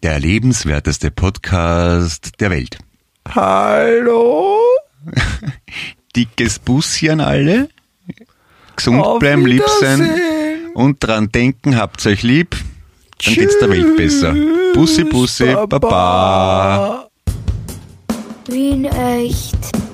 Der 0.04 0.20
lebenswerteste 0.20 1.12
Podcast 1.12 2.40
der 2.40 2.52
Welt. 2.52 2.78
Hallo? 3.34 4.60
Dickes 6.16 6.60
Bussi 6.60 7.10
an 7.10 7.20
alle. 7.20 7.70
Gesund 8.76 9.02
Auf 9.02 9.20
bleiben, 9.20 9.46
lieb 9.46 9.64
sein. 9.80 10.10
Und 10.74 11.04
dran 11.04 11.32
denken, 11.32 11.78
habt 11.78 12.06
euch 12.06 12.24
lieb. 12.24 12.56
Dann 13.24 13.34
geht's 13.34 13.58
der 13.60 13.70
Welt 13.70 13.96
besser. 13.96 14.36
Bussi, 14.74 15.04
Bussi, 15.06 15.56
Baba. 15.68 17.08
Wien 18.48 18.86
echt. 18.86 19.85